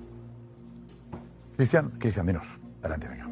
Cristian, 1.56 1.90
Cristian, 1.98 2.26
dinos. 2.26 2.58
Adelante, 2.80 3.08
venga. 3.08 3.29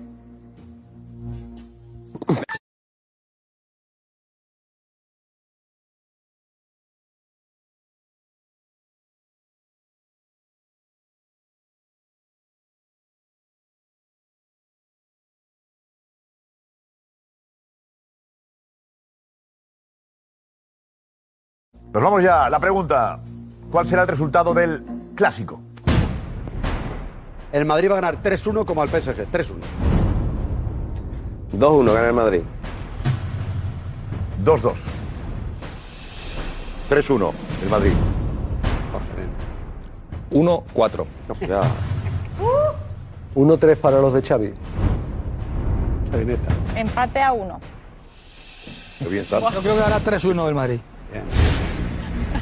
Nos 21.98 22.04
vamos 22.04 22.22
ya. 22.22 22.48
La 22.48 22.60
pregunta. 22.60 23.18
¿Cuál 23.72 23.84
será 23.88 24.02
el 24.02 24.08
resultado 24.08 24.54
del 24.54 24.84
clásico? 25.16 25.60
El 27.50 27.64
Madrid 27.64 27.90
va 27.90 27.98
a 27.98 28.00
ganar 28.00 28.22
3-1 28.22 28.64
como 28.64 28.82
al 28.82 28.88
PSG. 28.88 29.28
3-1. 29.28 29.56
2-1 31.54 31.92
gana 31.92 32.06
el 32.06 32.14
Madrid. 32.14 32.42
2-2. 34.44 34.74
3-1, 36.88 37.32
el 37.64 37.68
Madrid. 37.68 37.92
1-4. 40.30 41.06
1-3 43.34 43.76
para 43.82 44.00
los 44.00 44.12
de 44.12 44.22
Xavi. 44.22 44.54
Empate 46.76 47.22
a 47.24 47.32
uno. 47.32 47.58
Qué 49.00 49.08
bien, 49.08 49.24
Yo 49.24 49.60
creo 49.62 49.76
que 49.76 49.82
hará 49.82 49.98
3-1 49.98 50.48
el 50.48 50.54
Madrid. 50.54 50.80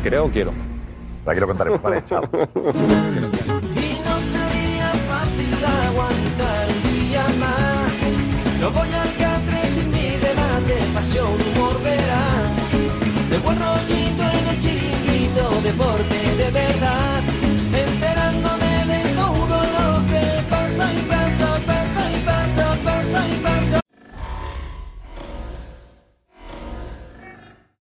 Creo, 0.03 0.31
quiero. 0.31 0.53
La 1.25 1.33
quiero 1.33 1.47
contar. 1.47 1.81
Vale, 1.81 2.05
chao. 2.05 2.23
Y 3.77 3.89
no 4.07 4.17
sería 4.35 4.91
fácil 5.11 5.65
aguantar 5.87 6.69
un 6.69 7.09
día 7.09 7.25
más. 7.39 7.97
No 8.61 8.71
voy 8.71 8.89
al 8.89 9.17
catre 9.17 9.65
sin 9.75 9.91
mi 9.91 10.09
debate, 10.27 10.75
pasión, 10.95 11.27
humor, 11.27 11.83
verás. 11.83 12.73
De 13.31 13.39
buen 13.39 13.59
rollito 13.59 14.23
en 14.23 14.49
el 14.49 14.59
chiringuito, 14.59 15.61
deporte 15.63 16.19
de 16.39 16.51
verdad. 16.51 17.23